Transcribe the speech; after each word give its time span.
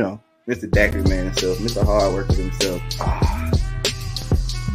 know, 0.00 0.20
Mr. 0.48 0.70
Daiquiri 0.70 1.02
man 1.04 1.26
himself, 1.26 1.58
Mr. 1.58 1.84
Hard 1.84 2.14
Worker 2.14 2.34
himself. 2.34 2.82
Ah. 3.00 3.50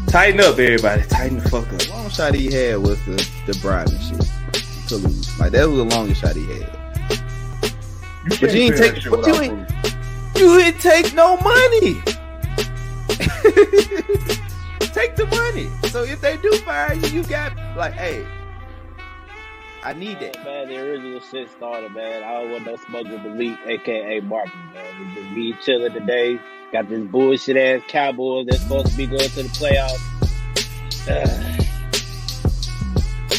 Tighten 0.07 0.39
up, 0.39 0.57
everybody. 0.57 1.03
Tighten 1.03 1.39
the 1.39 1.49
fuck 1.49 1.67
up. 1.73 1.89
Long 1.89 2.09
shot 2.09 2.33
he 2.33 2.45
had 2.53 2.77
was 2.77 3.03
the 3.05 3.15
the 3.47 3.57
bribe 3.61 3.89
and 3.89 4.01
shit 4.01 4.31
to 4.87 4.95
lose. 4.95 5.39
Like 5.39 5.51
that 5.51 5.67
was 5.67 5.77
the 5.77 5.95
longest 5.95 6.21
shot 6.21 6.35
he 6.35 6.45
had. 6.45 6.79
But 8.39 8.53
you 8.53 8.61
ain't 8.61 8.77
take. 8.77 9.09
But 9.09 9.27
you 9.27 9.35
ain't. 9.41 9.69
You 10.37 10.57
didn't 10.59 10.81
take 10.81 11.13
no 11.13 11.37
money. 11.37 11.95
take 14.93 15.15
the 15.15 15.27
money. 15.31 15.69
So 15.89 16.03
if 16.03 16.21
they 16.21 16.37
do 16.37 16.51
fire 16.59 16.93
you, 16.93 17.07
you 17.07 17.23
got 17.23 17.53
like, 17.75 17.93
hey, 17.93 18.25
I 19.85 19.93
need 19.93 20.19
that. 20.19 20.43
Man, 20.43 20.67
the 20.67 20.79
original 20.79 21.19
shit 21.19 21.47
started, 21.51 21.91
man. 21.91 22.23
I 22.23 22.41
don't 22.41 22.49
want 22.49 22.65
no 22.65 22.75
smoke 22.75 23.07
with 23.07 23.21
the 23.21 23.29
leak, 23.29 23.55
aka 23.67 24.19
Martin, 24.21 24.59
man. 24.73 24.99
We 24.99 25.13
just 25.13 25.35
be 25.35 25.53
chilling 25.63 25.93
today. 25.93 26.39
Got 26.71 26.89
this 26.89 27.03
bullshit 27.03 27.55
ass 27.55 27.83
Cowboys 27.87 28.47
that's 28.49 28.63
supposed 28.63 28.87
to 28.87 28.97
be 28.97 29.05
going 29.05 29.19
to 29.19 29.43
the 29.43 29.49
playoffs. 29.49 30.01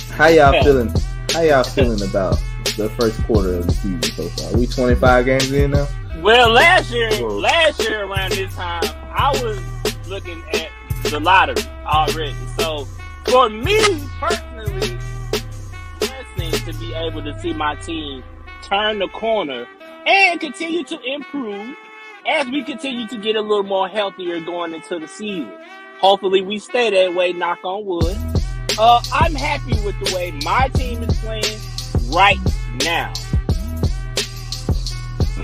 How 0.13 0.29
y'all 0.29 0.63
feeling? 0.63 0.95
How 1.33 1.41
y'all 1.41 1.65
feeling 1.65 2.09
about 2.09 2.41
the 2.77 2.91
first 2.97 3.21
quarter 3.25 3.55
of 3.55 3.67
the 3.67 3.73
season 3.73 4.03
so 4.05 4.29
far? 4.29 4.57
We 4.57 4.69
25 4.69 5.25
games 5.25 5.51
in 5.51 5.73
now. 5.73 5.89
Well, 6.19 6.51
last 6.51 6.93
year, 6.93 7.11
last 7.29 7.81
year 7.81 8.05
around 8.05 8.31
this 8.31 8.55
time, 8.55 8.85
I 9.11 9.33
was 9.43 9.59
looking 10.07 10.41
at 10.53 10.71
the 11.03 11.19
lottery 11.19 11.65
already. 11.85 12.37
So 12.57 12.87
for 13.25 13.51
me 13.51 13.81
personally, 14.21 14.47
blessing 14.67 14.96
to 16.67 16.73
be 16.79 16.93
able 16.95 17.23
to 17.23 17.39
see 17.41 17.53
my 17.53 17.75
team 17.77 18.23
turn 18.63 18.99
the 18.99 19.09
corner 19.09 19.67
and 20.07 20.41
continue 20.41 20.83
to 20.85 20.99
improve 21.03 21.77
as 22.27 22.47
we 22.49 22.65
continue 22.65 23.07
to 23.07 23.17
get 23.19 23.37
a 23.37 23.41
little 23.41 23.63
more 23.63 23.89
healthier 23.89 24.41
going 24.41 24.75
into 24.75 24.99
the 24.99 25.07
season. 25.07 25.53
Hopefully, 26.01 26.43
we 26.43 26.59
stay 26.59 26.91
that 26.91 27.15
way. 27.17 27.33
Knock 27.33 27.61
on 27.65 27.87
wood. 27.87 28.17
Uh, 28.79 29.01
I'm 29.13 29.35
happy 29.35 29.81
with 29.85 29.99
the 30.05 30.15
way 30.15 30.33
my 30.45 30.69
team 30.75 31.03
is 31.03 31.19
playing 31.21 31.59
right 32.13 32.39
now. 32.85 33.13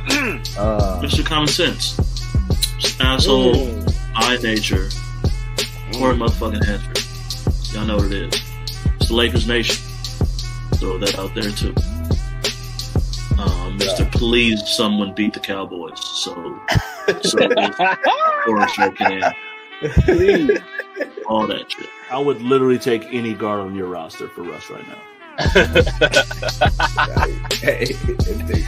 uh, 0.59 1.01
It's 1.03 1.17
your 1.17 1.27
common 1.27 1.49
sense. 1.49 1.97
Just 2.79 3.01
asshole, 3.01 3.55
mm. 3.55 3.95
I 4.15 4.37
nature, 4.39 4.87
or 5.99 6.13
mm. 6.13 6.27
motherfucking 6.27 6.65
Hanford. 6.65 7.73
Y'all 7.73 7.87
know 7.87 7.97
what 7.97 8.07
it 8.07 8.35
is. 8.35 8.43
It's 8.97 9.09
the 9.09 9.15
Lakers 9.15 9.47
Nation. 9.47 9.92
Throw 10.83 10.99
that 10.99 11.17
out 11.17 11.33
there 11.33 11.49
too. 11.53 11.73
Um, 13.41 13.79
Mr. 13.79 14.11
Please, 14.11 14.67
someone 14.67 15.15
beat 15.15 15.33
the 15.33 15.39
Cowboys. 15.39 15.93
So, 16.05 16.35
so 17.23 17.39
or 18.49 18.67
can 18.91 19.33
Please. 19.81 20.59
All 21.29 21.47
that 21.47 21.71
shit. 21.71 21.89
I 22.11 22.19
would 22.19 22.43
literally 22.43 22.81
take 22.81 23.05
any 23.15 23.33
guard 23.33 23.61
on 23.61 23.77
your 23.77 23.87
roster 23.87 24.29
for 24.31 24.43
Russ 24.43 24.71
right 24.71 24.85
now. 24.89 24.99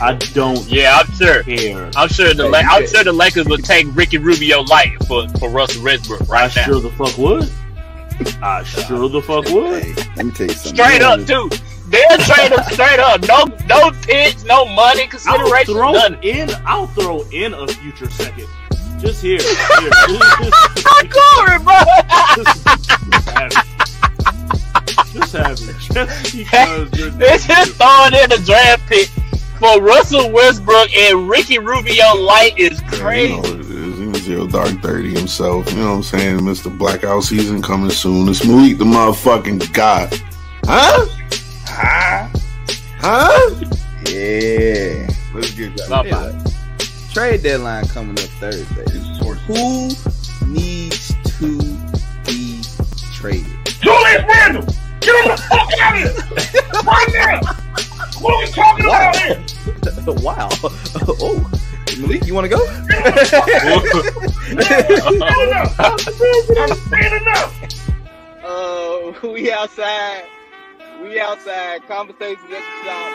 I 0.01 0.17
don't. 0.33 0.65
Yeah, 0.69 1.01
I'm 1.01 1.11
sure. 1.15 1.43
Care. 1.43 1.91
I'm 1.97 2.07
sure 2.07 2.33
the 2.33 2.47
La- 2.47 2.59
I'm 2.59 2.87
sure 2.87 3.03
the 3.03 3.11
Lakers 3.11 3.47
would 3.47 3.65
take 3.65 3.87
Ricky 3.93 4.19
Rubio 4.19 4.61
light 4.61 5.03
for 5.03 5.27
for 5.37 5.49
Russell 5.49 5.83
Westbrook 5.83 6.29
right 6.29 6.49
I 6.57 6.61
now. 6.61 6.65
Sure 6.65 6.79
the 6.79 6.91
fuck 6.91 7.17
would. 7.17 7.51
I 8.41 8.63
sure 8.87 9.09
the 9.09 9.21
fuck 9.21 9.49
would. 9.49 9.83
Hey, 9.83 9.93
let 10.15 10.25
me 10.27 10.31
tell 10.31 10.47
you 10.47 10.53
something. 10.53 10.75
Straight 10.81 11.01
up, 11.01 11.25
too. 11.27 11.49
They'll 11.87 12.17
trade 12.17 12.51
him 12.51 12.63
straight 12.71 12.99
up. 12.99 13.21
No, 13.27 13.45
no 13.67 13.91
picks, 14.01 14.43
no 14.43 14.65
money 14.65 15.05
consideration. 15.07 15.53
I'll 15.55 15.65
throw 15.65 15.91
none. 15.91 16.17
in. 16.23 16.49
I'll 16.65 16.87
throw 16.87 17.21
in 17.31 17.53
a 17.53 17.67
future 17.67 18.09
second. 18.09 18.47
Just 18.99 19.21
here. 19.21 19.39
here. 19.43 19.91
Glory, 21.09 21.59
bro. 21.59 21.75
Just 22.35 22.67
have 25.33 25.59
it. 25.59 25.75
Just 25.93 26.35
because 26.35 26.89
They're 27.17 27.37
just 27.37 27.73
throwing 27.75 28.13
in 28.13 28.31
a 28.31 28.37
draft 28.43 28.87
pick 28.87 29.07
for 29.59 29.79
Russell 29.81 30.31
Westbrook 30.31 30.95
and 30.95 31.29
Ricky 31.29 31.59
Rubio 31.59 32.15
Light 32.15 32.57
is 32.57 32.81
crazy. 32.89 33.33
Yeah, 33.33 33.45
you 33.47 33.53
know 33.53 33.59
it 33.59 34.15
is. 34.15 34.23
Zero 34.23 34.47
Dark 34.47 34.69
30 34.81 35.13
himself. 35.13 35.69
You 35.71 35.77
know 35.77 35.89
what 35.91 35.95
I'm 35.97 36.03
saying? 36.03 36.39
Mr. 36.39 36.75
Blackout 36.75 37.23
season 37.23 37.61
coming 37.61 37.91
soon. 37.91 38.27
It's 38.27 38.43
Malik 38.45 38.79
the 38.79 38.85
motherfucking 38.85 39.71
god. 39.71 40.11
Huh? 40.65 41.05
Huh? 41.77 42.29
Huh? 42.99 43.49
Yeah. 44.09 45.07
Let's 45.33 45.51
get 45.51 45.75
that. 45.75 46.05
Yeah. 46.05 47.11
Trade 47.13 47.43
deadline 47.43 47.85
coming 47.87 48.17
up 48.17 48.29
Thursday. 48.39 48.85
Who 49.47 49.89
needs 50.47 51.13
to 51.37 51.57
be 52.25 52.61
traded? 53.13 53.45
Julius 53.81 54.23
Randle! 54.25 54.63
Get 55.01 55.15
him 55.15 55.31
the 55.31 55.37
fuck 55.49 55.69
out 55.81 55.95
of 55.95 55.99
here! 56.01 56.13
Right 56.81 57.11
now! 57.13 57.41
What 58.21 58.33
are 58.33 58.39
we 58.39 58.47
talking 58.47 58.87
wow. 58.87 59.09
about 59.09 59.15
here? 59.17 59.43
wow. 60.23 60.49
Oh. 61.19 61.51
Malik, 61.99 62.25
you 62.25 62.33
want 62.33 62.45
to 62.45 62.49
go? 62.49 62.65
enough. 65.43 65.79
I'm 65.79 65.97
saying 65.99 67.21
enough. 67.21 67.53
Uh, 68.43 69.27
we 69.27 69.51
outside. 69.51 70.23
We 71.01 71.19
outside. 71.19 71.87
Conversations 71.87 72.45
at 72.45 72.61
the 72.61 72.83
shop. 72.85 73.11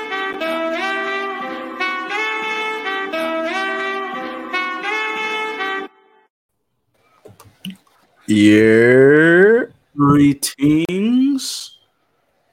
Yeah. 8.26 9.64
Greetings. 9.96 11.78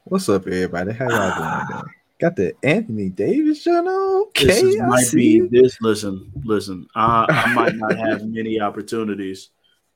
What's 0.06 0.30
up, 0.30 0.48
everybody? 0.48 0.94
How 0.94 1.10
y'all 1.10 1.36
doing 1.36 1.68
today? 1.68 1.92
Got 2.20 2.36
the 2.36 2.56
Anthony 2.64 3.10
Davis 3.10 3.64
channel. 3.64 4.28
Okay, 4.30 4.46
this 4.46 4.64
is, 4.64 4.78
might 4.82 5.04
see. 5.04 5.42
be 5.42 5.62
this. 5.62 5.78
Listen, 5.82 6.32
listen. 6.44 6.88
I, 6.96 7.26
I 7.30 7.54
might 7.54 7.76
not 7.76 7.96
have 7.96 8.26
many 8.26 8.60
opportunities 8.60 9.50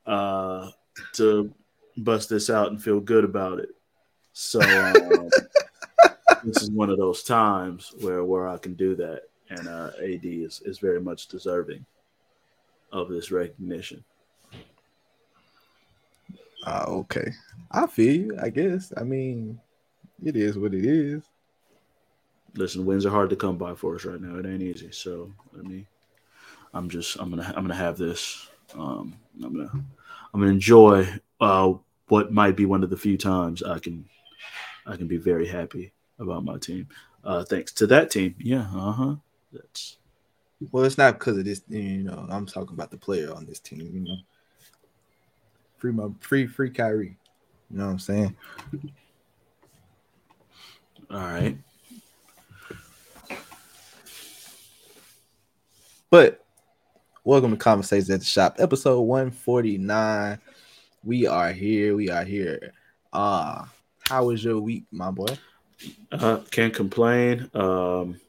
uh, 0.06 0.70
to 1.14 1.52
bust 1.98 2.30
this 2.30 2.50
out 2.50 2.68
and 2.68 2.82
feel 2.84 3.00
good 3.00 3.24
about 3.24 3.60
it. 3.60 3.70
So 4.34 4.62
um, 4.62 5.30
this 6.44 6.62
is 6.62 6.72
one 6.72 6.90
of 6.90 6.98
those 6.98 7.24
times 7.24 7.94
where 8.02 8.24
where 8.24 8.48
I 8.48 8.58
can 8.58 8.74
do 8.74 8.96
that, 8.96 9.24
and 9.50 9.68
uh, 9.68 9.92
AD 10.02 10.26
is 10.26 10.62
is 10.66 10.80
very 10.80 11.02
much 11.02 11.28
deserving 11.28 11.86
of 12.92 13.10
this 13.10 13.32
recognition. 13.32 14.04
Uh, 16.66 16.86
okay. 16.88 17.32
I 17.72 17.88
feel 17.88 18.14
you, 18.14 18.40
I 18.42 18.50
guess. 18.50 18.94
I 18.96 19.04
mean, 19.04 19.60
it 20.24 20.36
is 20.36 20.58
what 20.58 20.74
it 20.74 20.86
is. 20.86 21.24
Listen, 22.56 22.86
wins 22.86 23.06
are 23.06 23.12
hard 23.12 23.30
to 23.30 23.36
come 23.36 23.58
by 23.58 23.74
for 23.74 23.96
us 23.96 24.06
right 24.06 24.22
now. 24.22 24.38
It 24.38 24.46
ain't 24.46 24.62
easy. 24.62 24.92
So 24.92 25.32
let 25.54 25.66
me 25.66 25.88
I'm 26.74 26.90
just 26.90 27.18
I'm 27.18 27.30
gonna 27.30 27.54
I'm 27.56 27.64
gonna 27.64 27.76
have 27.76 27.98
this. 27.98 28.50
Um 28.74 29.16
I'm 29.44 29.56
gonna 29.56 29.72
I'm 30.34 30.40
gonna 30.40 30.52
enjoy 30.52 31.08
uh 31.40 31.74
what 32.08 32.34
might 32.34 32.56
be 32.56 32.66
one 32.66 32.84
of 32.84 32.90
the 32.90 32.98
few 32.98 33.18
times 33.18 33.64
I 33.64 33.80
can 33.80 34.06
I 34.86 34.96
can 34.96 35.08
be 35.08 35.18
very 35.18 35.48
happy 35.48 35.92
about 36.20 36.44
my 36.44 36.58
team. 36.58 36.88
Uh 37.24 37.44
thanks 37.44 37.72
to 37.74 37.88
that 37.88 38.10
team. 38.12 38.36
Yeah, 38.40 38.68
uh-huh. 38.74 39.16
That's 39.54 39.98
Well, 40.72 40.84
it's 40.86 40.98
not 40.98 41.20
because 41.20 41.38
of 41.38 41.46
this, 41.46 41.62
you 41.68 42.04
know. 42.04 42.26
I'm 42.30 42.46
talking 42.46 42.74
about 42.74 42.92
the 42.92 42.98
player 42.98 43.34
on 43.34 43.46
this 43.46 43.60
team, 43.60 43.90
you 43.94 44.02
know. 44.02 44.18
Free 45.78 45.92
my 45.92 46.10
free 46.20 46.48
free 46.48 46.70
Kyrie. 46.70 47.18
You 47.70 47.78
know 47.78 47.86
what 47.86 47.92
I'm 47.92 48.00
saying? 48.00 48.36
all 51.12 51.20
right. 51.20 51.58
But 56.10 56.44
welcome 57.24 57.52
to 57.52 57.58
Conversations 57.58 58.10
at 58.10 58.20
the 58.20 58.26
Shop, 58.26 58.56
episode 58.60 59.02
149. 59.02 60.40
We 61.04 61.26
are 61.26 61.52
here. 61.52 61.96
We 61.96 62.10
are 62.10 62.24
here. 62.24 62.74
Uh 63.14 63.66
how 64.12 64.26
was 64.26 64.44
your 64.44 64.60
week, 64.60 64.84
my 64.92 65.10
boy? 65.10 65.38
Uh, 66.12 66.40
can't 66.52 66.74
complain. 66.74 67.50
Um, 67.54 68.20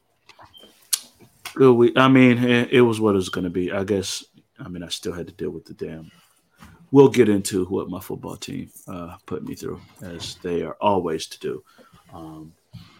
good 1.55 1.73
week. 1.73 1.97
I 1.97 2.07
mean, 2.07 2.37
it, 2.41 2.79
was 2.79 3.01
what 3.01 3.15
it 3.15 3.17
was 3.17 3.27
going 3.27 3.43
to 3.43 3.49
be. 3.49 3.69
I 3.69 3.83
guess. 3.83 4.23
I 4.57 4.69
mean, 4.69 4.81
I 4.81 4.87
still 4.87 5.11
had 5.11 5.27
to 5.27 5.33
deal 5.33 5.49
with 5.49 5.65
the 5.65 5.73
damn. 5.73 6.09
We'll 6.91 7.09
get 7.09 7.27
into 7.27 7.65
what 7.65 7.89
my 7.89 7.99
football 7.99 8.37
team 8.37 8.71
uh, 8.87 9.17
put 9.25 9.43
me 9.43 9.55
through, 9.55 9.81
as 10.01 10.35
they 10.35 10.61
are 10.61 10.77
always 10.79 11.27
to 11.27 11.39
do. 11.39 11.63
Um, 12.13 12.53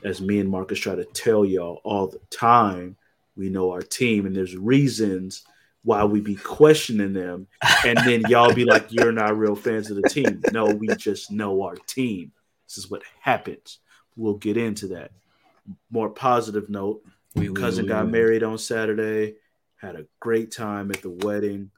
as 0.04 0.20
me 0.20 0.40
and 0.40 0.50
Marcus 0.50 0.80
try 0.80 0.96
to 0.96 1.06
tell 1.06 1.46
y'all 1.46 1.80
all 1.86 2.08
the 2.08 2.20
time, 2.32 2.98
we 3.38 3.48
know 3.50 3.72
our 3.72 3.82
team, 3.82 4.26
and 4.26 4.36
there's 4.36 4.58
reasons 4.58 5.44
why 5.86 6.04
we 6.04 6.20
be 6.20 6.36
questioning 6.36 7.14
them, 7.14 7.48
and 7.86 7.98
then 8.00 8.24
y'all 8.28 8.54
be 8.54 8.66
like, 8.66 8.92
"You're 8.92 9.14
not 9.14 9.38
real 9.38 9.56
fans 9.56 9.90
of 9.90 10.02
the 10.02 10.10
team." 10.10 10.42
No, 10.52 10.66
we 10.66 10.88
just 10.98 11.32
know 11.32 11.62
our 11.62 11.76
team. 11.76 12.34
This 12.68 12.77
is 12.77 12.89
what 12.89 13.04
happens. 13.21 13.80
We'll 14.15 14.36
get 14.36 14.57
into 14.57 14.88
that. 14.89 15.12
More 15.89 16.10
positive 16.10 16.69
note: 16.69 17.04
We 17.36 17.51
cousin 17.54 17.88
got 17.88 18.10
married 18.10 18.44
on 18.44 18.57
Saturday. 18.57 19.36
Had 19.77 19.95
a 19.95 20.06
great 20.19 20.51
time 20.51 20.92
at 20.92 21.01
the 21.01 21.10
wedding. 21.10 21.71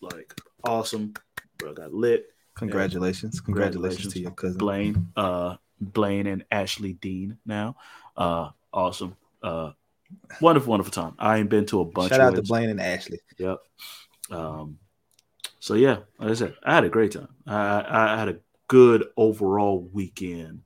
Like 0.00 0.34
awesome. 0.64 1.14
Bro 1.58 1.74
got 1.74 1.94
lit. 1.94 2.26
Congratulations. 2.56 3.40
Congratulations, 3.40 4.12
to 4.12 4.20
your 4.20 4.30
cousin. 4.30 4.58
Blaine, 4.58 5.08
uh, 5.16 5.56
Blaine 5.80 6.26
and 6.26 6.44
Ashley 6.50 6.92
Dean 6.94 7.38
now. 7.44 7.76
Uh, 8.16 8.50
awesome. 8.72 9.16
Uh, 9.42 9.72
wonderful, 10.40 10.70
wonderful 10.70 10.92
time. 10.92 11.14
I 11.18 11.38
ain't 11.38 11.50
been 11.50 11.66
to 11.66 11.80
a 11.80 11.84
bunch 11.84 12.10
Shout 12.10 12.20
of 12.20 12.26
out 12.26 12.36
to. 12.36 12.42
Blaine 12.42 12.70
and 12.70 12.80
Ashley. 12.80 13.18
Yep. 13.38 13.58
Um, 14.30 14.78
so 15.58 15.74
yeah, 15.74 15.98
like 16.18 16.30
I 16.30 16.34
said, 16.34 16.54
I 16.62 16.74
had 16.74 16.84
a 16.84 16.88
great 16.88 17.12
time. 17.12 17.28
I, 17.46 17.56
I 17.56 18.14
I 18.14 18.18
had 18.18 18.28
a 18.28 18.36
good 18.68 19.06
overall 19.16 19.88
weekend, 19.92 20.62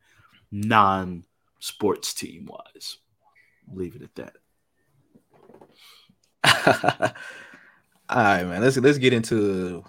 non 0.50 1.24
sports 1.58 2.14
team 2.14 2.48
wise. 2.50 2.98
Leave 3.72 3.96
it 3.96 4.02
at 4.02 4.14
that. 4.14 4.36
All 8.08 8.16
right, 8.16 8.44
man. 8.44 8.62
Let's 8.62 8.76
let's 8.78 8.98
get 8.98 9.12
into 9.12 9.84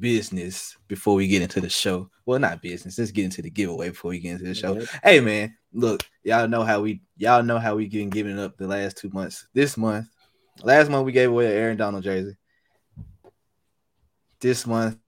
business 0.00 0.76
before 0.88 1.14
we 1.14 1.28
get 1.28 1.42
into 1.42 1.60
the 1.60 1.68
show. 1.68 2.10
Well, 2.24 2.38
not 2.38 2.62
business. 2.62 2.98
Let's 2.98 3.10
get 3.10 3.24
into 3.24 3.42
the 3.42 3.50
giveaway 3.50 3.90
before 3.90 4.10
we 4.10 4.18
get 4.18 4.32
into 4.32 4.44
the 4.44 4.54
show. 4.54 4.80
Hey, 5.02 5.20
man. 5.20 5.56
Look, 5.72 6.02
y'all 6.24 6.48
know 6.48 6.64
how 6.64 6.80
we 6.80 7.02
y'all 7.16 7.42
know 7.42 7.58
how 7.58 7.76
we 7.76 7.88
been 7.88 8.10
giving 8.10 8.38
up 8.38 8.56
the 8.56 8.66
last 8.66 8.96
two 8.96 9.10
months. 9.10 9.46
This 9.52 9.76
month, 9.76 10.08
last 10.62 10.90
month 10.90 11.04
we 11.04 11.12
gave 11.12 11.30
away 11.30 11.46
an 11.46 11.52
Aaron 11.52 11.76
Donald 11.76 12.02
jersey. 12.02 12.36
This 14.40 14.66
month, 14.66 14.98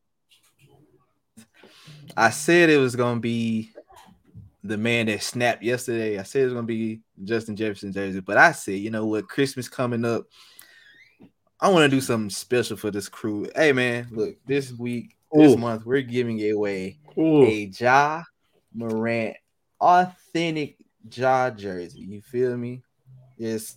I 2.17 2.31
said 2.31 2.71
it 2.71 2.79
was 2.79 2.97
gonna 2.97 3.21
be 3.21 3.73
the 4.65 4.77
man 4.77 5.07
that 5.07 5.23
snapped 5.23 5.63
yesterday. 5.63 6.19
I 6.19 6.23
said 6.23 6.43
it 6.43 6.47
was 6.47 6.55
gonna 6.55 6.67
be 6.67 7.01
Justin 7.25 7.57
Jefferson 7.57 7.93
jersey, 7.93 8.21
but 8.21 8.37
I 8.37 8.53
said, 8.53 8.79
you 8.79 8.91
know 8.91 9.07
what, 9.07 9.29
Christmas 9.29 9.69
coming 9.69 10.05
up. 10.05 10.27
I 11.61 11.71
want 11.71 11.91
to 11.91 11.97
do 11.97 12.01
something 12.01 12.31
special 12.31 12.77
for 12.77 12.91
this 12.91 13.09
crew. 13.09 13.49
Hey 13.55 13.73
man, 13.73 14.09
look, 14.11 14.37
this 14.47 14.73
week, 14.73 15.17
this 15.33 15.57
month, 15.57 15.85
we're 15.85 16.03
giving 16.03 16.41
away 16.53 16.99
Ooh. 17.19 17.45
a 17.45 17.71
Ja 17.77 18.23
Morant 18.73 19.37
authentic 19.81 20.77
Ja 21.11 21.51
jersey. 21.51 22.01
You 22.01 22.21
feel 22.21 22.57
me? 22.57 22.83
Yes. 23.37 23.77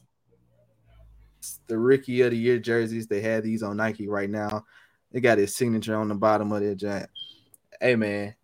It's 1.39 1.59
the 1.65 1.77
rookie 1.77 2.21
of 2.21 2.31
the 2.31 2.37
year 2.37 2.59
jerseys. 2.59 3.07
They 3.07 3.21
have 3.21 3.43
these 3.43 3.63
on 3.63 3.77
Nike 3.77 4.07
right 4.07 4.29
now. 4.29 4.63
They 5.11 5.19
got 5.19 5.39
his 5.39 5.55
signature 5.55 5.95
on 5.95 6.07
the 6.07 6.15
bottom 6.15 6.51
of 6.51 6.61
their 6.61 6.75
giant. 6.75 7.09
Hey 7.81 7.95
man, 7.95 8.35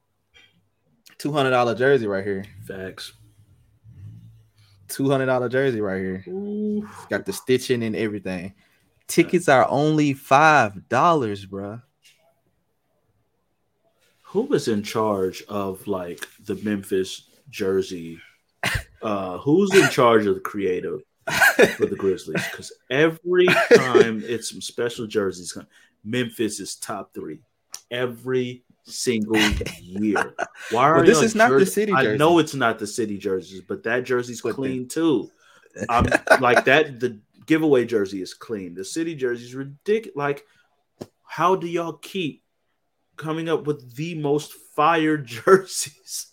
two 1.20 1.32
hundred 1.32 1.52
dollar 1.52 1.76
jersey 1.76 2.08
right 2.08 2.24
here. 2.24 2.44
Facts. 2.68 3.14
Two 4.88 5.12
hundred 5.12 5.28
dollar 5.28 5.48
jersey 5.48 5.80
right 5.80 6.00
here. 6.00 6.24
Ooh. 6.28 6.90
Got 7.08 7.28
the 7.28 7.34
stitching 7.34 7.84
and 7.84 7.96
everything. 7.96 8.56
Tickets 9.06 9.48
are 9.48 9.70
only 9.70 10.14
five 10.14 10.90
dollars, 10.90 11.46
bruh. 11.46 11.84
Who 14.24 14.42
was 14.42 14.68
in 14.68 14.82
charge 14.82 15.44
of 15.44 15.86
like 15.86 16.28
the 16.44 16.56
Memphis 16.56 17.30
jersey? 17.52 18.20
Uh, 19.04 19.38
who's 19.38 19.72
in 19.76 19.88
charge 19.92 20.26
of 20.26 20.34
the 20.34 20.42
creative 20.42 21.02
for 21.76 21.86
the 21.86 21.96
Grizzlies? 21.96 22.44
Because 22.50 22.74
every 22.90 23.46
time 23.76 24.24
it's 24.26 24.50
some 24.50 24.62
special 24.62 25.06
jerseys, 25.06 25.56
Memphis 26.04 26.60
is 26.60 26.76
top 26.78 27.14
three 27.14 27.40
every 27.92 28.64
single 28.88 29.38
year. 29.82 30.34
Why 30.72 30.84
are 30.90 30.96
Well, 30.98 31.06
this 31.06 31.22
is 31.22 31.36
not 31.36 31.50
the 31.52 31.60
jersey- 31.60 31.72
city 31.72 31.94
I 31.94 32.16
know 32.16 32.40
it's 32.40 32.54
not 32.56 32.80
the 32.80 32.88
city 32.88 33.18
jerseys, 33.18 33.62
but 33.62 33.84
that 33.84 34.04
jersey's 34.04 34.42
But 34.42 34.50
the- 34.50 34.56
clean 34.56 34.88
too. 34.88 35.30
I'm 35.90 36.06
like 36.42 36.66
that. 36.66 37.00
The 37.00 37.20
giveaway 37.46 37.86
jersey 37.86 38.22
is 38.22 38.34
clean. 38.34 38.74
The 38.74 38.84
city 38.86 39.16
jersey 39.16 39.46
is 39.46 39.56
ridiculous. 39.56 40.16
Like, 40.18 40.46
how 41.24 41.56
do 41.56 41.68
y'all 41.68 41.94
keep 41.94 42.44
coming 43.16 43.50
up 43.50 43.68
with 43.68 43.96
the 43.96 44.16
most 44.16 44.54
fire 44.76 45.18
jerseys? 45.36 46.28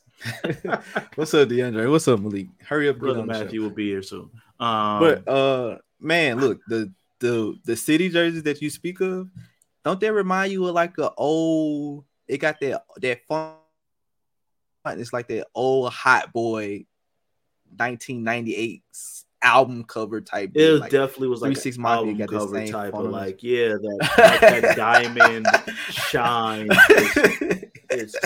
What's 1.16 1.34
up, 1.34 1.48
DeAndre? 1.48 1.90
What's 1.90 2.08
up, 2.08 2.20
Malik? 2.20 2.46
Hurry 2.62 2.88
up, 2.88 2.98
Brother. 2.98 3.24
Matthew 3.24 3.60
will 3.62 3.70
be 3.70 3.88
here 3.88 4.02
soon. 4.02 4.30
Um, 4.60 5.00
But 5.00 5.28
uh 5.28 5.78
man, 6.00 6.40
look, 6.40 6.60
the 6.68 6.90
the 7.20 7.56
the 7.64 7.76
city 7.76 8.08
jerseys 8.08 8.42
that 8.44 8.62
you 8.62 8.70
speak 8.70 9.00
of, 9.00 9.28
don't 9.84 10.00
they 10.00 10.10
remind 10.10 10.52
you 10.52 10.64
of 10.66 10.74
like 10.74 10.96
a 10.98 11.12
old 11.16 12.04
it 12.28 12.38
got 12.38 12.60
that 12.60 12.84
that 12.98 13.26
font. 13.26 13.56
It's 14.86 15.12
like 15.12 15.28
that 15.28 15.46
old 15.54 15.92
hot 15.92 16.32
boy 16.32 16.84
1998 17.76 18.82
album 19.42 19.84
cover 19.84 20.20
type. 20.20 20.52
it 20.54 20.80
like, 20.80 20.90
definitely 20.90 21.28
was 21.28 21.42
like 21.42 21.52
3-6 21.52 21.76
an 21.76 21.86
album 21.86 22.16
got 22.16 22.28
cover 22.28 22.66
type 22.66 22.94
of 22.94 23.10
like, 23.10 23.42
yeah, 23.42 23.68
that, 23.68 23.98
like 24.18 24.40
that 24.40 24.76
diamond 24.76 25.46
shine. 25.90 26.68
It's, 26.70 28.14
it's, 28.14 28.16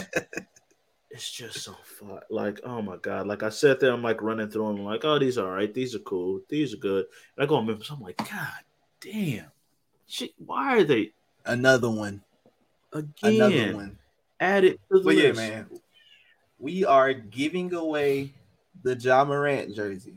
it's 1.10 1.30
just 1.30 1.60
so 1.60 1.74
fun. 1.84 2.20
Like, 2.30 2.60
oh 2.64 2.82
my 2.82 2.96
god! 2.96 3.26
Like 3.26 3.42
I 3.42 3.48
sat 3.48 3.80
there, 3.80 3.92
I'm 3.92 4.02
like 4.02 4.22
running 4.22 4.48
through 4.48 4.68
them, 4.68 4.84
like, 4.84 5.04
oh, 5.04 5.18
these 5.18 5.38
are 5.38 5.46
all 5.46 5.52
right, 5.52 5.72
these 5.72 5.94
are 5.94 6.00
cool, 6.00 6.40
these 6.48 6.74
are 6.74 6.78
good. 6.78 7.06
And 7.36 7.44
I 7.44 7.46
go 7.46 7.56
on 7.56 7.66
Memphis, 7.66 7.90
I'm 7.90 8.00
like, 8.00 8.16
god 8.18 8.62
damn, 9.00 9.46
shit, 10.06 10.32
why 10.38 10.76
are 10.76 10.84
they 10.84 11.12
another 11.44 11.90
one. 11.90 12.22
Again 12.92 13.34
Another 13.34 13.74
one. 13.74 13.98
added 14.40 14.78
to 14.90 14.98
the 14.98 15.04
But 15.04 15.16
yeah, 15.16 15.32
man, 15.32 15.70
we 16.58 16.84
are 16.84 17.12
giving 17.12 17.72
away 17.74 18.34
the 18.82 18.96
Ja 18.96 19.24
Morant 19.24 19.74
jersey. 19.74 20.16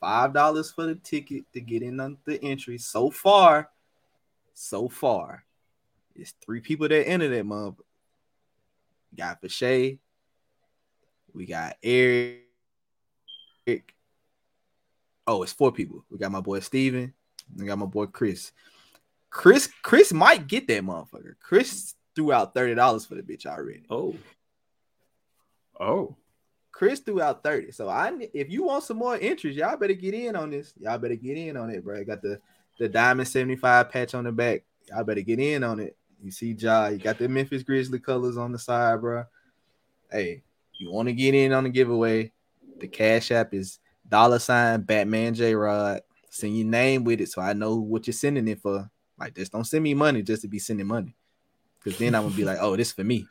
Five 0.00 0.32
dollars 0.32 0.70
for 0.70 0.86
the 0.86 0.94
ticket 0.94 1.44
to 1.52 1.60
get 1.60 1.82
in 1.82 1.98
on 2.00 2.18
the 2.24 2.42
entry. 2.42 2.78
So 2.78 3.10
far, 3.10 3.68
so 4.54 4.88
far, 4.88 5.44
it's 6.14 6.32
three 6.44 6.60
people 6.60 6.88
that 6.88 7.08
entered 7.08 7.30
that 7.30 7.44
month. 7.44 7.80
We 9.10 9.16
got 9.16 9.42
Bashay, 9.42 9.98
we 11.32 11.46
got 11.46 11.76
Eric. 11.82 12.44
Oh, 15.26 15.42
it's 15.42 15.52
four 15.52 15.72
people. 15.72 16.04
We 16.10 16.18
got 16.18 16.32
my 16.32 16.40
boy 16.40 16.60
Steven. 16.60 17.12
We 17.56 17.66
got 17.66 17.78
my 17.78 17.86
boy 17.86 18.06
Chris. 18.06 18.52
Chris, 19.30 19.68
Chris 19.82 20.12
might 20.12 20.46
get 20.46 20.66
that 20.68 20.82
motherfucker. 20.82 21.34
Chris 21.40 21.94
threw 22.18 22.32
out 22.32 22.52
thirty 22.52 22.74
dollars 22.74 23.06
for 23.06 23.14
the 23.14 23.22
bitch 23.22 23.46
already. 23.46 23.84
Oh, 23.88 24.16
oh, 25.78 26.16
Chris 26.72 26.98
threw 26.98 27.22
out 27.22 27.44
30. 27.44 27.70
So 27.70 27.88
I 27.88 28.12
if 28.34 28.50
you 28.50 28.64
want 28.64 28.82
some 28.82 28.96
more 28.96 29.16
entries, 29.20 29.56
y'all 29.56 29.76
better 29.76 29.94
get 29.94 30.14
in 30.14 30.34
on 30.34 30.50
this. 30.50 30.74
Y'all 30.80 30.98
better 30.98 31.14
get 31.14 31.36
in 31.36 31.56
on 31.56 31.70
it, 31.70 31.84
bro. 31.84 32.02
Got 32.04 32.22
the 32.22 32.40
the 32.80 32.88
diamond 32.88 33.28
75 33.28 33.90
patch 33.90 34.14
on 34.14 34.24
the 34.24 34.32
back. 34.32 34.64
Y'all 34.88 35.04
better 35.04 35.20
get 35.20 35.38
in 35.38 35.62
on 35.62 35.78
it. 35.78 35.96
You 36.20 36.32
see 36.32 36.56
Ja, 36.58 36.88
you 36.88 36.98
got 36.98 37.18
the 37.18 37.28
Memphis 37.28 37.62
Grizzly 37.62 38.00
colors 38.00 38.36
on 38.36 38.50
the 38.50 38.58
side, 38.58 39.00
bro. 39.00 39.24
Hey, 40.10 40.42
you 40.74 40.90
want 40.90 41.06
to 41.06 41.12
get 41.12 41.34
in 41.34 41.52
on 41.52 41.64
the 41.64 41.70
giveaway? 41.70 42.32
The 42.80 42.88
cash 42.88 43.30
app 43.30 43.54
is 43.54 43.78
dollar 44.08 44.40
sign 44.40 44.80
Batman 44.80 45.34
J 45.34 45.54
Rod. 45.54 46.00
Send 46.30 46.58
your 46.58 46.66
name 46.66 47.04
with 47.04 47.20
it 47.20 47.28
so 47.28 47.42
I 47.42 47.52
know 47.52 47.76
what 47.76 48.08
you're 48.08 48.14
sending 48.14 48.48
it 48.48 48.60
for. 48.60 48.90
Like 49.18 49.36
just 49.36 49.52
don't 49.52 49.64
send 49.64 49.84
me 49.84 49.94
money 49.94 50.22
just 50.22 50.42
to 50.42 50.48
be 50.48 50.58
sending 50.58 50.86
money. 50.86 51.14
Because 51.82 51.98
then 51.98 52.14
I'm 52.14 52.24
gonna 52.24 52.34
be 52.34 52.44
like, 52.44 52.58
oh, 52.60 52.76
this 52.76 52.92
for 52.92 53.04
me. 53.04 53.26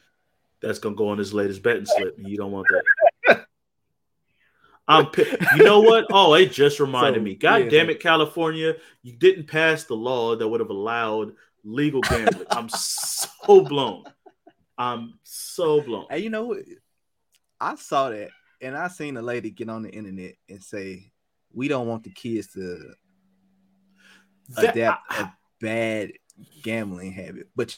that's 0.62 0.80
gonna 0.80 0.96
go 0.96 1.10
on 1.10 1.18
his 1.18 1.34
latest 1.34 1.62
betting 1.64 1.86
slip. 1.86 2.16
You 2.18 2.38
don't 2.38 2.52
want 2.52 2.68
that. 2.70 3.46
I'm, 4.90 5.10
you 5.58 5.64
know 5.66 5.82
what? 5.82 6.06
Oh, 6.12 6.34
it 6.36 6.52
just 6.54 6.80
reminded 6.80 7.20
So, 7.20 7.24
me. 7.24 7.36
God 7.36 7.64
yeah, 7.66 7.70
damn 7.70 7.90
it, 7.90 8.00
California! 8.00 8.76
You 9.04 9.14
didn't 9.18 9.48
pass 9.48 9.84
the 9.84 9.96
law 9.96 10.36
that 10.38 10.48
would 10.48 10.62
have 10.62 10.70
allowed 10.70 11.34
legal 11.66 12.00
gambling. 12.02 12.48
I'm 12.52 12.70
so 12.70 13.62
blown. 13.66 14.06
I'm 14.78 15.20
so 15.24 15.82
blown. 15.82 16.06
Hey, 16.10 16.20
you 16.20 16.30
know 16.30 16.46
what? 16.46 16.60
I 17.60 17.76
saw 17.76 18.10
that 18.12 18.30
and 18.62 18.78
I 18.78 18.88
seen 18.88 19.18
a 19.18 19.22
lady 19.22 19.50
get 19.50 19.68
on 19.68 19.84
the 19.84 19.90
internet 19.90 20.36
and 20.48 20.64
say, 20.64 21.12
We 21.52 21.68
don't 21.68 21.88
want 21.88 22.04
the 22.04 22.12
kids 22.12 22.48
to 22.54 22.94
That- 24.50 24.76
adapt 24.76 25.02
I- 25.12 25.22
a 25.24 25.32
bad 25.60 26.12
gambling 26.64 27.12
habit. 27.12 27.50
But 27.58 27.78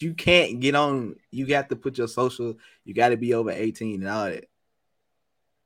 you 0.00 0.14
can't 0.14 0.60
get 0.60 0.74
on, 0.74 1.16
you 1.30 1.46
got 1.46 1.68
to 1.68 1.76
put 1.76 1.98
your 1.98 2.08
social, 2.08 2.56
you 2.84 2.94
got 2.94 3.10
to 3.10 3.16
be 3.16 3.34
over 3.34 3.50
18 3.50 4.00
and 4.00 4.08
all 4.08 4.24
that. 4.26 4.44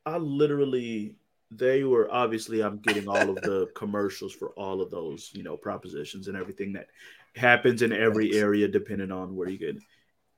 I 0.05 0.17
literally 0.17 1.17
they 1.51 1.85
were 1.85 2.09
obviously 2.11 2.63
I'm 2.63 2.79
getting 2.79 3.09
all 3.09 3.29
of 3.29 3.37
the 3.37 3.69
commercials 3.75 4.33
for 4.33 4.49
all 4.51 4.81
of 4.81 4.91
those, 4.91 5.31
you 5.35 5.43
know, 5.43 5.57
propositions 5.57 6.29
and 6.29 6.37
everything 6.37 6.73
that 6.73 6.89
happens 7.37 7.83
in 7.83 7.93
every 7.93 8.35
area 8.35 8.69
depending 8.69 9.13
on 9.13 9.37
where 9.37 9.49
you 9.49 9.59
get. 9.59 9.77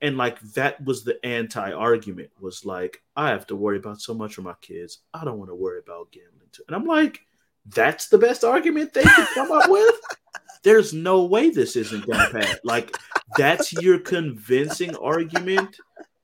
And 0.01 0.17
like 0.17 0.41
that 0.53 0.85
was 0.85 1.05
the 1.05 1.25
anti-argument 1.25 2.31
was 2.41 2.65
like 2.65 3.03
I 3.17 3.31
have 3.31 3.47
to 3.47 3.57
worry 3.57 3.79
about 3.79 4.01
so 4.01 4.13
much 4.13 4.35
for 4.35 4.43
my 4.43 4.55
kids. 4.61 4.99
I 5.15 5.25
don't 5.25 5.39
want 5.39 5.51
to 5.51 5.55
worry 5.55 5.79
about 5.79 6.11
gambling 6.11 6.49
too. 6.53 6.65
And 6.67 6.77
I'm 6.77 6.85
like 6.85 7.21
that's 7.67 8.09
the 8.09 8.19
best 8.19 8.45
argument 8.45 8.93
they 8.93 9.03
could 9.03 9.29
come 9.35 9.53
up 9.53 9.65
with. 9.71 9.95
There's 10.64 10.92
no 10.92 11.25
way 11.25 11.50
this 11.50 11.76
isn't 11.76 12.06
gonna 12.06 12.30
pass. 12.30 12.56
Like 12.64 12.97
that's 13.37 13.73
your 13.73 13.99
convincing 13.99 14.97
argument 14.97 15.76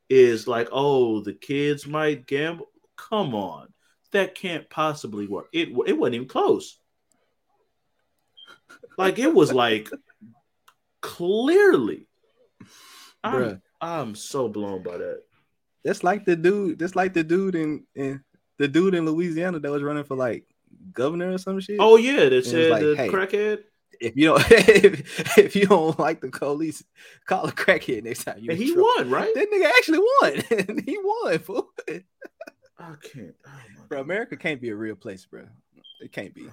is 0.08 0.48
like, 0.48 0.68
oh, 0.72 1.20
the 1.20 1.34
kids 1.34 1.86
might 1.86 2.26
gamble. 2.26 2.70
Come 2.96 3.34
on, 3.34 3.68
that 4.12 4.34
can't 4.34 4.68
possibly 4.68 5.26
work. 5.26 5.48
It 5.52 5.68
it 5.86 5.96
wasn't 5.96 6.16
even 6.16 6.28
close. 6.28 6.78
Like 8.98 9.18
it 9.18 9.32
was 9.32 9.52
like 9.52 9.88
clearly. 11.00 12.06
I'm, 13.22 13.60
I'm 13.80 14.14
so 14.14 14.48
blown 14.48 14.82
by 14.82 14.96
that. 14.98 15.22
That's 15.84 16.04
like 16.04 16.24
the 16.24 16.36
dude. 16.36 16.78
That's 16.78 16.96
like 16.96 17.12
the 17.14 17.24
dude 17.24 17.54
in, 17.54 17.84
in 17.94 18.22
the 18.58 18.68
dude 18.68 18.94
in 18.94 19.06
Louisiana 19.06 19.58
that 19.58 19.70
was 19.70 19.82
running 19.82 20.04
for 20.04 20.16
like 20.16 20.44
governor 20.92 21.32
or 21.32 21.38
some 21.38 21.60
shit. 21.60 21.76
Oh 21.80 21.96
yeah, 21.96 22.28
that 22.28 22.44
said 22.44 22.70
like, 22.70 22.82
the 22.82 22.96
hey. 22.96 23.08
crackhead. 23.08 23.64
If 24.00 24.16
you 24.16 24.26
don't 24.26 24.44
if, 24.50 25.38
if 25.38 25.56
you 25.56 25.66
don't 25.66 25.98
like 25.98 26.20
the 26.20 26.30
police, 26.30 26.82
call 27.26 27.46
a 27.46 27.52
crackhead 27.52 28.04
next 28.04 28.24
time 28.24 28.38
you. 28.40 28.54
He 28.54 28.72
trouble. 28.72 28.90
won, 28.96 29.10
right? 29.10 29.34
That 29.34 29.50
nigga 29.50 29.70
actually 29.78 29.98
won. 29.98 30.82
he 30.86 30.98
won, 31.02 31.38
fool. 31.38 31.70
I 32.78 32.94
can't. 33.02 33.34
Oh 33.46 33.50
Bro, 33.88 34.00
America 34.00 34.36
can't 34.36 34.60
be 34.60 34.70
a 34.70 34.76
real 34.76 34.96
place, 34.96 35.26
bro. 35.26 35.46
It 36.00 36.12
can't 36.12 36.34
be. 36.34 36.48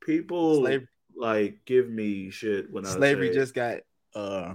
People 0.00 0.60
Slavery, 0.60 0.88
like 1.16 1.64
give 1.64 1.90
me 1.90 2.30
shit 2.30 2.72
when 2.72 2.86
I 2.86 2.90
slavery 2.90 3.32
just 3.32 3.54
got 3.54 3.78
uh 4.14 4.54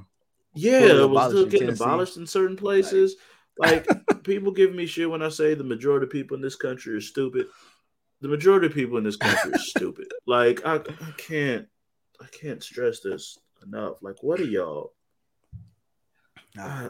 yeah, 0.56 0.82
it 0.82 1.10
was 1.10 1.32
still 1.32 1.46
getting 1.46 1.68
Tennessee. 1.68 1.84
abolished 1.84 2.18
in 2.18 2.28
certain 2.28 2.58
places. 2.58 3.16
Like 3.56 3.88
people 4.24 4.52
give 4.52 4.74
me 4.74 4.88
shit 4.88 5.08
when 5.08 5.22
I 5.22 5.30
say 5.30 5.54
the 5.54 5.64
majority 5.64 6.06
of 6.06 6.12
people 6.12 6.36
in 6.36 6.42
this 6.42 6.56
country 6.56 6.96
are 6.96 7.02
stupid. 7.02 7.46
The 8.22 8.28
majority 8.28 8.66
of 8.66 8.74
people 8.74 8.98
in 8.98 9.04
this 9.04 9.16
country 9.16 9.54
are 9.54 9.60
stupid. 9.60 10.12
Like 10.26 10.66
I, 10.66 10.78
I 10.78 11.14
can't, 11.18 11.68
I 12.24 12.28
can't 12.28 12.64
stress 12.64 13.02
this 13.02 13.38
enough. 13.66 13.98
Like 14.02 14.22
what 14.24 14.40
are 14.40 14.46
y'all? 14.46 14.94
nah. 16.56 16.90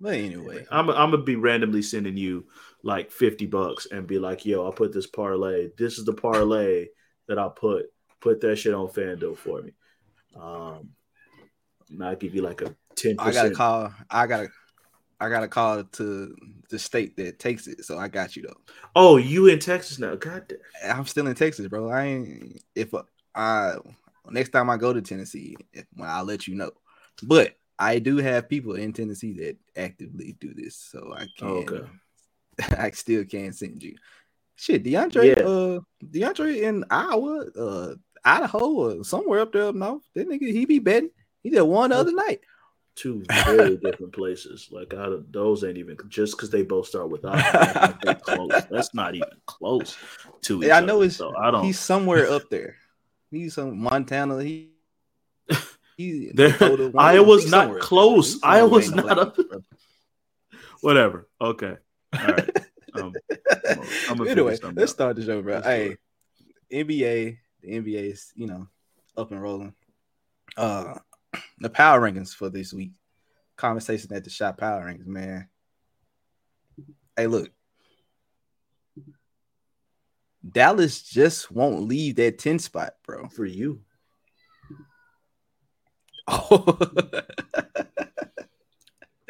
But 0.00 0.14
anyway, 0.14 0.64
I'm 0.70 0.88
I'm 0.90 1.10
gonna 1.10 1.22
be 1.22 1.36
randomly 1.36 1.82
sending 1.82 2.16
you 2.16 2.46
like 2.82 3.10
fifty 3.10 3.46
bucks 3.46 3.88
and 3.90 4.06
be 4.06 4.18
like, 4.18 4.46
yo, 4.46 4.64
I'll 4.64 4.72
put 4.72 4.92
this 4.92 5.08
parlay. 5.08 5.70
This 5.76 5.98
is 5.98 6.04
the 6.04 6.12
parlay 6.12 6.86
that 7.26 7.38
I'll 7.38 7.50
put. 7.50 7.86
Put 8.20 8.40
that 8.40 8.56
shit 8.56 8.74
on 8.74 8.88
FanDuel 8.88 9.36
for 9.36 9.62
me. 9.62 9.72
Um, 10.36 10.90
and 11.90 12.04
I'll 12.04 12.16
give 12.16 12.34
you 12.34 12.42
like 12.42 12.62
a 12.62 12.74
ten 12.94 13.16
I 13.18 13.32
gotta 13.32 13.50
call. 13.50 13.92
I 14.10 14.26
gotta. 14.26 14.48
I 15.20 15.28
gotta 15.28 15.48
call 15.48 15.82
to 15.82 16.36
the 16.70 16.78
state 16.78 17.16
that 17.16 17.40
takes 17.40 17.66
it. 17.66 17.84
So 17.84 17.98
I 17.98 18.06
got 18.06 18.36
you 18.36 18.42
though. 18.42 18.60
Oh, 18.94 19.16
you 19.16 19.48
in 19.48 19.58
Texas 19.58 19.98
now? 19.98 20.14
God 20.14 20.46
damn. 20.46 20.96
I'm 20.96 21.06
still 21.06 21.26
in 21.26 21.34
Texas, 21.34 21.66
bro. 21.66 21.90
I 21.90 22.04
ain't. 22.04 22.62
If 22.76 22.94
uh, 22.94 23.02
I 23.34 23.74
next 24.30 24.50
time 24.50 24.70
I 24.70 24.76
go 24.76 24.92
to 24.92 25.02
Tennessee, 25.02 25.56
I'll 26.02 26.24
let 26.24 26.46
you 26.46 26.54
know. 26.54 26.70
But 27.22 27.56
I 27.78 27.98
do 27.98 28.16
have 28.18 28.48
people 28.48 28.74
in 28.74 28.92
Tennessee 28.92 29.32
that 29.34 29.56
actively 29.76 30.36
do 30.40 30.52
this, 30.54 30.76
so 30.76 31.14
I 31.16 31.26
can. 31.38 31.48
Okay. 31.48 31.82
I 32.78 32.90
still 32.90 33.24
can't 33.24 33.54
send 33.54 33.82
you. 33.82 33.94
Shit, 34.56 34.82
DeAndre, 34.84 35.36
Yeah. 35.36 35.44
uh, 35.44 35.80
DeAndre 36.04 36.62
in 36.62 36.84
Iowa, 36.90 37.44
uh, 37.56 37.94
Idaho, 38.24 38.58
or 38.98 39.04
somewhere 39.04 39.40
up 39.40 39.52
there 39.52 39.66
up 39.68 39.76
north. 39.76 40.02
That 40.14 40.28
nigga, 40.28 40.50
he 40.50 40.64
be 40.64 40.80
betting. 40.80 41.10
He 41.44 41.50
did 41.50 41.62
one 41.62 41.92
other 41.92 42.12
night. 42.12 42.40
Two 42.96 43.22
very 43.44 43.76
different 43.82 44.12
places. 44.12 44.68
Like 44.72 44.92
out 44.92 45.12
of 45.12 45.30
those 45.30 45.62
ain't 45.62 45.78
even 45.78 45.96
just 46.08 46.36
because 46.36 46.50
they 46.50 46.62
both 46.62 46.88
start 46.88 47.10
with 47.10 47.24
I. 47.24 47.94
that's 48.02 48.26
not. 48.26 48.68
That's 48.68 48.92
not 48.94 49.14
even 49.14 49.28
close 49.46 49.96
to 50.42 50.60
each 50.60 50.66
Yeah, 50.68 50.78
I 50.78 50.80
know 50.80 50.96
other. 50.96 51.04
it's. 51.06 51.16
So 51.16 51.36
I 51.36 51.52
don't. 51.52 51.62
He's 51.64 51.78
somewhere 51.78 52.28
up 52.28 52.50
there. 52.50 52.74
He's 53.30 53.54
some 53.54 53.78
Montana. 53.78 54.42
He. 54.42 54.70
he 55.96 56.30
There- 56.34 56.50
Dakota, 56.50 56.92
Iowa's 56.96 57.50
not 57.50 57.64
somewhere 57.64 57.80
close. 57.80 58.32
He's 58.32 58.40
somewhere 58.40 58.58
Iowa's 58.58 58.86
way 58.86 58.90
in 58.92 58.96
the 58.96 59.14
not 59.14 59.18
up- 59.18 59.36
Whatever. 60.80 61.28
Okay. 61.40 61.76
All 62.18 62.26
right. 62.26 62.50
Um, 62.94 63.12
I'm 64.08 64.26
anyway, 64.26 64.58
let's 64.74 64.92
start 64.92 65.14
the 65.14 65.24
show, 65.24 65.40
bro. 65.42 65.56
Let's 65.56 65.66
Hey, 65.66 65.96
NBA, 66.72 67.36
the 67.60 67.68
NBA 67.68 68.12
is 68.12 68.32
you 68.34 68.46
know 68.46 68.66
up 69.16 69.30
and 69.30 69.40
rolling. 69.40 69.74
Uh, 70.56 70.94
the 71.58 71.68
power 71.70 72.00
rankings 72.00 72.34
for 72.34 72.48
this 72.48 72.72
week. 72.72 72.92
Conversation 73.56 74.12
at 74.14 74.24
the 74.24 74.30
shop 74.30 74.56
power 74.58 74.84
rankings, 74.84 75.06
man. 75.06 75.48
Hey, 77.14 77.26
look, 77.26 77.50
Dallas 80.48 81.02
just 81.02 81.50
won't 81.50 81.82
leave 81.82 82.16
that 82.16 82.38
ten 82.38 82.58
spot, 82.58 82.94
bro. 83.04 83.28
for 83.28 83.44
you. 83.44 83.80
Oh, 86.26 86.78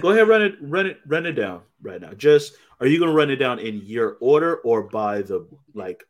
Go 0.00 0.10
ahead, 0.10 0.28
run 0.28 0.42
it, 0.42 0.54
run 0.60 0.86
it, 0.86 0.98
run 1.06 1.26
it 1.26 1.32
down 1.32 1.62
right 1.82 2.00
now. 2.00 2.12
Just 2.12 2.54
are 2.80 2.86
you 2.86 3.00
gonna 3.00 3.12
run 3.12 3.30
it 3.30 3.36
down 3.36 3.58
in 3.58 3.82
your 3.84 4.16
order 4.20 4.56
or 4.58 4.82
by 4.82 5.22
the 5.22 5.48
like 5.74 6.04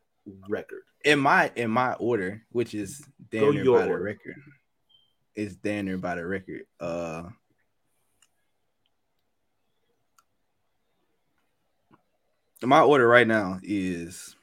record? 0.47 0.81
in 1.05 1.19
my 1.19 1.51
in 1.55 1.71
my 1.71 1.93
order, 1.93 2.43
which 2.51 2.73
is 2.73 2.99
Go 3.31 3.39
damn 3.39 3.53
near 3.55 3.63
your 3.63 3.79
by 3.79 3.85
the 3.85 3.97
record, 3.97 4.35
is 5.35 5.55
damn 5.55 5.85
near 5.85 5.97
by 5.97 6.15
the 6.15 6.25
record. 6.25 6.61
Uh, 6.79 7.23
my 12.61 12.81
order 12.81 13.07
right 13.07 13.27
now 13.27 13.59
is 13.63 14.35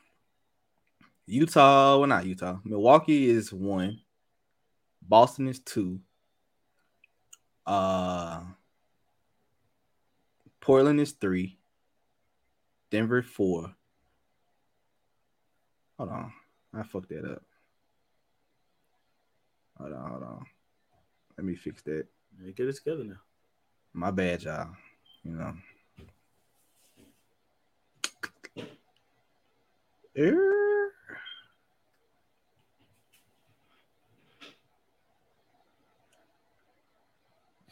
Utah. 1.26 1.98
Well, 1.98 2.06
not 2.06 2.26
Utah. 2.26 2.58
Milwaukee 2.64 3.28
is 3.28 3.52
one. 3.52 4.00
Boston 5.02 5.48
is 5.48 5.60
two. 5.60 6.00
Uh, 7.66 8.40
Portland 10.60 11.00
is 11.00 11.12
three. 11.12 11.58
Denver 12.90 13.22
four. 13.22 13.74
Hold 15.98 16.10
on. 16.10 16.32
I 16.74 16.82
fucked 16.82 17.08
that 17.08 17.24
up. 17.24 17.42
Hold 19.78 19.92
on, 19.92 20.10
hold 20.10 20.22
on. 20.22 20.46
Let 21.36 21.44
me 21.44 21.54
fix 21.54 21.82
that. 21.82 22.06
Yeah, 22.42 22.50
Get 22.52 22.68
it 22.68 22.76
together 22.76 23.04
now. 23.04 23.20
My 23.92 24.10
bad, 24.10 24.42
y'all. 24.42 24.68
You 25.24 25.32
know. 25.32 25.54
Err. 30.16 30.75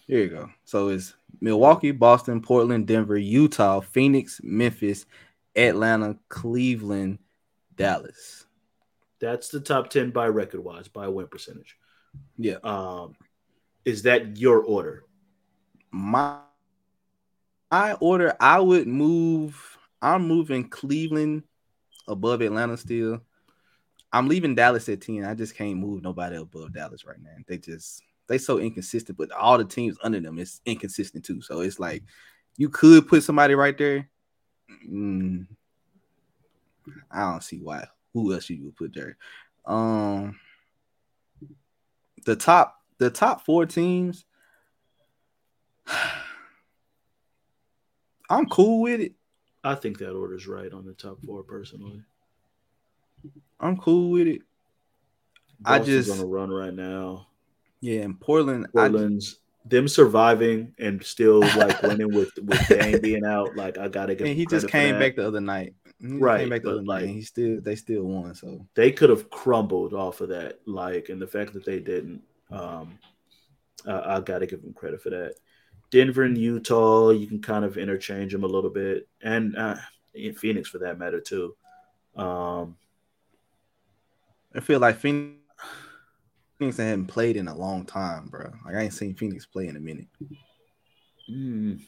Here 0.06 0.20
you 0.20 0.28
go. 0.28 0.50
So 0.64 0.88
it's 0.88 1.14
Milwaukee, 1.40 1.90
Boston, 1.90 2.40
Portland, 2.40 2.86
Denver, 2.86 3.16
Utah, 3.16 3.80
Phoenix, 3.80 4.40
Memphis, 4.42 5.06
Atlanta, 5.56 6.18
Cleveland, 6.28 7.18
Dallas. 7.76 8.46
That's 9.20 9.48
the 9.48 9.60
top 9.60 9.90
ten 9.90 10.10
by 10.10 10.26
record 10.26 10.62
wise, 10.62 10.88
by 10.88 11.08
win 11.08 11.28
percentage. 11.28 11.76
Yeah. 12.36 12.56
Um, 12.62 13.16
is 13.84 14.02
that 14.02 14.36
your 14.36 14.62
order? 14.62 15.04
my 15.94 16.38
my 17.70 17.92
order, 17.94 18.34
I 18.40 18.60
would 18.60 18.86
move. 18.86 19.78
I'm 20.02 20.26
moving 20.28 20.68
Cleveland 20.68 21.44
above 22.06 22.40
Atlanta 22.40 22.76
still. 22.76 23.22
I'm 24.12 24.28
leaving 24.28 24.54
Dallas 24.54 24.88
at 24.88 25.00
10. 25.00 25.24
I 25.24 25.34
just 25.34 25.56
can't 25.56 25.78
move 25.78 26.02
nobody 26.02 26.36
above 26.36 26.72
Dallas 26.72 27.04
right 27.04 27.20
now. 27.20 27.34
They 27.48 27.58
just 27.58 28.02
they 28.26 28.38
so 28.38 28.58
inconsistent, 28.58 29.18
but 29.18 29.30
all 29.32 29.58
the 29.58 29.64
teams 29.64 29.96
under 30.02 30.20
them 30.20 30.38
is 30.38 30.60
inconsistent 30.64 31.24
too. 31.24 31.42
So 31.42 31.60
it's 31.60 31.78
like 31.78 32.02
you 32.56 32.68
could 32.68 33.06
put 33.08 33.22
somebody 33.22 33.54
right 33.54 33.76
there. 33.76 34.08
Mm, 34.88 35.46
I 37.10 37.30
don't 37.30 37.42
see 37.42 37.58
why. 37.58 37.86
Who 38.12 38.32
else 38.32 38.48
you 38.48 38.64
would 38.64 38.76
put 38.76 38.94
there? 38.94 39.16
Um 39.66 40.38
the 42.24 42.36
top 42.36 42.80
the 42.98 43.10
top 43.10 43.44
four 43.44 43.66
teams. 43.66 44.24
I'm 48.30 48.46
cool 48.48 48.80
with 48.82 49.00
it. 49.00 49.12
I 49.62 49.74
think 49.74 49.98
that 49.98 50.12
order's 50.14 50.46
right 50.46 50.72
on 50.72 50.86
the 50.86 50.94
top 50.94 51.18
four 51.24 51.42
personally. 51.42 52.02
I'm 53.60 53.76
cool 53.76 54.10
with 54.10 54.26
it. 54.26 54.42
I 55.64 55.78
just- 55.78 56.10
on 56.10 56.20
a 56.20 56.26
run 56.26 56.50
right 56.50 56.74
now. 56.74 57.28
Yeah, 57.84 58.00
in 58.00 58.14
Portland, 58.14 58.66
I, 58.74 58.88
Portland's 58.88 59.40
them 59.66 59.88
surviving 59.88 60.74
and 60.78 61.02
still 61.04 61.40
like 61.40 61.82
winning 61.82 62.14
with 62.14 62.30
with 62.42 62.66
Dame 62.68 62.98
being 63.02 63.24
out. 63.26 63.56
Like 63.56 63.76
I 63.76 63.88
gotta 63.88 64.14
give. 64.14 64.26
and 64.26 64.34
he 64.36 64.46
just 64.46 64.68
came 64.68 64.98
back 64.98 65.16
the 65.16 65.26
other 65.26 65.40
night. 65.42 65.74
He 66.00 66.16
Right, 66.16 66.40
came 66.40 66.48
back 66.48 66.62
the 66.62 66.68
but 66.68 66.74
other 66.76 66.82
like- 66.84 67.02
and 67.04 67.10
he 67.10 67.20
still 67.22 67.60
they 67.60 67.76
still 67.76 68.04
won. 68.04 68.34
So 68.34 68.66
They 68.74 68.90
could 68.90 69.10
have 69.10 69.28
crumbled 69.28 69.92
off 69.92 70.22
of 70.22 70.30
that. 70.30 70.60
Like, 70.66 71.10
and 71.10 71.20
the 71.20 71.26
fact 71.26 71.52
that 71.52 71.64
they 71.66 71.78
didn't, 71.78 72.22
um, 72.50 72.98
I, 73.86 74.16
I 74.16 74.20
gotta 74.20 74.46
give 74.46 74.62
them 74.62 74.72
credit 74.72 75.02
for 75.02 75.10
that. 75.10 75.34
Denver 75.90 76.22
and 76.22 76.38
Utah, 76.38 77.10
you 77.10 77.26
can 77.26 77.42
kind 77.42 77.66
of 77.66 77.76
interchange 77.76 78.32
them 78.32 78.44
a 78.44 78.48
little 78.48 78.70
bit, 78.70 79.06
and 79.22 79.56
uh, 79.58 79.76
in 80.14 80.34
Phoenix 80.34 80.70
for 80.70 80.78
that 80.78 80.98
matter 80.98 81.20
too. 81.20 81.54
Um, 82.16 82.76
I 84.54 84.60
feel 84.60 84.80
like 84.80 84.96
Phoenix, 84.98 85.36
Phoenix 86.58 86.76
hadn't 86.76 87.06
played 87.06 87.36
in 87.36 87.48
a 87.48 87.56
long 87.56 87.84
time, 87.84 88.26
bro. 88.26 88.52
Like 88.64 88.76
I 88.76 88.82
ain't 88.82 88.94
seen 88.94 89.14
Phoenix 89.14 89.46
play 89.46 89.68
in 89.68 89.76
a 89.76 89.80
minute. 89.80 90.06
mm, 91.30 91.80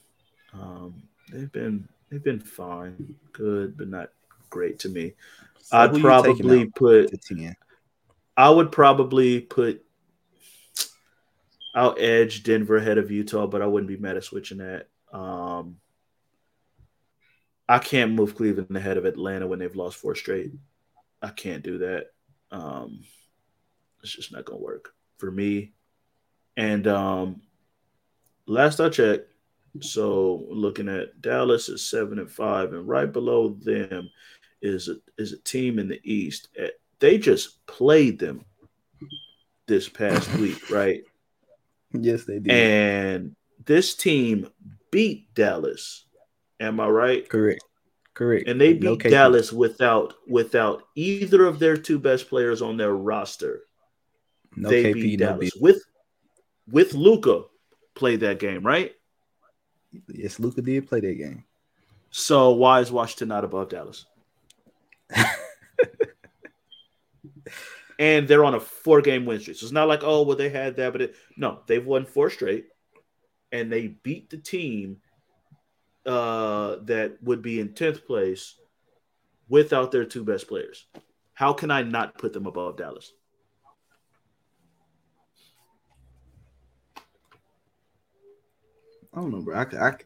um, 0.53 1.03
they've 1.33 1.53
been 1.53 1.89
they've 2.11 2.25
been 2.25 2.41
fine, 2.41 3.15
good, 3.33 3.77
but 3.77 3.89
not 3.89 4.11
great 4.51 4.79
to 4.81 4.89
me. 4.89 5.15
So 5.63 5.79
I'd 5.79 5.91
who 5.91 5.99
you 5.99 6.23
taking 6.23 6.47
probably 6.47 6.67
put. 6.67 7.11
I 8.37 8.51
would 8.51 8.71
probably 8.71 9.41
put 9.41 9.87
I'll 11.77 11.95
edge 11.99 12.43
Denver 12.43 12.79
ahead 12.79 12.97
of 12.97 13.11
Utah, 13.11 13.47
but 13.47 13.61
I 13.61 13.67
wouldn't 13.67 13.89
be 13.89 13.99
mad 13.99 14.17
at 14.17 14.25
switching 14.25 14.59
that. 14.59 14.89
Um, 15.13 15.77
I 17.69 17.79
can't 17.79 18.13
move 18.13 18.35
Cleveland 18.35 18.75
ahead 18.75 18.97
of 18.97 19.05
Atlanta 19.05 19.47
when 19.47 19.59
they've 19.59 19.77
lost 19.77 19.99
four 19.99 20.15
straight. 20.15 20.53
I 21.21 21.29
can't 21.29 21.63
do 21.63 21.79
that. 21.79 22.07
Um, 22.51 23.01
it's 24.07 24.15
just 24.17 24.33
not 24.33 24.45
going 24.45 24.59
to 24.59 24.65
work 24.65 24.95
for 25.19 25.31
me. 25.31 25.73
And 26.57 26.87
um, 26.87 27.43
last 28.47 28.81
I 28.81 28.89
checked, 28.89 29.31
so 29.81 30.47
looking 30.49 30.89
at 30.89 31.21
Dallas 31.21 31.69
is 31.69 31.85
seven 31.85 32.19
and 32.19 32.31
five, 32.31 32.73
and 32.73 32.89
right 32.89 33.13
below 33.13 33.51
them 33.51 34.09
is 34.63 34.89
a, 34.89 34.97
is 35.19 35.33
a 35.33 35.39
team 35.39 35.79
in 35.79 35.89
the 35.89 36.01
East. 36.03 36.49
Eh, 36.57 36.69
They 36.99 37.19
just 37.19 37.67
played 37.67 38.19
them 38.19 38.45
this 39.67 39.89
past 39.89 40.33
week, 40.39 40.71
right? 40.71 41.03
Yes, 41.93 42.25
they 42.25 42.39
did. 42.39 42.51
And 42.51 43.37
this 43.65 43.95
team 43.95 44.49
beat 44.91 45.35
Dallas. 45.35 46.05
Am 46.61 46.81
I 46.81 46.89
right? 46.89 47.29
Correct. 47.29 47.63
Correct. 48.15 48.49
And 48.49 48.59
they 48.59 48.73
beat 48.73 48.83
No 48.83 48.97
Dallas 48.97 49.53
without 49.53 50.15
without 50.27 50.85
either 50.95 51.45
of 51.45 51.59
their 51.59 51.77
two 51.77 51.99
best 51.99 52.31
players 52.31 52.63
on 52.63 52.79
their 52.79 52.95
roster. 52.95 53.66
No 54.57 54.71
they 54.71 54.85
KP, 54.85 54.95
beat 54.95 55.21
no 55.21 55.27
Dallas 55.27 55.53
with 55.61 55.83
with 56.71 56.95
Luka 56.95 57.45
played 57.95 58.21
that 58.21 58.39
game, 58.39 58.65
right? 58.65 58.93
Yes, 60.09 60.41
Luka 60.41 60.63
did 60.63 60.89
play 60.89 61.01
that 61.01 61.15
game. 61.15 61.45
So 62.11 62.53
why 62.53 62.81
is 62.81 62.91
Washington 62.91 63.29
not 63.29 63.45
above 63.45 63.69
Dallas? 63.69 64.07
and 67.99 68.29
they're 68.29 68.45
on 68.45 68.55
a 68.55 68.61
four 68.61 69.01
game 69.01 69.25
win 69.27 69.41
streak. 69.41 69.57
So 69.57 69.65
it's 69.65 69.73
not 69.73 69.89
like, 69.89 70.01
oh, 70.03 70.23
well, 70.23 70.37
they 70.37 70.49
had 70.49 70.77
that, 70.77 70.93
but 70.93 71.03
it, 71.03 71.17
no, 71.37 71.61
they've 71.67 71.85
won 71.85 72.05
four 72.05 72.31
straight 72.31 72.67
and 73.53 73.71
they 73.73 73.89
beat 73.89 74.31
the 74.31 74.39
team 74.39 74.99
uh, 76.05 76.77
that 76.83 77.17
would 77.23 77.43
be 77.43 77.61
in 77.61 77.71
10th 77.71 78.07
place 78.07 78.55
without 79.49 79.93
their 79.93 80.05
two 80.05 80.25
best 80.25 80.49
players. 80.49 80.87
How 81.35 81.53
can 81.53 81.71
I 81.71 81.83
not 81.83 82.19
put 82.19 82.33
them 82.33 82.47
above 82.47 82.77
Dallas? 82.77 83.13
I 89.17 89.21
don't 89.21 89.31
know, 89.31 89.41
bro. 89.41 89.57
I, 89.57 89.89
I 89.89 89.97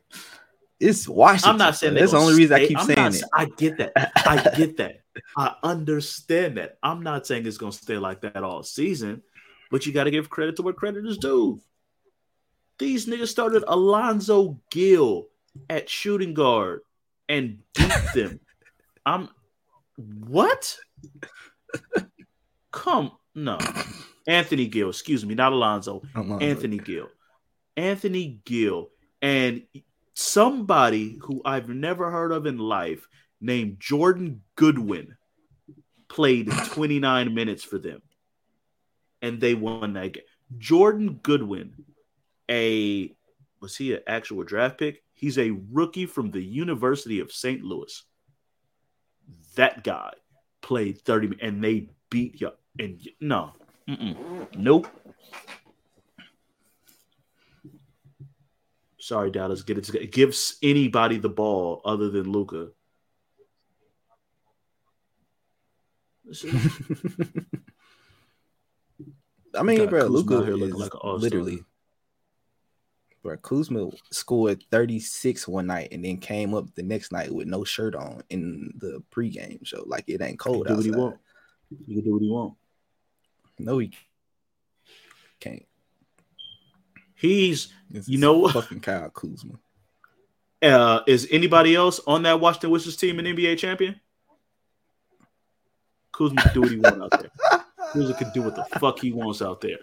it's 0.78 1.06
Washington. 1.06 1.50
I'm 1.50 1.58
not 1.58 1.76
saying 1.76 1.94
that's 1.94 2.12
the 2.12 2.18
only 2.18 2.34
reason 2.34 2.56
I 2.56 2.66
keep 2.66 2.78
I'm 2.78 2.86
saying 2.86 2.98
not 2.98 3.14
it. 3.14 3.24
I 3.34 3.44
get 3.44 3.76
that. 3.78 3.92
I 4.26 4.56
get 4.56 4.76
that. 4.78 5.00
I 5.36 5.54
understand 5.62 6.56
that. 6.56 6.78
I'm 6.82 7.02
not 7.02 7.26
saying 7.26 7.46
it's 7.46 7.58
going 7.58 7.72
to 7.72 7.78
stay 7.78 7.98
like 7.98 8.22
that 8.22 8.42
all 8.42 8.62
season, 8.62 9.22
but 9.70 9.84
you 9.84 9.92
got 9.92 10.04
to 10.04 10.10
give 10.10 10.30
credit 10.30 10.56
to 10.56 10.62
where 10.62 10.72
credit 10.72 11.04
is 11.06 11.18
due. 11.18 11.60
These 12.78 13.06
niggas 13.06 13.28
started 13.28 13.62
Alonzo 13.68 14.58
Gill 14.70 15.26
at 15.68 15.90
shooting 15.90 16.32
guard 16.32 16.80
and 17.28 17.58
beat 17.74 17.92
them. 18.14 18.40
I'm 19.04 19.28
what? 19.96 20.78
Come 22.70 23.12
no, 23.34 23.58
Anthony 24.26 24.66
Gill. 24.66 24.88
Excuse 24.88 25.26
me, 25.26 25.34
not 25.34 25.52
Alonzo. 25.52 26.00
Alonzo. 26.14 26.44
Anthony 26.44 26.78
Gill. 26.78 27.08
Anthony 27.76 28.40
Gill 28.44 28.90
and 29.22 29.62
somebody 30.14 31.18
who 31.22 31.40
I've 31.44 31.68
never 31.68 32.10
heard 32.10 32.32
of 32.32 32.46
in 32.46 32.58
life 32.58 33.06
named 33.40 33.80
Jordan 33.80 34.42
Goodwin 34.56 35.16
played 36.08 36.50
29 36.50 37.34
minutes 37.34 37.64
for 37.64 37.78
them. 37.78 38.02
And 39.22 39.40
they 39.40 39.54
won 39.54 39.92
that 39.94 40.12
game. 40.12 40.24
Jordan 40.58 41.20
Goodwin, 41.22 41.74
a 42.50 43.14
was 43.60 43.76
he 43.76 43.94
an 43.94 44.00
actual 44.06 44.42
draft 44.42 44.78
pick? 44.78 45.02
He's 45.12 45.38
a 45.38 45.50
rookie 45.70 46.06
from 46.06 46.30
the 46.30 46.42
University 46.42 47.20
of 47.20 47.30
St. 47.30 47.62
Louis. 47.62 48.02
That 49.56 49.84
guy 49.84 50.12
played 50.62 51.02
30 51.02 51.28
min- 51.28 51.38
and 51.42 51.62
they 51.62 51.90
beat 52.08 52.40
you. 52.40 52.50
And 52.78 53.06
no, 53.20 53.52
nope. 54.56 54.88
Sorry, 59.00 59.30
Dallas. 59.30 59.62
Get 59.62 59.78
it 59.78 59.84
together. 59.84 60.04
Gives 60.04 60.56
anybody 60.62 61.16
the 61.16 61.30
ball 61.30 61.80
other 61.84 62.10
than 62.10 62.30
Luka. 62.30 62.68
I 69.54 69.62
mean, 69.64 69.88
bro, 69.88 70.04
Luka 70.04 70.44
here 70.44 70.54
looking 70.54 70.78
like 70.78 70.92
an 70.94 71.00
literally, 71.18 71.64
bro. 73.22 73.36
Kuzma 73.38 73.90
scored 74.12 74.62
36 74.70 75.48
one 75.48 75.66
night 75.66 75.88
and 75.90 76.04
then 76.04 76.18
came 76.18 76.54
up 76.54 76.72
the 76.74 76.84
next 76.84 77.10
night 77.10 77.34
with 77.34 77.48
no 77.48 77.64
shirt 77.64 77.96
on 77.96 78.22
in 78.30 78.72
the 78.76 79.02
pregame 79.10 79.66
show. 79.66 79.82
Like 79.86 80.04
it 80.06 80.22
ain't 80.22 80.38
cold 80.38 80.68
do 80.68 80.76
what 80.76 80.84
he 80.84 80.90
outside. 80.90 81.00
want. 81.00 81.16
He 81.86 81.94
can 81.94 82.04
do 82.04 82.12
what 82.12 82.22
he 82.22 82.30
want. 82.30 82.54
No, 83.58 83.78
he 83.78 83.90
can't. 85.40 85.64
He's 87.20 87.68
This 87.90 88.08
You 88.08 88.18
know 88.18 88.38
what? 88.38 88.54
fucking 88.54 88.80
Kyle 88.80 89.10
Kuzma. 89.10 89.58
uh 90.62 91.00
is 91.06 91.28
anybody 91.30 91.74
else 91.76 92.00
on 92.06 92.22
that 92.22 92.40
Washington 92.40 92.70
Wizards 92.70 92.96
team 92.96 93.18
an 93.18 93.26
NBA 93.26 93.58
champion? 93.58 94.00
Kuzma 96.12 96.40
can 96.42 96.54
do 96.54 96.60
what 96.62 96.70
he 96.70 96.76
wants 96.78 97.00
out 97.02 97.20
there. 97.20 97.30
Kuzma 97.92 98.14
can 98.14 98.30
do 98.32 98.42
what 98.42 98.56
the 98.56 98.64
fuck 98.78 98.98
he 98.98 99.12
wants 99.12 99.42
out 99.42 99.60
there. 99.60 99.78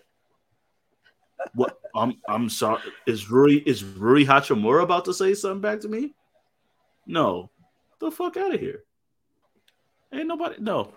What 1.53 1.79
I'm 1.95 2.15
I'm 2.27 2.49
sorry. 2.49 2.81
Is 3.05 3.29
Rui 3.29 3.61
is 3.65 3.83
Rui 3.83 4.25
Hachimura 4.25 4.81
about 4.81 5.05
to 5.05 5.13
say 5.13 5.35
something 5.35 5.61
back 5.61 5.79
to 5.81 5.87
me? 5.87 6.13
No. 7.05 7.51
The 7.99 8.09
fuck 8.11 8.35
out 8.37 8.53
of 8.53 8.59
here. 8.59 8.83
Ain't 10.11 10.27
nobody 10.27 10.55
no. 10.59 10.91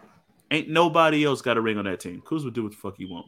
Ain't 0.50 0.70
nobody 0.70 1.24
else 1.24 1.42
got 1.42 1.58
a 1.58 1.60
ring 1.60 1.76
on 1.78 1.84
that 1.84 2.00
team. 2.00 2.22
Kuzma 2.22 2.50
do 2.50 2.62
what 2.62 2.72
the 2.72 2.78
fuck 2.78 2.96
he 2.96 3.04
want. 3.04 3.26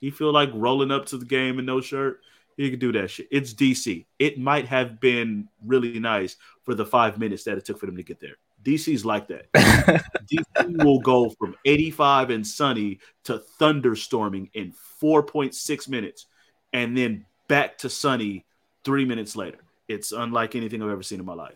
He 0.00 0.10
feel 0.10 0.32
like 0.32 0.50
rolling 0.54 0.90
up 0.90 1.06
to 1.06 1.18
the 1.18 1.24
game 1.24 1.58
in 1.58 1.66
no 1.66 1.80
shirt. 1.80 2.20
He 2.58 2.70
can 2.70 2.80
do 2.80 2.90
that 2.90 3.08
shit. 3.08 3.28
It's 3.30 3.54
DC. 3.54 4.04
It 4.18 4.36
might 4.36 4.66
have 4.66 5.00
been 5.00 5.48
really 5.64 6.00
nice 6.00 6.36
for 6.64 6.74
the 6.74 6.84
five 6.84 7.16
minutes 7.16 7.44
that 7.44 7.56
it 7.56 7.64
took 7.64 7.78
for 7.78 7.86
them 7.86 7.96
to 7.96 8.02
get 8.02 8.18
there. 8.18 8.34
DC's 8.64 9.04
like 9.04 9.28
that. 9.28 9.50
DC 9.54 10.84
will 10.84 10.98
go 10.98 11.30
from 11.38 11.54
85 11.64 12.30
and 12.30 12.44
sunny 12.44 12.98
to 13.24 13.40
thunderstorming 13.60 14.50
in 14.54 14.74
4.6 15.00 15.88
minutes 15.88 16.26
and 16.72 16.98
then 16.98 17.24
back 17.46 17.78
to 17.78 17.88
sunny 17.88 18.44
three 18.84 19.04
minutes 19.04 19.36
later. 19.36 19.58
It's 19.86 20.10
unlike 20.10 20.56
anything 20.56 20.82
I've 20.82 20.90
ever 20.90 21.04
seen 21.04 21.20
in 21.20 21.26
my 21.26 21.34
life. 21.34 21.54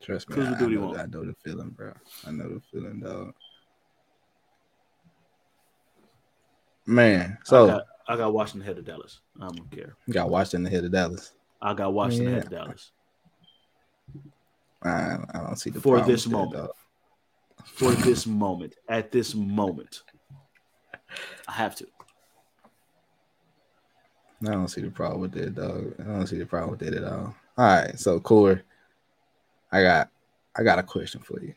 Trust 0.00 0.30
me, 0.30 0.46
I, 0.46 0.54
I, 0.54 0.60
know. 0.60 0.96
I 0.96 1.06
know 1.06 1.24
the 1.24 1.34
feeling, 1.44 1.70
bro. 1.70 1.92
I 2.24 2.30
know 2.30 2.48
the 2.48 2.60
feeling, 2.70 3.00
dog. 3.00 3.34
Man, 6.86 7.36
so 7.44 7.82
I 8.08 8.16
got, 8.16 8.32
Washington 8.32 8.66
head 8.66 8.78
of 8.78 8.86
Dallas. 8.86 9.20
I 9.40 9.48
don't 9.48 9.70
care. 9.70 9.94
you 10.06 10.14
got 10.14 10.30
Washington 10.30 10.66
ahead 10.66 10.84
of 10.84 10.92
Dallas. 10.92 11.32
I 11.60 11.74
got 11.74 11.92
Washington 11.92 12.26
Yeah. 12.28 12.34
head 12.34 12.44
of 12.44 12.50
Dallas. 12.50 12.90
I, 14.82 15.16
I 15.34 15.38
don't 15.40 15.56
see 15.56 15.70
the 15.70 15.80
For 15.80 15.96
problem 15.96 16.10
this 16.10 16.24
that, 16.24 16.30
moment. 16.30 16.70
For 17.64 17.92
this 17.92 18.26
moment, 18.26 18.76
at 18.88 19.12
this 19.12 19.34
moment, 19.34 20.02
I 21.46 21.52
have 21.52 21.74
to. 21.76 21.86
I 24.46 24.52
don't 24.52 24.68
see 24.68 24.80
the 24.80 24.90
problem 24.90 25.20
with 25.20 25.32
that, 25.32 25.54
dog. 25.54 25.94
I 25.98 26.04
don't 26.04 26.26
see 26.26 26.38
the 26.38 26.46
problem 26.46 26.70
with 26.70 26.80
that 26.80 26.94
at 26.94 27.04
all. 27.04 27.34
All 27.58 27.64
right, 27.66 27.98
so 27.98 28.20
Core, 28.20 28.62
I 29.72 29.82
got, 29.82 30.10
I 30.56 30.62
got 30.62 30.78
a 30.78 30.82
question 30.84 31.20
for 31.20 31.40
you. 31.42 31.52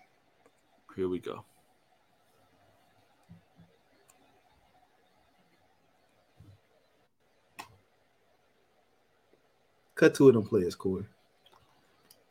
Here 0.95 1.07
we 1.07 1.19
go. 1.19 1.45
Cut 10.01 10.15
to 10.15 10.29
it 10.29 10.35
on 10.35 10.43
players, 10.43 10.73
Core. 10.73 11.05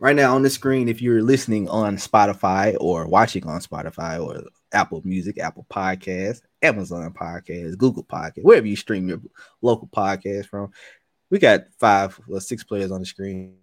Right 0.01 0.17
now 0.17 0.35
on 0.35 0.43
the 0.43 0.51
screen, 0.51 0.89
if 0.89 1.01
you're 1.01 1.23
listening 1.23 1.69
on 1.69 1.99
Spotify 1.99 2.77
or 2.81 3.07
watching 3.07 3.47
on 3.47 3.61
Spotify 3.61 4.21
or 4.21 4.43
Apple 4.73 5.01
Music, 5.05 5.39
Apple 5.39 5.65
Podcasts, 5.71 6.43
Amazon 6.63 7.13
Podcasts, 7.13 7.79
Google 7.79 8.03
Podcasts, 8.03 8.43
wherever 8.43 8.67
you 8.67 8.75
stream 8.75 9.09
your 9.09 9.21
local 9.63 9.87
podcast 9.87 10.47
from, 10.47 10.73
we 11.31 11.39
got 11.39 11.67
five 11.79 12.19
or 12.29 12.41
six 12.41 12.65
players 12.65 12.91
on 12.91 12.99
the 12.99 13.07
screen. 13.07 13.55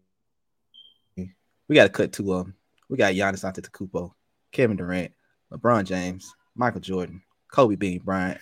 We 1.17 1.75
got 1.75 1.83
to 1.83 1.89
cut 1.89 2.13
two 2.13 2.31
of 2.31 2.45
them. 2.45 2.55
We 2.87 2.95
got 2.95 3.13
Giannis 3.13 3.43
Antetokounmpo, 3.43 4.13
Kevin 4.53 4.77
Durant, 4.77 5.11
LeBron 5.51 5.83
James, 5.83 6.33
Michael 6.55 6.79
Jordan, 6.79 7.23
Kobe 7.51 7.75
Bean 7.75 7.99
Bryant, 7.99 8.39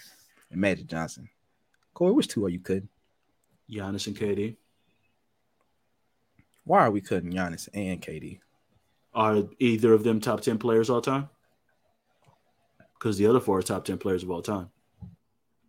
and 0.51 0.61
Magic 0.61 0.85
Johnson. 0.85 1.27
Corey, 1.95 2.13
which 2.13 2.27
two 2.27 2.45
are 2.45 2.49
you 2.49 2.59
cutting? 2.59 2.87
Giannis 3.67 4.05
and 4.05 4.15
KD. 4.15 4.57
Why 6.65 6.81
are 6.81 6.91
we 6.91 7.01
cutting 7.01 7.31
Giannis 7.31 7.69
and 7.73 8.01
KD? 8.01 8.39
Are 9.13 9.43
either 9.59 9.93
of 9.93 10.03
them 10.03 10.19
top 10.19 10.41
10 10.41 10.57
players 10.57 10.89
all 10.89 11.01
time? 11.01 11.29
Because 12.97 13.17
the 13.17 13.27
other 13.27 13.39
four 13.39 13.59
are 13.59 13.63
top 13.63 13.85
10 13.85 13.97
players 13.97 14.23
of 14.23 14.31
all 14.31 14.41
time. 14.41 14.69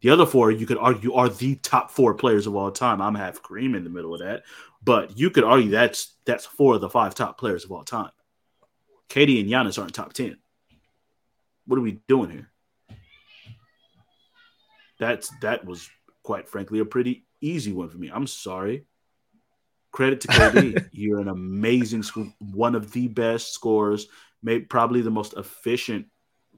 The 0.00 0.10
other 0.10 0.26
four, 0.26 0.50
you 0.50 0.66
could 0.66 0.78
argue, 0.78 1.14
are 1.14 1.28
the 1.28 1.56
top 1.56 1.90
four 1.90 2.14
players 2.14 2.46
of 2.46 2.54
all 2.54 2.70
time. 2.70 3.00
I'm 3.00 3.14
half 3.14 3.42
Kareem 3.42 3.76
in 3.76 3.84
the 3.84 3.90
middle 3.90 4.14
of 4.14 4.20
that, 4.20 4.44
but 4.84 5.18
you 5.18 5.30
could 5.30 5.44
argue 5.44 5.70
that's 5.70 6.14
that's 6.24 6.44
four 6.44 6.74
of 6.74 6.80
the 6.80 6.90
five 6.90 7.14
top 7.14 7.38
players 7.38 7.64
of 7.64 7.72
all 7.72 7.82
time. 7.82 8.10
KD 9.08 9.40
and 9.40 9.50
Giannis 9.50 9.80
aren't 9.80 9.94
top 9.94 10.12
ten. 10.12 10.36
What 11.66 11.78
are 11.78 11.82
we 11.82 12.00
doing 12.08 12.30
here? 12.30 12.50
That's 14.98 15.30
that 15.40 15.64
was 15.64 15.88
quite 16.22 16.48
frankly 16.48 16.78
a 16.80 16.84
pretty 16.84 17.24
easy 17.40 17.72
one 17.72 17.88
for 17.88 17.98
me. 17.98 18.10
I'm 18.12 18.26
sorry. 18.26 18.84
Credit 19.96 20.20
to 20.20 20.28
KD. 20.28 20.88
You're 20.92 21.20
an 21.20 21.28
amazing 21.28 22.02
school, 22.02 22.30
one 22.38 22.74
of 22.74 22.92
the 22.92 23.08
best 23.08 23.54
scorers, 23.54 24.08
maybe 24.42 24.66
probably 24.66 25.00
the 25.00 25.10
most 25.10 25.32
efficient 25.38 26.04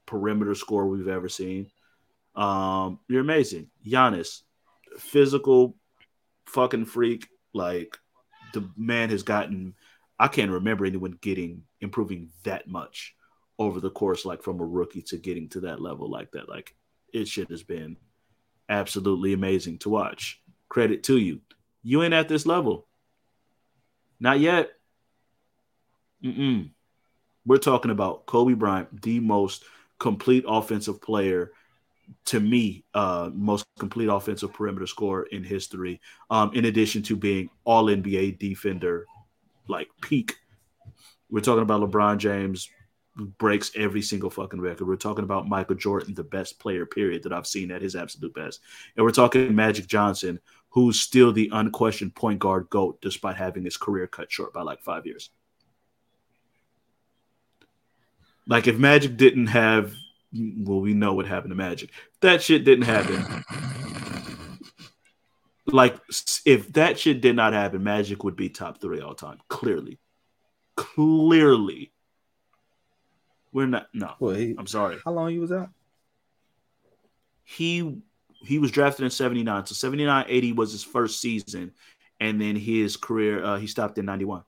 perimeter 0.06 0.56
score 0.56 0.88
we've 0.88 1.06
ever 1.06 1.28
seen. 1.28 1.70
Um, 2.34 2.98
you're 3.06 3.20
amazing. 3.20 3.68
Giannis, 3.86 4.40
physical 4.98 5.76
fucking 6.46 6.86
freak. 6.86 7.28
Like 7.54 7.96
the 8.54 8.68
man 8.76 9.10
has 9.10 9.22
gotten 9.22 9.76
I 10.18 10.26
can't 10.26 10.50
remember 10.50 10.84
anyone 10.84 11.16
getting 11.20 11.62
improving 11.80 12.30
that 12.42 12.66
much 12.66 13.14
over 13.56 13.78
the 13.78 13.90
course, 13.90 14.24
like 14.24 14.42
from 14.42 14.58
a 14.58 14.66
rookie 14.66 15.02
to 15.02 15.16
getting 15.16 15.48
to 15.50 15.60
that 15.60 15.80
level 15.80 16.10
like 16.10 16.32
that. 16.32 16.48
Like 16.48 16.74
it 17.12 17.28
shit 17.28 17.50
has 17.50 17.62
been 17.62 17.98
absolutely 18.68 19.32
amazing 19.32 19.78
to 19.78 19.90
watch. 19.90 20.42
Credit 20.68 21.04
to 21.04 21.18
you. 21.18 21.40
You 21.84 22.02
ain't 22.02 22.14
at 22.14 22.28
this 22.28 22.44
level. 22.44 22.87
Not 24.20 24.40
yet. 24.40 24.70
Mm-mm. 26.24 26.70
We're 27.46 27.58
talking 27.58 27.90
about 27.90 28.26
Kobe 28.26 28.54
Bryant, 28.54 29.02
the 29.02 29.20
most 29.20 29.64
complete 29.98 30.44
offensive 30.46 31.00
player 31.00 31.52
to 32.26 32.40
me, 32.40 32.84
uh, 32.94 33.30
most 33.32 33.66
complete 33.78 34.08
offensive 34.08 34.52
perimeter 34.52 34.86
scorer 34.86 35.24
in 35.24 35.44
history. 35.44 36.00
Um, 36.30 36.52
in 36.54 36.64
addition 36.64 37.02
to 37.04 37.16
being 37.16 37.50
all 37.64 37.86
NBA 37.86 38.38
defender, 38.38 39.06
like 39.68 39.88
peak. 40.00 40.34
We're 41.30 41.40
talking 41.40 41.62
about 41.62 41.82
LeBron 41.82 42.18
James 42.18 42.70
breaks 43.16 43.72
every 43.74 44.00
single 44.00 44.30
fucking 44.30 44.60
record. 44.60 44.86
We're 44.86 44.96
talking 44.96 45.24
about 45.24 45.48
Michael 45.48 45.74
Jordan, 45.74 46.14
the 46.14 46.24
best 46.24 46.58
player, 46.58 46.86
period, 46.86 47.22
that 47.24 47.32
I've 47.32 47.46
seen 47.46 47.70
at 47.70 47.82
his 47.82 47.96
absolute 47.96 48.32
best. 48.34 48.60
And 48.96 49.04
we're 49.04 49.10
talking 49.10 49.54
Magic 49.54 49.86
Johnson, 49.86 50.40
who's 50.70 51.00
still 51.00 51.32
the 51.32 51.50
unquestioned 51.52 52.14
point 52.14 52.38
guard 52.38 52.68
GOAT 52.70 53.00
despite 53.00 53.36
having 53.36 53.64
his 53.64 53.76
career 53.76 54.06
cut 54.06 54.30
short 54.30 54.52
by 54.52 54.62
like 54.62 54.82
five 54.82 55.06
years. 55.06 55.30
Like 58.46 58.66
if 58.66 58.78
Magic 58.78 59.16
didn't 59.16 59.48
have 59.48 59.94
well, 60.32 60.80
we 60.80 60.94
know 60.94 61.14
what 61.14 61.26
happened 61.26 61.50
to 61.52 61.56
Magic. 61.56 61.90
That 62.20 62.42
shit 62.42 62.64
didn't 62.64 62.84
happen. 62.84 63.44
Like 65.66 65.98
if 66.44 66.72
that 66.72 66.98
shit 66.98 67.20
did 67.20 67.36
not 67.36 67.52
happen, 67.52 67.82
Magic 67.82 68.24
would 68.24 68.36
be 68.36 68.48
top 68.48 68.80
three 68.80 69.00
all 69.00 69.14
time. 69.14 69.38
Clearly. 69.48 69.98
Clearly. 70.76 71.92
We're 73.52 73.66
not 73.66 73.88
no. 73.92 74.14
I'm 74.20 74.66
sorry. 74.66 74.98
How 75.04 75.12
long 75.12 75.30
he 75.30 75.38
was 75.38 75.52
out? 75.52 75.70
He 77.44 78.02
he 78.40 78.58
was 78.58 78.70
drafted 78.70 79.04
in 79.04 79.10
79. 79.10 79.66
So 79.66 79.74
79 79.74 80.26
80 80.28 80.52
was 80.52 80.72
his 80.72 80.84
first 80.84 81.20
season. 81.20 81.72
And 82.20 82.40
then 82.40 82.56
his 82.56 82.96
career, 82.96 83.44
uh, 83.44 83.58
he 83.58 83.66
stopped 83.66 83.98
in 83.98 84.04
91. 84.04 84.42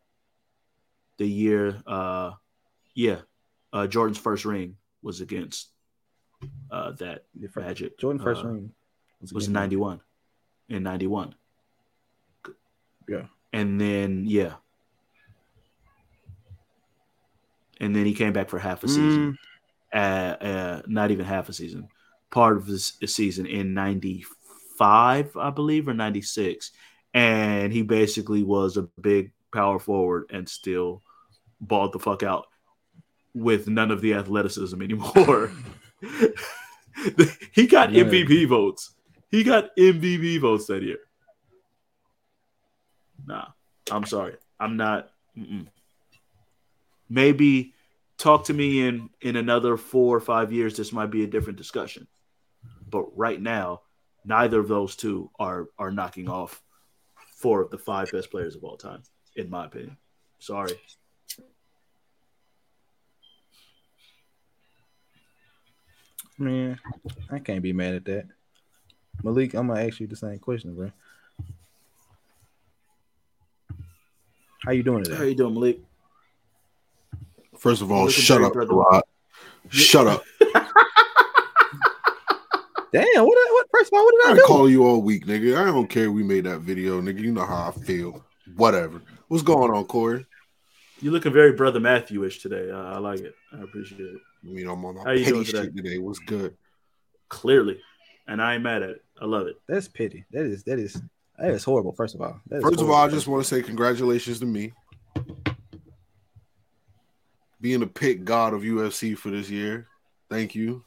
The 1.18 1.28
year, 1.28 1.82
uh, 1.86 2.32
yeah, 2.94 3.20
uh, 3.72 3.86
Jordan's 3.86 4.18
first 4.18 4.44
ring 4.44 4.76
was 5.02 5.20
against 5.20 5.68
uh, 6.70 6.92
that 6.92 7.24
Magic. 7.54 7.98
Jordan 7.98 8.22
first 8.22 8.44
uh, 8.44 8.48
ring 8.48 8.72
was 9.32 9.46
in 9.46 9.52
91. 9.52 10.00
In 10.68 10.82
91. 10.82 11.34
Yeah. 13.08 13.26
And 13.52 13.80
then, 13.80 14.24
yeah. 14.26 14.54
And 17.80 17.94
then 17.94 18.06
he 18.06 18.14
came 18.14 18.32
back 18.32 18.48
for 18.48 18.58
half 18.58 18.82
a 18.84 18.88
season. 18.88 19.38
Uh, 19.92 19.96
uh, 19.96 20.82
not 20.86 21.10
even 21.10 21.24
half 21.24 21.48
a 21.48 21.52
season. 21.52 21.88
Part 22.30 22.56
of 22.56 22.66
this 22.66 22.94
season 23.06 23.46
in 23.46 23.74
95, 23.74 25.36
I 25.36 25.50
believe, 25.50 25.88
or 25.88 25.94
96. 25.94 26.70
And 27.12 27.72
he 27.72 27.82
basically 27.82 28.44
was 28.44 28.76
a 28.76 28.82
big 29.00 29.32
power 29.52 29.78
forward 29.78 30.30
and 30.30 30.48
still 30.48 31.02
balled 31.60 31.92
the 31.92 31.98
fuck 31.98 32.22
out 32.22 32.46
with 33.34 33.68
none 33.68 33.90
of 33.90 34.00
the 34.00 34.14
athleticism 34.14 34.80
anymore. 34.80 35.50
he 37.52 37.66
got 37.66 37.92
Yeah. 37.92 38.04
MVP 38.04 38.46
votes. 38.48 38.94
He 39.30 39.42
got 39.44 39.74
MVP 39.76 40.40
votes 40.40 40.66
that 40.66 40.82
year. 40.82 40.98
Nah, 43.26 43.46
I'm 43.90 44.04
sorry. 44.04 44.36
I'm 44.58 44.76
not. 44.76 45.10
Mm-mm. 45.38 45.66
Maybe 47.08 47.74
talk 48.18 48.44
to 48.44 48.52
me 48.52 48.86
in 48.86 49.10
in 49.20 49.36
another 49.36 49.76
four 49.76 50.16
or 50.16 50.20
five 50.20 50.52
years. 50.52 50.76
This 50.76 50.92
might 50.92 51.10
be 51.10 51.22
a 51.24 51.26
different 51.26 51.58
discussion. 51.58 52.06
But 52.90 53.16
right 53.16 53.40
now, 53.40 53.82
neither 54.24 54.60
of 54.60 54.68
those 54.68 54.96
two 54.96 55.30
are 55.38 55.68
are 55.78 55.90
knocking 55.90 56.28
off 56.28 56.62
four 57.36 57.62
of 57.62 57.70
the 57.70 57.78
five 57.78 58.10
best 58.12 58.30
players 58.30 58.56
of 58.56 58.64
all 58.64 58.76
time, 58.76 59.02
in 59.36 59.48
my 59.48 59.66
opinion. 59.66 59.96
Sorry. 60.38 60.72
Man, 66.38 66.80
I 67.30 67.38
can't 67.38 67.62
be 67.62 67.74
mad 67.74 67.94
at 67.94 68.04
that. 68.06 68.26
Malik, 69.22 69.54
I'm 69.54 69.68
gonna 69.68 69.86
ask 69.86 70.00
you 70.00 70.06
the 70.06 70.16
same 70.16 70.38
question, 70.38 70.74
bro. 70.74 70.90
How 74.64 74.72
you 74.72 74.82
doing 74.82 75.04
today? 75.04 75.16
How 75.16 75.24
you 75.24 75.34
doing, 75.34 75.54
Malik? 75.54 75.80
First 77.58 77.82
of 77.82 77.92
all, 77.92 78.08
shut 78.08 78.42
up. 78.42 78.54
Rod. 78.54 79.02
Shut 79.68 80.06
up. 80.06 80.24
Damn, 82.92 83.24
what? 83.24 83.52
What? 83.52 83.66
First 83.72 83.92
of 83.92 83.98
all, 83.98 84.04
what 84.04 84.14
I 84.14 84.18
did 84.18 84.26
I 84.26 84.34
been 84.34 84.36
do? 84.36 84.46
calling 84.46 84.72
you 84.72 84.84
all 84.84 85.00
week, 85.02 85.26
nigga. 85.26 85.56
I 85.56 85.64
don't 85.66 85.86
care. 85.88 86.10
We 86.10 86.22
made 86.24 86.44
that 86.44 86.60
video, 86.60 87.00
nigga. 87.00 87.20
You 87.20 87.32
know 87.32 87.44
how 87.46 87.68
I 87.68 87.84
feel. 87.84 88.24
Whatever. 88.56 89.00
What's 89.28 89.44
going 89.44 89.70
on, 89.70 89.84
Corey? 89.84 90.26
You're 91.00 91.12
looking 91.12 91.32
very 91.32 91.52
brother 91.52 91.78
Matthew-ish 91.80 92.42
today. 92.42 92.70
I, 92.70 92.94
I 92.94 92.98
like 92.98 93.20
it. 93.20 93.34
I 93.56 93.62
appreciate 93.62 94.00
it. 94.00 94.20
You 94.42 94.64
know, 94.66 94.72
I'm 94.72 94.84
on 94.84 94.96
my 94.96 95.04
How 95.04 95.10
you 95.12 95.20
petty 95.24 95.32
doing 95.32 95.44
today? 95.44 95.62
shit 95.62 95.76
today. 95.76 95.98
What's 95.98 96.18
good? 96.18 96.56
Clearly, 97.28 97.80
and 98.26 98.42
I 98.42 98.54
ain't 98.54 98.62
mad 98.64 98.82
at 98.82 98.90
it. 98.90 99.04
I 99.20 99.24
love 99.26 99.46
it. 99.46 99.56
That's 99.68 99.86
pity. 99.86 100.24
That 100.32 100.44
is 100.46 100.64
that 100.64 100.78
is 100.78 101.00
that 101.38 101.50
is 101.52 101.62
horrible. 101.62 101.92
First 101.92 102.14
of 102.16 102.22
all, 102.22 102.40
That 102.48 102.56
is 102.56 102.62
First 102.64 102.80
of 102.80 102.90
all. 102.90 102.96
I 102.96 103.08
just 103.08 103.28
want 103.28 103.44
to 103.44 103.48
say 103.48 103.62
congratulations 103.62 104.40
to 104.40 104.46
me. 104.46 104.72
Being 107.60 107.80
the 107.80 107.86
pick 107.86 108.24
god 108.24 108.52
of 108.54 108.62
UFC 108.62 109.16
for 109.16 109.30
this 109.30 109.48
year. 109.48 109.86
Thank 110.28 110.54
you. 110.54 110.82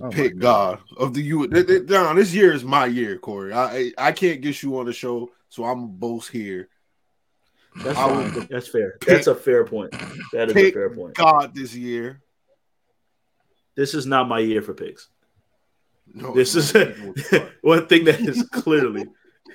The 0.00 0.06
Oh 0.06 0.10
pick 0.10 0.38
god 0.38 0.80
of 0.96 1.14
the 1.14 1.22
U. 1.22 1.48
th- 1.48 1.66
th- 1.66 1.82
Nah, 1.88 2.12
this 2.14 2.32
year 2.34 2.52
is 2.52 2.64
my 2.64 2.86
year, 2.86 3.18
Corey. 3.18 3.52
I 3.52 3.76
I 3.76 3.92
I 4.08 4.12
can't 4.12 4.40
get 4.40 4.62
you 4.62 4.78
on 4.78 4.86
the 4.86 4.92
show, 4.92 5.30
so 5.48 5.64
I'm 5.64 5.88
both 5.88 6.28
here. 6.28 6.68
That's 7.82 7.96
fine. 7.98 8.34
would 8.34 8.48
That's 8.48 8.68
fair. 8.68 8.96
pick- 9.00 9.08
That's 9.08 9.26
a 9.28 9.34
fair 9.34 9.64
point. 9.64 9.92
That 10.32 10.46
is 10.48 10.50
a 10.52 10.54
pick 10.54 10.74
fair 10.74 10.90
point. 10.90 11.14
God 11.14 11.54
this 11.54 11.74
year. 11.74 12.20
This 13.76 13.94
is 13.94 14.06
not 14.06 14.28
my 14.28 14.40
year 14.40 14.62
for 14.62 14.74
picks. 14.74 15.08
No, 16.12 16.34
This 16.34 16.54
is 16.56 16.74
not. 16.74 16.98
No, 16.98 17.12
it's 17.16 17.32
not. 17.32 17.50
one 17.62 17.86
thing 17.86 18.04
that 18.06 18.20
is 18.20 18.42
clearly 18.50 19.06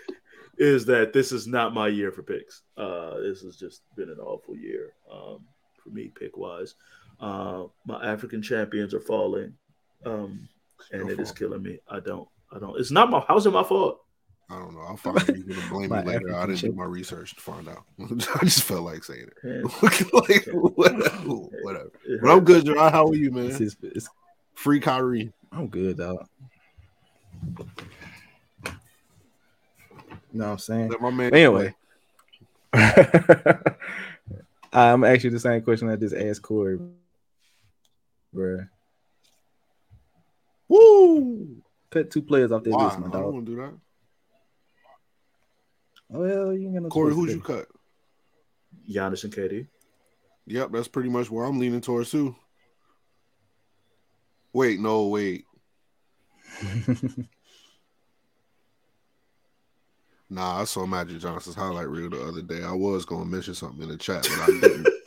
is 0.57 0.85
that 0.85 1.11
this 1.13 1.31
is 1.31 1.47
not 1.47 1.73
my 1.73 1.87
year 1.87 2.11
for 2.11 2.23
picks. 2.23 2.61
Uh, 2.77 3.17
this 3.19 3.41
has 3.41 3.55
just 3.57 3.81
been 3.97 4.09
an 4.09 4.19
awful 4.19 4.55
year 4.55 4.93
um, 5.11 5.39
for 5.83 5.89
me 5.89 6.11
pick 6.17 6.37
wise. 6.37 6.75
Uh, 7.19 7.65
my 7.85 8.05
African 8.05 8.41
champions 8.41 8.93
are 8.93 8.99
falling, 9.01 9.53
um, 10.05 10.47
and 10.91 11.01
Your 11.01 11.11
it 11.11 11.19
is 11.19 11.29
fault. 11.29 11.39
killing 11.39 11.63
me. 11.63 11.79
I 11.89 11.99
don't. 11.99 12.27
I 12.51 12.59
don't. 12.59 12.79
It's 12.79 12.91
not 12.91 13.09
my. 13.09 13.23
How's 13.27 13.45
it 13.45 13.51
my 13.51 13.63
fault? 13.63 13.99
I 14.49 14.59
don't 14.59 14.73
know. 14.73 14.81
I'll 14.81 14.97
find 14.97 15.17
out 15.17 15.27
you're 15.27 15.37
gonna 15.55 15.69
blame 15.69 15.81
me 15.83 15.87
My 15.87 16.03
later. 16.03 16.35
I 16.35 16.45
didn't 16.45 16.61
do 16.61 16.71
my 16.73 16.83
research 16.85 17.33
to 17.35 17.41
find 17.41 17.67
out. 17.69 17.83
I 17.99 18.43
just 18.43 18.63
felt 18.63 18.83
like 18.83 19.03
saying 19.03 19.27
it. 19.43 19.63
Like 20.13 20.47
whatever. 20.51 21.31
whatever. 21.63 21.91
But 22.21 22.29
I'm 22.29 22.43
good, 22.43 22.65
Jarrod. 22.65 22.91
How 22.91 23.07
are 23.07 23.15
you, 23.15 23.27
It's, 23.37 23.59
man? 23.59 23.67
it's, 23.67 23.75
it's, 23.81 24.09
Free 24.53 24.79
Kyrie. 24.79 25.31
I'm 25.51 25.67
good, 25.67 25.97
dog. 25.97 26.27
You 28.65 30.39
know 30.39 30.45
what 30.45 30.51
I'm 30.51 30.57
saying? 30.59 30.89
Let 30.89 31.01
my 31.01 31.09
man. 31.11 31.33
Anyway, 31.33 31.73
I'm 34.73 35.03
actually 35.03 35.29
the 35.31 35.39
same 35.39 35.61
question 35.61 35.89
I 35.89 35.95
just 35.95 36.15
asked 36.15 36.41
Corey, 36.41 36.79
bro. 38.33 38.65
Woo! 40.67 41.61
Cut 41.91 42.09
two 42.09 42.21
players 42.21 42.51
off 42.51 42.63
their 42.63 42.73
list, 42.73 42.99
my 42.99 43.07
dog. 43.07 43.15
I 43.15 43.19
don't 43.19 43.33
want 43.33 43.45
to 43.45 43.51
do 43.51 43.61
that. 43.61 43.73
Oh, 46.13 46.19
well, 46.19 46.53
you 46.53 46.71
gonna 46.71 46.89
Corey, 46.89 47.13
who'd 47.13 47.29
you 47.29 47.41
cut? 47.41 47.67
Giannis 48.89 49.23
and 49.23 49.33
KD. 49.33 49.67
Yep, 50.45 50.71
that's 50.71 50.87
pretty 50.87 51.09
much 51.09 51.29
where 51.31 51.45
I'm 51.45 51.59
leaning 51.59 51.81
towards 51.81 52.11
too. 52.11 52.35
Wait, 54.51 54.79
no, 54.79 55.07
wait. 55.07 55.45
nah, 60.29 60.61
I 60.61 60.65
saw 60.65 60.85
Magic 60.85 61.19
Johnson's 61.19 61.55
highlight 61.55 61.87
reel 61.87 62.09
the 62.09 62.21
other 62.21 62.41
day. 62.41 62.63
I 62.63 62.73
was 62.73 63.05
gonna 63.05 63.25
mention 63.25 63.55
something 63.55 63.81
in 63.81 63.89
the 63.89 63.97
chat, 63.97 64.21
but 64.23 64.41
I 64.41 64.59
didn't. 64.59 64.87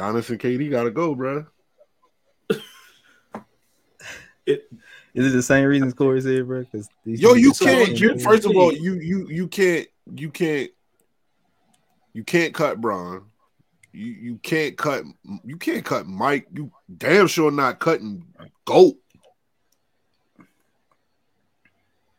Giannis 0.00 0.30
and 0.30 0.40
KD 0.40 0.70
gotta 0.70 0.90
go, 0.90 1.14
bro. 1.14 1.46
Is 4.46 5.26
it 5.26 5.30
the 5.32 5.42
same 5.42 5.66
reasons 5.66 5.94
Corey 5.94 6.20
said, 6.20 6.46
bro? 6.46 6.60
Because 6.60 6.88
Yo, 7.04 7.34
you 7.34 7.52
can't. 7.52 7.98
You, 7.98 8.18
first 8.18 8.46
of 8.46 8.56
all, 8.56 8.72
you 8.72 8.94
you 8.94 9.28
you 9.28 9.48
can't 9.48 9.86
you 10.14 10.30
can't 10.30 10.70
you 12.12 12.24
can't 12.24 12.54
cut 12.54 12.80
Bron. 12.80 13.24
You 13.92 14.06
you 14.06 14.36
can't 14.36 14.76
cut 14.76 15.04
you 15.44 15.56
can't 15.56 15.84
cut 15.84 16.06
Mike. 16.06 16.46
You 16.52 16.70
damn 16.96 17.26
sure 17.26 17.50
not 17.50 17.80
cutting 17.80 18.24
Goat. 18.64 18.96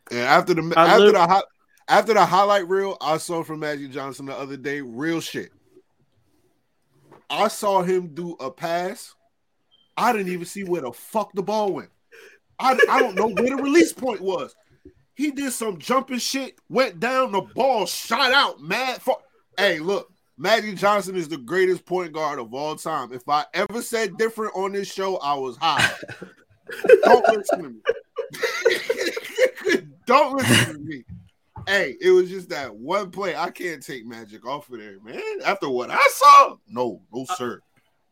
And 0.09 0.19
after 0.19 0.53
the 0.53 0.73
I 0.75 0.87
after 0.87 1.05
look- 1.05 1.13
the 1.13 1.21
hot 1.21 1.45
after 1.87 2.13
the 2.13 2.25
highlight 2.25 2.67
reel 2.67 2.97
I 3.01 3.17
saw 3.17 3.43
from 3.43 3.61
Magic 3.61 3.91
Johnson 3.91 4.25
the 4.25 4.37
other 4.37 4.57
day, 4.57 4.81
real 4.81 5.21
shit. 5.21 5.51
I 7.31 7.47
saw 7.47 7.81
him 7.81 8.13
do 8.13 8.35
a 8.39 8.51
pass. 8.51 9.15
I 9.95 10.11
didn't 10.11 10.33
even 10.33 10.45
see 10.45 10.63
where 10.63 10.81
the 10.81 10.91
fuck 10.91 11.31
the 11.33 11.41
ball 11.41 11.71
went. 11.71 11.89
I, 12.59 12.77
I 12.89 12.99
don't 12.99 13.15
know 13.15 13.27
where 13.27 13.55
the 13.55 13.63
release 13.63 13.93
point 13.93 14.19
was. 14.21 14.53
He 15.13 15.31
did 15.31 15.53
some 15.53 15.79
jumping 15.79 16.19
shit, 16.19 16.59
went 16.69 16.99
down, 16.99 17.31
the 17.31 17.41
ball 17.41 17.85
shot 17.85 18.33
out. 18.33 18.61
Mad 18.61 19.01
for 19.01 19.17
hey, 19.57 19.79
look, 19.79 20.11
Magic 20.37 20.75
Johnson 20.75 21.15
is 21.15 21.29
the 21.29 21.37
greatest 21.37 21.85
point 21.85 22.11
guard 22.11 22.39
of 22.39 22.53
all 22.53 22.75
time. 22.75 23.13
If 23.13 23.29
I 23.29 23.45
ever 23.53 23.81
said 23.81 24.17
different 24.17 24.53
on 24.55 24.73
this 24.73 24.91
show, 24.91 25.15
I 25.17 25.35
was 25.35 25.55
high. 25.57 25.89
don't 27.03 27.25
listen 27.29 27.63
to 27.63 27.69
me. 27.69 27.79
don't 30.05 30.37
listen 30.37 30.75
to 30.75 30.81
me. 30.81 31.05
Hey, 31.67 31.95
it 32.01 32.11
was 32.11 32.29
just 32.29 32.49
that 32.49 32.75
one 32.75 33.11
play. 33.11 33.35
I 33.35 33.49
can't 33.49 33.85
take 33.85 34.05
Magic 34.05 34.45
off 34.45 34.69
of 34.69 34.79
there, 34.79 34.99
man. 35.03 35.21
After 35.45 35.69
what 35.69 35.89
I 35.91 36.07
saw, 36.11 36.57
no, 36.67 37.01
no, 37.13 37.25
sir. 37.35 37.61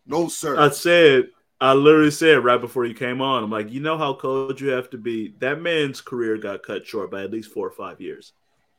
No, 0.06 0.28
sir. 0.28 0.60
I 0.60 0.70
said, 0.70 1.30
I 1.62 1.74
literally 1.74 2.12
said 2.12 2.44
right 2.44 2.62
before 2.62 2.86
you 2.86 2.94
came 2.94 3.22
on, 3.22 3.44
I'm 3.44 3.52
like, 3.52 3.72
you 3.72 3.80
know 3.80 3.98
how 3.98 4.14
cold 4.14 4.62
you 4.62 4.70
have 4.70 4.90
to 4.92 4.98
be. 4.98 5.34
That 5.40 5.62
man's 5.62 6.02
career 6.02 6.38
got 6.38 6.64
cut 6.64 6.86
short 6.86 7.12
by 7.12 7.24
at 7.24 7.32
least 7.32 7.52
four 7.52 7.68
or 7.68 7.72
five 7.72 8.00
years, 8.00 8.34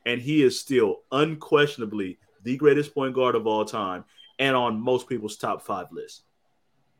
and 0.05 0.21
he 0.21 0.43
is 0.43 0.59
still 0.59 1.01
unquestionably 1.11 2.17
the 2.43 2.57
greatest 2.57 2.93
point 2.93 3.13
guard 3.13 3.35
of 3.35 3.45
all 3.45 3.65
time, 3.65 4.03
and 4.39 4.55
on 4.55 4.81
most 4.81 5.07
people's 5.07 5.37
top 5.37 5.61
five 5.61 5.87
list 5.91 6.23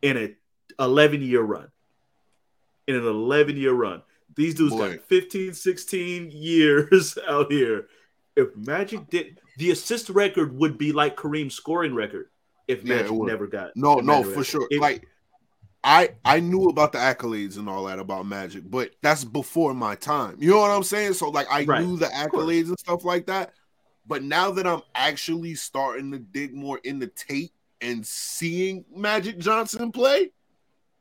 in 0.01 0.17
an 0.17 0.35
11 0.79 1.21
year 1.21 1.41
run. 1.41 1.67
In 2.87 2.95
an 2.95 3.05
11 3.05 3.57
year 3.57 3.73
run, 3.73 4.01
these 4.35 4.55
dudes 4.55 4.73
Boy. 4.75 4.93
got 4.97 5.05
15, 5.05 5.53
16 5.53 6.31
years 6.31 7.17
out 7.27 7.51
here. 7.51 7.87
If 8.35 8.55
Magic 8.55 9.09
did, 9.09 9.39
the 9.57 9.71
assist 9.71 10.09
record 10.09 10.57
would 10.57 10.77
be 10.77 10.91
like 10.93 11.17
Kareem's 11.17 11.53
scoring 11.55 11.93
record 11.93 12.27
if 12.67 12.83
Magic 12.83 13.11
would. 13.11 13.27
never 13.27 13.45
got 13.47 13.71
No, 13.75 13.95
no, 13.95 14.19
Magic 14.21 14.33
for 14.33 14.43
sure. 14.43 14.67
If- 14.69 14.79
like 14.81 15.07
I 15.83 16.11
I 16.23 16.39
knew 16.39 16.69
about 16.69 16.91
the 16.91 16.99
accolades 16.99 17.57
and 17.57 17.67
all 17.67 17.85
that 17.85 17.97
about 17.99 18.25
Magic, 18.27 18.63
but 18.69 18.91
that's 19.01 19.23
before 19.23 19.73
my 19.73 19.95
time. 19.95 20.35
You 20.39 20.51
know 20.51 20.59
what 20.59 20.69
I'm 20.71 20.83
saying? 20.83 21.13
So 21.13 21.29
like 21.29 21.47
I 21.51 21.63
Right. 21.65 21.83
knew 21.83 21.97
the 21.97 22.05
accolades 22.05 22.67
and 22.69 22.79
stuff 22.79 23.03
like 23.03 23.25
that. 23.27 23.53
But 24.07 24.23
now 24.23 24.51
that 24.51 24.67
I'm 24.67 24.81
actually 24.95 25.55
starting 25.55 26.11
to 26.11 26.19
dig 26.19 26.53
more 26.53 26.79
into 26.83 27.07
tape 27.07 27.51
and 27.81 28.05
seeing 28.05 28.85
Magic 28.95 29.39
Johnson 29.39 29.91
play, 29.91 30.31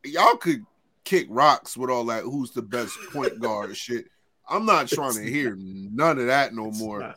y'all 0.04 0.36
could 0.36 0.64
kick 1.04 1.26
rocks 1.30 1.76
with 1.76 1.90
all 1.90 2.04
that 2.06 2.22
who's 2.24 2.50
the 2.52 2.62
best 2.62 2.96
point 3.12 3.40
guard 3.40 3.76
shit. 3.76 4.06
I'm 4.48 4.66
not 4.66 4.88
trying 4.88 5.14
to 5.14 5.22
hear 5.22 5.56
none 5.58 6.18
of 6.18 6.26
that 6.26 6.54
no 6.54 6.66
It's 6.68 6.80
more. 6.80 7.00
not. 7.00 7.16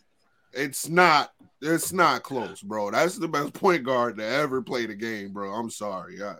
It's 0.53 0.87
not. 0.89 1.31
It's 1.61 1.91
not 1.93 2.23
close, 2.23 2.61
bro. 2.61 2.91
That's 2.91 3.17
the 3.17 3.27
best 3.27 3.53
point 3.53 3.83
guard 3.83 4.17
to 4.17 4.25
ever 4.25 4.61
play 4.61 4.85
the 4.85 4.95
game, 4.95 5.31
bro. 5.31 5.51
I'm 5.53 5.69
sorry. 5.69 6.21
I, 6.21 6.35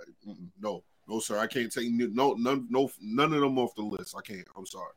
no, 0.61 0.83
no, 1.07 1.19
sir. 1.19 1.39
I 1.39 1.47
can't 1.47 1.71
take 1.71 1.89
no, 1.91 2.33
none, 2.33 2.67
no, 2.69 2.91
none 3.01 3.33
of 3.33 3.41
them 3.41 3.57
off 3.57 3.73
the 3.75 3.81
list. 3.83 4.15
I 4.17 4.21
can't. 4.21 4.45
I'm 4.57 4.65
sorry. 4.65 4.91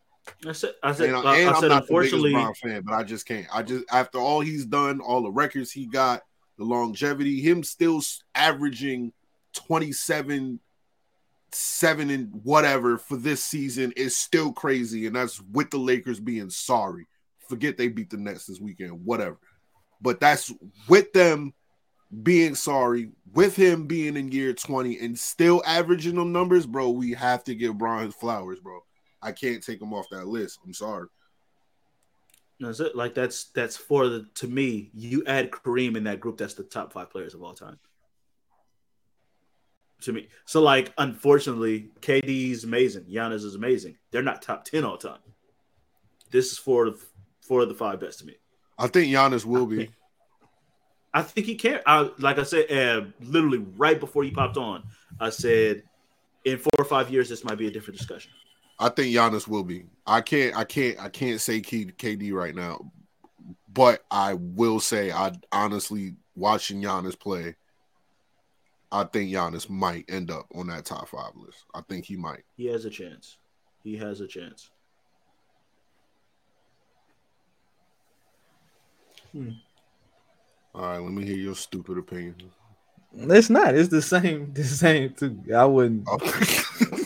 I 0.47 0.53
said, 0.53 0.73
I 0.83 0.93
said, 0.93 1.11
And, 1.11 1.19
I, 1.19 1.37
and 1.39 1.49
I 1.51 1.53
I'm 1.55 1.61
said 1.61 1.69
not 1.69 1.87
the 1.87 1.95
unfortunately, 1.95 2.33
biggest 2.35 2.61
Brown 2.63 2.73
fan, 2.75 2.83
but 2.83 2.95
I 2.95 3.05
just 3.05 3.27
can't. 3.27 3.47
I 3.53 3.63
just 3.63 3.85
after 3.93 4.19
all 4.19 4.41
he's 4.41 4.67
done, 4.67 5.01
all 5.01 5.23
the 5.23 5.31
records 5.31 5.71
he 5.71 5.87
got, 5.87 6.23
the 6.59 6.65
longevity, 6.65 7.41
him 7.41 7.63
still 7.63 8.03
averaging 8.35 9.13
27, 9.55 10.59
seven 11.57 12.11
and 12.11 12.31
whatever 12.43 12.99
for 12.99 13.17
this 13.17 13.43
season 13.43 13.93
is 13.97 14.17
still 14.17 14.53
crazy, 14.53 15.07
and 15.07 15.17
that's 15.17 15.41
with 15.41 15.71
the 15.71 15.79
Lakers 15.79 16.21
being 16.21 16.51
sorry. 16.51 17.07
Forget 17.49 17.77
they 17.77 17.89
beat 17.89 18.11
the 18.11 18.17
Nets 18.17 18.47
this 18.47 18.61
weekend, 18.61 19.05
whatever. 19.05 19.39
But 20.01 20.21
that's 20.21 20.53
with 20.89 21.13
them 21.13 21.55
being 22.23 22.55
sorry, 22.55 23.11
with 23.33 23.57
him 23.57 23.87
being 23.87 24.17
in 24.17 24.31
year 24.31 24.53
20 24.53 24.99
and 25.01 25.19
still 25.19 25.63
averaging 25.67 26.17
them 26.17 26.33
numbers, 26.33 26.67
bro. 26.67 26.91
We 26.91 27.13
have 27.13 27.45
to 27.45 27.55
give 27.55 27.79
Brian 27.79 28.07
his 28.07 28.15
flowers, 28.15 28.61
bro. 28.61 28.81
I 29.23 29.33
can't 29.33 29.63
take 29.63 29.81
him 29.81 29.93
off 29.93 30.07
that 30.11 30.27
list. 30.27 30.61
I'm 30.65 30.75
sorry. 30.75 31.09
that's 32.61 32.81
it. 32.81 32.95
Like 32.95 33.15
that's 33.15 33.45
that's 33.55 33.77
for 33.77 34.09
the 34.09 34.27
to 34.37 34.49
me. 34.49 34.91
You 34.95 35.25
add 35.27 35.51
Kareem 35.51 35.97
in 35.97 36.05
that 36.05 36.21
group, 36.21 36.37
that's 36.37 36.55
the 36.55 36.63
top 36.63 36.93
five 36.93 37.11
players 37.11 37.35
of 37.35 37.43
all 37.43 37.55
time. 37.55 37.79
To 40.03 40.13
me, 40.13 40.29
so 40.45 40.61
like 40.61 40.93
unfortunately, 40.99 41.89
KD's 42.01 42.65
amazing. 42.65 43.05
Giannis 43.05 43.45
is 43.45 43.55
amazing. 43.55 43.97
They're 44.11 44.23
not 44.23 44.43
top 44.43 44.65
ten 44.65 44.85
all 44.85 44.99
time. 44.99 45.19
This 46.31 46.53
is 46.53 46.59
for 46.59 46.91
the 46.91 46.99
for 47.41 47.65
the 47.65 47.75
five 47.75 47.99
best 47.99 48.19
to 48.21 48.27
me. 48.27 48.35
I 48.79 48.89
think 48.89 49.13
Giannis 49.13 49.45
will 49.45 49.67
be. 49.67 49.91
I 51.15 51.23
think 51.23 51.47
he 51.47 51.55
can. 51.55 51.81
I 51.87 52.11
like 52.19 52.39
I 52.39 52.43
said, 52.43 52.71
uh, 52.71 53.07
literally 53.21 53.65
right 53.77 53.99
before 53.99 54.23
he 54.23 54.31
popped 54.31 54.59
on, 54.59 54.83
I 55.19 55.31
said, 55.31 55.83
in 56.45 56.59
four 56.59 56.73
or 56.79 56.85
five 56.85 57.11
years, 57.11 57.31
this 57.31 57.43
might 57.43 57.57
be 57.57 57.67
a 57.69 57.71
different 57.71 57.97
discussion. 57.97 58.33
I 58.79 58.91
think 58.91 59.15
Giannis 59.15 59.49
will 59.49 59.65
be. 59.65 59.85
I 60.07 60.21
can't. 60.21 60.55
I 60.55 60.65
can't. 60.65 61.01
I 61.01 61.09
can't 61.09 61.41
say 61.41 61.63
KD 61.63 62.33
right 62.35 62.55
now, 62.55 62.93
but 63.73 64.05
I 64.11 64.35
will 64.35 64.79
say 64.79 65.11
I 65.11 65.33
honestly 65.53 66.17
watching 66.35 66.83
Giannis 66.83 67.19
play. 67.19 67.57
I 68.93 69.05
think 69.05 69.31
Giannis 69.31 69.69
might 69.69 70.05
end 70.09 70.31
up 70.31 70.47
on 70.55 70.69
that 70.69 70.85
top 70.85 71.09
five 71.09 71.33
list. 71.35 71.65
I 71.75 71.81
think 71.89 72.05
he 72.05 72.17
might. 72.17 72.45
He 72.57 72.67
has 72.67 72.85
a 72.85 72.91
chance. 72.91 73.37
He 73.83 73.97
has 73.97 74.21
a 74.21 74.27
chance. 74.27 74.71
Hmm. 79.33 79.51
All 80.75 80.83
right, 80.83 80.99
let 80.99 81.13
me 81.13 81.25
hear 81.25 81.37
your 81.37 81.55
stupid 81.55 81.99
opinion. 81.99 82.37
It's 83.15 83.51
not. 83.51 83.75
It's 83.75 83.89
the 83.89 84.03
same. 84.03 84.53
The 84.53 84.65
same 84.65 85.15
too. 85.15 85.43
I 85.55 85.65
wouldn't. 85.65 86.07
Okay, 86.09 86.31
oh. 86.31 86.97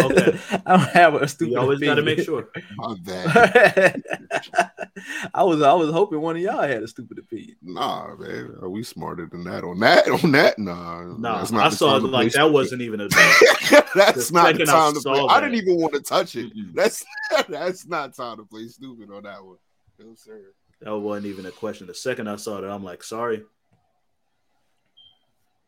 Okay. 0.10 0.38
I 0.64 0.76
don't 0.76 0.88
have 0.90 1.14
a 1.14 1.28
stupid. 1.28 1.52
You 1.52 1.58
always 1.58 1.80
got 1.80 1.96
to 1.96 2.02
make 2.02 2.20
sure. 2.20 2.48
my 2.76 2.94
bad. 3.02 4.02
I 5.34 5.42
was. 5.42 5.62
I 5.62 5.72
was 5.72 5.90
hoping 5.90 6.20
one 6.20 6.36
of 6.36 6.42
y'all 6.42 6.62
had 6.62 6.82
a 6.82 6.88
stupid 6.88 7.18
opinion. 7.18 7.56
Nah, 7.62 8.14
man, 8.16 8.56
are 8.60 8.68
we 8.68 8.82
smarter 8.82 9.28
than 9.30 9.44
that? 9.44 9.64
On 9.64 9.78
that, 9.80 10.08
on 10.24 10.32
that, 10.32 10.58
nah. 10.58 11.04
Nah, 11.16 11.38
that's 11.38 11.52
I 11.52 11.68
saw 11.70 11.92
time 11.92 12.02
to 12.02 12.06
like 12.08 12.32
play 12.32 12.42
that 12.42 12.52
wasn't 12.52 12.82
even 12.82 13.00
a. 13.00 13.08
that's 13.08 13.90
the 13.90 13.90
not 13.94 14.14
the 14.14 14.22
second 14.22 14.68
I 14.68 14.72
time 14.72 14.94
to 14.94 15.00
saw 15.00 15.14
play. 15.14 15.26
I 15.28 15.40
didn't 15.40 15.56
even 15.56 15.76
want 15.80 15.94
to 15.94 16.00
touch 16.00 16.36
it. 16.36 16.54
Mm-mm. 16.56 16.74
That's 16.74 17.04
that's 17.48 17.86
not 17.86 18.14
time 18.14 18.38
to 18.38 18.44
play 18.44 18.66
stupid 18.68 19.10
on 19.10 19.22
that 19.24 19.44
one. 19.44 19.56
No, 19.98 20.14
sir. 20.14 20.40
That 20.80 20.96
wasn't 20.96 21.26
even 21.26 21.46
a 21.46 21.50
question. 21.50 21.86
The 21.86 21.94
second 21.94 22.28
I 22.28 22.36
saw 22.36 22.60
that, 22.60 22.70
I'm 22.70 22.84
like, 22.84 23.02
sorry, 23.02 23.42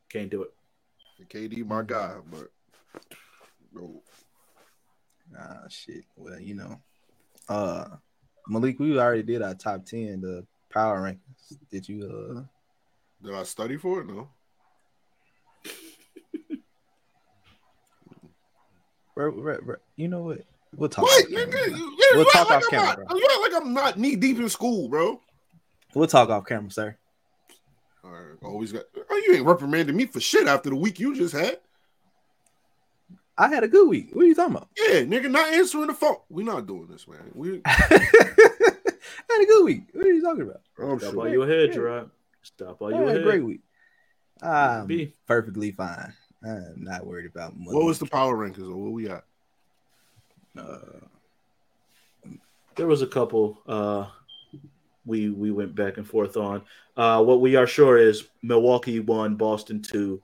can't 0.08 0.30
do 0.30 0.42
it. 0.42 0.50
KD, 1.28 1.66
my 1.66 1.82
guy, 1.82 2.16
but 2.30 2.48
no. 3.72 4.02
Ah, 5.38 5.68
shit. 5.68 6.04
Well, 6.16 6.40
you 6.40 6.54
know, 6.54 6.80
uh, 7.48 7.86
Malik, 8.50 8.80
we 8.80 8.98
already 8.98 9.22
did 9.22 9.42
our 9.42 9.54
top 9.54 9.86
ten, 9.86 10.20
the 10.20 10.44
power 10.72 11.00
rankings. 11.00 11.56
Did 11.70 11.88
you? 11.88 12.04
Uh, 12.04 12.42
Did 13.24 13.34
I 13.34 13.44
study 13.44 13.76
for 13.76 14.00
it? 14.00 14.08
No. 14.08 14.28
bro, 19.14 19.30
bro, 19.32 19.60
bro, 19.60 19.76
you 19.96 20.08
know 20.08 20.22
what? 20.22 20.40
We'll 20.76 20.88
talk. 20.88 21.04
What? 21.04 21.24
off 21.24 21.30
camera, 21.30 21.46
Nigga, 21.46 21.50
bro. 21.50 21.64
you, 21.76 21.96
yeah, 21.98 22.16
We'll 22.16 22.24
talk 22.26 22.50
like 22.50 22.58
off 22.58 22.64
I'm 22.64 22.70
camera, 22.70 22.86
not- 22.86 23.08
bro. 23.08 23.16
You 23.18 23.28
act 23.30 23.52
like 23.52 23.62
I'm 23.62 23.72
not 23.74 23.98
knee 23.98 24.16
deep 24.16 24.38
in 24.38 24.48
school, 24.48 24.88
bro. 24.88 25.20
We'll 25.94 26.06
talk 26.08 26.28
off 26.30 26.46
camera, 26.46 26.70
sir. 26.70 26.96
All 28.04 28.10
right, 28.10 28.36
always 28.42 28.72
got. 28.72 28.84
Oh, 29.10 29.22
you 29.26 29.34
ain't 29.36 29.44
reprimanding 29.46 29.96
me 29.96 30.06
for 30.06 30.20
shit 30.20 30.48
after 30.48 30.70
the 30.70 30.76
week 30.76 30.98
you 30.98 31.14
just 31.14 31.34
had. 31.34 31.58
I 33.40 33.48
had 33.48 33.64
a 33.64 33.68
good 33.68 33.88
week. 33.88 34.10
What 34.12 34.24
are 34.24 34.28
you 34.28 34.34
talking 34.34 34.54
about? 34.54 34.68
Yeah, 34.76 35.00
nigga, 35.00 35.30
not 35.30 35.52
answering 35.54 35.86
the 35.86 35.94
phone. 35.94 36.16
We're 36.28 36.44
not 36.44 36.66
doing 36.66 36.88
this, 36.88 37.08
man. 37.08 37.30
We. 37.34 37.62
I 37.66 37.78
had 39.30 39.42
a 39.42 39.46
good 39.46 39.64
week. 39.64 39.84
What 39.92 40.04
are 40.04 40.12
you 40.12 40.22
talking 40.22 40.42
about? 40.42 40.60
I'm 40.78 40.98
Stop 40.98 41.10
sure. 41.12 41.18
while 41.18 41.28
you 41.28 41.42
ahead, 41.42 41.70
Yeah. 41.70 41.76
Jarrod. 41.76 42.10
Stop 42.42 42.82
all 42.82 42.94
I 42.94 42.98
you 42.98 43.06
had 43.06 43.16
a 43.16 43.22
great 43.22 43.42
week. 43.44 43.60
Um, 44.42 44.86
Be. 44.86 45.14
perfectly 45.26 45.72
fine. 45.72 46.12
I'm 46.44 46.74
not 46.84 47.06
worried 47.06 47.26
about 47.26 47.56
money. 47.58 47.76
What 47.76 47.84
was 47.86 47.98
the 47.98 48.06
power 48.06 48.36
rankings 48.36 48.70
or 48.70 48.76
what 48.76 48.92
we 48.92 49.04
got? 49.04 49.24
Uh, 50.58 50.78
There 52.76 52.86
was 52.86 53.02
a 53.02 53.06
couple 53.06 53.60
uh 53.66 54.06
we 55.04 55.28
we 55.30 55.50
went 55.50 55.74
back 55.74 55.96
and 55.98 56.06
forth 56.06 56.36
on. 56.36 56.62
Uh 56.96 57.22
what 57.22 57.40
we 57.40 57.56
are 57.56 57.66
sure 57.66 57.98
is 57.98 58.28
Milwaukee 58.42 59.00
won, 59.00 59.36
Boston 59.36 59.82
two, 59.82 60.22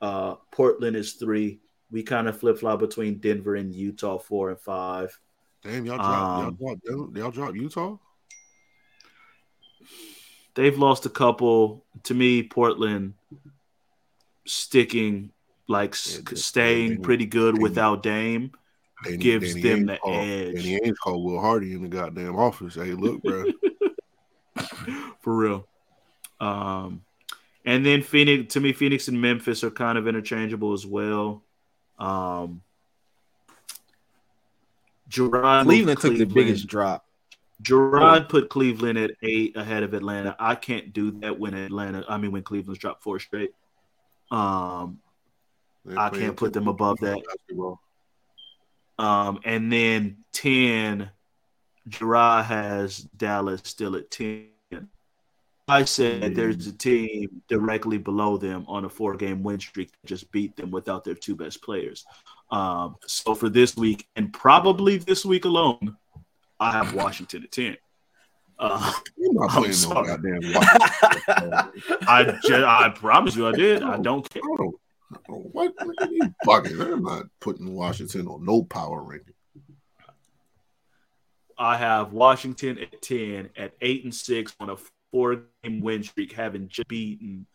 uh 0.00 0.36
Portland 0.52 0.96
is 0.96 1.14
three. 1.14 1.60
We 1.90 2.02
kind 2.02 2.28
of 2.28 2.38
flip 2.38 2.58
flop 2.58 2.80
between 2.80 3.18
Denver 3.18 3.54
and 3.54 3.74
Utah 3.74 4.18
four 4.18 4.50
and 4.50 4.58
five. 4.60 5.18
Damn, 5.62 5.84
y'all 5.86 5.96
dropped, 5.96 6.46
Um, 6.48 6.56
y'all, 6.60 6.76
drop, 6.76 7.16
y'all 7.16 7.30
dropped 7.30 7.56
Utah. 7.56 7.96
They've 10.54 10.76
lost 10.78 11.06
a 11.06 11.10
couple. 11.10 11.84
To 12.04 12.14
me, 12.14 12.42
Portland 12.42 13.14
sticking 14.46 15.32
like 15.68 15.94
Yeah, 16.06 16.20
they- 16.30 16.36
staying 16.36 16.90
they- 16.90 16.96
pretty 16.98 17.26
good 17.26 17.60
without 17.60 18.02
Dame. 18.02 18.52
Gives 19.18 19.54
them 19.54 19.86
the 19.86 19.98
edge. 20.08 20.54
Danny 20.54 20.80
Ainge 20.80 20.96
called 20.96 21.22
Will 21.22 21.38
Hardy 21.38 21.74
in 21.74 21.82
the 21.82 21.88
goddamn 21.88 22.34
office. 22.36 22.74
Hey, 22.76 22.92
look, 22.92 23.22
bro. 23.22 23.44
for 25.20 25.36
real. 25.36 25.68
Um, 26.40 27.02
and 27.66 27.84
then 27.84 28.02
Phoenix, 28.02 28.54
to 28.54 28.60
me, 28.60 28.72
Phoenix 28.72 29.08
and 29.08 29.20
Memphis 29.20 29.62
are 29.62 29.70
kind 29.70 29.98
of 29.98 30.08
interchangeable 30.08 30.72
as 30.72 30.86
well. 30.86 31.42
Um, 31.98 32.62
Jarrod 35.08 35.66
moved 35.66 35.68
Cleveland 35.68 36.00
took 36.00 36.16
the 36.16 36.24
biggest 36.24 36.66
drop. 36.66 37.06
Jarrod 37.62 38.28
put 38.28 38.50
Cleveland 38.50 38.98
at 38.98 39.12
eight 39.22 39.56
ahead 39.56 39.82
of 39.82 39.94
Atlanta. 39.94 40.36
I 40.38 40.54
can't 40.54 40.92
do 40.92 41.12
that 41.20 41.38
when 41.38 41.54
Atlanta. 41.54 42.04
I 42.08 42.18
mean, 42.18 42.32
when 42.32 42.42
Cleveland's 42.42 42.80
dropped 42.80 43.02
four 43.02 43.18
straight. 43.18 43.52
Um, 44.30 44.98
I 45.96 46.10
can't 46.10 46.36
put 46.36 46.52
them 46.52 46.68
above 46.68 46.98
that. 47.00 47.18
Um, 48.98 49.40
and 49.44 49.72
then 49.72 50.18
10, 50.32 51.10
Jarrod 51.88 52.44
has 52.44 52.98
Dallas 53.16 53.60
still 53.64 53.96
at 53.96 54.10
10. 54.10 54.48
I 55.68 55.84
said 55.84 56.34
there's 56.36 56.66
a 56.68 56.72
team 56.72 57.42
directly 57.48 57.98
below 57.98 58.36
them 58.36 58.64
on 58.68 58.84
a 58.84 58.88
four 58.88 59.16
game 59.16 59.42
win 59.42 59.58
streak 59.58 59.90
that 59.90 60.06
just 60.06 60.30
beat 60.30 60.54
them 60.56 60.70
without 60.70 61.02
their 61.02 61.14
two 61.14 61.34
best 61.34 61.60
players. 61.62 62.04
Um, 62.52 62.96
so 63.06 63.34
for 63.34 63.48
this 63.48 63.76
week, 63.76 64.06
and 64.14 64.32
probably 64.32 64.98
this 64.98 65.24
week 65.24 65.44
alone, 65.44 65.96
I 66.60 66.70
have 66.70 66.94
Washington 66.94 67.42
at 67.42 67.50
10. 67.50 67.76
Uh, 68.58 68.92
You're 69.16 69.34
not 69.34 69.50
I'm 69.56 69.72
sorry. 69.72 70.08
I, 72.06 72.38
ju- 72.46 72.64
I 72.64 72.88
promise 72.94 73.34
you 73.34 73.48
I 73.48 73.52
did. 73.52 73.82
I 73.82 73.98
don't 73.98 74.28
care. 74.30 74.42
I 74.44 74.56
don't, 74.56 74.74
I 75.12 75.16
don't- 75.26 75.52
what? 75.52 75.74
At 76.00 76.10
you 76.12 76.32
bugging. 76.46 76.80
I'm 76.92 77.02
not 77.02 77.26
putting 77.40 77.74
Washington 77.74 78.28
on 78.28 78.44
no 78.44 78.62
power 78.62 79.02
ranking. 79.02 79.34
I 81.58 81.76
have 81.76 82.12
Washington 82.12 82.78
at 82.78 83.02
10 83.02 83.50
at 83.56 83.72
8 83.80 84.04
and 84.04 84.14
6 84.14 84.54
on 84.60 84.70
a 84.70 84.76
four 85.10 85.44
game 85.62 85.80
win 85.80 86.02
streak, 86.02 86.32
having 86.32 86.68
just 86.68 86.88
beaten 86.88 87.46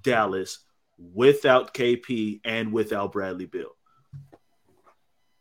Dallas 0.00 0.58
without 0.98 1.74
KP 1.74 2.40
and 2.44 2.72
without 2.72 3.12
Bradley 3.12 3.46
Beal. 3.46 3.76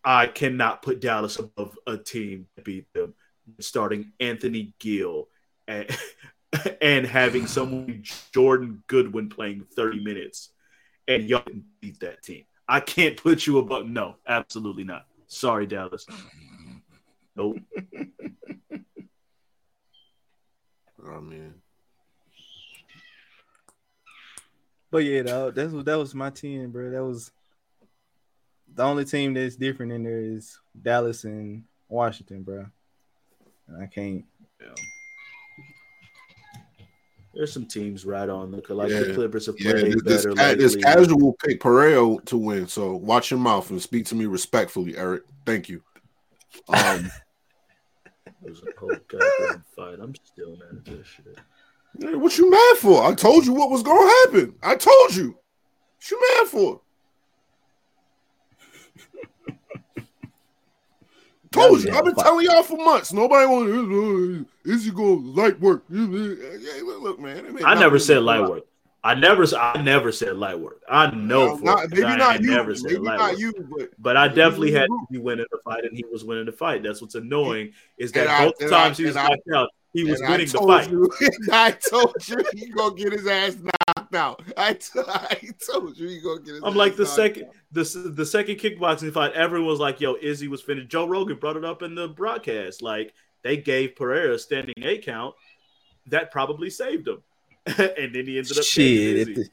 I 0.04 0.28
cannot 0.28 0.82
put 0.82 1.00
Dallas 1.00 1.38
above 1.38 1.78
a 1.86 1.98
team 1.98 2.48
that 2.56 2.66
beat 2.66 2.92
them, 2.94 3.14
starting 3.60 4.14
Anthony 4.20 4.74
Gill 4.80 5.28
and, 5.68 5.88
and 6.82 7.06
having 7.06 7.46
someone 7.46 8.04
Jordan 8.34 8.84
Goodwin 8.88 9.30
playing 9.30 9.66
30 9.76 10.04
minutes, 10.04 10.50
and 11.08 11.30
y'all 11.30 11.42
can 11.42 11.64
beat 11.82 12.00
that 12.00 12.24
team. 12.24 12.46
I 12.68 12.80
can't 12.80 13.18
put 13.18 13.46
you 13.46 13.60
above. 13.60 13.86
No, 13.86 14.16
absolutely 14.28 14.84
not. 14.84 15.06
Sorry, 15.28 15.68
Dallas. 15.68 16.06
Nope. 17.36 17.58
I 21.08 21.20
mean, 21.20 21.54
But 24.92 25.06
yeah, 25.06 25.22
that, 25.22 25.56
that's 25.56 25.72
what 25.72 25.86
that 25.86 25.98
was 25.98 26.14
my 26.14 26.30
team, 26.30 26.70
bro. 26.72 26.92
That 26.92 27.04
was 27.04 27.32
the 28.74 28.84
only 28.84 29.06
team 29.06 29.34
that's 29.34 29.56
different 29.56 29.94
in 29.94 30.04
there 30.04 30.20
is 30.20 30.60
Dallas 30.80 31.24
and 31.24 31.64
Washington, 31.88 32.44
bro. 32.44 32.66
And 33.68 33.82
I 33.82 33.88
can't. 33.88 34.26
There's 37.34 37.54
some 37.54 37.66
teams 37.66 38.06
right 38.06 38.28
on 38.28 38.52
the 38.52 38.74
like 38.74 38.90
Yeah. 38.92 39.00
the 39.00 39.14
Clippers 39.14 39.46
have 39.46 39.56
yeah, 39.58 39.72
played 39.72 39.94
this, 39.94 40.04
this, 40.04 40.26
better 40.26 40.36
ca- 40.36 40.56
this 40.56 40.76
lately. 40.76 40.82
casual 40.82 41.34
pick 41.42 41.62
Pereira 41.62 42.18
to 42.26 42.38
win. 42.38 42.68
So 42.68 42.94
watch 42.96 43.32
your 43.32 43.40
mouth 43.40 43.70
and 43.70 43.82
speak 43.82 44.06
to 44.08 44.16
me 44.16 44.26
respectfully, 44.26 44.98
Eric. 44.98 45.24
Thank 45.46 45.70
you. 45.70 45.82
Um, 46.68 47.06
It 47.06 47.12
was 48.42 48.62
a 48.62 48.80
whole 48.80 48.96
goddamn 49.08 49.64
fight. 49.76 50.00
I'm 50.02 50.16
still 50.24 50.58
mad 50.58 50.78
at 50.78 50.86
this 50.86 51.08
shit. 51.08 51.38
Hey, 52.00 52.16
What 52.16 52.38
you 52.38 52.50
mad 52.50 52.78
for? 52.78 53.04
I 53.04 53.14
told 53.14 53.46
you 53.46 53.54
what 53.54 53.70
was 53.70 53.84
gonna 53.84 54.10
happen. 54.24 54.56
I 54.64 54.76
told 54.76 55.16
you. 55.16 55.38
What 55.98 56.12
you 56.12 56.22
mad 56.38 56.48
for? 56.48 56.82
told 61.52 61.84
you. 61.84 61.92
I've 61.92 62.06
been 62.06 62.16
telling 62.16 62.46
y'all 62.46 62.64
for 62.64 62.78
months. 62.78 63.12
Nobody 63.14 63.46
want. 63.46 63.70
Uh, 63.70 64.42
uh, 64.72 64.74
is 64.74 64.86
he 64.86 64.92
gonna 64.92 65.16
light 65.16 65.60
work? 65.60 65.84
Look, 65.90 67.20
man. 67.20 67.58
I 67.66 67.76
never 67.76 68.00
said 68.00 68.24
light 68.24 68.48
work. 68.48 68.64
I 69.04 69.16
never, 69.16 69.46
I 69.58 69.82
never 69.82 70.12
said 70.12 70.38
light 70.38 70.60
work. 70.60 70.82
I 70.88 71.10
know 71.16 71.46
Well, 71.48 71.58
for 71.58 71.64
not- 71.66 71.90
maybe 71.90 72.04
I 72.04 72.16
not 72.18 72.42
you. 72.42 72.52
never 72.52 72.76
said 72.76 72.92
Maybe 72.92 72.98
light 73.00 73.18
not 73.18 73.32
work. 73.32 73.40
you, 73.40 73.54
but 73.78 73.90
But 73.98 74.18
I 74.18 74.28
definitely 74.28 74.72
had 74.74 74.88
he 75.10 75.18
winning 75.18 75.48
the 75.52 75.58
fight 75.64 75.86
and 75.86 75.96
he 75.98 76.06
was 76.12 76.24
winning 76.24 76.46
the 76.46 76.52
fight. 76.52 76.84
That's 76.84 77.02
what's 77.02 77.16
annoying 77.16 77.74
is 77.98 78.12
that 78.12 78.22
And 78.28 78.30
I- 78.30 78.46
both 78.46 78.62
and 78.62 78.70
times 78.70 79.00
I- 79.00 79.02
he 79.02 79.08
was 79.08 79.16
I- 79.16 79.28
knocked 79.28 79.50
out, 79.56 79.70
he 79.94 80.04
was 80.04 80.22
winning 80.22 80.46
the 80.48 80.58
told 80.58 80.70
fight. 80.70 80.92
You, 80.92 81.10
I 81.52 81.72
told 81.72 82.14
you 82.28 82.44
he 82.54 82.68
gonna 82.70 82.96
get 82.96 83.12
his 83.14 83.26
ass 83.28 83.58
knocked 83.58 84.14
out. 84.16 84.42
I, 84.56 84.74
t- 84.74 84.90
I 85.08 85.38
told 85.70 85.98
you 85.98 86.08
he 86.08 86.22
gonna 86.22 86.40
get 86.42 86.54
his. 86.56 86.64
I'm 86.64 86.70
ass 86.74 86.76
like 86.76 86.96
the 86.96 87.06
second, 87.08 87.46
out. 87.46 87.54
the 87.72 87.84
the 88.16 88.26
second 88.26 88.56
kickboxing 88.58 89.12
fight. 89.14 89.34
Everyone 89.34 89.68
was 89.68 89.80
like, 89.80 90.00
"Yo, 90.00 90.16
Izzy 90.22 90.48
was 90.48 90.62
finished." 90.62 90.90
Joe 90.90 91.08
Rogan 91.08 91.38
brought 91.38 91.58
it 91.58 91.66
up 91.66 91.82
in 91.82 91.96
the 91.96 92.08
broadcast. 92.08 92.82
Like 92.84 93.14
they 93.42 93.58
gave 93.58 93.96
Pereira 93.96 94.36
a 94.36 94.40
standing 94.40 94.76
eight 94.84 95.04
count, 95.04 95.34
that 96.08 96.32
probably 96.32 96.70
saved 96.70 97.08
him, 97.08 97.22
and 97.78 98.14
then 98.16 98.26
he 98.26 98.38
ended 98.38 98.58
up 98.58 98.64
Shit, 98.64 99.28
taking 99.28 99.44
if, 99.44 99.50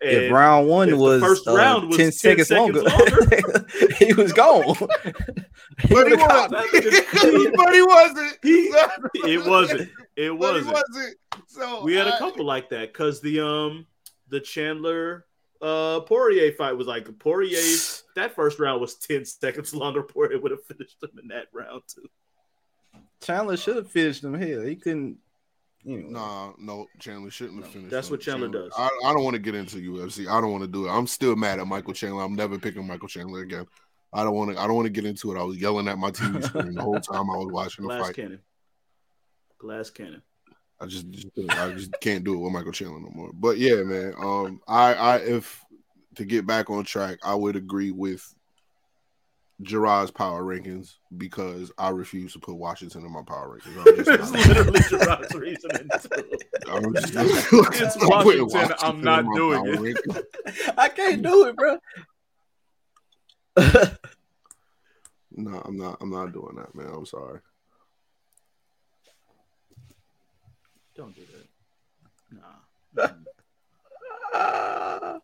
the, 0.00 0.06
if 0.26 0.32
round 0.32 0.68
one 0.68 0.90
the 0.90 0.96
was 0.96 1.22
first 1.22 1.46
uh, 1.48 1.54
round 1.54 1.88
was 1.88 1.96
10 1.96 2.06
10 2.06 2.12
seconds, 2.12 2.48
seconds 2.48 2.82
longer, 2.82 2.82
longer. 2.82 3.66
he 3.98 4.12
was 4.14 4.32
gone. 4.32 4.76
But 5.90 6.06
he 6.08 6.14
wasn't. 6.14 7.56
but 7.56 7.74
he 7.74 7.82
wasn't. 7.82 8.38
He- 8.42 8.70
it 9.32 9.44
wasn't. 9.44 9.80
It 10.16 10.38
But 10.38 10.56
he 10.56 10.62
wasn't. 10.62 10.72
wasn't. 10.72 11.16
So 11.48 11.82
We 11.84 11.94
had 11.94 12.06
a 12.06 12.14
I- 12.14 12.18
couple 12.18 12.44
like 12.44 12.68
that 12.70 12.92
because 12.92 13.20
the 13.20 13.40
um 13.44 13.86
the 14.28 14.40
Chandler 14.40 15.24
uh 15.62 16.00
Poirier 16.00 16.52
fight 16.52 16.72
was 16.76 16.86
like 16.86 17.18
Poirier. 17.18 17.58
that 18.16 18.34
first 18.34 18.58
round 18.60 18.80
was 18.80 18.94
ten 18.96 19.24
seconds 19.24 19.74
longer. 19.74 20.02
Poirier 20.02 20.38
would 20.40 20.50
have 20.52 20.64
finished 20.64 21.02
him 21.02 21.10
in 21.20 21.28
that 21.28 21.46
round 21.52 21.82
too. 21.88 22.08
Chandler 23.22 23.56
should 23.56 23.76
have 23.76 23.90
finished 23.90 24.22
him. 24.22 24.40
here. 24.40 24.62
he 24.64 24.76
couldn't. 24.76 25.16
Anyway. 25.86 26.10
Nah, 26.10 26.52
no, 26.58 26.86
Chandler 26.98 27.30
shouldn't 27.30 27.62
have 27.62 27.72
finished. 27.72 27.90
that's 27.90 28.08
him. 28.08 28.12
what 28.12 28.20
Chandler 28.20 28.48
does. 28.48 28.72
I, 28.76 28.88
I 29.04 29.12
don't 29.12 29.22
want 29.22 29.34
to 29.34 29.40
get 29.40 29.54
into 29.54 29.76
UFC. 29.76 30.26
I 30.26 30.40
don't 30.40 30.50
want 30.50 30.62
to 30.62 30.68
do 30.68 30.86
it. 30.86 30.90
I'm 30.90 31.06
still 31.06 31.36
mad 31.36 31.58
at 31.58 31.66
Michael 31.66 31.92
Chandler. 31.92 32.22
I'm 32.22 32.34
never 32.34 32.58
picking 32.58 32.86
Michael 32.86 33.08
Chandler 33.08 33.42
again. 33.42 33.66
I 34.12 34.22
don't 34.22 34.34
want 34.34 34.52
to. 34.52 34.60
I 34.60 34.66
don't 34.66 34.76
want 34.76 34.86
to 34.86 34.92
get 34.92 35.04
into 35.04 35.34
it. 35.34 35.38
I 35.38 35.42
was 35.42 35.58
yelling 35.58 35.88
at 35.88 35.98
my 35.98 36.10
TV 36.12 36.42
screen 36.42 36.74
the 36.74 36.82
whole 36.82 37.00
time 37.00 37.28
I 37.30 37.36
was 37.36 37.52
watching 37.52 37.86
the 37.86 37.94
Glass 37.94 38.06
fight. 38.06 38.16
cannon. 38.16 38.40
Glass 39.58 39.90
cannon. 39.90 40.22
I 40.80 40.86
just, 40.86 41.10
just 41.10 41.28
I 41.50 41.72
just 41.72 41.92
can't 42.00 42.24
do 42.24 42.34
it 42.34 42.38
with 42.38 42.52
Michael 42.52 42.72
Chandler 42.72 43.00
no 43.00 43.10
more. 43.14 43.30
But 43.32 43.58
yeah, 43.58 43.82
man. 43.82 44.14
Um, 44.18 44.60
I, 44.66 44.94
I 44.94 45.16
if 45.18 45.62
to 46.16 46.24
get 46.24 46.46
back 46.46 46.70
on 46.70 46.84
track, 46.84 47.18
I 47.24 47.34
would 47.34 47.56
agree 47.56 47.90
with 47.90 48.24
Jarrod's 49.62 50.10
power 50.10 50.42
rankings 50.42 50.96
because 51.16 51.70
I 51.78 51.90
refuse 51.90 52.32
to 52.32 52.40
put 52.40 52.56
Washington 52.56 53.04
in 53.06 53.12
my 53.12 53.22
power 53.22 53.56
rankings. 53.58 53.78
I'm 53.78 53.96
just 53.96 54.10
It's 54.10 54.32
not- 54.32 54.46
literally 54.48 54.80
Jarrod's 54.80 55.34
reasoning 55.34 55.88
too. 56.02 56.38
I'm 56.70 56.92
just- 56.94 57.14
It's 57.80 57.96
I'm 58.02 58.22
putting 58.22 58.46
Washington, 58.48 58.76
I'm 58.80 59.00
not 59.00 59.24
doing 59.34 59.66
it. 59.66 59.78
rankings. 59.78 60.74
I 60.78 60.88
can't 60.88 61.22
do 61.22 61.46
it, 61.46 61.56
bro. 61.56 61.78
No, 65.36 65.60
I'm 65.64 65.76
not. 65.76 65.98
I'm 66.00 66.10
not 66.10 66.32
doing 66.32 66.56
that, 66.56 66.74
man. 66.74 66.88
I'm 66.94 67.06
sorry. 67.06 67.40
Don't 70.96 71.14
do 71.14 71.22
that. 71.32 72.38
Nah. 72.96 73.08
Mm. 74.34 75.20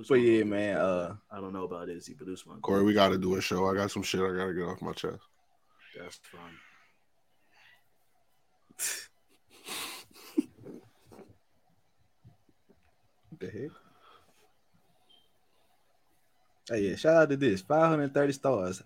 Usman 0.00 0.06
But 0.08 0.14
yeah, 0.16 0.44
man. 0.44 0.76
Uh, 0.76 1.16
I 1.30 1.40
don't 1.40 1.52
know 1.52 1.64
about 1.64 1.88
Izzy, 1.88 2.14
but 2.18 2.28
Usman. 2.28 2.60
Corey, 2.60 2.82
we 2.84 2.92
got 2.92 3.10
to 3.10 3.18
do 3.18 3.36
a 3.36 3.40
show. 3.40 3.68
I 3.68 3.74
got 3.74 3.90
some 3.90 4.02
shit 4.02 4.20
I 4.20 4.34
got 4.36 4.46
to 4.46 4.54
get 4.54 4.64
off 4.64 4.82
my 4.82 4.92
chest. 4.92 5.20
That's 5.98 6.20
fine. 6.30 6.58
The 13.40 13.46
heck? 13.46 13.70
Hey, 16.70 16.88
yeah, 16.88 16.96
shout 16.96 17.16
out 17.16 17.28
to 17.30 17.36
this 17.36 17.62
530 17.62 18.32
stars. 18.32 18.82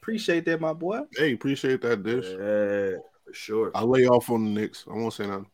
Appreciate 0.00 0.44
that, 0.46 0.60
my 0.60 0.72
boy. 0.72 1.02
Hey, 1.16 1.34
appreciate 1.34 1.82
that 1.82 2.02
dish. 2.02 2.24
Yeah, 2.24 2.98
for 3.24 3.32
sure. 3.32 3.70
I 3.74 3.82
lay 3.82 4.06
off 4.06 4.30
on 4.30 4.44
the 4.44 4.50
Knicks. 4.60 4.86
I 4.90 4.94
won't 4.94 5.12
say 5.12 5.26
nothing. 5.26 5.50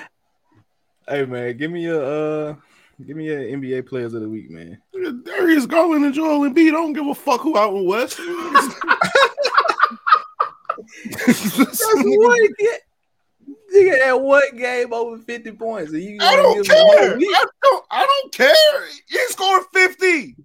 hey 1.08 1.24
man, 1.26 1.56
give 1.56 1.70
me 1.70 1.86
a 1.86 2.00
uh 2.02 2.54
give 3.04 3.16
me 3.16 3.28
a 3.28 3.52
NBA 3.56 3.86
players 3.86 4.14
of 4.14 4.22
the 4.22 4.28
week, 4.28 4.50
man. 4.50 4.80
Darius 5.24 5.66
Garland 5.66 6.04
and 6.04 6.14
Joel 6.14 6.48
Embiid. 6.48 6.68
I 6.68 6.72
don't 6.72 6.92
give 6.92 7.06
a 7.06 7.14
fuck 7.14 7.40
who 7.42 7.56
out 7.58 7.74
in 7.74 7.86
West. 7.86 8.18
That's 11.16 11.84
one 11.94 12.38
game. 12.58 12.68
Nigga 13.74 14.02
had 14.04 14.12
one 14.14 14.56
game 14.56 14.92
over 14.92 15.18
50 15.18 15.52
points. 15.52 15.92
And 15.92 16.02
you 16.02 16.18
I 16.20 16.36
don't 16.36 16.62
give 16.62 16.66
him 16.66 16.76
a 16.76 16.78
whole 16.80 16.96
care. 16.98 17.16
I 17.18 17.44
don't, 17.62 17.84
I 17.90 18.06
don't 18.06 18.32
care. 18.32 18.54
He 19.08 19.18
scored 19.28 19.64
50. 19.72 20.36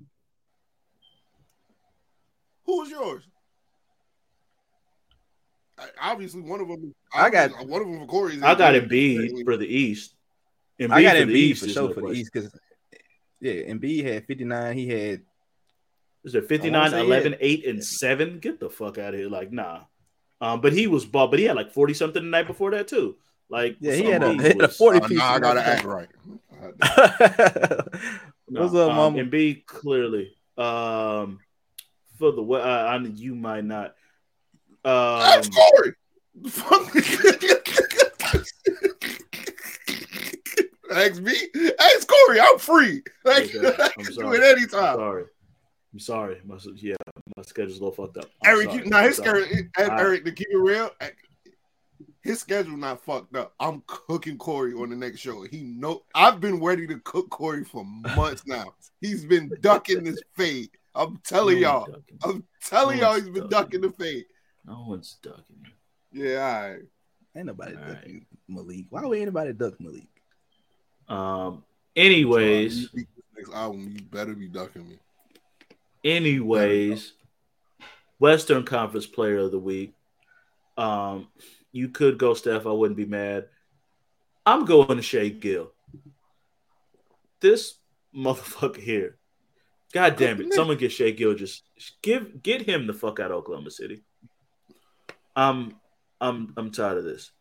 Who's 2.65 2.89
yours? 2.89 3.23
I- 5.77 5.89
Obviously, 6.11 6.41
one 6.41 6.59
of 6.59 6.67
them. 6.67 6.93
I 7.13 7.29
got- 7.29 7.51
one 7.67 7.81
of 7.81 7.87
them 7.87 7.99
for 7.99 8.07
Corey. 8.07 8.39
I 8.41 8.55
got 8.55 8.73
Embiid 8.73 9.45
for 9.45 9.57
the 9.57 9.67
East. 9.67 10.15
Embiid 10.79 10.91
I 10.91 11.03
got 11.03 11.17
for 11.17 11.25
the 11.25 11.33
Embiid 11.33 11.35
East 11.35 11.63
for 11.63 11.69
sure 11.69 11.87
no 11.89 11.93
for 11.93 12.01
the. 12.01 12.11
East 12.11 12.31
because 12.33 12.51
yeah, 13.41 13.53
Embiid 13.53 14.03
had 14.05 14.25
59. 14.25 14.77
He 14.77 14.87
had 14.87 15.21
Is 16.23 16.35
it 16.35 16.43
I 16.43 16.47
59, 16.47 16.93
11, 16.93 17.31
yeah. 17.33 17.37
8, 17.41 17.65
and 17.67 17.83
7? 17.83 18.39
Get 18.39 18.59
the 18.59 18.69
fuck 18.69 18.97
out 18.97 19.13
of 19.13 19.19
here. 19.19 19.29
Like, 19.29 19.51
nah. 19.51 19.81
Um, 20.41 20.61
but 20.61 20.73
he 20.73 20.87
was 20.87 21.05
ball, 21.05 21.27
but 21.27 21.39
he 21.39 21.45
had 21.45 21.55
like 21.55 21.71
40 21.71 21.93
something 21.93 22.23
the 22.23 22.29
night 22.29 22.47
before 22.47 22.71
that, 22.71 22.87
too. 22.87 23.17
Like, 23.49 23.77
yeah, 23.79 23.93
he 23.93 24.05
had 24.05 24.23
a, 24.23 24.27
Embiid 24.27 24.41
hit 24.41 24.55
a 24.61 24.67
was- 24.67 24.77
40 24.77 24.99
Uh, 24.99 25.07
piece. 25.07 25.17
nah, 25.17 25.33
I 25.33 25.39
gotta 25.39 25.65
act 25.65 25.83
right. 25.83 26.07
No, 26.61 26.71
What's 28.63 28.75
up, 28.75 28.89
um, 28.91 28.95
mama? 28.95 29.17
Embiid 29.19 29.65
clearly. 29.65 30.33
Um, 30.57 31.39
for 32.17 32.31
the 32.33 32.43
way, 32.43 32.61
uh, 32.61 32.65
I, 32.65 32.97
you 32.97 33.35
might 33.35 33.63
not. 33.63 33.95
Um, 34.83 35.21
Ask 35.21 35.51
Corey. 35.53 35.93
Fuck. 40.89 40.97
Ask 40.97 41.21
me. 41.21 41.33
Ask 41.79 42.07
Corey. 42.07 42.39
I'm 42.41 42.57
free. 42.59 43.01
Like, 43.25 43.55
Okay, 43.55 43.67
I 43.67 43.83
I'm 43.85 43.91
can 44.03 44.05
do 44.05 44.13
sorry. 44.13 44.37
it 44.37 44.41
I'm 44.43 44.57
anytime. 44.57 44.95
sorry. 44.95 45.23
I'm 45.93 45.99
sorry. 45.99 46.41
My, 46.45 46.57
yeah, 46.75 46.95
my 47.35 47.43
schedule's 47.43 47.79
a 47.79 47.83
little 47.83 48.05
fucked 48.05 48.17
up. 48.17 48.29
I'm 48.43 48.51
Eric, 48.51 48.69
sorry. 48.69 48.83
you, 48.83 48.89
now 48.89 49.01
his 49.03 49.17
schedule, 49.17 49.45
I- 49.77 49.99
Eric, 49.99 50.23
to 50.25 50.31
keep 50.31 50.47
it 50.51 50.57
real, 50.57 50.91
eh, 51.01 51.09
his 52.21 52.39
schedule 52.39 52.77
not 52.77 53.03
fucked 53.03 53.35
up. 53.35 53.53
I'm 53.59 53.81
cooking 53.87 54.37
Corey 54.37 54.73
on 54.73 54.89
the 54.91 54.95
next 54.95 55.19
show. 55.19 55.41
He 55.43 55.63
know 55.63 56.03
I've 56.13 56.39
been 56.39 56.61
ready 56.61 56.85
to 56.87 56.99
cook 56.99 57.29
Corey 57.31 57.63
for 57.63 57.83
months 57.85 58.45
now. 58.45 58.73
He's 59.01 59.25
been 59.25 59.49
ducking 59.61 60.03
this 60.03 60.21
fade. 60.35 60.69
I'm 60.93 61.17
telling 61.25 61.61
No 61.61 61.67
y'all. 61.67 61.85
ducking. 61.85 62.17
I'm 62.23 62.43
telling 62.63 62.97
No 62.99 63.03
y'all 63.03 63.15
he's 63.15 63.23
been 63.29 63.47
ducking. 63.47 63.49
ducking 63.49 63.81
the 63.81 63.91
fade. 63.91 64.25
No 64.65 64.85
one's 64.87 65.17
ducking. 65.23 65.65
Yeah, 66.11 66.61
all 66.63 66.69
right. 66.71 66.81
Ain't 67.35 67.45
nobody 67.45 67.75
All 67.75 67.81
ducking 67.93 68.25
Malik. 68.47 68.85
Why 68.89 69.05
would 69.05 69.17
anybody 69.17 69.53
duck 69.53 69.79
Malik? 69.79 70.07
Um. 71.09 71.63
Anyways, 71.95 72.89
next 73.35 73.51
album, 73.53 73.91
you 73.91 74.01
better 74.03 74.33
be 74.33 74.47
ducking 74.47 74.87
me. 74.87 74.99
anyways, 76.05 77.13
Western 78.19 78.63
Conference 78.63 79.07
Player 79.07 79.39
of 79.39 79.51
the 79.51 79.59
Week. 79.59 79.93
Um, 80.77 81.27
you 81.71 81.89
could 81.89 82.17
go 82.17 82.33
Steph. 82.33 82.65
I 82.65 82.71
wouldn't 82.71 82.97
be 82.97 83.05
mad. 83.05 83.47
I'm 84.45 84.65
going 84.65 84.97
to 84.97 85.01
Shai 85.01 85.29
Gill. 85.29 85.71
This 87.41 87.75
motherfucker 88.15 88.77
here. 88.77 89.17
God 89.91 90.15
damn 90.17 90.39
it! 90.39 90.53
Someone 90.53 90.77
get 90.77 90.91
Shai 90.91 91.11
Gill. 91.11 91.33
Just 91.33 91.63
give 92.01 92.43
get 92.43 92.61
him 92.61 92.85
the 92.87 92.93
fuck 92.93 93.19
out 93.19 93.31
of 93.31 93.37
Oklahoma 93.37 93.71
City. 93.71 94.03
I'm 95.35 95.75
I'm 96.21 96.53
I'm 96.57 96.71
tired 96.71 96.99
of 96.99 97.03
this. 97.05 97.31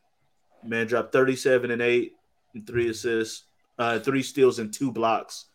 Man 0.64 0.86
dropped 0.86 1.12
37 1.12 1.70
and 1.70 1.82
8 1.82 2.12
and 2.54 2.66
3 2.66 2.88
assists, 2.88 3.44
uh, 3.78 3.98
3 3.98 4.22
steals 4.22 4.58
and 4.58 4.72
2 4.72 4.92
blocks. 4.92 5.46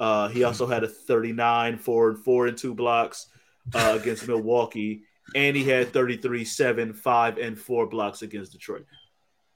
Uh, 0.00 0.28
he 0.28 0.44
also 0.44 0.66
had 0.66 0.84
a 0.84 0.88
39, 0.88 1.78
4 1.78 2.08
and 2.10 2.18
4 2.18 2.46
and 2.48 2.58
2 2.58 2.74
blocks 2.74 3.26
uh, 3.74 3.98
against 4.00 4.26
Milwaukee. 4.26 5.02
And 5.34 5.56
he 5.56 5.64
had 5.64 5.92
33, 5.92 6.44
7, 6.44 6.92
5, 6.92 7.38
and 7.38 7.58
4 7.58 7.86
blocks 7.86 8.22
against 8.22 8.52
Detroit. 8.52 8.86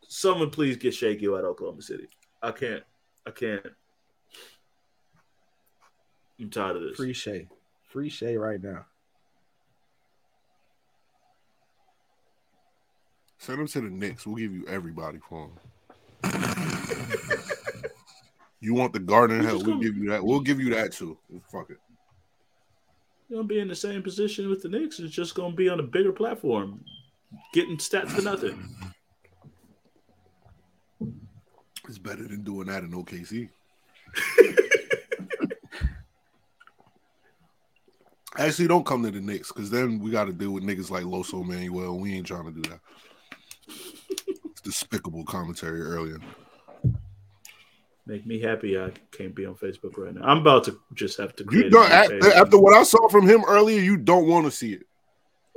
Someone 0.08 0.50
please 0.50 0.76
get 0.76 0.94
Shai 0.94 1.14
Gill 1.14 1.34
out 1.34 1.44
of 1.44 1.50
Oklahoma 1.50 1.82
City. 1.82 2.08
I 2.42 2.52
can't. 2.52 2.84
I 3.26 3.30
can't. 3.32 3.66
I'm 6.38 6.50
tired 6.50 6.76
of 6.76 6.82
this. 6.82 6.96
Free 6.96 7.12
Shai. 7.12 7.48
Free 7.88 8.08
Shai 8.08 8.36
right 8.36 8.62
now. 8.62 8.86
Send 13.38 13.60
him 13.60 13.66
to 13.68 13.80
the 13.80 13.90
Knicks. 13.90 14.26
We'll 14.26 14.36
give 14.36 14.52
you 14.52 14.66
everybody 14.66 15.18
for 15.18 15.48
him. 15.48 15.52
you 18.60 18.74
want 18.74 18.92
the 18.92 18.98
Garden 18.98 19.44
Hell? 19.44 19.62
We'll 19.62 19.78
give 19.78 19.96
you 19.96 20.08
that. 20.10 20.24
We'll 20.24 20.40
give 20.40 20.60
you 20.60 20.74
that 20.74 20.92
too. 20.92 21.18
Fuck 21.50 21.70
it. 21.70 21.78
You're 23.28 23.38
gonna 23.38 23.48
be 23.48 23.58
in 23.58 23.68
the 23.68 23.74
same 23.74 24.02
position 24.02 24.48
with 24.48 24.62
the 24.62 24.68
Knicks. 24.68 25.00
It's 25.00 25.14
just 25.14 25.34
gonna 25.34 25.54
be 25.54 25.68
on 25.68 25.80
a 25.80 25.82
bigger 25.82 26.12
platform, 26.12 26.84
getting 27.52 27.76
stats 27.76 28.10
for 28.10 28.22
nothing. 28.22 28.68
It's 31.88 31.98
better 31.98 32.26
than 32.26 32.42
doing 32.42 32.66
that 32.66 32.82
in 32.82 32.90
OKC. 32.90 33.48
Actually, 38.38 38.68
don't 38.68 38.84
come 38.84 39.02
to 39.02 39.10
the 39.10 39.20
Knicks 39.20 39.50
because 39.52 39.70
then 39.70 39.98
we 39.98 40.10
got 40.10 40.24
to 40.24 40.32
deal 40.32 40.50
with 40.50 40.62
niggas 40.64 40.90
like 40.90 41.04
Loso 41.04 41.44
Manuel. 41.44 41.98
We 41.98 42.14
ain't 42.14 42.26
trying 42.26 42.52
to 42.52 42.60
do 42.60 42.68
that. 42.70 42.80
It's 44.50 44.62
despicable 44.62 45.24
commentary 45.24 45.82
earlier. 45.82 46.18
Make 48.06 48.24
me 48.24 48.40
happy. 48.40 48.78
I 48.78 48.92
can't 49.10 49.34
be 49.34 49.46
on 49.46 49.54
Facebook 49.54 49.98
right 49.98 50.14
now. 50.14 50.22
I'm 50.22 50.38
about 50.38 50.64
to 50.64 50.78
just 50.94 51.18
have 51.18 51.34
to. 51.36 51.46
You 51.50 51.68
don't 51.68 51.90
after, 51.90 52.32
after 52.34 52.58
what 52.58 52.74
I 52.74 52.84
saw 52.84 53.08
from 53.08 53.28
him 53.28 53.44
earlier. 53.46 53.80
You 53.80 53.96
don't 53.96 54.28
want 54.28 54.46
to 54.46 54.50
see 54.50 54.74
it. 54.74 54.86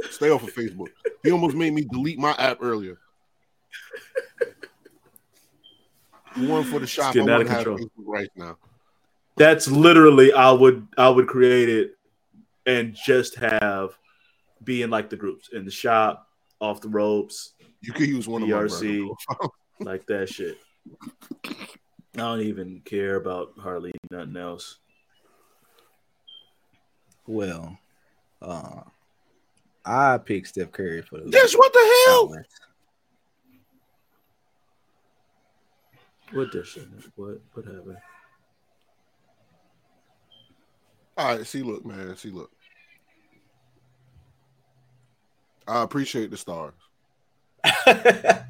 Stay 0.10 0.30
off 0.30 0.43
of 0.43 0.54
Facebook. 0.54 0.88
He 1.24 1.32
almost 1.32 1.56
made 1.56 1.74
me 1.74 1.84
delete 1.84 2.18
my 2.18 2.32
app 2.39 2.60
earlier. 2.62 2.97
One 6.38 6.64
for 6.64 6.80
the 6.80 6.88
shop. 6.88 7.14
Getting 7.14 7.30
out 7.30 7.41
of 7.41 7.47
control. 7.47 7.80
Right 7.97 8.30
now. 8.36 8.58
That's 9.36 9.68
literally 9.68 10.34
I 10.34 10.52
would 10.52 10.88
I 10.97 11.10
would 11.10 11.28
create 11.28 11.70
it 11.70 11.97
and 12.66 12.95
just 12.95 13.36
have 13.36 13.97
be 14.64 14.82
in 14.82 14.89
like 14.89 15.10
the 15.10 15.16
groups 15.16 15.50
in 15.54 15.66
the 15.66 15.72
shop, 15.72 16.28
off 16.60 16.82
the 16.82 16.89
ropes, 16.89 17.54
You 17.82 17.93
could 17.93 18.08
use 18.08 18.28
one 18.28 18.43
of 18.43 18.50
my 18.50 18.56
BRC. 18.56 19.10
like 19.80 20.06
that 20.08 20.30
shit. 20.30 20.58
I 22.16 22.20
don't 22.20 22.41
even 22.41 22.82
care 22.86 23.16
about 23.16 23.53
hardly 23.60 23.91
nothing 24.10 24.38
else. 24.38 24.80
Well, 27.28 27.78
uh, 28.41 28.82
I 29.86 30.18
picked 30.18 30.47
Steph 30.47 30.72
Curry 30.72 31.03
for 31.03 31.20
the. 31.20 31.30
This 31.30 31.53
what 31.53 31.72
the 31.72 32.03
hell? 32.07 32.36
What 36.32 36.51
this 36.51 36.68
shit? 36.68 36.88
What 37.16 37.41
what 37.53 37.66
happened? 37.66 37.97
All 41.18 41.36
right, 41.36 41.45
see, 41.45 41.64
look, 41.64 41.86
man, 41.86 42.16
see, 42.16 42.30
look. 42.30 42.51
I 45.68 45.84
appreciate 45.84 46.32
the 46.32 46.38
stars. 46.38 46.74
I'm, 47.86 48.45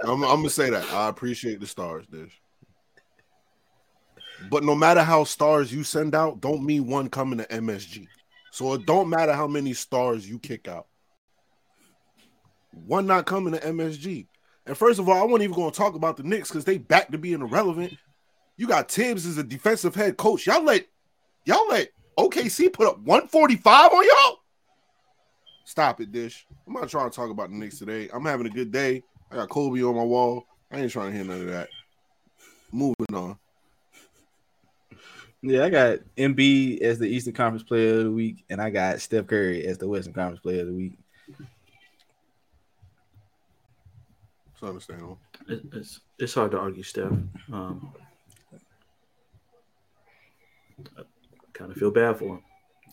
I'm 0.00 0.20
gonna 0.22 0.48
say 0.48 0.70
that 0.70 0.84
I 0.92 1.08
appreciate 1.08 1.60
the 1.60 1.66
stars, 1.66 2.06
Dish. 2.06 2.40
But 4.50 4.64
no 4.64 4.74
matter 4.74 5.02
how 5.02 5.24
stars 5.24 5.72
you 5.72 5.82
send 5.82 6.14
out, 6.14 6.40
don't 6.40 6.64
mean 6.64 6.86
one 6.86 7.08
coming 7.08 7.38
to 7.38 7.46
MSG. 7.46 8.06
So 8.52 8.72
it 8.74 8.86
don't 8.86 9.08
matter 9.08 9.32
how 9.32 9.46
many 9.46 9.72
stars 9.74 10.28
you 10.28 10.38
kick 10.38 10.68
out. 10.68 10.86
One 12.72 13.06
not 13.06 13.26
coming 13.26 13.52
to 13.54 13.60
MSG. 13.60 14.26
And 14.66 14.76
first 14.76 14.98
of 14.98 15.08
all, 15.08 15.20
I 15.20 15.24
wasn't 15.24 15.44
even 15.44 15.56
going 15.56 15.70
to 15.70 15.76
talk 15.76 15.94
about 15.94 16.16
the 16.16 16.22
Knicks 16.22 16.48
because 16.50 16.64
they 16.64 16.78
back 16.78 17.10
to 17.10 17.18
being 17.18 17.40
irrelevant. 17.40 17.94
You 18.56 18.66
got 18.66 18.90
Thibs 18.90 19.26
as 19.26 19.38
a 19.38 19.42
defensive 19.42 19.94
head 19.94 20.16
coach. 20.16 20.46
Y'all 20.46 20.62
let 20.62 20.86
y'all 21.44 21.68
let 21.68 21.90
OKC 22.18 22.72
put 22.72 22.86
up 22.86 22.98
145 22.98 23.92
on 23.92 24.04
y'all. 24.04 24.38
Stop 25.64 26.00
it, 26.00 26.12
Dish. 26.12 26.46
I'm 26.66 26.72
not 26.72 26.88
trying 26.88 27.10
to 27.10 27.14
talk 27.14 27.30
about 27.30 27.50
the 27.50 27.56
Knicks 27.56 27.78
today. 27.78 28.08
I'm 28.12 28.24
having 28.24 28.46
a 28.46 28.50
good 28.50 28.72
day. 28.72 29.02
I 29.30 29.36
got 29.36 29.48
Kobe 29.48 29.82
on 29.82 29.96
my 29.96 30.02
wall. 30.02 30.46
I 30.70 30.80
ain't 30.80 30.90
trying 30.90 31.10
to 31.10 31.16
hear 31.16 31.26
none 31.26 31.42
of 31.42 31.46
that. 31.48 31.68
Moving 32.72 33.14
on. 33.14 33.38
Yeah, 35.48 35.64
I 35.64 35.70
got 35.70 35.98
Embiid 36.18 36.80
as 36.80 36.98
the 36.98 37.06
Eastern 37.06 37.32
Conference 37.32 37.62
Player 37.62 37.98
of 37.98 38.04
the 38.06 38.10
Week, 38.10 38.44
and 38.50 38.60
I 38.60 38.68
got 38.68 39.00
Steph 39.00 39.28
Curry 39.28 39.64
as 39.64 39.78
the 39.78 39.86
Western 39.86 40.12
Conference 40.12 40.40
Player 40.40 40.62
of 40.62 40.66
the 40.66 40.72
Week. 40.72 40.98
It's 44.52 44.62
understandable. 44.62 45.20
It, 45.48 45.62
it's 45.72 46.00
it's 46.18 46.34
hard 46.34 46.50
to 46.50 46.58
argue, 46.58 46.82
Steph. 46.82 47.12
Um, 47.52 47.92
I 50.98 51.02
kind 51.52 51.70
of 51.70 51.76
feel 51.76 51.92
bad 51.92 52.18
for 52.18 52.24
him. 52.24 52.42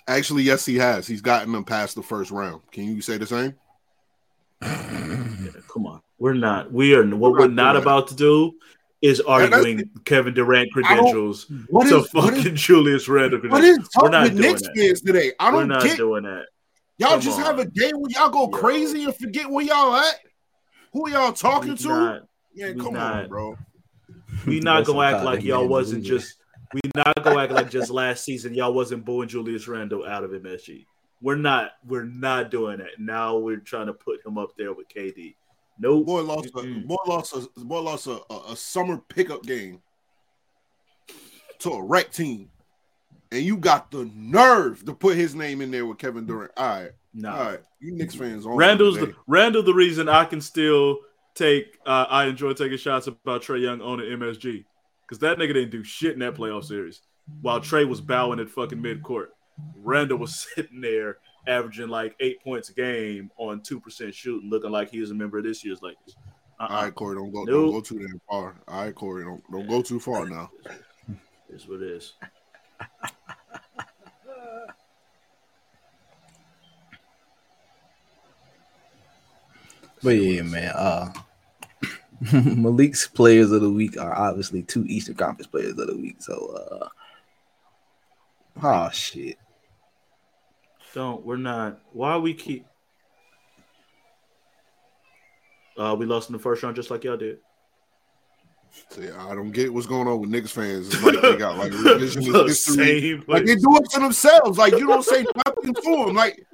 Actually, 0.08 0.44
yes, 0.44 0.64
he 0.64 0.76
has. 0.76 1.08
He's 1.08 1.22
gotten 1.22 1.52
them 1.52 1.64
past 1.64 1.96
the 1.96 2.04
first 2.04 2.30
round. 2.30 2.62
Can 2.72 2.84
you 2.84 3.02
say 3.02 3.18
the 3.18 3.26
same? 3.26 3.56
Yeah, 4.62 5.50
come 5.68 5.88
on, 5.88 6.02
we're 6.20 6.36
not. 6.36 6.72
We 6.72 6.94
are. 6.94 7.04
What 7.04 7.32
we're 7.32 7.48
not 7.48 7.74
not 7.74 7.78
about 7.78 8.10
to 8.10 8.16
do 8.16 8.54
is 9.04 9.20
that's- 9.20 9.52
arguing 9.54 9.90
Kevin 10.06 10.34
Durant 10.34 10.72
credentials 10.72 11.46
What 11.70 11.88
to 11.90 11.98
is, 11.98 12.10
fucking 12.10 12.54
is, 12.54 12.62
Julius 12.62 13.08
Randle 13.08 13.40
what 13.42 13.52
credentials. 13.52 13.88
is 13.88 13.90
We're 13.98 14.06
up 14.08 14.12
not 14.12 14.24
with 14.24 14.32
doing 14.38 14.42
Knicks 14.50 14.62
that. 14.64 14.74
fans 14.76 15.02
today? 15.02 15.32
I 15.40 15.54
We're 15.54 15.68
don't 15.68 15.84
get. 15.84 15.98
doing 15.98 16.24
that. 16.24 16.46
Y'all 16.98 17.10
Come 17.12 17.22
just 17.22 17.40
on. 17.40 17.46
have 17.46 17.60
a 17.60 17.66
day 17.66 17.92
where 17.94 18.10
y'all 18.12 18.30
go 18.30 18.42
Yo. 18.44 18.48
crazy 18.48 19.04
and 19.06 19.16
forget 19.16 19.50
where 19.50 19.66
y'all 19.66 19.96
at. 19.96 20.16
Who 20.94 21.10
y'all 21.10 21.34
talking 21.34 21.72
We 21.72 21.78
to? 21.78 21.88
not, 21.88 22.22
yeah, 22.54 22.74
come 22.74 22.94
not. 22.94 23.24
on, 23.24 23.30
bro. 23.30 23.58
we 24.46 24.60
not 24.60 24.78
That's 24.78 24.88
gonna 24.90 25.16
act 25.16 25.26
like 25.26 25.44
y'all 25.44 25.68
wasn't 25.68 26.04
is. 26.04 26.08
just. 26.08 26.36
We 26.74 26.82
not 26.96 27.24
gonna 27.24 27.40
act 27.40 27.52
like 27.52 27.70
just 27.70 27.92
last 27.92 28.24
season 28.24 28.54
y'all 28.56 28.74
wasn't 28.74 29.06
booing 29.06 29.28
Julius 29.28 29.68
Randle 29.68 30.06
out 30.06 30.24
of 30.24 30.32
MSG. 30.32 30.86
We're 31.22 31.36
not. 31.36 31.72
We're 31.86 32.04
not 32.06 32.52
doing 32.52 32.78
that. 32.80 33.00
Now 33.00 33.38
we're 33.38 33.58
trying 33.58 33.88
to 33.88 33.94
put 33.94 34.26
him 34.26 34.38
up 34.38 34.52
there 34.58 34.74
with 34.74 34.88
KD. 34.90 35.36
Nope. 35.80 36.06
Boy 36.06 36.22
lost. 36.22 36.50
A, 36.56 36.64
boy 36.64 36.96
lost. 37.08 37.34
A, 37.36 37.60
boy 37.60 37.82
lost 37.82 38.08
a, 38.08 38.22
a, 38.30 38.52
a 38.52 38.56
summer 38.56 39.02
pickup 39.10 39.44
game 39.44 39.82
to 41.60 41.72
a 41.72 41.84
rec 41.84 42.12
team, 42.12 42.50
and 43.32 43.44
you 43.44 43.58
got 43.58 43.92
the 43.92 44.10
nerve 44.16 44.86
to 44.86 44.94
put 44.94 45.16
his 45.16 45.34
name 45.36 45.62
in 45.62 45.72
there 45.72 45.86
with 45.86 45.98
Kevin 45.98 46.26
Durant. 46.26 46.52
All 46.58 46.68
right, 46.68 46.92
No. 47.14 47.30
all 47.32 47.44
right. 47.46 47.60
You 47.80 47.94
Knicks 47.96 48.16
fans 48.16 48.46
on 48.46 48.56
Randle's 48.56 48.98
the 48.98 49.14
Randle 49.28 49.64
the 49.64 49.74
reason 49.74 50.08
I 50.08 50.26
can 50.26 50.42
still 50.42 51.00
take 51.36 51.78
uh, 51.86 52.06
I 52.10 52.26
enjoy 52.26 52.54
taking 52.54 52.78
shots 52.78 53.08
about 53.08 53.42
Trae 53.42 53.62
Young 53.62 53.82
owning 53.82 54.06
MSG 54.18 54.64
because 55.02 55.20
that 55.20 55.38
nigga 55.38 55.54
didn't 55.54 55.72
do 55.72 55.84
shit 55.84 56.14
in 56.14 56.20
that 56.20 56.36
playoff 56.36 56.66
series 56.66 57.02
while 57.42 57.60
Trey 57.60 57.86
was 57.86 58.00
bowing 58.02 58.40
at 58.40 58.50
fucking 58.50 58.78
midcourt. 58.80 59.28
Randall 59.78 60.18
was 60.20 60.48
sitting 60.56 60.82
there 60.82 61.18
averaging 61.48 61.90
like 61.90 62.16
eight 62.20 62.42
points 62.44 62.70
a 62.70 62.74
game 62.74 63.32
on 63.38 63.62
two 63.62 63.80
percent 63.80 64.14
shooting, 64.14 64.50
looking 64.50 64.72
like 64.72 64.90
he 64.90 65.00
was 65.00 65.12
a 65.12 65.16
member 65.16 65.38
of 65.38 65.44
this 65.44 65.64
year's 65.64 65.82
Lakers. 65.82 66.16
Uh-uh. 66.60 66.68
All 66.68 66.84
right, 66.84 66.96
Corey, 66.96 67.16
don't 67.16 67.32
go, 67.32 67.44
Nope. 67.44 67.48
don't 67.48 67.72
go 67.72 67.82
too 67.82 68.00
damn 68.00 68.22
far. 68.30 68.56
All 68.68 68.84
right, 68.84 68.96
Corey, 68.96 69.24
don't 69.24 69.44
don't 69.52 69.68
go 69.68 69.82
too 69.82 70.00
far 70.00 70.28
now. 70.28 70.50
Is 71.50 71.68
what 71.68 71.82
it 71.82 71.90
is. 71.92 72.14
But 80.02 80.12
yeah, 80.12 80.42
man. 80.42 80.72
Uh 80.76 81.14
Malik's 82.34 83.08
players 83.08 83.52
of 83.52 83.62
the 83.62 83.70
week 83.70 83.98
are 84.00 84.16
obviously 84.16 84.64
two 84.64 84.86
Eastern 84.86 85.16
Conference 85.16 85.48
players 85.48 85.78
of 85.78 85.88
the 85.88 85.96
week. 85.98 86.18
So 86.20 86.56
uh 86.56 86.88
oh 88.64 88.90
shit. 88.92 89.38
Don't 90.94 91.26
we're 91.26 91.38
not. 91.38 91.80
Why 91.92 92.18
we 92.18 92.34
keep? 92.34 92.66
Uh, 95.78 95.96
we 95.98 96.06
lost 96.06 96.30
in 96.30 96.34
the 96.34 96.40
first 96.40 96.62
round 96.62 96.76
just 96.76 96.92
like 96.92 97.04
y'all 97.04 97.18
did. 97.18 97.40
See, 98.90 99.10
I 99.10 99.36
don't 99.36 99.52
get 99.52 99.74
what's 99.74 99.86
going 99.86 100.08
on 100.08 100.20
with 100.20 100.30
Knicks 100.30 100.52
fans. 100.52 100.88
It's 100.94 101.04
like 101.04 101.22
they 101.22 101.36
got 101.36 101.58
like 101.58 101.72
revisionist 101.74 102.32
The 102.32 102.44
history. 102.44 103.00
same 103.10 103.24
Like 103.28 103.46
they 103.46 103.56
do 103.56 103.78
it 103.78 103.90
to 103.92 104.00
themselves. 104.00 104.58
Like 104.58 104.74
you 104.74 104.88
don't 104.88 105.04
say 105.04 105.26
nothing 105.46 105.74
to 105.74 106.06
them. 106.06 106.16
Like 106.16 106.46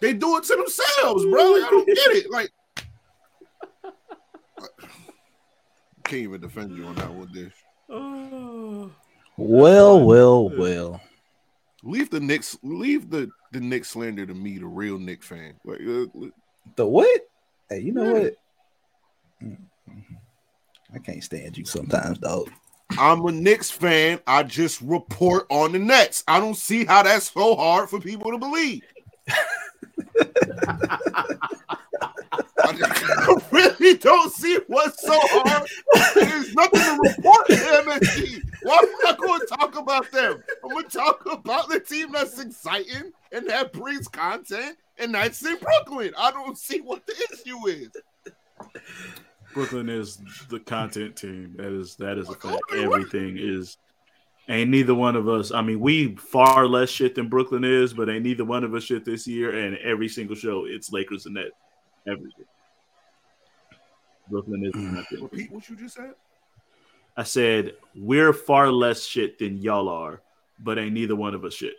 they 0.00 0.12
do 0.12 0.36
it 0.38 0.44
to 0.44 0.56
themselves, 0.56 1.24
bro. 1.24 1.52
Like, 1.52 1.64
I 1.64 1.70
don't 1.70 1.86
get 1.86 1.98
it. 1.98 2.30
Like 2.30 2.50
can't 6.12 6.24
even 6.24 6.40
defend 6.42 6.76
you 6.76 6.84
on 6.84 6.94
that 6.96 7.10
one, 7.10 7.32
Dish. 7.32 7.54
Oh. 7.88 8.90
Well, 9.38 10.04
well, 10.04 10.50
well. 10.50 11.00
Leave 11.82 12.10
the 12.10 12.20
Knicks. 12.20 12.56
Leave 12.62 13.10
the 13.10 13.30
the 13.52 13.60
Knicks 13.60 13.90
slander 13.90 14.24
to 14.26 14.34
me, 14.34 14.58
the 14.58 14.66
real 14.66 14.98
Knicks 14.98 15.26
fan. 15.26 15.54
Like 15.64 15.80
uh, 15.80 16.06
The 16.76 16.86
what? 16.86 17.20
Hey, 17.68 17.80
you 17.80 17.92
know 17.92 18.04
Yeah. 18.04 18.28
what? 19.40 19.52
I 20.94 20.98
can't 20.98 21.24
stand 21.24 21.56
you 21.58 21.64
sometimes, 21.64 22.18
dog. 22.18 22.50
I'm 22.98 23.24
a 23.24 23.32
Knicks 23.32 23.70
fan. 23.70 24.20
I 24.26 24.42
just 24.42 24.80
report 24.82 25.46
on 25.50 25.72
the 25.72 25.78
Nets. 25.78 26.22
I 26.28 26.38
don't 26.38 26.56
see 26.56 26.84
how 26.84 27.02
that's 27.02 27.32
so 27.32 27.56
hard 27.56 27.88
for 27.88 27.98
people 27.98 28.30
to 28.32 28.38
believe. 28.38 28.82
I 32.80 33.36
really 33.50 33.96
don't 33.98 34.32
see 34.32 34.58
what's 34.66 35.02
so 35.02 35.18
hard. 35.18 35.68
There's 36.14 36.54
nothing 36.54 36.80
to 36.80 36.98
report 37.02 37.46
to 37.48 37.54
MSG. 37.54 38.42
Why 38.62 38.78
am 38.78 39.06
I 39.06 39.16
going 39.16 39.40
to 39.40 39.46
talk 39.46 39.78
about 39.78 40.10
them? 40.12 40.42
I'm 40.64 40.70
going 40.70 40.84
to 40.84 40.96
talk 40.96 41.26
about 41.30 41.68
the 41.68 41.80
team 41.80 42.12
that's 42.12 42.38
exciting 42.38 43.12
and 43.32 43.48
that 43.48 43.72
brings 43.72 44.08
content, 44.08 44.76
and 44.98 45.14
that's 45.14 45.44
in 45.44 45.56
Brooklyn. 45.56 46.12
I 46.18 46.30
don't 46.30 46.56
see 46.56 46.80
what 46.80 47.06
the 47.06 47.14
issue 47.32 47.66
is. 47.68 47.90
Brooklyn 49.54 49.88
is 49.88 50.18
the 50.48 50.60
content 50.60 51.16
team. 51.16 51.54
That 51.56 51.72
is 51.72 51.96
that 51.96 52.18
is 52.18 52.28
a 52.28 52.34
fact. 52.34 52.62
Everything 52.74 53.36
is. 53.38 53.78
Ain't 54.48 54.70
neither 54.70 54.94
one 54.94 55.14
of 55.14 55.28
us. 55.28 55.52
I 55.52 55.62
mean, 55.62 55.78
we 55.78 56.16
far 56.16 56.66
less 56.66 56.90
shit 56.90 57.14
than 57.14 57.28
Brooklyn 57.28 57.62
is, 57.64 57.94
but 57.94 58.10
ain't 58.10 58.24
neither 58.24 58.44
one 58.44 58.64
of 58.64 58.74
us 58.74 58.82
shit 58.82 59.04
this 59.04 59.26
year. 59.26 59.56
And 59.56 59.76
every 59.78 60.08
single 60.08 60.34
show, 60.34 60.64
it's 60.66 60.92
Lakers 60.92 61.26
and 61.26 61.36
Nets. 61.36 61.50
Everything. 62.08 62.44
Brooklyn 64.32 64.64
is 64.64 64.74
nothing. 64.74 65.22
Repeat 65.22 65.52
what 65.52 65.68
you 65.68 65.76
just 65.76 65.94
said. 65.96 66.14
I 67.16 67.22
said 67.24 67.74
we're 67.94 68.32
far 68.32 68.72
less 68.72 69.04
shit 69.04 69.38
than 69.38 69.60
y'all 69.60 69.88
are, 69.90 70.22
but 70.58 70.78
ain't 70.78 70.94
neither 70.94 71.14
one 71.14 71.34
of 71.34 71.44
us 71.44 71.52
shit. 71.54 71.74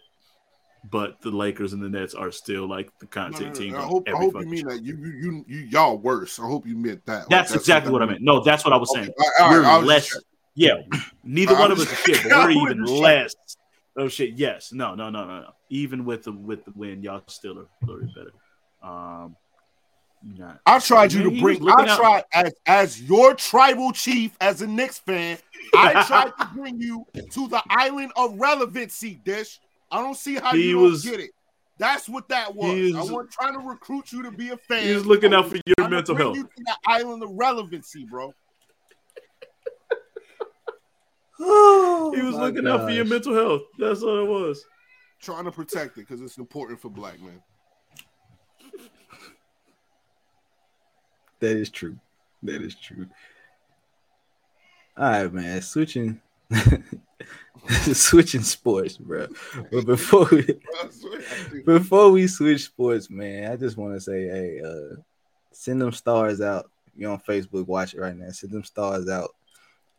But 0.91 1.19
the 1.21 1.31
Lakers 1.31 1.73
and 1.73 1.81
the 1.81 1.89
Nets 1.89 2.13
are 2.13 2.29
still 2.31 2.67
like 2.67 2.91
the 2.99 3.07
No, 3.15 3.21
no, 3.23 3.31
content 3.31 3.53
no, 3.55 3.59
team. 3.59 3.75
I 3.75 3.81
hope, 3.81 4.07
I 4.07 4.11
hope 4.11 4.33
you 4.35 4.45
mean 4.45 4.59
show. 4.63 4.69
that 4.69 4.83
you, 4.83 4.95
you 4.97 5.11
you 5.13 5.45
you 5.47 5.59
y'all 5.61 5.97
worse. 5.97 6.39
I 6.39 6.43
hope 6.43 6.67
you 6.67 6.75
meant 6.77 7.03
that. 7.07 7.21
Like, 7.21 7.29
That's, 7.29 7.55
exactly 7.55 7.91
what 7.91 8.03
I 8.03 8.05
meant. 8.05 8.21
No, 8.21 8.43
that's 8.43 8.63
what 8.63 8.73
I 8.73 8.77
was 8.77 8.91
Okay, 8.91 9.05
saying. 9.05 9.13
all 9.17 9.25
right, 9.25 9.41
all 9.45 9.51
we're 9.51 9.61
right, 9.63 9.83
less. 9.83 10.09
just- 10.09 10.25
Yeah, 10.55 10.75
neither 11.23 11.55
one 11.55 11.71
of 11.71 11.79
us 11.79 11.87
shit, 12.03 12.21
but 12.23 12.31
we're 12.45 12.51
even 12.51 12.83
less. 12.83 13.33
Oh 13.97 14.07
shit! 14.07 14.33
Yes, 14.37 14.71
no, 14.73 14.93
no, 14.93 15.09
no, 15.09 15.25
no, 15.25 15.39
no. 15.41 15.49
Even 15.69 16.03
with 16.05 16.23
the 16.23 16.31
with 16.31 16.65
the 16.65 16.71
win, 16.75 17.01
y'all 17.01 17.23
still 17.27 17.57
are 17.59 17.63
a 17.63 17.85
little 17.85 18.01
bit 18.01 18.15
better. 18.15 18.33
Um, 18.83 19.35
not. 20.23 20.59
I 20.65 20.79
tried 20.79 21.11
you 21.13 21.23
Man, 21.25 21.33
to 21.35 21.41
bring. 21.41 21.69
I 21.69 21.85
out- 21.87 21.97
tried 21.97 22.23
as 22.33 22.53
as 22.65 23.01
your 23.01 23.33
tribal 23.35 23.91
chief, 23.91 24.35
as 24.41 24.61
a 24.61 24.67
Knicks 24.67 24.99
fan. 24.99 25.37
I 25.75 26.03
tried 26.07 26.31
to 26.39 26.49
bring 26.55 26.79
you 26.79 27.05
to 27.31 27.47
the 27.47 27.61
island 27.69 28.11
of 28.15 28.35
relevancy. 28.39 29.19
Dish. 29.23 29.59
I 29.91 30.01
don't 30.01 30.15
see 30.17 30.35
how 30.35 30.53
He 30.53 30.69
you 30.69 30.73
don't 30.75 30.83
was- 30.83 31.03
get 31.03 31.19
it. 31.19 31.31
That's 31.79 32.07
what 32.07 32.29
that 32.29 32.55
was. 32.55 32.71
he 32.73 32.95
I 32.95 32.99
was- 33.01 33.11
was 33.11 33.27
trying 33.31 33.53
to 33.53 33.59
recruit 33.59 34.11
you 34.11 34.23
to 34.23 34.31
be 34.31 34.49
a 34.49 34.57
fan. 34.57 34.83
He's 34.83 35.05
looking 35.05 35.33
out 35.33 35.47
for 35.49 35.55
your 35.55 35.75
trying 35.77 35.89
to 35.89 35.95
mental 35.95 36.15
bring 36.15 36.25
health. 36.27 36.37
You 36.37 36.43
to 36.43 36.49
the 36.57 36.75
island 36.87 37.23
of 37.23 37.29
relevancy, 37.31 38.05
bro. 38.05 38.33
Oh, 41.39 42.13
He 42.15 42.21
was 42.21 42.35
my 42.35 42.41
looking 42.45 42.67
out 42.67 42.81
for 42.81 42.91
your 42.91 43.05
mental 43.05 43.33
health. 43.33 43.63
That's 43.79 44.03
all 44.03 44.19
it 44.19 44.27
was. 44.29 44.63
Trying 45.19 45.45
to 45.45 45.51
protect 45.51 45.97
it 45.97 46.01
because 46.07 46.21
it's 46.21 46.37
important 46.37 46.79
for 46.79 46.89
black 46.89 47.19
men. 47.19 47.41
That 51.43 51.57
is 51.57 51.69
true. 51.69 51.97
That 52.43 52.61
is 52.61 52.73
true. 52.73 53.05
All 54.97 55.11
right, 55.11 55.33
man. 55.33 55.61
Switching, 55.61 56.21
switching 57.67 58.43
sports, 58.43 58.95
bro. 58.95 59.27
But 59.69 59.85
before 59.85 60.25
we 60.31 60.61
before 61.65 62.11
we 62.11 62.27
switch 62.27 62.63
sports, 62.63 63.09
man, 63.09 63.51
I 63.51 63.57
just 63.57 63.75
want 63.75 63.93
to 63.93 63.99
say, 63.99 64.25
hey, 64.29 64.61
uh, 64.61 64.95
send 65.51 65.81
them 65.81 65.91
stars 65.91 66.39
out. 66.39 66.71
You 66.95 67.09
on 67.09 67.19
Facebook, 67.19 67.67
watch 67.67 67.93
it 67.93 67.99
right 67.99 68.15
now. 68.15 68.31
Send 68.31 68.53
them 68.53 68.63
stars 68.63 69.09
out. 69.09 69.35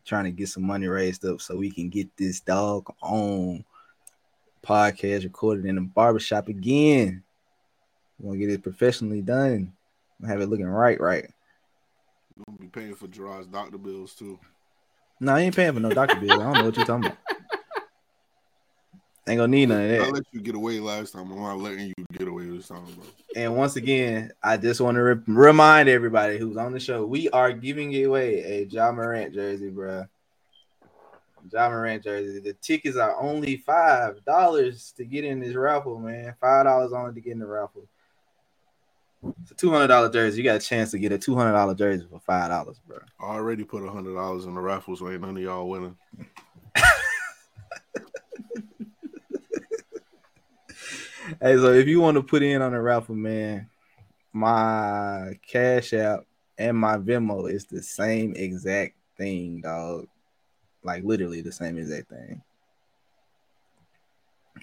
Trying 0.03 0.23
to 0.23 0.31
get 0.31 0.49
some 0.49 0.63
money 0.63 0.87
raised 0.87 1.25
up 1.25 1.41
so 1.41 1.55
we 1.55 1.69
can 1.69 1.89
get 1.89 2.09
this 2.17 2.39
dog 2.39 2.91
on 3.03 3.63
podcast 4.63 5.25
recorded 5.25 5.67
in 5.67 5.75
the 5.75 5.81
barbershop 5.81 6.47
again. 6.47 7.21
We're 8.17 8.31
gonna 8.31 8.39
get 8.39 8.49
it 8.49 8.63
professionally 8.63 9.21
done. 9.21 9.73
Have 10.25 10.41
it 10.41 10.47
looking 10.47 10.65
right, 10.65 10.99
right. 10.99 11.29
I'm 12.37 12.43
gonna 12.45 12.59
be 12.59 12.67
paying 12.67 12.95
for 12.95 13.07
Jarrod's 13.07 13.47
doctor 13.47 13.77
bills 13.77 14.13
too. 14.13 14.39
No, 15.19 15.35
I 15.35 15.41
ain't 15.41 15.55
paying 15.55 15.73
for 15.73 15.79
no 15.79 15.93
doctor 15.93 16.19
bills. 16.19 16.39
I 16.39 16.43
don't 16.43 16.57
know 16.57 16.65
what 16.65 16.75
you're 16.75 16.85
talking 16.85 17.05
about. 17.05 17.17
Ain't 19.27 19.39
gonna 19.39 19.47
need 19.47 19.69
none 19.69 19.81
of 19.81 19.89
that. 19.89 20.01
I 20.01 20.09
let 20.09 20.23
you 20.33 20.41
get 20.41 20.55
away 20.55 20.79
last 20.79 21.13
time. 21.13 21.31
I'm 21.31 21.39
not 21.39 21.57
letting 21.57 21.87
you 21.87 22.05
get 22.11 22.27
away 22.27 22.45
this 22.45 22.67
time, 22.67 22.85
bro. 22.95 23.05
And 23.35 23.55
once 23.55 23.75
again, 23.75 24.31
I 24.43 24.57
just 24.57 24.81
want 24.81 24.95
to 24.95 25.01
re- 25.01 25.21
remind 25.25 25.89
everybody 25.89 26.37
who's 26.37 26.57
on 26.57 26.73
the 26.73 26.79
show, 26.79 27.05
we 27.05 27.29
are 27.29 27.51
giving 27.51 28.05
away 28.05 28.43
a 28.43 28.65
Ja 28.65 28.91
Morant 28.91 29.33
jersey, 29.33 29.69
bro. 29.69 30.05
Ja 31.51 31.69
Morant 31.69 32.03
jersey. 32.03 32.39
The 32.39 32.53
tickets 32.53 32.97
are 32.97 33.19
only 33.19 33.57
five 33.57 34.23
dollars 34.25 34.93
to 34.97 35.05
get 35.05 35.23
in 35.23 35.39
this 35.39 35.55
raffle, 35.55 35.97
man. 35.99 36.35
Five 36.39 36.65
dollars 36.65 36.93
only 36.93 37.15
to 37.15 37.21
get 37.21 37.33
in 37.33 37.39
the 37.39 37.47
raffle. 37.47 37.87
It's 39.41 39.51
a 39.51 39.55
two 39.55 39.71
hundred 39.71 39.87
dollar 39.87 40.09
jersey. 40.09 40.37
You 40.37 40.43
got 40.43 40.57
a 40.57 40.59
chance 40.59 40.91
to 40.91 40.99
get 40.99 41.11
a 41.11 41.17
two 41.17 41.35
hundred 41.35 41.53
dollar 41.53 41.75
jersey 41.75 42.07
for 42.09 42.19
five 42.19 42.49
dollars, 42.49 42.79
bro. 42.85 42.99
I 43.19 43.23
already 43.23 43.63
put 43.63 43.83
a 43.83 43.89
hundred 43.89 44.15
dollars 44.15 44.45
in 44.45 44.55
the 44.55 44.61
raffle, 44.61 44.95
so 44.95 45.09
ain't 45.09 45.21
none 45.21 45.37
of 45.37 45.43
y'all 45.43 45.67
winning. 45.67 45.95
Hey, 51.41 51.55
so 51.57 51.73
if 51.73 51.87
you 51.87 52.01
want 52.01 52.15
to 52.15 52.23
put 52.23 52.43
in 52.43 52.61
on 52.61 52.75
a 52.75 52.81
raffle, 52.81 53.15
man, 53.15 53.67
my 54.31 55.33
Cash 55.47 55.93
App 55.93 56.19
and 56.57 56.77
my 56.77 56.97
Venmo 56.97 57.51
is 57.51 57.65
the 57.65 57.81
same 57.81 58.33
exact 58.35 58.95
thing, 59.17 59.61
dog. 59.61 60.07
Like 60.83 61.03
literally 61.03 61.41
the 61.41 61.51
same 61.51 61.79
exact 61.79 62.09
thing. 62.09 62.43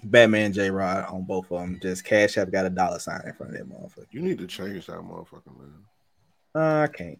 Batman 0.04 0.52
J 0.52 0.70
Rod 0.70 1.06
on 1.06 1.22
both 1.24 1.50
of 1.50 1.60
them. 1.60 1.78
Just 1.80 2.04
Cash 2.04 2.36
App 2.38 2.50
got 2.50 2.66
a 2.66 2.70
dollar 2.70 2.98
sign 2.98 3.22
in 3.24 3.32
front 3.34 3.54
of 3.54 3.58
that 3.58 3.68
motherfucker. 3.68 4.06
You 4.10 4.20
need 4.20 4.38
to 4.38 4.46
change 4.46 4.86
that 4.86 4.98
motherfucker, 4.98 5.56
man. 5.58 5.74
Uh, 6.54 6.82
I 6.82 6.86
can't. 6.88 7.18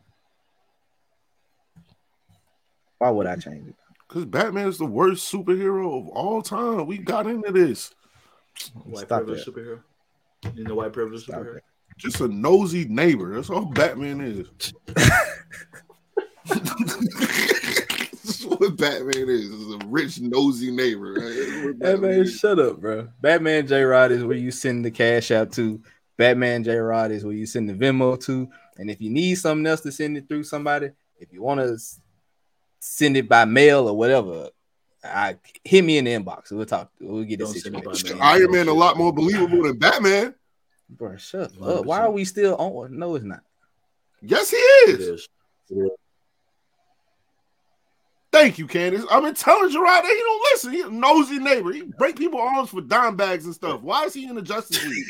Why 2.99 3.11
would 3.11 3.27
I 3.27 3.37
change 3.37 3.69
it? 3.69 3.75
Because 4.09 4.25
Batman 4.27 4.69
is 4.69 4.79
the 4.79 4.85
worst 4.87 5.33
superhero 5.33 5.99
of 6.01 6.09
all 6.09 6.43
time. 6.43 6.87
We 6.87 6.99
got 6.99 7.27
into 7.27 7.51
this. 7.51 7.95
White 8.85 9.07
Stop 9.07 9.25
privilege 9.25 9.45
that. 9.45 9.55
superhero. 9.55 9.81
You 10.55 10.65
know, 10.65 10.75
white 10.75 10.93
privilege 10.93 11.23
Stop 11.25 11.41
superhero. 11.41 11.57
it. 11.57 11.65
Just 11.97 12.21
a 12.21 12.29
nosy 12.29 12.85
neighbor. 12.87 13.35
That's 13.35 13.51
all 13.51 13.65
Batman 13.65 14.21
is. 14.21 14.73
That's 18.63 18.71
what 18.71 18.79
Batman 18.79 19.29
is. 19.29 19.45
Is 19.51 19.75
a 19.75 19.79
rich, 19.87 20.21
nosy 20.21 20.71
neighbor. 20.71 21.15
Right? 21.15 21.23
That's 21.23 21.51
Hey 21.51 21.73
Batman 21.73 22.01
man, 22.01 22.21
is. 22.21 22.39
shut 22.39 22.59
up, 22.59 22.81
bro. 22.81 23.09
Batman 23.21 23.67
J 23.67 23.83
Rod 23.83 24.13
is 24.13 24.25
where 24.25 24.37
you 24.37 24.51
send 24.51 24.85
the 24.85 24.91
cash 24.91 25.31
out 25.31 25.53
to. 25.53 25.83
Batman 26.17 26.63
J 26.65 26.77
Rod 26.77 27.11
is 27.11 27.25
where 27.25 27.35
you 27.35 27.47
send 27.47 27.69
the 27.69 27.75
Venmo 27.75 28.23
to. 28.27 28.49
And 28.79 28.91
if 28.91 29.01
you 29.01 29.11
need 29.11 29.35
something 29.37 29.67
else 29.67 29.81
to 29.83 29.93
send 29.93 30.17
it 30.17 30.29
through 30.29 30.45
somebody, 30.45 30.91
if 31.19 31.33
you 31.33 31.43
want 31.43 31.61
to 31.61 31.79
send 32.81 33.17
it 33.17 33.29
by 33.29 33.45
mail 33.45 33.89
or 33.89 33.97
whatever, 33.97 34.49
I 35.05 35.37
hit 35.65 35.85
me 35.85 35.99
in 35.99 36.05
the 36.05 36.13
inbox. 36.13 36.51
We'll 36.53 36.65
talk. 36.67 36.91
We'll 37.01 37.25
get 37.25 37.39
this 37.41 37.65
it 37.67 37.73
by 37.73 37.81
situation. 37.81 38.19
mail. 38.19 38.27
Iron 38.27 38.51
Man 38.53 38.69
a 38.69 38.73
lot 38.73 38.97
more 38.97 39.13
believable 39.13 39.63
than 39.65 39.79
Batman. 39.79 40.35
Bro, 40.89 41.17
shut 41.17 41.53
up. 41.61 41.85
Why 41.87 42.01
are 42.01 42.11
we 42.11 42.25
still 42.25 42.55
on? 42.57 42.99
No, 42.99 43.15
it's 43.15 43.25
not. 43.25 43.41
Yes, 44.21 44.51
he 44.51 44.57
It 44.57 45.01
is. 45.01 45.29
is. 45.71 45.91
Thank 48.33 48.59
you, 48.59 48.67
Candace. 48.67 49.05
I've 49.11 49.23
been 49.23 49.35
telling 49.35 49.69
Jarrod 49.71 50.03
that 50.03 50.07
he 50.07 50.19
don't 50.19 50.43
listen. 50.53 50.73
He's 50.73 50.85
a 50.87 50.91
nosy 50.91 51.39
neighbor. 51.39 51.71
He 51.73 51.83
break 51.83 52.17
people 52.17 52.41
arms 52.41 52.71
for 52.71 52.81
dime 52.81 53.15
bags 53.17 53.45
and 53.45 53.55
stuff. 53.55 53.83
Why 53.83 54.05
is 54.05 54.15
he 54.15 54.27
in 54.27 54.35
the 54.35 54.43
Justice 54.43 54.83
League? 54.87 55.05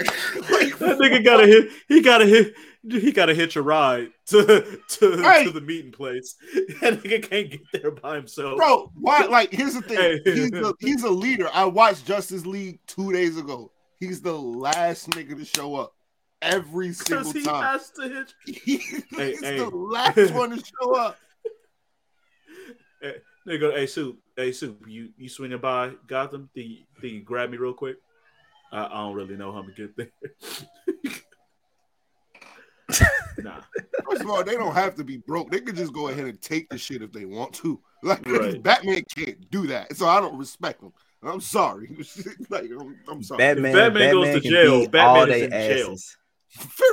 Like, 0.00 0.78
That 0.78 0.98
nigga 0.98 1.24
gotta 1.24 1.46
hit. 1.46 1.68
He 1.88 2.00
gotta 2.00 2.26
hit. 2.26 2.54
He 2.86 3.12
gotta 3.12 3.34
hitch 3.34 3.56
a 3.56 3.62
ride 3.62 4.10
to 4.26 4.78
to, 4.88 5.22
Hey. 5.22 5.44
to 5.44 5.50
the 5.50 5.60
meeting 5.60 5.92
place. 5.92 6.36
That 6.80 7.02
nigga 7.02 7.28
can't 7.28 7.50
get 7.50 7.60
there 7.72 7.90
by 7.90 8.16
himself. 8.16 8.56
bro, 8.56 8.90
why? 8.94 9.24
Like, 9.26 9.52
here's 9.52 9.74
the 9.74 9.82
thing. 9.82 9.98
Hey. 9.98 10.20
He's 10.24 10.52
a, 10.52 10.74
he's 10.80 11.02
a 11.04 11.10
leader. 11.10 11.48
I 11.52 11.64
watched 11.66 12.06
Justice 12.06 12.44
League 12.46 12.80
two 12.86 13.12
days 13.12 13.38
ago. 13.38 13.70
He's 14.00 14.20
the 14.20 14.32
last 14.32 15.10
nigga 15.10 15.36
to 15.38 15.44
show 15.44 15.76
up 15.76 15.94
every 16.44 16.88
because 16.98 17.06
single 17.06 17.32
he 17.32 17.42
time. 17.42 17.62
has 17.64 17.90
to 17.90 18.02
hitch. 18.08 18.34
He's 18.64 19.04
Hey, 19.10 19.36
hey. 19.36 19.58
the 19.58 19.68
last 19.70 20.16
one 20.34 20.50
to 20.50 20.56
show 20.64 20.94
up. 20.94 21.18
Hey, 23.02 23.16
nigga, 23.46 23.74
hey 23.74 23.86
soup, 23.86 24.18
hey 24.36 24.52
soup. 24.52 24.82
You 24.86 25.10
you 25.16 25.28
swinging 25.28 25.58
by 25.58 25.92
Gotham? 26.06 26.48
Think 26.54 26.68
you, 26.68 26.76
think 27.00 27.12
you 27.14 27.20
grab 27.22 27.50
me 27.50 27.56
real 27.58 27.74
quick? 27.74 27.96
I, 28.72 28.86
I 28.86 28.88
don't 28.88 29.14
really 29.14 29.36
know 29.36 29.52
how 29.52 29.62
to 29.62 29.72
get 29.72 29.96
there. 29.96 30.10
nah, 33.42 33.60
First 34.08 34.22
of 34.22 34.30
all, 34.30 34.44
they 34.44 34.54
don't 34.56 34.74
have 34.74 34.94
to 34.96 35.04
be 35.04 35.16
broke. 35.18 35.50
They 35.50 35.60
could 35.60 35.76
just 35.76 35.92
go 35.92 36.08
ahead 36.08 36.24
and 36.26 36.40
take 36.40 36.68
the 36.68 36.78
shit 36.78 37.02
if 37.02 37.12
they 37.12 37.24
want 37.24 37.52
to. 37.54 37.80
Like 38.02 38.26
Right. 38.26 38.62
Batman 38.62 39.02
can't 39.16 39.50
do 39.50 39.66
that, 39.68 39.96
so 39.96 40.06
I 40.06 40.20
don't 40.20 40.36
respect 40.38 40.80
them. 40.80 40.92
I'm 41.22 41.40
sorry. 41.40 41.96
like, 42.50 42.64
I'm, 42.78 42.96
I'm 43.08 43.22
sorry. 43.22 43.38
Batman, 43.38 43.72
Batman 43.72 44.12
goes 44.12 44.42
to 44.42 44.48
jail, 44.48 44.80
beat 44.80 44.90
Batman 44.90 45.16
all 45.28 45.30
is 45.30 45.42
in 45.42 45.50
jail. 45.50 45.90
asses. 45.92 46.16
That's 46.16 46.23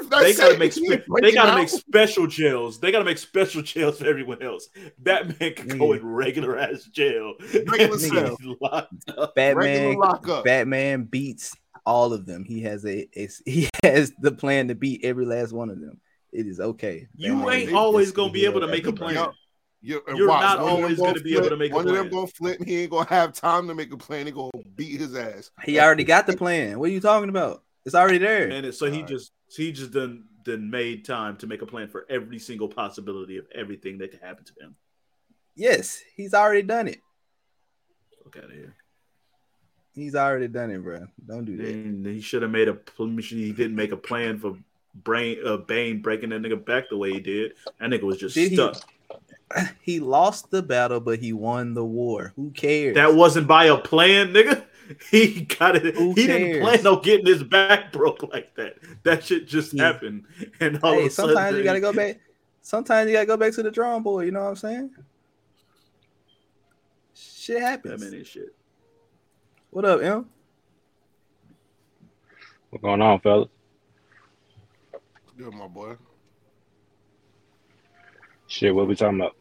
they 0.09 0.33
gotta 0.33 0.57
make 0.57 0.73
spe- 0.73 1.03
they 1.21 1.31
gotta 1.31 1.51
out. 1.51 1.57
make 1.57 1.69
special 1.69 2.27
jails. 2.27 2.79
They 2.79 2.91
gotta 2.91 3.05
make 3.05 3.17
special 3.17 3.61
jails 3.61 3.99
for 3.99 4.05
everyone 4.05 4.41
else. 4.41 4.69
Batman 4.97 5.53
can 5.53 5.77
go 5.77 5.89
Nigga. 5.89 5.99
in 5.99 6.05
regular 6.05 6.57
ass 6.57 6.83
jail. 6.85 7.33
Regular 7.67 7.97
cell. 7.99 8.37
be 8.37 8.55
locked 8.61 8.93
up. 9.17 9.35
Batman, 9.35 9.97
regular. 9.99 10.43
Batman 10.43 11.03
beats 11.03 11.55
all 11.85 12.13
of 12.13 12.25
them. 12.25 12.43
He 12.43 12.61
has 12.61 12.85
a, 12.85 13.07
a 13.15 13.29
he 13.45 13.69
has 13.83 14.11
the 14.19 14.31
plan 14.31 14.67
to 14.69 14.75
beat 14.75 15.03
every 15.03 15.25
last 15.25 15.53
one 15.53 15.69
of 15.69 15.79
them. 15.79 15.99
It 16.31 16.47
is 16.47 16.59
okay. 16.59 17.07
You 17.15 17.35
Batman 17.37 17.53
ain't 17.59 17.73
always 17.73 18.11
gonna 18.11 18.31
be 18.31 18.45
able 18.45 18.61
to 18.61 18.67
make 18.67 18.83
a 18.85 18.87
Yup. 18.87 18.95
plan. 18.97 19.27
You're, 19.83 20.01
You're 20.15 20.27
not 20.27 20.59
one 20.59 20.69
always 20.69 20.97
gonna 20.97 21.13
gonna 21.13 21.23
be 21.23 21.35
able 21.35 21.49
to 21.49 21.57
make 21.57 21.71
a 21.71 21.75
One 21.75 21.87
of 21.87 21.95
them 21.95 22.09
gonna 22.09 22.27
flip. 22.27 22.63
He 22.63 22.81
ain't 22.83 22.91
gonna 22.91 23.09
have 23.09 23.33
time 23.33 23.67
to 23.67 23.73
make 23.73 23.91
a 23.91 23.97
plan. 23.97 24.25
They 24.25 24.31
gonna 24.31 24.51
beat 24.75 24.99
his 24.99 25.15
ass. 25.15 25.49
He 25.63 25.79
already 25.79 26.03
got 26.03 26.27
the 26.27 26.37
plan. 26.37 26.77
What 26.79 26.89
are 26.89 26.93
you 26.93 27.01
talking 27.01 27.29
about? 27.29 27.63
It's 27.83 27.95
already 27.95 28.19
there. 28.19 28.47
And 28.49 28.65
it, 28.67 28.75
so 28.75 28.85
he 28.85 28.97
Alright. 28.97 29.07
just 29.09 29.31
he 29.57 29.71
just 29.71 29.91
done 29.91 30.25
done 30.43 30.69
made 30.69 31.05
time 31.05 31.37
to 31.37 31.47
make 31.47 31.61
a 31.61 31.65
plan 31.65 31.87
for 31.87 32.05
every 32.09 32.39
single 32.39 32.67
possibility 32.67 33.37
of 33.37 33.45
everything 33.53 33.97
that 33.99 34.11
could 34.11 34.21
happen 34.21 34.43
to 34.43 34.53
him. 34.59 34.75
Yes, 35.55 36.01
he's 36.15 36.33
already 36.33 36.63
done 36.63 36.87
it. 36.87 36.99
Look 38.23 38.37
out 38.37 38.45
of 38.45 38.51
here. 38.51 38.75
He's 39.93 40.15
already 40.15 40.47
done 40.47 40.71
it, 40.71 40.81
bro. 40.81 41.05
Don't 41.27 41.45
do 41.45 41.57
that. 41.57 41.67
And 41.67 42.05
he 42.05 42.21
should 42.21 42.41
have 42.41 42.51
made 42.51 42.69
a 42.69 42.77
he 42.97 43.51
didn't 43.51 43.75
make 43.75 43.91
a 43.91 43.97
plan 43.97 44.39
for 44.39 44.57
brain 44.95 45.37
uh, 45.45 45.57
Bane 45.57 46.01
breaking 46.01 46.29
that 46.29 46.41
nigga 46.41 46.63
back 46.65 46.85
the 46.89 46.97
way 46.97 47.11
he 47.13 47.19
did. 47.19 47.53
That 47.79 47.89
nigga 47.89 48.03
was 48.03 48.17
just 48.17 48.35
Did 48.35 48.49
he- 48.51 48.55
stuck. 48.55 48.81
He 49.81 49.99
lost 49.99 50.49
the 50.49 50.63
battle, 50.63 51.01
but 51.01 51.19
he 51.19 51.33
won 51.33 51.73
the 51.73 51.83
war. 51.83 52.31
Who 52.37 52.51
cares? 52.51 52.95
That 52.95 53.15
wasn't 53.15 53.47
by 53.47 53.65
a 53.65 53.77
plan, 53.77 54.31
nigga. 54.33 54.63
He 55.11 55.41
got 55.41 55.75
it. 55.75 55.95
Who 55.95 56.13
he 56.13 56.27
didn't 56.27 56.61
plan 56.61 56.85
on 56.87 57.01
getting 57.01 57.25
his 57.25 57.43
back 57.43 57.91
broke 57.91 58.23
like 58.31 58.55
that. 58.55 58.75
That 59.03 59.23
shit 59.23 59.47
just 59.47 59.73
Yeah. 59.73 59.85
happened. 59.85 60.25
And 60.59 60.79
all 60.83 60.93
hey, 60.93 61.01
of 61.01 61.05
a 61.07 61.09
sudden, 61.09 61.35
sometimes 61.35 61.57
you 61.57 61.63
gotta 61.63 61.79
go 61.79 61.93
back. 61.93 62.19
Sometimes 62.61 63.09
you 63.09 63.15
gotta 63.15 63.25
go 63.25 63.37
back 63.37 63.53
to 63.53 63.63
the 63.63 63.71
drawing 63.71 64.03
board. 64.03 64.25
You 64.25 64.31
know 64.31 64.41
what 64.41 64.49
I'm 64.49 64.55
saying? 64.55 64.91
Shit 67.13 67.61
happens. 67.61 68.01
Batman 68.01 68.19
ain't 68.19 68.27
shit. 68.27 68.55
What 69.71 69.85
up, 69.85 70.01
M? 70.01 70.29
What's 72.69 72.81
going 72.83 73.01
on, 73.01 73.19
fellas? 73.21 73.49
Good, 75.37 75.53
my 75.53 75.67
boy. 75.67 75.95
Shit, 78.47 78.75
what 78.75 78.87
we 78.87 78.95
talking 78.95 79.19
about? 79.19 79.35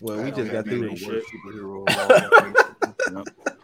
Well, 0.00 0.16
we 0.18 0.30
Batman 0.30 0.38
just 0.44 0.52
got 0.52 0.64
being 0.64 0.80
through. 0.80 0.90
the 0.90 0.96
Shit. 0.96 1.08
worst 1.08 1.26
superhero 1.46 3.26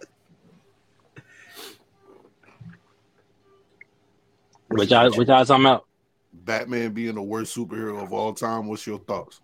of 4.71 4.79
all 4.79 4.87
time. 4.87 4.89
What 4.89 4.91
y'all, 4.91 5.19
what 5.19 5.29
y'all 5.29 5.45
talking 5.45 5.64
about? 5.64 5.85
Batman 6.33 6.93
being 6.93 7.14
the 7.14 7.23
worst 7.23 7.57
superhero 7.57 8.03
of 8.03 8.12
all 8.12 8.33
time. 8.33 8.66
What's 8.66 8.87
your 8.87 8.99
thoughts? 9.01 9.41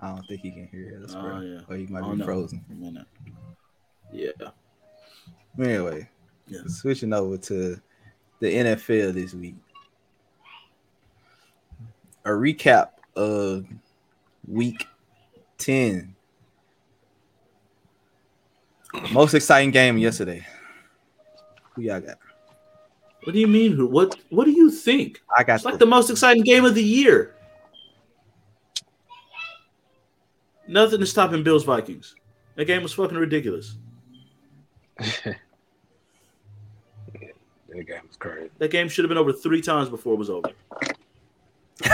I 0.00 0.08
don't 0.10 0.26
think 0.26 0.42
he 0.42 0.50
can 0.50 0.68
hear 0.68 1.00
us, 1.02 1.14
Oh, 1.14 1.22
bro. 1.22 1.40
yeah. 1.40 1.60
Or 1.68 1.76
he 1.76 1.86
might 1.86 2.02
Oh, 2.02 2.12
be 2.12 2.18
no. 2.18 2.24
frozen. 2.24 2.64
A 2.70 2.74
minute. 2.74 3.06
Yeah. 4.12 4.30
Anyway, 5.58 6.08
Yeah. 6.46 6.60
switching 6.66 7.12
over 7.12 7.38
to 7.38 7.80
the 8.40 8.54
NFL 8.54 9.12
this 9.12 9.32
week. 9.32 9.56
A 12.24 12.30
recap 12.30 12.90
of 13.14 13.66
week 14.46 14.86
10. 15.58 16.15
Most 19.12 19.34
exciting 19.34 19.70
game 19.70 19.98
yesterday. 19.98 20.46
Who 21.74 21.82
y'all 21.82 22.00
got? 22.00 22.18
What 23.24 23.32
do 23.32 23.38
you 23.40 23.46
mean? 23.48 23.72
who- 23.72 23.86
What 23.86 24.16
What 24.30 24.44
do 24.44 24.50
you 24.52 24.70
think? 24.70 25.22
I 25.36 25.42
got 25.42 25.56
It's 25.56 25.64
like 25.64 25.78
the 25.78 25.86
most 25.86 26.10
exciting 26.10 26.42
game 26.42 26.64
of 26.64 26.74
the 26.74 26.82
year. 26.82 27.34
Nothing 30.68 31.00
is 31.02 31.10
stopping 31.10 31.42
Bills 31.42 31.64
Vikings. 31.64 32.14
That 32.56 32.64
game 32.66 32.82
was 32.82 32.92
fucking 32.92 33.16
ridiculous. 33.16 33.76
That 34.98 35.36
game 37.86 38.00
was 38.06 38.16
crazy. 38.18 38.50
That 38.58 38.70
game 38.70 38.88
should 38.88 39.04
have 39.04 39.08
been 39.10 39.18
over 39.18 39.32
three 39.32 39.60
times 39.60 39.88
before 39.88 40.14
it 40.14 40.18
was 40.18 40.30
over. 40.30 40.48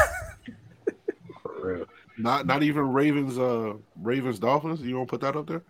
For 1.43 1.61
real. 1.61 1.87
Not 2.19 2.47
not 2.47 2.63
even 2.63 2.93
Ravens. 2.93 3.39
Uh, 3.39 3.75
Ravens 4.01 4.39
Dolphins. 4.39 4.81
You 4.81 4.93
don't 4.95 5.09
put 5.09 5.21
that 5.23 5.35
up 5.35 5.47
there. 5.49 5.63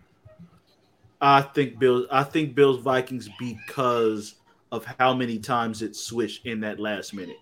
I 1.23 1.41
think 1.41 1.79
Bills. 1.79 2.05
I 2.11 2.23
think 2.23 2.53
Bills 2.53 2.81
Vikings 2.81 3.29
because 3.39 4.35
of 4.73 4.83
how 4.99 5.13
many 5.13 5.39
times 5.39 5.81
it 5.81 5.95
switched 5.95 6.45
in 6.45 6.59
that 6.59 6.81
last 6.81 7.13
minute, 7.13 7.39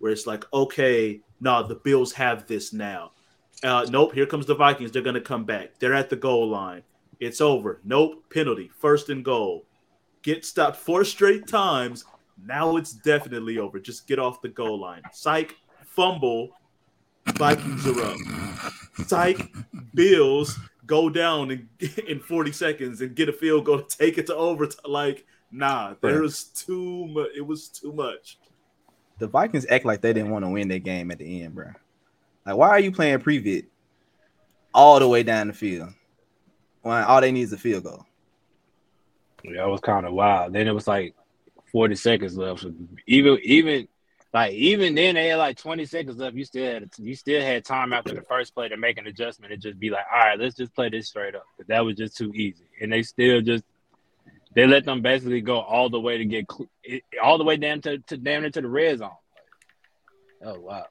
where 0.00 0.10
it's 0.10 0.26
like, 0.26 0.44
okay, 0.52 1.20
nah, 1.40 1.62
the 1.62 1.76
Bills 1.76 2.12
have 2.14 2.48
this 2.48 2.72
now. 2.72 3.12
Uh, 3.62 3.86
nope. 3.88 4.12
Here 4.12 4.26
comes 4.26 4.44
the 4.44 4.56
Vikings. 4.56 4.90
They're 4.90 5.02
gonna 5.02 5.20
come 5.20 5.44
back. 5.44 5.78
They're 5.78 5.94
at 5.94 6.10
the 6.10 6.16
goal 6.16 6.48
line. 6.48 6.82
It's 7.20 7.40
over. 7.40 7.80
Nope. 7.84 8.24
Penalty. 8.28 8.72
First 8.76 9.08
and 9.08 9.24
goal. 9.24 9.66
Get 10.22 10.44
stopped 10.44 10.78
four 10.78 11.04
straight 11.04 11.46
times. 11.46 12.04
Now 12.44 12.76
it's 12.76 12.92
definitely 12.92 13.58
over. 13.58 13.78
Just 13.78 14.08
get 14.08 14.18
off 14.18 14.42
the 14.42 14.48
goal 14.48 14.80
line. 14.80 15.02
Psych. 15.12 15.54
Fumble. 15.84 16.50
Vikings 17.36 17.86
are 17.86 18.02
up. 18.02 18.16
Psych. 19.06 19.48
Bills 19.94 20.58
go 20.86 21.08
down 21.08 21.50
in, 21.50 21.68
in 22.08 22.20
40 22.20 22.52
seconds 22.52 23.00
and 23.00 23.14
get 23.14 23.28
a 23.28 23.32
field 23.32 23.64
goal 23.64 23.82
to 23.82 23.96
take 23.96 24.18
it 24.18 24.26
to 24.26 24.34
overtime. 24.34 24.80
Like, 24.90 25.26
nah, 25.50 25.94
there 26.00 26.22
was 26.22 26.44
too 26.44 27.06
much. 27.08 27.28
It 27.36 27.46
was 27.46 27.68
too 27.68 27.92
much. 27.92 28.38
The 29.18 29.26
Vikings 29.28 29.66
act 29.70 29.84
like 29.84 30.00
they 30.00 30.12
didn't 30.12 30.30
want 30.30 30.44
to 30.44 30.50
win 30.50 30.68
that 30.68 30.80
game 30.80 31.10
at 31.10 31.18
the 31.18 31.42
end, 31.42 31.54
bro. 31.54 31.70
Like, 32.44 32.56
why 32.56 32.70
are 32.70 32.80
you 32.80 32.90
playing 32.90 33.20
prevent 33.20 33.66
all 34.74 34.98
the 34.98 35.08
way 35.08 35.22
down 35.22 35.48
the 35.48 35.52
field? 35.52 35.90
When 36.82 37.02
all 37.04 37.20
they 37.20 37.30
need 37.30 37.42
is 37.42 37.52
a 37.52 37.58
field 37.58 37.84
goal. 37.84 38.04
Yeah, 39.44 39.64
it 39.64 39.68
was 39.68 39.80
kind 39.80 40.06
of 40.06 40.12
wild. 40.12 40.52
Then 40.52 40.66
it 40.66 40.72
was 40.72 40.88
like 40.88 41.14
40 41.70 41.94
seconds 41.94 42.36
left. 42.36 42.60
So 42.60 42.72
even 43.06 43.38
even 43.42 43.88
like 44.32 44.52
even 44.54 44.94
then 44.94 45.14
they 45.14 45.28
had 45.28 45.36
like 45.36 45.58
20 45.58 45.84
seconds 45.84 46.16
left. 46.16 46.34
You 46.34 46.44
still 46.44 46.72
had 46.72 46.90
you 46.96 47.14
still 47.14 47.42
had 47.42 47.64
time 47.64 47.92
after 47.92 48.14
the 48.14 48.22
first 48.22 48.54
play 48.54 48.68
to 48.68 48.76
make 48.76 48.96
an 48.98 49.06
adjustment 49.06 49.52
and 49.52 49.60
just 49.60 49.78
be 49.78 49.90
like, 49.90 50.04
all 50.10 50.18
right, 50.18 50.38
let's 50.38 50.56
just 50.56 50.74
play 50.74 50.88
this 50.88 51.08
straight 51.08 51.34
up. 51.34 51.44
But 51.58 51.68
that 51.68 51.84
was 51.84 51.96
just 51.96 52.16
too 52.16 52.32
easy. 52.34 52.64
And 52.80 52.90
they 52.92 53.02
still 53.02 53.42
just 53.42 53.64
they 54.54 54.66
let 54.66 54.84
them 54.84 55.02
basically 55.02 55.40
go 55.42 55.60
all 55.60 55.90
the 55.90 56.00
way 56.00 56.18
to 56.18 56.24
get 56.24 56.46
all 57.22 57.38
the 57.38 57.44
way 57.44 57.56
down 57.56 57.82
to, 57.82 57.98
to 57.98 58.16
down 58.16 58.44
into 58.44 58.62
the 58.62 58.68
red 58.68 58.98
zone. 58.98 59.10
Oh 60.42 60.58
wow. 60.60 60.86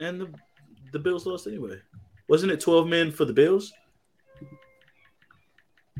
And 0.00 0.20
the 0.20 0.34
the 0.92 0.98
Bills 0.98 1.24
lost 1.24 1.46
anyway. 1.46 1.80
Wasn't 2.28 2.52
it 2.52 2.60
12 2.60 2.86
men 2.86 3.10
for 3.10 3.24
the 3.24 3.32
Bills? 3.32 3.72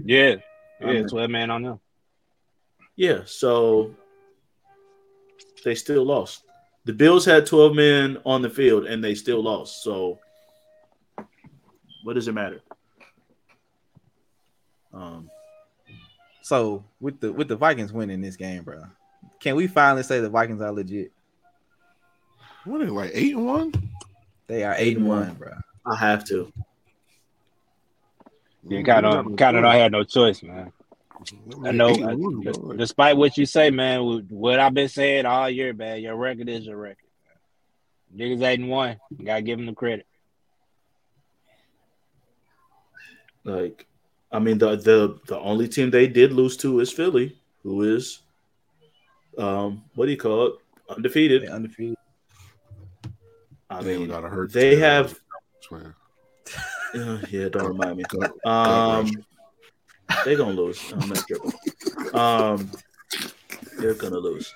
Yeah. 0.05 0.37
Yeah, 0.81 1.01
Um, 1.01 1.09
12 1.09 1.31
man 1.31 1.51
on 1.51 1.63
them. 1.63 1.81
Yeah, 2.97 3.21
so 3.25 3.95
they 5.65 5.75
still 5.75 6.05
lost. 6.05 6.43
The 6.85 6.93
Bills 6.93 7.25
had 7.25 7.47
12 7.47 7.75
men 7.75 8.19
on 8.25 8.43
the 8.43 8.51
field 8.51 8.87
and 8.87 9.03
they 9.03 9.15
still 9.15 9.43
lost. 9.43 9.83
So 9.83 10.19
what 12.03 12.15
does 12.15 12.29
it 12.29 12.33
matter? 12.33 12.61
Um, 14.93 15.31
So 16.43 16.85
with 17.01 17.21
the 17.21 17.33
with 17.33 17.49
the 17.49 17.57
Vikings 17.57 17.93
winning 17.93 18.21
this 18.21 18.37
game, 18.37 18.65
bro, 18.65 18.83
can 19.41 19.55
we 19.55 19.67
finally 19.69 20.03
say 20.03 20.21
the 20.21 20.29
Vikings 20.29 20.61
are 20.61 20.73
legit? 20.73 21.13
What 22.65 22.81
are 22.81 22.85
they 22.85 22.91
like 22.91 23.11
eight 23.15 23.35
and 23.35 23.47
one? 23.47 23.73
They 24.49 24.65
are 24.65 24.75
eight 24.77 24.97
and 24.97 25.07
one, 25.07 25.35
bro. 25.35 25.53
I 25.87 25.97
have 25.97 26.25
to. 26.27 26.53
You 28.69 28.85
kind 28.85 29.07
of 29.07 29.37
kind 29.37 29.57
of 29.57 29.63
don't 29.63 29.73
have 29.73 29.93
no 29.93 30.05
choice, 30.05 30.43
man. 30.43 30.73
I 31.65 31.73
know. 31.73 31.89
I- 31.89 32.15
one, 32.15 32.41
des- 32.41 32.53
bro. 32.53 32.73
despite 32.75 33.17
what 33.17 33.37
you 33.37 33.47
say, 33.47 33.71
man, 33.71 34.27
what 34.31 34.59
I've 34.61 34.75
been 34.75 34.89
saying 34.89 35.27
all 35.27 35.49
year, 35.51 35.73
man, 35.73 36.01
your 36.01 36.17
record 36.17 36.49
is 36.49 36.67
your 36.67 36.77
record. 36.77 36.97
Man. 38.15 38.29
Niggas 38.29 38.43
eight 38.43 38.61
and 38.61 38.69
one. 38.69 38.99
You 39.19 39.25
gotta 39.27 39.43
give 39.43 39.59
them 39.59 39.67
the 39.67 39.75
credit. 39.75 40.07
Like, 43.45 43.87
I 44.31 44.39
mean, 44.39 44.59
the 44.59 44.77
the 44.77 45.19
the 45.27 45.39
only 45.39 45.69
team 45.69 45.91
they 45.91 46.07
did 46.07 46.33
lose 46.33 46.57
to 46.59 46.81
is 46.81 46.93
Philly, 46.93 47.37
who 47.63 47.83
is, 47.83 48.21
um, 49.37 49.85
what 49.95 50.07
do 50.07 50.13
you 50.13 50.17
call 50.19 50.47
it, 50.47 50.55
undefeated. 50.89 51.43
They 51.43 51.49
undefeated. 51.49 51.97
I 53.69 53.83
They 53.83 53.97
mean, 53.99 54.09
gotta 54.09 54.29
hurt 54.29 54.53
they 54.53 54.77
have. 54.77 55.19
Uh, 55.73 55.79
yeah, 57.31 57.49
don't 57.49 57.67
remind 57.67 57.97
me. 57.97 58.05
Gut- 58.09 58.31
gut 58.45 58.47
Um, 58.47 59.05
wrench. 59.07 59.15
They're 60.25 60.37
gonna 60.37 60.53
lose. 60.53 60.93
I'm 60.93 61.09
not 61.09 61.27
tripping. 61.27 61.53
Um, 62.15 62.71
they're 63.79 63.95
gonna 63.95 64.19
lose. 64.19 64.55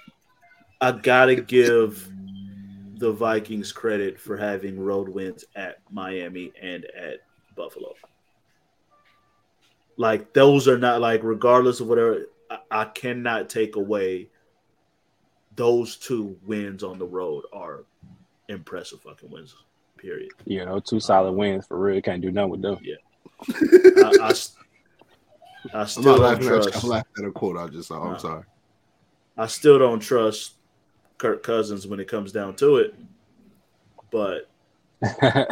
I 0.81 0.93
gotta 0.93 1.37
give 1.37 2.11
the 2.99 3.13
Vikings 3.13 3.73
credit 3.73 4.19
for 4.19 4.37
having 4.37 4.81
road 4.81 5.09
wins 5.09 5.45
at 5.55 5.79
Miami 5.91 6.53
and 6.61 6.85
at 6.97 7.21
Buffalo. 7.55 7.95
Like 9.97 10.33
those 10.33 10.69
are 10.69 10.79
not 10.79 11.01
like 11.01 11.23
regardless 11.23 11.81
of 11.81 11.89
whatever. 11.89 12.27
I, 12.51 12.59
I 12.71 12.85
cannot 12.87 13.49
take 13.49 13.77
away 13.77 14.29
those 15.57 15.97
two 15.97 16.37
wins 16.45 16.83
on 16.85 16.99
the 16.99 17.07
road 17.07 17.45
are 17.53 17.85
impressive 18.49 19.01
fucking 19.01 19.31
wins. 19.31 19.55
Period. 19.97 20.31
You 20.45 20.65
know, 20.67 20.79
two 20.79 21.01
solid 21.01 21.33
wins 21.33 21.67
for 21.67 21.79
real. 21.79 22.01
Can't 22.03 22.21
do 22.21 22.31
nothing 22.31 22.51
with 22.51 22.63
them. 22.63 22.79
I, 23.49 24.19
I, 24.21 24.29
s- 24.31 24.55
I 25.73 25.81
I'm 25.81 25.87
still 25.87 26.03
don't 26.03 26.21
laughing 26.21 26.47
at, 26.47 26.63
trust. 26.63 26.85
I'm 26.85 26.91
laughing 26.91 27.13
at 27.19 27.25
a 27.25 27.33
quote 27.33 27.57
I 27.57 27.69
just 27.69 27.89
saw. 27.89 28.03
I'm 28.03 28.19
sorry. 28.19 28.45
I 29.37 29.47
still 29.47 29.79
don't 29.79 30.01
trust 30.01 30.55
Kirk 31.19 31.43
Cousins 31.43 31.87
when 31.87 32.01
it 32.01 32.09
comes 32.09 32.33
down 32.33 32.57
to 32.57 32.77
it. 32.77 32.95
But 34.11 34.49
I 35.03 35.47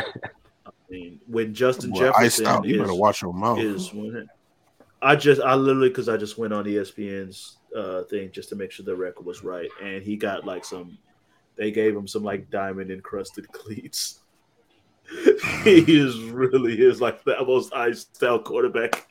mean, 0.88 1.20
when 1.26 1.54
Justin 1.54 1.90
Well, 1.90 2.12
Jefferson 2.12 2.46
out. 2.46 2.64
You 2.64 2.76
is, 2.76 2.80
better 2.80 2.94
watch 2.94 3.22
your 3.22 3.34
mouth. 3.34 3.58
is 3.58 3.92
winning, 3.92 4.28
I 5.02 5.16
just 5.16 5.40
I 5.40 5.54
literally 5.54 5.88
because 5.88 6.08
I 6.08 6.16
just 6.16 6.38
went 6.38 6.52
on 6.52 6.64
ESPN's 6.64 7.58
uh, 7.76 8.04
thing 8.04 8.30
just 8.32 8.48
to 8.50 8.56
make 8.56 8.70
sure 8.70 8.86
the 8.86 8.96
record 8.96 9.26
was 9.26 9.44
right, 9.44 9.68
and 9.82 10.02
he 10.02 10.16
got 10.16 10.44
like 10.44 10.64
some. 10.64 10.96
They 11.56 11.70
gave 11.70 11.94
him 11.94 12.08
some 12.08 12.24
like 12.24 12.50
diamond 12.50 12.90
encrusted 12.90 13.46
cleats. 13.52 14.20
he 15.64 16.00
is 16.00 16.18
really 16.20 16.80
is 16.80 17.00
like 17.00 17.22
the 17.24 17.36
most 17.44 17.74
iced 17.74 18.22
out 18.22 18.44
quarterback. 18.44 19.06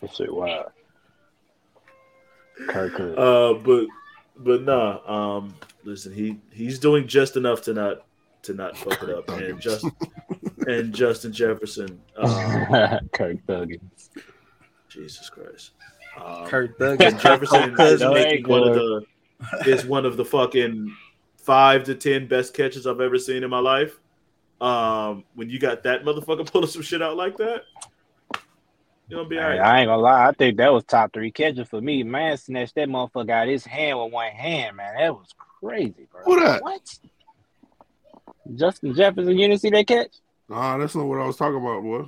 That 0.00 0.14
shit 0.14 0.32
wild. 0.32 0.72
Kirk 2.68 2.92
Cousins. 2.92 3.18
Uh, 3.18 3.54
but 3.62 3.86
but 4.38 4.62
nah. 4.62 5.00
Um, 5.06 5.54
listen, 5.84 6.12
he 6.12 6.38
he's 6.52 6.78
doing 6.78 7.06
just 7.06 7.36
enough 7.36 7.62
to 7.62 7.74
not 7.74 8.04
to 8.42 8.54
not 8.54 8.76
fuck 8.76 9.02
it 9.02 9.10
up, 9.10 9.28
and 9.30 9.60
just 9.60 9.86
and 10.66 10.94
Justin 10.94 11.32
Jefferson. 11.32 12.00
Um, 12.16 13.08
Kirk 13.12 13.38
Thuggins. 13.46 14.10
Jesus 14.88 15.30
Christ. 15.30 15.72
Um, 16.22 16.46
Kirk 16.46 16.78
Thuggins. 16.78 17.20
Jefferson 17.22 17.74
is 17.80 18.00
No, 18.00 18.12
making 18.12 18.46
one 18.48 18.68
of 18.68 18.74
the 18.74 19.06
is 19.66 19.86
one 19.86 20.04
of 20.04 20.16
the 20.16 20.24
fucking 20.24 20.94
five 21.36 21.84
to 21.84 21.94
ten 21.94 22.26
best 22.26 22.54
catches 22.54 22.86
I've 22.86 23.00
ever 23.00 23.18
seen 23.18 23.42
in 23.42 23.50
my 23.50 23.58
life. 23.58 24.00
Um, 24.60 25.24
when 25.34 25.48
you 25.48 25.58
got 25.58 25.82
that 25.84 26.04
motherfucker 26.04 26.46
pulling 26.52 26.68
some 26.68 26.82
shit 26.82 27.02
out 27.02 27.16
like 27.16 27.36
that, 27.38 27.62
you 29.08 29.16
gonna 29.16 29.28
be 29.28 29.38
all 29.38 29.50
Hey. 29.50 29.58
I 29.58 29.80
ain't 29.80 29.88
gonna 29.88 30.02
lie. 30.02 30.28
I 30.28 30.32
think 30.32 30.58
that 30.58 30.72
was 30.72 30.84
top 30.84 31.12
three 31.12 31.30
catches 31.30 31.68
for 31.68 31.80
me. 31.80 32.02
Man 32.02 32.36
snatched 32.36 32.74
that 32.76 32.88
motherfucker 32.88 33.30
out 33.30 33.48
his 33.48 33.64
hand 33.64 33.98
with 33.98 34.12
one 34.12 34.30
hand, 34.32 34.76
man. 34.76 34.94
That 34.96 35.14
was 35.14 35.28
crazy, 35.60 36.06
bro. 36.10 36.22
Who 36.24 36.40
that? 36.40 36.62
What? 36.62 36.98
Justin 38.54 38.94
Jefferson, 38.94 39.38
you 39.38 39.48
didn't 39.48 39.60
see 39.60 39.70
that 39.70 39.86
catch? 39.86 40.16
Nah, 40.48 40.76
that's 40.78 40.94
not 40.94 41.06
what 41.06 41.20
I 41.20 41.26
was 41.26 41.36
talking 41.36 41.60
about, 41.60 41.82
boy. 41.82 42.04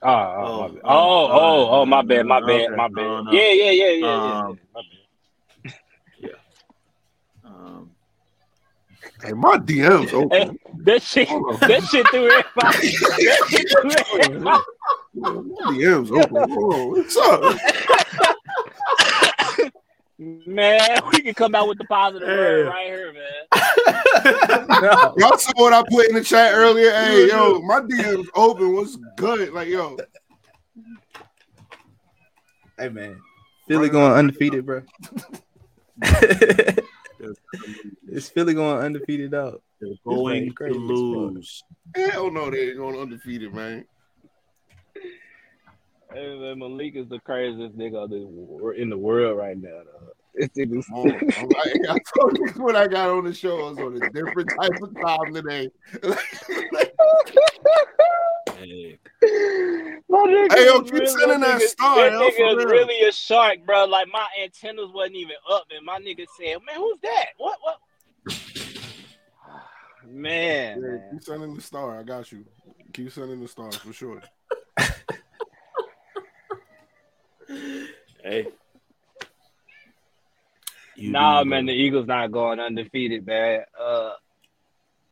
Oh, 0.00 0.08
oh, 0.10 0.68
my 0.68 0.78
oh, 0.78 0.80
oh, 0.84 1.28
oh, 1.30 1.68
oh, 1.70 1.86
my 1.86 2.02
bad, 2.02 2.24
my 2.24 2.38
okay. 2.38 2.66
bad, 2.66 2.76
my 2.76 2.88
bad. 2.88 3.04
Oh, 3.04 3.22
no. 3.22 3.32
Yeah, 3.32 3.52
yeah, 3.52 3.70
yeah, 3.70 3.88
yeah, 3.88 3.96
yeah. 3.96 4.38
Um, 4.38 4.58
My 4.74 4.82
bad. 6.22 6.34
Um, 7.44 7.90
Hey, 9.22 9.32
my 9.32 9.56
DM's 9.58 10.10
Hey, 10.10 10.16
open. 10.16 10.58
that 10.84 11.02
shit, 11.02 11.28
Hold 11.28 11.60
that 11.60 11.82
shit 11.84 12.06
threw 12.10 12.26
everybody. 12.30 12.90
That 12.90 13.46
shit 13.48 13.68
threw 13.80 13.90
everybody. 14.20 14.62
My 15.14 15.40
DM's 15.66 16.10
open. 16.12 16.50
Hold 16.50 16.74
on. 16.74 16.88
What's 16.90 17.16
up? 17.16 17.56
Man, 20.18 21.00
we 21.12 21.20
can 21.22 21.34
come 21.34 21.54
out 21.54 21.68
with 21.68 21.78
the 21.78 21.84
positive 21.84 22.28
word 22.28 22.66
right 22.68 22.86
here, 22.86 23.12
man. 23.12 23.46
No. 24.80 25.14
Y'all 25.18 25.38
saw 25.38 25.52
what 25.56 25.72
I 25.72 25.82
put 25.88 26.08
in 26.08 26.14
the 26.14 26.24
chat 26.24 26.54
earlier. 26.54 26.90
Hey, 26.92 27.28
yo, 27.28 27.60
my 27.60 27.80
DM's 27.80 28.28
open. 28.34 28.74
What's 28.74 28.96
good? 29.16 29.52
Like, 29.52 29.68
yo, 29.68 29.96
Hey 32.78 32.88
man, 32.88 33.20
Philly 33.66 33.88
going 33.88 34.12
undefeated, 34.12 34.64
bro. 34.64 34.82
It's 38.08 38.28
Philly 38.28 38.54
going 38.54 38.78
undefeated 38.82 39.34
out. 39.34 39.62
they're 39.80 39.90
going 40.04 40.48
to 40.48 40.54
crazy 40.54 40.76
as 40.76 40.80
fuck. 40.80 40.88
lose. 40.88 41.62
hell 41.94 42.30
no, 42.30 42.50
they 42.50 42.68
ain't 42.68 42.76
going 42.78 42.98
undefeated, 42.98 43.52
man. 43.54 43.84
Hey, 46.12 46.38
man, 46.38 46.58
Malik 46.58 46.96
is 46.96 47.08
the 47.08 47.18
craziest 47.20 47.76
nigga 47.76 48.04
of 48.04 48.10
the 48.10 48.20
wor- 48.20 48.74
in 48.74 48.88
the 48.88 48.96
world 48.96 49.36
right 49.36 49.60
now. 49.60 49.68
Though. 49.84 50.12
This 50.38 50.48
nigga's- 50.50 50.86
Oh, 50.94 51.02
I'm 51.02 51.48
like, 51.48 51.90
I 51.90 51.98
told 52.16 52.38
you 52.38 52.46
when 52.62 52.76
I 52.76 52.86
got 52.86 53.10
on 53.10 53.24
the 53.24 53.34
show, 53.34 53.58
I 53.66 53.70
was 53.70 53.78
on 53.78 54.00
a 54.00 54.10
different 54.10 54.48
type 54.60 54.80
of 54.80 54.94
time 55.00 55.34
today. 55.34 55.68
Hey, 58.56 58.98
Hey, 59.20 60.64
yo, 60.66 60.80
is 60.80 60.90
keep 60.90 61.06
sending 61.06 61.40
that 61.40 61.60
nigga- 61.60 61.68
star, 61.68 61.96
That 61.96 62.12
yo, 62.12 62.18
nigga 62.30 62.58
is 62.58 62.64
really 62.64 63.00
a 63.08 63.12
shark, 63.12 63.58
bro. 63.66 63.84
Like 63.84 64.08
my 64.12 64.26
antennas 64.42 64.90
wasn't 64.92 65.16
even 65.16 65.36
up, 65.50 65.64
and 65.76 65.84
my 65.84 65.98
nigga 65.98 66.26
said, 66.38 66.56
"Man, 66.66 66.76
who's 66.76 66.98
that? 67.02 67.26
What? 67.36 67.58
What?" 67.62 67.78
Man, 70.06 70.80
Yeah, 70.82 70.88
man. 70.88 71.08
keep 71.12 71.22
sending 71.22 71.54
the 71.54 71.60
star. 71.60 71.98
I 71.98 72.02
got 72.02 72.32
you. 72.32 72.44
Keep 72.94 73.12
sending 73.12 73.40
the 73.40 73.48
star 73.48 73.70
for 73.72 73.92
sure. 73.92 74.22
Hey. 78.24 78.48
You 80.98 81.10
Nah, 81.12 81.44
man, 81.44 81.66
the. 81.66 81.72
Eagles 81.72 82.06
not 82.06 82.32
going 82.32 82.58
undefeated, 82.60 83.26
man. 83.26 83.62
Uh, 83.78 84.12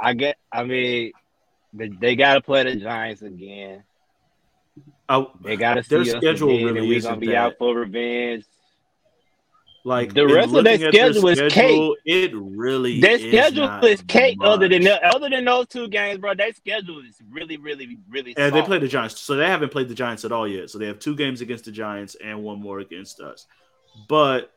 I 0.01 0.15
get. 0.15 0.37
I 0.53 0.65
mean, 0.65 1.13
they, 1.73 1.89
they 1.89 2.17
got 2.17 2.35
to 2.35 2.41
play 2.41 2.65
the 2.65 2.77
Giants 2.77 3.23
again. 3.23 3.85
I- 5.09 5.27
They 5.43 5.57
got 5.57 5.75
to 5.75 5.83
see 5.85 5.95
their 5.97 6.05
schedule 6.21 6.51
again, 6.51 6.75
really 6.75 6.89
we're 6.89 7.01
gonna 7.01 7.17
be 7.19 7.29
that. 7.29 7.37
out 7.37 7.55
for 7.59 7.75
revenge. 7.75 8.45
like 9.85 10.13
the 10.15 10.27
rest 10.27 10.53
of 10.53 10.65
their 10.65 10.79
their 10.79 10.91
schedule 10.93 11.29
is 11.29 11.39
schedule, 11.39 11.97
It 12.05 12.33
really 12.35 13.01
Their 13.01 13.13
is 13.13 13.23
schedule 13.23 13.67
not 13.67 13.85
is 13.85 14.03
cake. 14.03 14.37
Other 14.43 14.69
than 14.69 14.83
much. 14.83 15.01
that, 15.01 15.15
other 15.15 15.31
than 15.31 15.45
those 15.45 15.69
two 15.69 15.87
games, 15.89 16.19
bro, 16.19 16.35
their 16.35 16.53
schedule 16.53 16.99
is 17.09 17.23
really, 17.31 17.57
really, 17.57 17.97
really. 18.11 18.35
And 18.37 18.53
they 18.53 18.63
play 18.63 18.81
the 18.81 18.89
Giants, 18.89 19.21
so 19.21 19.37
they 19.37 19.47
haven't 19.47 19.71
played 19.71 19.89
the 19.89 19.95
Giants 19.95 20.25
at 20.25 20.33
all 20.33 20.49
yet. 20.49 20.71
So 20.71 20.79
they 20.79 20.87
have 20.89 20.99
two 20.99 21.15
games 21.15 21.41
against 21.41 21.67
the 21.67 21.73
Giants 21.73 22.17
and 22.17 22.43
one 22.43 22.61
more 22.61 22.81
against 22.81 23.21
us. 23.21 23.47
But 24.09 24.51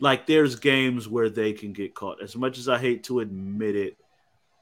like, 0.00 0.26
there's 0.26 0.56
games 0.56 1.08
where 1.08 1.30
they 1.30 1.52
can 1.52 1.72
get 1.72 1.94
caught. 1.94 2.22
As 2.22 2.36
much 2.36 2.58
as 2.58 2.68
I 2.68 2.78
hate 2.78 3.04
to 3.04 3.20
admit 3.20 3.76
it, 3.76 3.96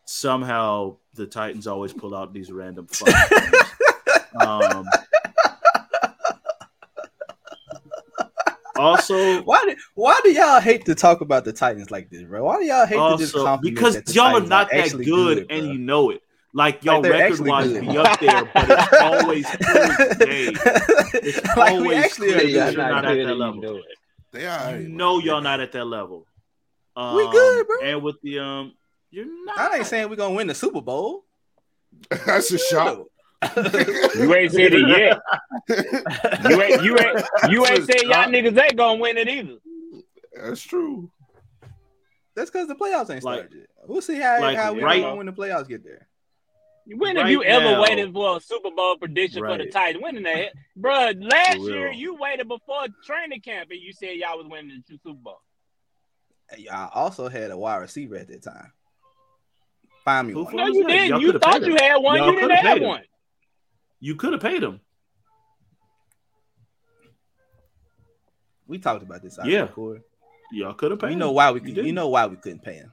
somehow 0.04 0.96
the 1.14 1.26
Titans 1.26 1.66
always 1.66 1.92
pull 1.92 2.14
out 2.14 2.32
these 2.32 2.52
random. 2.52 2.86
um, 4.40 4.84
also, 8.76 9.42
Why 9.42 9.62
do 9.64 9.76
why 9.94 10.18
do 10.24 10.32
y'all 10.32 10.60
hate 10.60 10.84
to 10.86 10.94
talk 10.94 11.20
about 11.20 11.44
the 11.44 11.52
Titans 11.52 11.90
like 11.90 12.10
this, 12.10 12.22
bro? 12.24 12.44
Why 12.44 12.58
do 12.58 12.64
y'all 12.64 12.86
hate 12.86 12.96
to 12.96 13.16
just 13.18 13.34
compliment 13.34 13.76
because 13.76 14.14
y'all 14.14 14.36
are 14.36 14.40
not 14.40 14.70
that 14.70 14.80
actually 14.80 15.04
good, 15.04 15.46
and 15.50 15.66
you 15.66 15.78
know 15.78 16.10
it. 16.10 16.22
Like 16.54 16.84
y'all 16.84 17.00
they're 17.00 17.12
record 17.12 17.46
wise 17.46 17.72
be 17.72 17.96
up 17.96 18.20
there, 18.20 18.44
but 18.52 18.66
it's 18.68 18.92
always. 19.00 19.46
It's 21.14 21.56
like 21.56 21.72
always 21.72 22.04
actually 22.04 22.32
clear 22.32 22.60
that 22.60 22.72
you're 22.72 22.88
not 22.88 23.04
good 23.04 23.18
at 23.20 23.26
that 23.26 23.34
level. 23.36 23.82
Do 24.32 24.38
it. 24.38 24.40
They 24.40 24.46
are. 24.46 24.80
You 24.80 24.88
know 24.88 25.18
y'all 25.18 25.40
not 25.40 25.60
at 25.60 25.72
that 25.72 25.84
level. 25.84 26.26
Um, 26.96 27.16
We 27.16 27.30
good, 27.30 27.66
bro. 27.66 27.76
And 27.82 28.02
with 28.02 28.20
the 28.22 28.38
um, 28.38 28.72
you're 29.10 29.26
not. 29.46 29.58
I 29.58 29.76
ain't 29.78 29.86
saying 29.86 30.08
we're 30.10 30.16
gonna 30.16 30.34
win 30.34 30.46
the 30.46 30.54
Super 30.54 30.80
Bowl. 30.80 31.24
That's 32.26 32.50
a 32.52 32.58
shot. 32.58 33.04
You 33.56 34.34
ain't 34.34 34.52
said 34.52 34.72
it 34.72 34.88
yet. 34.88 35.20
You 36.50 36.62
ain't. 36.62 36.82
You 36.82 36.98
ain't. 36.98 37.24
You 37.50 37.66
ain't 37.66 37.84
said 37.84 38.02
y'all 38.02 38.28
niggas 38.28 38.58
ain't 38.60 38.76
gonna 38.76 39.00
win 39.00 39.16
it 39.18 39.28
either. 39.28 39.56
That's 40.34 40.62
true. 40.62 41.10
That's 42.34 42.50
because 42.50 42.68
the 42.68 42.74
playoffs 42.74 43.10
ain't 43.10 43.22
Like- 43.24 43.40
started 43.40 43.52
yet. 43.58 43.66
We'll 43.86 44.00
see 44.00 44.18
how, 44.18 44.40
like 44.40 44.56
how 44.56 44.72
we 44.72 44.82
right- 44.82 45.02
gonna 45.02 45.16
when 45.16 45.26
the 45.26 45.32
playoffs 45.32 45.68
get 45.68 45.82
there. 45.84 46.06
When 46.86 47.14
Right 47.16 47.22
have 47.22 47.30
you 47.30 47.44
ever 47.44 47.80
waited 47.80 48.12
for 48.12 48.36
a 48.36 48.40
Super 48.40 48.70
Bowl 48.70 48.96
prediction 48.96 49.40
for 49.42 49.56
the 49.56 49.64
Right. 49.64 49.72
Titans 49.72 50.02
winning 50.02 50.24
that? 50.24 50.52
Bruh, 50.78 51.30
last 51.30 51.58
year 51.60 51.92
you 51.92 52.16
waited 52.16 52.48
before 52.48 52.86
training 53.04 53.40
camp 53.40 53.70
and 53.70 53.80
you 53.80 53.92
said 53.92 54.16
y'all 54.16 54.36
was 54.38 54.46
winning 54.48 54.82
the 54.88 54.98
Super 54.98 55.14
Bowl. 55.14 55.40
I 56.70 56.88
also 56.92 57.28
had 57.28 57.50
a 57.50 57.56
wide 57.56 57.76
receiver 57.76 58.16
at 58.16 58.28
that 58.28 58.42
time. 58.42 58.72
Find 60.04 60.26
me 60.28 60.34
Who 60.34 60.44
one. 60.44 60.56
No, 60.56 60.66
you 60.66 60.86
didn't. 60.86 61.08
Y'all 61.08 61.20
You 61.20 61.26
could've 61.28 61.42
thought 61.42 61.64
you 61.64 61.76
had 61.76 61.96
one. 61.96 62.16
Y'all 62.18 62.26
you 62.32 62.40
didn't 62.40 62.56
could've 62.58 62.76
him. 62.78 62.88
one. 62.88 63.02
You 64.00 64.16
could 64.16 64.32
have 64.32 64.42
paid 64.42 64.62
him. 64.62 64.80
We 68.66 68.78
talked 68.78 69.02
about 69.02 69.22
this. 69.22 69.38
Yeah. 69.44 69.66
Corey. 69.68 70.00
Y'all 70.52 70.74
could 70.74 70.90
have 70.90 71.00
paid 71.00 71.08
You 71.08 71.12
him. 71.14 71.18
know 71.20 71.32
why 71.32 71.50
we 71.52 71.60
You 71.60 71.66
could, 71.66 71.74
didn't. 71.76 71.86
you 71.86 71.92
know 71.92 72.08
why 72.08 72.26
we 72.26 72.36
couldn't 72.36 72.62
pay 72.62 72.74
him. 72.74 72.92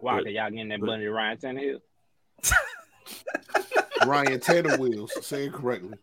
Why? 0.00 0.16
But- 0.16 0.24
Cause 0.24 0.32
y'all 0.32 0.50
getting 0.50 0.68
that 0.68 0.80
but- 0.80 0.86
money 0.86 1.04
to 1.04 1.10
Ryan 1.12 1.38
Tannehill. 1.38 1.80
Ryan 4.06 4.40
Tanner 4.40 4.76
wheels. 4.78 5.12
Say 5.26 5.44
it 5.46 5.52
correctly. 5.52 5.94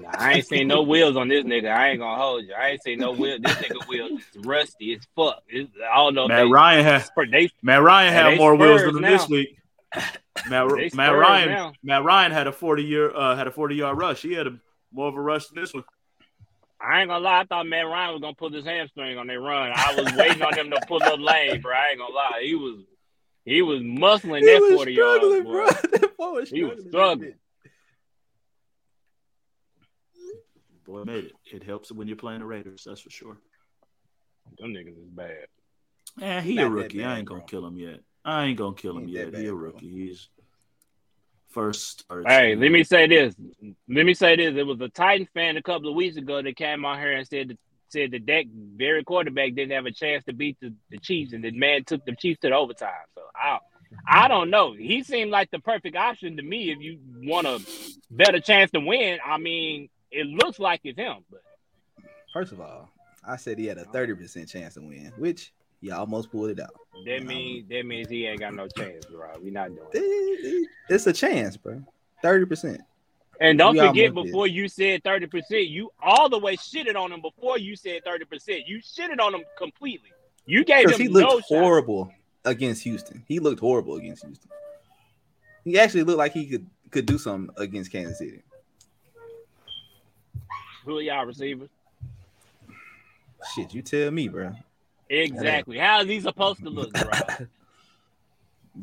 Nah, 0.00 0.10
I 0.16 0.34
ain't 0.34 0.46
seen 0.46 0.66
no 0.68 0.82
wheels 0.82 1.16
on 1.16 1.28
this 1.28 1.44
nigga. 1.44 1.70
I 1.70 1.90
ain't 1.90 1.98
gonna 2.00 2.20
hold 2.20 2.44
you. 2.44 2.54
I 2.54 2.68
ain't 2.70 2.82
seen 2.82 2.98
no 2.98 3.12
wheels. 3.12 3.40
This 3.42 3.52
nigga 3.56 3.86
wheels 3.88 4.20
is 4.34 4.44
rusty 4.46 4.94
as 4.94 5.00
fuck. 5.14 5.42
It's, 5.48 5.70
I 5.90 5.96
don't 5.96 6.14
know. 6.14 6.24
if 6.24 6.28
Matt 6.28 6.44
they- 6.46 6.50
Ryan 6.50 6.84
had 6.84 7.08
They, 7.30 7.50
Matt 7.62 7.82
Ryan 7.82 8.12
Hey, 8.14 8.30
had 8.30 8.38
more 8.38 8.54
wheels 8.56 8.82
than 8.82 9.02
now. 9.02 9.10
this 9.10 9.28
week. 9.28 9.56
Matt, 10.48 10.94
Matt 10.94 11.14
Ryan 11.14 11.48
now. 11.50 11.72
Matt 11.82 12.04
Ryan 12.04 12.32
had 12.32 12.46
a 12.46 12.52
forty 12.52 12.84
year 12.84 13.14
uh, 13.14 13.36
had 13.36 13.46
a 13.46 13.50
forty 13.50 13.74
yard 13.74 13.98
rush. 13.98 14.22
He 14.22 14.32
had 14.32 14.46
a, 14.46 14.56
more 14.92 15.08
of 15.08 15.16
a 15.16 15.20
rush 15.20 15.48
than 15.48 15.60
this 15.62 15.74
one. 15.74 15.84
I 16.82 17.00
ain't 17.00 17.08
gonna 17.10 17.22
lie. 17.22 17.40
I 17.40 17.44
thought 17.44 17.66
Matt 17.66 17.86
Ryan 17.86 18.12
was 18.14 18.20
gonna 18.22 18.34
pull 18.34 18.50
his 18.50 18.64
hamstring 18.64 19.18
on 19.18 19.26
their 19.26 19.40
run. 19.40 19.70
I 19.74 19.94
was 19.96 20.14
waiting 20.14 20.42
on 20.42 20.56
him 20.56 20.70
to 20.70 20.80
pull 20.88 21.02
up 21.02 21.20
lane, 21.20 21.60
bro. 21.60 21.72
I 21.74 21.88
ain't 21.90 21.98
gonna 21.98 22.14
lie. 22.14 22.40
He 22.42 22.54
was 22.54 22.80
he 23.44 23.62
was 23.62 23.80
muscling 23.80 24.40
He 24.40 24.46
that 24.46 24.60
was 24.60 24.72
forty 24.74 24.92
yards, 24.94 25.24
struggling, 25.24 25.42
bro. 25.44 25.66
That 26.00 26.16
boy 26.16 26.30
was 26.32 26.50
He 26.50 26.62
was 26.64 26.78
struggling. 26.88 26.88
struggling. 26.90 27.34
Boy, 30.86 31.04
made 31.04 31.24
it. 31.24 31.32
It 31.52 31.62
helps 31.62 31.92
when 31.92 32.08
you're 32.08 32.16
playing 32.16 32.40
the 32.40 32.46
Raiders. 32.46 32.84
That's 32.86 33.00
for 33.00 33.10
sure. 33.10 33.36
Them 34.58 34.72
niggas 34.72 34.88
is 34.98 35.10
bad. 35.10 35.46
Man, 36.16 36.42
he 36.42 36.54
Not 36.54 36.62
a 36.62 36.68
that 36.68 36.74
rookie. 36.74 37.04
I 37.04 37.18
ain't 37.18 37.26
gonna 37.28 37.40
bro. 37.40 37.46
kill 37.46 37.66
him 37.66 37.78
yet. 37.78 38.00
I 38.24 38.44
ain't 38.46 38.58
gonna 38.58 38.74
kill 38.74 38.96
him 38.96 39.04
Ain't 39.04 39.10
yet. 39.12 39.32
bad, 39.32 39.40
he 39.42 39.46
a 39.46 39.52
bro. 39.52 39.60
rookie. 39.60 39.88
He's 39.90 40.28
first. 41.50 42.00
starts. 42.02 42.26
Hey, 42.26 42.54
let 42.54 42.70
me 42.70 42.84
say 42.84 43.06
this. 43.06 43.34
Let 43.88 44.06
me 44.06 44.14
say 44.14 44.36
this. 44.36 44.56
It 44.56 44.66
was 44.66 44.80
a 44.80 44.88
Titan 44.88 45.28
fan 45.34 45.56
a 45.56 45.62
couple 45.62 45.88
of 45.88 45.94
weeks 45.94 46.16
ago 46.16 46.42
that 46.42 46.56
came 46.56 46.84
on 46.84 46.98
here 46.98 47.12
and 47.12 47.26
said 47.26 47.48
that 47.48 47.58
said 47.88 48.12
that 48.12 48.26
that 48.26 48.44
very 48.76 49.02
quarterback 49.02 49.54
didn't 49.54 49.72
have 49.72 49.86
a 49.86 49.90
chance 49.90 50.24
to 50.24 50.32
beat 50.32 50.56
the, 50.60 50.72
the 50.90 50.98
Chiefs, 50.98 51.32
and 51.32 51.42
the 51.42 51.50
man 51.50 51.84
took 51.84 52.04
the 52.04 52.14
Chiefs 52.14 52.40
to 52.40 52.48
the 52.48 52.54
overtime. 52.54 52.90
So 53.14 53.22
I 53.34 53.58
I 54.06 54.28
don't 54.28 54.50
know. 54.50 54.72
He 54.72 55.02
seemed 55.02 55.30
like 55.30 55.50
the 55.50 55.58
perfect 55.58 55.96
option 55.96 56.36
to 56.36 56.42
me 56.42 56.70
if 56.70 56.78
you 56.80 56.98
want 57.22 57.46
a 57.46 57.60
better 58.10 58.40
chance 58.40 58.70
to 58.72 58.80
win. 58.80 59.18
I 59.24 59.38
mean, 59.38 59.88
it 60.10 60.26
looks 60.26 60.58
like 60.58 60.80
it's 60.84 60.98
him, 60.98 61.24
but 61.30 61.40
First 62.32 62.52
of 62.52 62.60
all, 62.60 62.88
I 63.26 63.36
said 63.36 63.58
he 63.58 63.66
had 63.66 63.78
a 63.78 63.84
thirty 63.84 64.14
percent 64.14 64.48
chance 64.48 64.74
to 64.74 64.80
win, 64.80 65.12
which 65.18 65.52
he 65.80 65.90
almost 65.90 66.30
pulled 66.30 66.50
it 66.50 66.60
out. 66.60 66.74
that 67.06 67.24
means 67.24 67.68
that 67.68 67.86
means 67.86 68.08
he 68.08 68.26
ain't 68.26 68.40
got 68.40 68.54
no 68.54 68.68
chance, 68.68 69.06
bro. 69.06 69.28
We 69.42 69.50
not 69.50 69.68
doing 69.74 69.88
it. 69.92 69.98
It- 69.98 70.44
it- 70.44 70.68
It's 70.88 71.06
a 71.06 71.12
chance, 71.12 71.56
bro. 71.56 71.82
Thirty 72.22 72.44
percent. 72.46 72.80
And 73.40 73.56
don't 73.56 73.72
We 73.72 73.78
forget, 73.80 74.08
almost 74.10 74.26
did. 74.26 74.32
before 74.32 74.46
you 74.48 74.68
said 74.68 75.02
30%, 75.02 75.70
you 75.70 75.90
all 76.02 76.28
the 76.28 76.38
way 76.38 76.56
shitted 76.58 76.94
on 76.94 77.10
him 77.10 77.22
before 77.22 77.56
you 77.56 77.74
said 77.74 78.04
30%. 78.04 78.66
You 78.66 78.80
shitted 78.82 79.18
on 79.18 79.34
him 79.34 79.44
completely. 79.56 80.10
You 80.44 80.62
gave 80.62 80.84
Because 80.84 81.00
him 81.00 81.06
he 81.06 81.08
looked 81.08 81.30
no 81.30 81.38
shot. 81.40 81.46
horrible 81.48 82.12
against 82.44 82.82
Houston. 82.82 83.24
He 83.26 83.38
looked 83.38 83.60
horrible 83.60 83.96
against 83.96 84.26
Houston. 84.26 84.50
He 85.64 85.78
actually 85.78 86.02
looked 86.02 86.18
like 86.18 86.32
he 86.34 86.46
could 86.48 86.66
could 86.90 87.06
do 87.06 87.16
something 87.16 87.54
against 87.56 87.90
Kansas 87.90 88.18
City. 88.18 88.42
Who 90.84 90.98
are 90.98 91.02
y'all 91.02 91.24
receivers? 91.24 91.70
Shit, 93.54 93.72
you 93.72 93.80
tell 93.80 94.10
me, 94.10 94.28
bro. 94.28 94.52
Exactly. 95.10 95.76
How 95.76 96.00
is 96.00 96.06
he 96.06 96.20
supposed 96.20 96.62
to 96.62 96.70
look, 96.70 96.92
bro? 96.92 97.10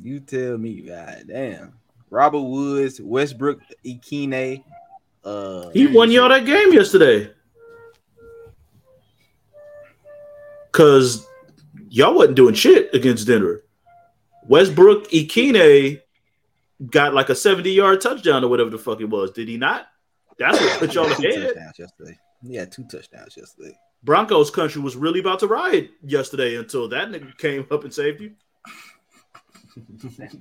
You 0.04 0.20
tell 0.20 0.58
me, 0.58 0.82
god 0.82 1.24
damn. 1.28 1.74
Robert 2.10 2.42
Woods, 2.42 3.00
Westbrook, 3.02 3.62
Ikhine, 3.86 4.64
uh 5.24 5.70
He 5.70 5.88
won 5.88 6.12
y'all 6.12 6.28
that 6.30 6.46
game 6.46 6.74
yesterday. 6.74 7.32
Cause 10.74 11.26
y'all 11.90 12.16
wasn't 12.16 12.36
doing 12.36 12.54
shit 12.54 12.94
against 12.94 13.26
Denver. 13.28 13.64
Westbrook 14.48 15.10
Ikhine 15.10 16.02
got 16.92 17.14
like 17.14 17.30
a 17.30 17.36
70 17.36 17.72
yard 17.72 18.02
touchdown 18.02 18.44
or 18.44 18.50
whatever 18.50 18.70
the 18.70 18.78
fuck 18.78 19.00
it 19.02 19.06
was. 19.06 19.32
Did 19.32 19.48
he 19.48 19.58
not? 19.58 19.88
That's 20.38 20.60
what 20.60 20.80
put 20.80 20.94
y'all 20.94 21.10
two 21.10 21.28
ahead. 21.28 21.48
touchdowns 21.48 21.80
yesterday. 21.80 22.18
He 22.46 22.56
had 22.56 22.72
two 22.72 22.84
touchdowns 22.84 23.36
yesterday. 23.36 23.76
Broncos 24.04 24.50
country 24.52 24.82
was 24.82 24.96
really 24.96 25.20
about 25.20 25.40
to 25.40 25.48
riot 25.48 25.92
yesterday 26.02 26.56
until 26.56 26.88
that 26.90 27.10
nigga 27.10 27.38
came 27.38 27.66
up 27.72 27.84
and 27.84 27.94
saved 27.94 28.22
you. 28.22 28.34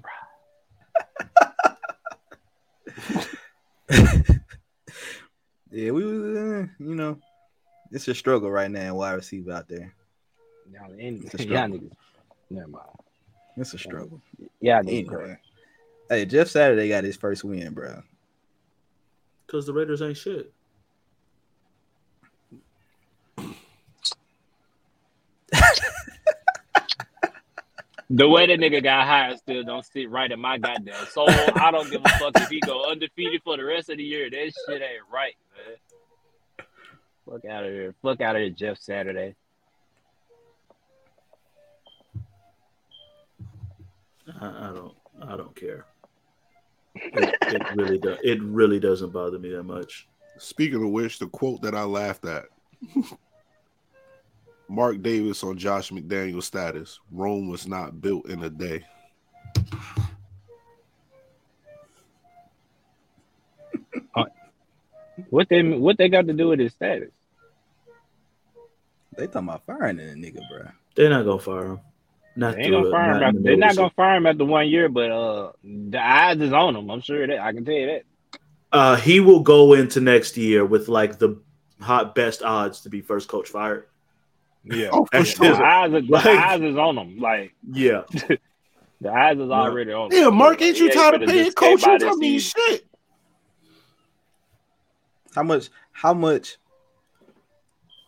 Yeah, 5.71 5.91
we 5.91 6.05
was 6.05 6.37
uh, 6.37 6.67
you 6.79 6.95
know, 6.95 7.19
it's 7.91 8.09
a 8.09 8.15
struggle 8.15 8.51
right 8.51 8.71
now 8.71 8.81
in 8.81 8.95
wide 8.95 9.13
receiver 9.15 9.53
out 9.53 9.69
there. 9.69 9.93
Y'all, 10.73 10.93
any- 10.99 11.17
It's 11.19 11.35
a 11.35 11.39
y'all 11.39 11.47
struggle. 11.67 11.79
niggas. 11.79 11.91
Never 12.51 12.69
mind. 12.69 12.85
It's 13.57 13.75
a 13.75 13.79
struggle. 13.79 14.21
Yeah, 14.61 14.81
niggas. 14.83 15.09
Anyway. 15.13 15.39
Hey, 16.09 16.25
Jeff 16.25 16.49
Saturday 16.49 16.89
got 16.89 17.05
his 17.05 17.17
first 17.17 17.43
win, 17.45 17.75
bro. 17.75 18.03
Cause 19.49 19.67
the 19.67 19.73
Raiders 19.73 20.03
ain't 20.03 20.17
shit. 20.17 20.53
The 28.09 28.29
way 28.29 28.47
that 28.47 28.61
nigga 28.61 28.83
got 28.83 29.05
hired 29.07 29.39
still 29.39 29.65
don't 29.65 29.85
sit 29.85 30.09
right 30.09 30.31
in 30.31 30.41
my 30.41 30.59
goddamn 30.59 31.07
soul. 31.07 31.29
I 31.29 31.71
don't 31.73 31.91
give 31.91 32.03
a 32.05 32.09
fuck 32.11 32.33
if 32.37 32.49
he 32.49 32.61
go 32.61 32.85
undefeated 32.91 33.43
for 33.43 33.57
the 33.57 33.65
rest 33.65 33.91
of 33.91 33.97
the 33.97 34.05
year. 34.05 34.31
That 34.31 34.53
shit 34.69 34.83
ain't 34.83 35.03
right, 35.13 35.35
man. 35.57 36.67
Fuck 37.29 37.45
out 37.51 37.65
of 37.65 37.73
here. 37.73 37.95
Fuck 38.03 38.21
out 38.21 38.37
of 38.37 38.43
here, 38.43 38.51
Jeff 38.51 38.79
Saturday. 38.79 39.35
I, 44.41 44.47
I 44.47 44.73
don't. 44.73 44.95
I 45.23 45.37
don't 45.37 45.57
care. 45.57 45.87
It, 46.95 47.35
it 47.43 47.63
really 47.75 47.99
does. 47.99 48.19
It 48.23 48.41
really 48.43 48.79
doesn't 48.79 49.11
bother 49.11 49.39
me 49.39 49.51
that 49.51 49.65
much. 49.65 50.07
Speaking 50.39 50.83
of 50.85 50.91
which, 50.91 51.19
the 51.19 51.27
quote 51.27 51.63
that 51.63 51.75
I 51.75 51.83
laughed 51.83 52.25
at. 52.25 52.45
Mark 54.69 55.03
Davis 55.03 55.43
on 55.45 55.57
Josh 55.57 55.91
McDaniel's 55.91 56.47
status. 56.47 56.99
Rome 57.11 57.49
was 57.49 57.67
not 57.67 58.01
built 58.01 58.29
in 58.29 58.43
a 58.43 58.51
day. 58.51 58.85
What 65.31 65.49
they 65.49 65.63
what 65.63 65.97
they 65.97 66.09
got 66.09 66.27
to 66.27 66.33
do 66.33 66.49
with 66.49 66.59
his 66.59 66.73
status? 66.73 67.11
They 69.17 69.27
talking 69.27 69.49
about 69.49 69.65
firing 69.65 69.97
that 69.97 70.17
nigga, 70.17 70.41
bro. 70.51 70.69
They're 70.95 71.09
not 71.09 71.25
gonna 71.25 71.39
fire 71.39 71.67
him. 71.67 71.81
Not 72.37 72.57
They 72.57 72.63
ain't 72.63 72.73
gonna 72.73 72.91
fire 72.91 73.13
him. 73.13 73.21
not 73.21 73.23
After, 73.23 73.39
the 73.39 73.45
they're 73.45 73.57
not 73.57 73.77
gonna 73.77 73.91
fire 73.91 74.17
him 74.17 74.27
after 74.27 74.45
one 74.45 74.69
year, 74.69 74.89
but 74.91 75.11
uh, 75.11 75.53
the 75.65 75.99
eyes 75.99 76.39
is 76.39 76.53
on 76.53 76.77
him. 76.77 76.91
I'm 76.91 77.01
sure 77.01 77.27
that 77.27 77.39
I 77.39 77.53
can 77.53 77.65
tell 77.65 77.75
you 77.75 77.87
that. 77.87 78.03
Uh, 78.73 78.97
he 78.97 79.21
will 79.21 79.41
go 79.41 79.73
into 79.73 80.01
next 80.01 80.37
year 80.37 80.67
with 80.67 80.89
like 80.89 81.19
the 81.19 81.41
hot 81.81 82.15
best 82.15 82.43
odds 82.43 82.83
to 82.83 82.91
be 82.91 83.01
first 83.01 83.29
coach 83.29 83.49
fired. 83.49 83.87
Yeah, 84.69 84.89
Oh, 84.93 85.07
for 85.13 85.25
sure. 85.25 85.57
the 85.57 85.65
eyes, 85.65 85.93
are, 85.93 86.01
the 86.01 86.07
Like- 86.09 86.27
eyes 86.27 86.61
is 86.61 86.77
on 86.77 86.99
him. 86.99 87.19
Like 87.19 87.55
Yeah, 87.71 88.03
the 89.01 89.11
eyes 89.13 89.39
is 89.39 89.51
already 89.51 89.93
on. 89.93 90.11
him. 90.13 90.19
Yeah, 90.23 90.29
Mark, 90.31 90.61
ain't 90.61 90.79
you 90.79 90.89
He 90.89 90.93
tired 90.93 91.23
of 91.23 91.29
paying 91.29 91.45
just 91.45 91.57
skate 91.57 91.81
by 91.83 91.87
coaches? 91.99 92.09
I 92.09 92.15
mean, 92.17 92.41
season. 92.41 92.61
shit. 92.69 92.87
How 95.35 95.43
much? 95.43 95.69
How 95.93 96.15
much? 96.15 96.57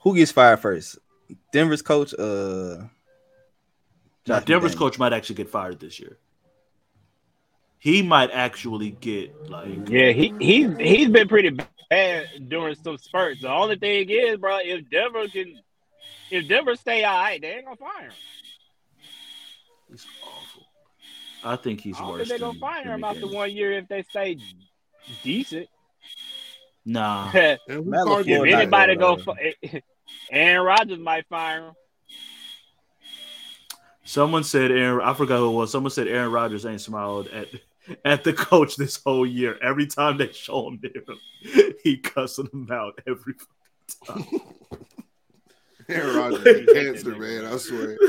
Who 0.03 0.15
gets 0.17 0.33
fired 0.33 0.61
first? 0.61 0.99
Denver's 1.53 1.83
coach. 1.83 2.15
Uh, 2.15 2.85
now 4.27 4.41
Denver's 4.41 4.75
McDaniels. 4.75 4.79
coach 4.79 4.99
might 4.99 5.13
actually 5.13 5.37
get 5.37 5.51
fired 5.51 5.79
this 5.81 6.01
year. 6.01 6.17
He 7.79 8.03
might 8.03 8.31
actually 8.33 8.91
get 8.93 9.49
like 9.51 9.89
Yeah, 9.89 10.11
he 10.13 10.33
he's 10.41 10.77
he's 10.79 11.09
been 11.09 11.29
pretty 11.29 11.57
bad 11.91 12.49
during 12.49 12.75
some 12.77 12.99
spurts. 12.99 13.43
The 13.43 13.51
only 13.51 13.77
thing 13.77 14.09
is, 14.11 14.37
bro, 14.39 14.59
if 14.63 14.89
Denver 14.91 15.29
can, 15.29 15.61
if 16.31 16.49
Denver 16.49 16.77
stay 16.77 17.05
all 17.05 17.19
right, 17.19 17.41
they 17.41 17.55
ain't 17.55 17.65
gonna 17.65 17.77
fire 17.77 18.05
him. 18.07 18.13
he's 19.91 20.07
awful. 20.23 20.67
I 21.45 21.57
think 21.57 21.81
he's 21.81 21.97
I 21.97 22.01
don't 22.01 22.09
worse. 22.11 22.19
think 22.29 22.31
they 22.31 22.39
gonna 22.39 22.53
than- 22.53 22.61
fire 22.61 22.95
him 22.95 23.05
after 23.05 23.27
one 23.29 23.51
year 23.53 23.73
if 23.73 23.89
they 23.89 24.03
stay 24.03 24.39
decent. 25.23 25.69
Nah, 26.85 27.31
if 27.35 27.59
And 27.69 27.85
who 27.85 27.91
Matt 27.91 28.05
called 28.05 28.27
LaFleur 28.27 28.29
you 28.29 28.37
not 28.39 28.45
that? 28.45 28.61
anybody 28.63 28.97
go, 28.97 29.17
fi- 29.19 29.83
Aaron 30.31 30.67
Rodgers 30.67 30.99
might 30.99 31.27
fire 31.29 31.69
him. 31.69 31.73
Someone 34.05 34.43
said 34.45 34.71
Aaron. 34.71 35.07
I 35.07 35.13
forgot 35.13 35.39
who 35.39 35.51
it 35.51 35.55
was. 35.55 35.71
Someone 35.71 35.91
said 35.91 36.09
Aaron 36.09 36.33
Rodgers 36.33 36.65
ain't 36.65 36.81
smiled 36.81 37.29
at 37.29 37.49
at 38.05 38.25
the 38.25 38.33
coach 38.33 38.77
this 38.77 39.01
whole 39.05 39.27
year. 39.27 39.59
Every 39.63 39.87
time 39.87 40.17
they 40.17 40.33
show 40.33 40.69
him 40.69 40.81
him, 40.83 41.75
he 41.83 41.99
cussing 41.99 42.47
them 42.47 42.69
out 42.73 42.99
every 43.07 43.35
fucking 44.07 44.25
time. 44.41 44.41
Aaron 45.95 46.17
Rodgers 46.17 46.47
is 46.47 46.73
cancer, 46.73 47.17
man. 47.17 47.45
I 47.47 47.57
swear. 47.57 47.97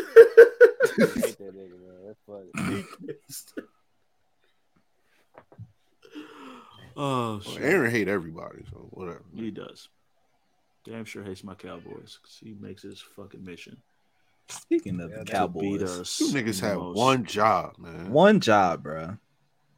I 1.02 1.06
hate 1.06 1.38
that 1.38 1.56
nigga, 1.56 1.78
man. 1.80 1.98
That's 2.06 2.20
funny. 2.26 2.84
oh 6.98 7.32
Well, 7.34 7.40
shit, 7.42 7.62
Aaron 7.62 7.92
hate 7.92 8.08
everybody, 8.08 8.64
so 8.70 8.88
whatever. 8.92 9.24
he 9.36 9.52
does. 9.52 9.90
Damn 10.86 11.06
sure 11.06 11.24
hates 11.24 11.44
my 11.44 11.56
Cowboys 11.56 12.20
because 12.22 12.38
he 12.42 12.56
makes 12.60 12.82
his 12.84 13.02
fucking 13.16 13.44
mission 13.44 13.78
Speaking 14.48 15.00
of 15.02 15.12
Yeah, 15.12 15.18
the 15.20 15.24
they 15.26 15.32
beat 15.32 15.32
Cowboys, 15.32 15.84
us. 15.84 16.20
You 16.20 16.28
niggas 16.28 16.62
in 16.64 16.68
have 16.70 16.78
most- 16.80 16.98
one 16.98 17.24
job, 17.26 17.76
man. 17.78 18.12
one 18.12 18.40
job, 18.40 18.82
bro. 18.84 19.18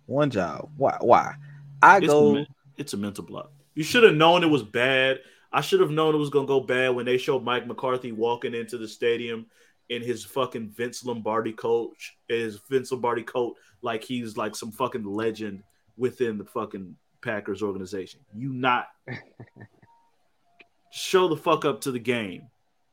One 0.06 0.30
job. 0.30 0.70
Why? 0.78 0.98
Why? 1.02 1.36
I 1.82 1.98
It's, 1.98 2.08
go. 2.08 2.38
a, 2.38 2.46
it's 2.78 2.94
a 2.94 2.98
mental 2.98 3.24
block. 3.26 3.52
You 3.76 3.84
should 3.84 4.04
have 4.04 4.16
known 4.16 4.44
it 4.44 4.48
was 4.48 4.64
bad. 4.64 5.20
I 5.54 5.62
should 5.62 5.82
have 5.82 5.92
known 5.92 6.16
it 6.16 6.20
was 6.20 6.30
gonna 6.30 6.48
go 6.48 6.62
bad 6.62 6.96
when 6.96 7.06
they 7.06 7.18
showed 7.18 7.44
Mike 7.44 7.68
McCarthy 7.68 8.12
walking 8.12 8.54
into 8.54 8.78
the 8.78 8.88
stadium 8.88 9.48
in 9.90 10.02
his 10.02 10.24
fucking 10.24 10.70
Vince 10.70 11.04
Lombardi 11.04 11.52
coach, 11.52 12.16
his 12.30 12.60
Vince 12.70 12.92
Lombardi 12.92 13.24
coat, 13.24 13.58
like 13.82 14.04
he's 14.04 14.38
like 14.38 14.56
some 14.56 14.72
fucking 14.72 15.04
legend 15.04 15.64
within 15.98 16.38
the 16.38 16.46
fucking 16.46 16.96
Packers 17.22 17.62
organization. 17.62 18.22
You 18.34 18.54
not 18.54 18.88
show 20.92 21.28
the 21.28 21.36
fuck 21.36 21.66
up 21.66 21.82
to 21.82 21.92
the 21.92 22.00
game. 22.00 22.44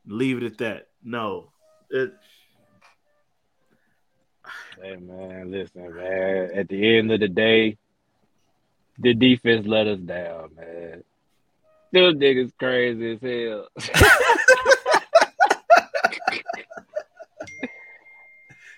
Leave 0.06 0.42
it 0.42 0.44
at 0.44 0.58
that. 0.58 0.88
No. 1.04 1.52
It, 1.90 2.12
Hey 4.80 4.96
man, 4.96 5.50
listen, 5.50 5.94
man. 5.94 6.50
At 6.54 6.68
the 6.68 6.98
end 6.98 7.10
of 7.10 7.18
the 7.18 7.28
day, 7.28 7.76
the 8.98 9.12
defense 9.12 9.66
let 9.66 9.88
us 9.88 9.98
down, 9.98 10.50
man. 10.56 11.02
Those 11.92 12.14
niggas 12.14 12.52
crazy 12.58 13.12
as 13.12 13.20
hell. 13.22 13.68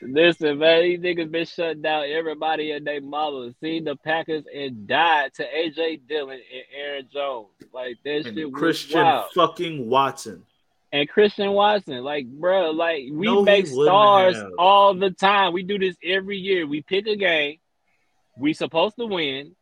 Listen, 0.03 0.59
man, 0.59 0.83
these 0.83 0.99
niggas 1.01 1.31
been 1.31 1.45
shutting 1.45 1.83
down 1.83 2.05
everybody 2.09 2.71
and 2.73 2.87
their 2.87 3.03
mama. 3.03 3.53
Seen 3.61 3.85
the 3.85 3.97
Packers 3.97 4.45
and 4.55 4.87
died 4.87 5.35
to 5.35 5.45
AJ 5.45 6.07
Dillon 6.09 6.39
and 6.53 6.63
Aaron 6.75 7.09
Jones. 7.13 7.49
Like 7.73 7.99
that 8.05 8.27
and 8.27 8.35
shit 8.35 8.51
was 8.51 8.59
Christian 8.59 9.03
wild. 9.03 9.31
fucking 9.35 9.89
Watson. 9.91 10.45
and 10.91 11.07
Christian 11.07 11.53
Watson. 11.53 12.03
Like, 12.03 12.27
bro, 12.27 12.71
like 12.71 13.05
we 13.13 13.27
No, 13.27 13.43
make 13.43 13.67
stars 13.67 14.37
have. 14.37 14.53
all 14.59 14.95
the 14.95 15.11
time. 15.11 15.53
We 15.53 15.65
do 15.65 15.79
this 15.79 15.97
every 16.03 16.39
year. 16.39 16.67
We 16.67 16.81
pick 16.81 17.07
a 17.07 17.17
game, 17.17 17.59
we 18.39 18.55
supposed 18.55 18.97
to 18.97 19.05
win. 19.07 19.55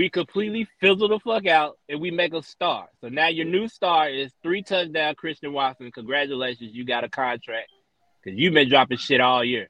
We 0.00 0.08
completely 0.08 0.66
fizzle 0.80 1.08
the 1.08 1.18
fuck 1.18 1.46
out, 1.46 1.76
and 1.90 2.00
we 2.00 2.10
make 2.10 2.32
a 2.32 2.42
star. 2.42 2.88
So 3.02 3.10
now 3.10 3.28
your 3.28 3.44
new 3.44 3.68
star 3.68 4.08
is 4.08 4.32
three 4.42 4.62
touchdown 4.62 5.14
Christian 5.14 5.52
Watson. 5.52 5.90
Congratulations, 5.92 6.70
you 6.72 6.86
got 6.86 7.04
a 7.04 7.10
contract 7.10 7.68
because 8.24 8.38
you've 8.38 8.54
been 8.54 8.70
dropping 8.70 8.96
shit 8.96 9.20
all 9.20 9.44
year. 9.44 9.68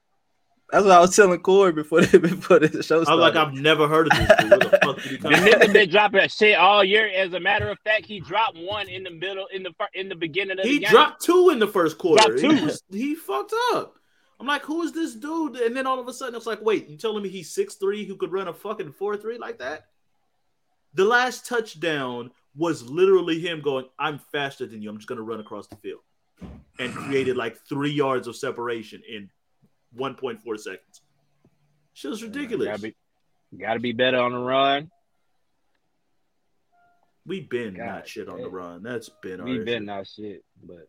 That's 0.70 0.84
what 0.84 0.92
I 0.92 1.00
was 1.00 1.16
telling 1.16 1.40
Corey 1.40 1.72
before 1.72 2.02
the, 2.06 2.20
before 2.20 2.60
the 2.60 2.80
show 2.80 3.02
started. 3.02 3.10
I 3.10 3.14
was 3.16 3.34
like, 3.34 3.34
I've 3.34 3.54
never 3.54 3.88
heard 3.88 4.06
of 4.06 4.18
this 4.18 4.28
dude. 4.38 4.50
Where 4.50 4.58
the 4.60 4.78
fuck 4.84 4.96
did 5.02 5.10
he 5.10 5.16
The 5.16 5.28
nigga 5.30 5.72
been 5.72 5.90
dropping 5.90 6.28
shit 6.28 6.56
all 6.56 6.84
year. 6.84 7.08
As 7.08 7.32
a 7.32 7.40
matter 7.40 7.68
of 7.68 7.80
fact, 7.80 8.06
he 8.06 8.20
dropped 8.20 8.56
one 8.56 8.88
in 8.88 9.02
the 9.02 9.10
middle, 9.10 9.48
in 9.52 9.64
the 9.64 9.72
in 9.94 10.08
the 10.08 10.14
beginning 10.14 10.60
of 10.60 10.64
He 10.64 10.74
the 10.74 10.78
game. 10.78 10.90
He 10.90 10.94
dropped 10.94 11.24
two 11.24 11.50
in 11.50 11.58
the 11.58 11.66
first 11.66 11.98
quarter. 11.98 12.22
Dropped 12.22 12.40
He, 12.40 12.48
two. 12.56 12.66
was- 12.66 12.84
he 12.88 13.16
fucked 13.16 13.52
up. 13.72 13.96
I'm 14.38 14.46
like, 14.46 14.62
who 14.62 14.82
is 14.82 14.92
this 14.92 15.16
dude? 15.16 15.56
And 15.56 15.76
then 15.76 15.88
all 15.88 15.98
of 15.98 16.06
a 16.06 16.12
sudden, 16.12 16.36
it's 16.36 16.46
like, 16.46 16.62
wait, 16.62 16.88
you 16.88 16.96
telling 16.96 17.24
me 17.24 17.28
he's 17.28 17.52
6'3 17.52 18.06
who 18.06 18.14
could 18.14 18.30
run 18.30 18.46
a 18.46 18.54
fucking 18.54 18.92
4'3 18.92 19.40
like 19.40 19.58
that? 19.58 19.86
The 20.94 21.04
last 21.04 21.46
touchdown 21.46 22.30
was 22.56 22.82
literally 22.82 23.38
him 23.40 23.60
going, 23.60 23.86
I'm 23.98 24.18
faster 24.32 24.66
than 24.66 24.82
you. 24.82 24.90
I'm 24.90 24.96
just 24.96 25.08
going 25.08 25.18
to 25.18 25.22
run 25.24 25.40
across 25.40 25.66
the 25.68 25.76
field. 25.76 26.00
And 26.78 26.94
created 26.94 27.36
like 27.36 27.58
three 27.68 27.90
yards 27.92 28.26
of 28.26 28.36
separation 28.36 29.02
in 29.08 29.28
1.4 29.98 30.58
seconds. 30.58 31.02
Shit 31.92 32.10
was 32.10 32.22
ridiculous. 32.22 32.68
Gotta 32.68 32.82
be, 32.82 32.96
gotta 33.58 33.80
be 33.80 33.92
better 33.92 34.18
on 34.18 34.32
the 34.32 34.38
run. 34.38 34.90
We've 37.26 37.48
been 37.48 37.74
God 37.74 37.84
not 37.86 38.08
shit 38.08 38.28
on 38.28 38.40
the 38.40 38.48
run. 38.48 38.82
That's 38.82 39.10
been 39.22 39.40
our 39.40 39.46
We've 39.46 39.64
been 39.64 39.84
not 39.84 40.06
shit, 40.06 40.42
but 40.62 40.88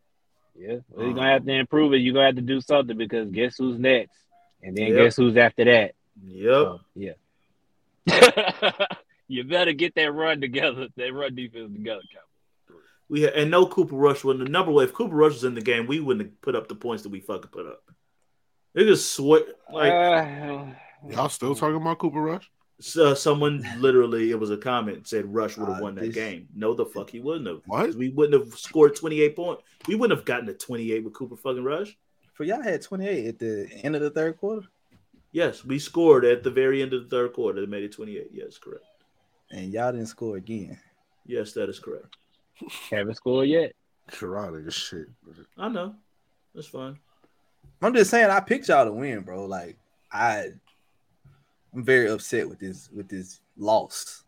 yeah, 0.58 0.76
well, 0.88 1.02
you're 1.02 1.08
Um, 1.10 1.14
gonna 1.16 1.32
have 1.32 1.44
to 1.44 1.52
improve 1.52 1.92
it. 1.92 1.98
You're 1.98 2.14
gonna 2.14 2.26
have 2.26 2.36
to 2.36 2.40
do 2.42 2.60
something 2.60 2.96
because 2.96 3.30
guess 3.30 3.56
who's 3.58 3.78
next, 3.78 4.16
and 4.62 4.76
then 4.76 4.88
Yep. 4.88 4.96
guess 4.96 5.16
who's 5.16 5.36
after 5.36 5.64
that. 5.66 5.94
Yep. 6.24 6.44
So, 6.46 6.80
yeah, 6.94 7.12
you 9.32 9.44
better 9.44 9.72
get 9.72 9.94
that 9.96 10.12
run 10.12 10.40
together, 10.40 10.88
that 10.96 11.12
run 11.14 11.34
defense 11.34 11.72
together. 11.72 12.02
Cowboys. 12.12 12.82
We 13.08 13.22
had, 13.22 13.34
and 13.34 13.50
no 13.50 13.66
Cooper 13.66 13.96
Rush 13.96 14.24
wouldn't. 14.24 14.44
The 14.44 14.50
number 14.50 14.72
one, 14.72 14.84
if 14.84 14.92
Cooper 14.94 15.14
Rush 15.14 15.32
was 15.34 15.44
in 15.44 15.54
the 15.54 15.60
game, 15.60 15.86
we 15.86 16.00
wouldn't 16.00 16.26
have 16.28 16.40
put 16.40 16.54
up 16.56 16.68
the 16.68 16.74
points 16.74 17.02
that 17.02 17.10
we 17.10 17.20
fucking 17.20 17.50
put 17.50 17.66
up. 17.66 17.82
They 18.74 18.84
just 18.84 19.12
sweat 19.14 19.44
like 19.72 19.92
Uh, 19.92 20.64
Y'all 21.10 21.28
still 21.28 21.54
talking 21.54 21.76
about 21.76 21.98
Cooper 21.98 22.20
Rush? 22.22 22.50
so 22.80 23.12
someone 23.14 23.64
literally. 23.78 24.30
It 24.30 24.38
was 24.40 24.50
a 24.50 24.56
comment 24.56 25.06
said 25.06 25.32
Rush 25.32 25.56
would 25.58 25.68
have 25.68 25.78
Uh, 25.78 25.82
won 25.82 25.94
that 25.96 26.00
this- 26.06 26.14
game. 26.14 26.48
No, 26.54 26.74
the 26.74 26.86
fuck 26.86 27.10
he 27.10 27.20
wouldn't 27.20 27.46
have. 27.46 27.60
What? 27.66 27.94
We 27.94 28.08
wouldn't 28.08 28.42
have 28.42 28.58
scored 28.58 28.96
twenty 28.96 29.20
eight 29.20 29.36
points. 29.36 29.62
We 29.86 29.94
wouldn't 29.94 30.18
have 30.18 30.24
gotten 30.26 30.46
to 30.46 30.54
twenty 30.54 30.90
eight 30.92 31.04
with 31.04 31.12
Cooper 31.12 31.36
fucking 31.36 31.64
Rush. 31.64 31.96
for 32.34 32.44
y'all 32.44 32.62
had 32.62 32.80
28 32.80 33.26
at 33.26 33.38
the 33.38 33.68
end 33.84 33.94
of 33.94 34.00
the 34.00 34.08
third 34.10 34.38
quarter, 34.38 34.66
Yes, 35.32 35.64
we 35.64 35.78
scored 35.78 36.24
at 36.24 36.42
the 36.42 36.50
very 36.50 36.82
end 36.82 36.92
of 36.94 37.02
the 37.04 37.08
third 37.08 37.32
quarter. 37.34 37.60
They 37.60 37.66
made 37.66 37.84
it 37.84 37.92
twenty 37.92 38.16
eight. 38.16 38.30
Yes, 38.32 38.56
correct. 38.58 38.84
And 39.52 39.72
y'all 39.72 39.92
didn't 39.92 40.06
score 40.06 40.36
again. 40.36 40.78
Yes, 41.26 41.52
that 41.52 41.68
is 41.68 41.78
correct. 41.78 42.16
haven't 42.90 43.14
scored 43.14 43.48
yet. 43.48 43.72
Karate 44.10 44.66
is 44.66 44.74
shit. 44.74 45.06
I 45.56 45.68
know. 45.68 45.94
That's 46.54 46.66
fine. 46.66 46.98
I'm 47.80 47.94
just 47.94 48.10
saying, 48.10 48.30
I 48.30 48.40
picked 48.40 48.68
y'all 48.68 48.84
to 48.84 48.92
win, 48.92 49.20
bro. 49.20 49.44
Like 49.46 49.76
I, 50.10 50.48
I'm 51.74 51.84
very 51.84 52.10
upset 52.10 52.48
with 52.48 52.58
this 52.58 52.90
with 52.92 53.08
this 53.08 53.40
loss. 53.56 54.24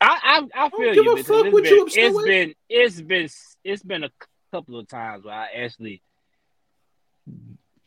I 0.00 0.46
I, 0.54 0.64
I 0.66 0.70
feel 0.70 0.94
give 0.94 1.04
you 1.04 1.12
a 1.12 1.16
because 1.16 1.36
fuck 1.36 1.46
it's 1.46 1.52
what 1.52 1.62
been, 1.64 1.74
you 1.74 1.82
upset 1.82 2.04
it's 2.04 2.16
with. 2.16 2.26
been 2.26 2.54
it's 2.68 3.00
been 3.00 3.28
it's 3.64 3.82
been 3.82 4.04
a 4.04 4.10
couple 4.50 4.78
of 4.78 4.88
times 4.88 5.24
where 5.24 5.34
I 5.34 5.48
actually 5.56 6.02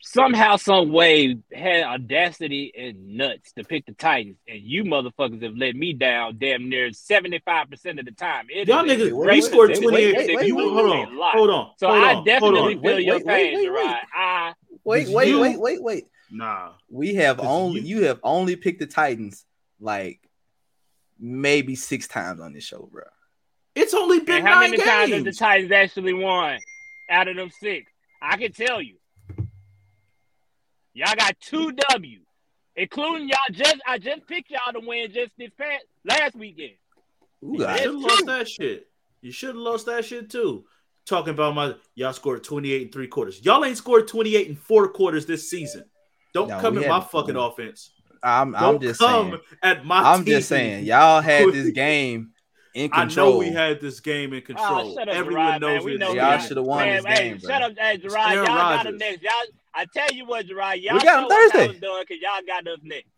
somehow, 0.06 0.56
some 0.56 0.92
way, 0.92 1.36
had 1.52 1.82
audacity 1.84 2.72
and 2.76 3.16
nuts 3.16 3.52
to 3.52 3.64
pick 3.64 3.86
the 3.86 3.92
Titans, 3.92 4.36
and 4.46 4.60
you 4.60 4.84
motherfuckers 4.84 5.42
have 5.42 5.56
let 5.56 5.74
me 5.74 5.92
down 5.92 6.36
damn 6.38 6.68
near 6.68 6.92
seventy 6.92 7.40
five 7.44 7.70
percent 7.70 7.98
of 7.98 8.04
the 8.04 8.12
time. 8.12 8.46
It 8.50 8.68
Y'all 8.68 8.84
niggas, 8.84 9.12
we 9.12 9.40
scored 9.40 9.70
success. 9.74 9.82
twenty 9.82 9.96
wait, 10.06 10.16
eight. 10.16 10.26
wait, 10.28 10.36
wait, 10.36 10.46
You 10.46 10.58
hold 10.58 10.90
on, 10.90 11.16
hold 11.16 11.50
on. 11.50 11.70
So 11.78 11.88
hold 11.88 11.98
I 12.04 12.14
on, 12.14 12.24
definitely 12.24 12.60
hold 12.60 12.74
on. 12.76 12.82
feel 12.82 12.94
Wait, 12.96 13.04
your 13.06 13.14
wait, 13.16 13.26
wait, 13.26 13.54
pain, 13.54 13.54
wait, 13.56 13.72
wait. 13.72 13.96
I 14.14 14.52
Wait, 14.84 15.08
wait, 15.08 15.28
you- 15.28 15.40
wait, 15.40 15.58
wait, 15.60 15.82
wait. 15.82 16.04
Nah, 16.30 16.72
We 16.90 17.14
have 17.14 17.40
only 17.40 17.80
you- 17.80 17.98
you 18.00 18.04
have 18.06 18.20
only 18.22 18.56
picked 18.56 18.80
the 18.80 18.86
Titans 18.86 19.44
like 19.80 20.20
maybe 21.18 21.74
six 21.74 22.06
times 22.08 22.40
on 22.40 22.52
this 22.52 22.64
show, 22.64 22.88
bro. 22.92 23.04
it's 23.74 23.94
only 23.94 24.20
been 24.20 24.36
and 24.38 24.46
how 24.46 24.60
nine 24.60 24.70
many 24.72 24.82
times 24.82 25.12
have 25.12 25.24
the. 25.24 25.32
Titans 25.32 25.72
actually 25.72 26.12
won 26.12 26.58
out 27.10 27.28
of 27.28 27.36
them 27.36 27.50
six? 27.50 27.90
I 28.20 28.36
can 28.36 28.52
tell 28.52 28.80
you. 28.82 28.96
Y'all 30.94 31.14
got 31.16 31.38
two 31.40 31.72
W, 31.90 32.20
including 32.76 33.28
y'all 33.28 33.38
just 33.52 33.76
I 33.86 33.98
just 33.98 34.26
picked 34.26 34.50
y'all 34.50 34.72
to 34.72 34.80
win 34.86 35.10
just 35.12 35.32
this 35.38 35.50
past 35.58 35.84
last 36.04 36.34
weekend. 36.36 36.72
Who 37.40 37.54
You 37.54 37.58
got 37.60 37.78
should 37.78 37.86
have 37.86 37.94
lost 37.96 38.26
that 38.26 38.48
shit. 38.48 38.86
You 39.20 39.32
should 39.32 39.48
have 39.50 39.56
lost 39.56 39.86
that 39.86 40.04
shit 40.04 40.30
too. 40.30 40.64
Talking 41.06 41.34
about 41.34 41.54
my 41.54 41.74
y'all 41.94 42.12
scored 42.12 42.44
28 42.44 42.82
and 42.82 42.92
three 42.92 43.08
quarters. 43.08 43.40
Y'all 43.44 43.64
ain't 43.64 43.76
scored 43.76 44.08
28 44.08 44.48
and 44.48 44.58
four 44.58 44.88
quarters 44.88 45.26
this 45.26 45.50
season. 45.50 45.84
Don't 46.32 46.48
No, 46.48 46.60
come 46.60 46.76
we 46.76 46.82
in 46.84 46.88
my 46.88 47.00
had- 47.00 47.10
fucking 47.10 47.36
offense. 47.36 47.90
I'm 48.22 48.52
Don't 48.52 48.76
I'm 48.76 48.80
just 48.80 49.00
come 49.00 49.30
saying. 49.32 49.40
at 49.62 49.84
my 49.84 49.98
I'm 50.12 50.24
team. 50.24 50.34
just 50.36 50.48
saying. 50.48 50.84
Y'all 50.86 51.20
had 51.20 51.52
this 51.52 51.70
game 51.74 52.30
in 52.74 52.88
I 52.90 53.00
control. 53.02 53.32
know 53.32 53.38
we 53.38 53.50
had 53.50 53.80
this 53.82 54.00
game 54.00 54.32
in 54.32 54.42
ah, 54.42 54.46
control. 54.46 54.90
Oh, 54.92 54.94
shut 54.94 55.08
up, 55.10 55.14
Everyone 55.14 55.44
Jarrod, 55.44 55.60
knows 55.60 55.84
man. 55.84 55.84
We 55.84 55.96
know. 55.98 56.06
Y'all 56.14 56.16
y'all 56.30 56.38
should 56.38 56.56
have 56.56 56.64
won 56.66 56.78
Man, 56.86 57.02
this 57.02 57.18
hey, 57.18 57.28
game, 57.28 57.38
bro. 57.38 57.50
shut 57.50 57.62
up, 57.62 57.72
hey, 57.78 57.98
Jarrod. 57.98 58.34
Y'all 58.34 58.46
got 58.46 58.56
Rodgers. 58.56 58.84
them 58.84 58.96
next. 58.96 59.22
Y'all, 59.22 59.32
I 59.74 59.86
tell 59.86 60.12
you 60.12 60.24
what, 60.26 60.46
Jarrod. 60.46 60.80
Y'all 60.82 60.94
We 60.94 61.00
got 61.00 61.04
show 61.04 61.16
them 61.20 61.24
what 61.28 61.54
y'all 61.54 61.68
was 61.68 61.78
doing 61.80 62.04
because 62.08 62.22
y'all 62.22 62.46
got 62.46 62.66
us 62.68 62.78
next. 62.82 63.08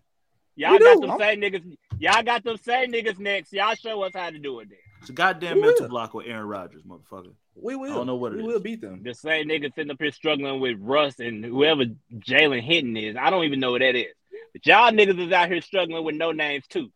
Y'all 0.57 0.73
We 0.73 0.79
got 0.79 0.95
do. 0.95 1.01
them 1.03 1.11
I'm- 1.11 1.21
same 1.21 1.41
niggas. 1.41 1.77
Y'all 1.99 2.23
got 2.23 2.45
them 2.45 2.57
same 2.59 2.93
niggas 2.93 3.19
next. 3.19 3.53
Y'all 3.53 3.75
show 3.75 4.03
us 4.03 4.13
how 4.15 4.31
to 4.31 4.39
do 4.39 4.61
it. 4.61 4.69
Then 4.71 4.79
It's 5.01 5.11
a 5.11 5.13
goddamn 5.13 5.57
We 5.57 5.63
mental 5.63 5.83
will. 5.83 5.89
block 5.91 6.15
with 6.15 6.27
Aaron 6.27 6.47
Rodgers, 6.47 6.83
motherfucker. 6.83 7.35
We 7.55 7.75
will. 7.77 7.93
I 7.93 7.95
don't 7.97 8.07
know 8.07 8.17
what 8.17 8.33
it 8.33 8.37
we 8.37 8.43
is. 8.43 8.47
will 8.49 8.61
beat 8.61 8.81
them. 8.81 9.03
the 9.03 9.15
same 9.15 9.49
niggas 9.49 9.75
sitting 9.75 9.91
up 9.91 9.97
here 10.01 10.13
struggling 10.13 10.61
with 10.61 10.79
Russ 10.81 11.21
and 11.21 11.45
whoever 11.45 11.85
Jalen 12.19 12.63
Hinton 12.63 12.97
is. 12.97 13.17
I 13.17 13.31
don't 13.31 13.45
even 13.45 13.61
know 13.61 13.73
what 13.73 13.81
that 13.81 13.95
is. 13.95 14.15
But 14.53 14.67
y'all 14.67 14.91
niggas 14.93 15.19
is 15.27 15.33
out 15.33 15.51
here 15.51 15.61
struggling 15.63 16.05
with 16.05 16.15
no 16.17 16.33
names 16.33 16.67
too. 16.67 16.91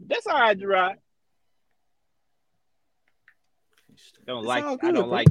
That's 0.00 0.26
all 0.26 0.34
right, 0.38 0.58
Jarrod. 0.58 0.96
Don't 4.26 4.38
It's 4.40 4.46
like. 4.46 4.64
all 4.64 4.78
I 4.82 4.90
don't 4.90 4.94
bro. 4.94 5.04
like. 5.06 5.28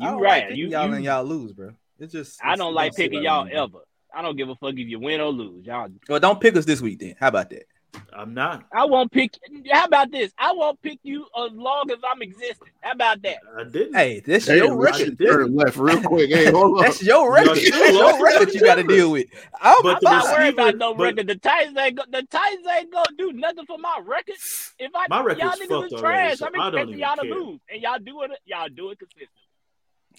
I 0.00 0.12
You 0.12 0.18
right. 0.20 0.48
Like 0.48 0.56
you, 0.56 0.68
y'all 0.68 0.86
you 0.88 0.94
and 0.94 1.04
y'all 1.04 1.24
lose, 1.24 1.52
bro. 1.52 1.70
It's 1.98 2.12
just. 2.12 2.38
I 2.44 2.56
don't 2.56 2.72
it 2.72 2.76
like 2.76 2.92
sit 2.94 3.10
picking 3.10 3.22
y'all 3.24 3.44
with 3.44 3.52
me, 3.52 3.56
bro. 3.56 3.64
ever. 3.64 3.78
I 4.14 4.22
don't 4.22 4.36
give 4.36 4.48
a 4.48 4.54
fuck 4.56 4.72
if 4.72 4.88
you 4.88 4.98
win 5.00 5.20
or 5.20 5.30
lose. 5.30 5.66
Y'all, 5.66 5.88
Well, 6.08 6.20
don't 6.20 6.40
pick 6.40 6.56
us 6.56 6.64
this 6.64 6.80
week 6.80 6.98
then. 7.00 7.14
How 7.20 7.28
about 7.28 7.50
that? 7.50 7.64
I'm 8.12 8.34
not. 8.34 8.64
I 8.72 8.84
won't 8.84 9.10
pick. 9.10 9.32
How 9.72 9.84
about 9.86 10.10
this? 10.12 10.30
I 10.38 10.52
won't 10.52 10.80
pick 10.82 10.98
you 11.02 11.22
as 11.36 11.52
long 11.52 11.90
as 11.90 11.98
I'm 12.08 12.20
existing. 12.22 12.68
How 12.80 12.92
about 12.92 13.22
that? 13.22 13.38
I 13.58 13.64
didn't. 13.64 13.94
Hey, 13.94 14.20
that's 14.20 14.46
Hey, 14.46 14.58
your 14.58 14.76
Richard 14.76 14.98
record. 15.00 15.18
did. 15.18 15.26
turned 15.26 15.54
left 15.56 15.76
real 15.78 16.00
quick. 16.02 16.30
Hey, 16.30 16.50
hold 16.50 16.78
on. 16.78 16.84
That's 16.84 17.02
your 17.02 17.32
record. 17.32 17.56
still 17.56 17.78
That's 17.80 17.92
your 17.94 18.22
record 18.24 18.54
you 18.54 18.60
got 18.60 18.74
to 18.76 18.82
deal 18.84 19.10
with. 19.10 19.26
I'm, 19.60 19.76
But 19.82 19.96
I'm 19.96 20.00
not 20.02 20.24
not 20.26 20.38
worried 20.38 20.54
about 20.54 20.76
no 20.76 20.94
but- 20.94 21.02
record. 21.04 21.26
The 21.28 21.36
Titans 21.36 21.76
ain't 21.78 21.96
go, 21.96 22.02
the 22.10 22.22
Titans 22.30 22.66
ain't 22.78 22.92
gonna 22.92 23.06
do 23.16 23.32
nothing 23.32 23.66
for 23.66 23.78
my 23.78 23.98
record. 24.04 24.34
If 24.78 24.92
I 24.94 25.06
My 25.08 25.18
y'all 25.20 25.34
niggas 25.34 25.58
fucked 25.58 25.68
is 25.68 25.70
already, 25.72 25.96
trash, 25.98 26.38
so 26.38 26.46
I'm 26.46 26.60
I 26.60 26.70
don't 26.70 26.74
expecting 26.80 26.98
y'all 26.98 27.16
to 27.16 27.22
care. 27.22 27.34
lose, 27.34 27.60
and 27.72 27.82
y'all 27.82 27.98
do 27.98 28.22
it. 28.22 28.30
Y'all 28.44 28.68
do 28.68 28.90
it 28.90 28.98
consistently. 28.98 29.28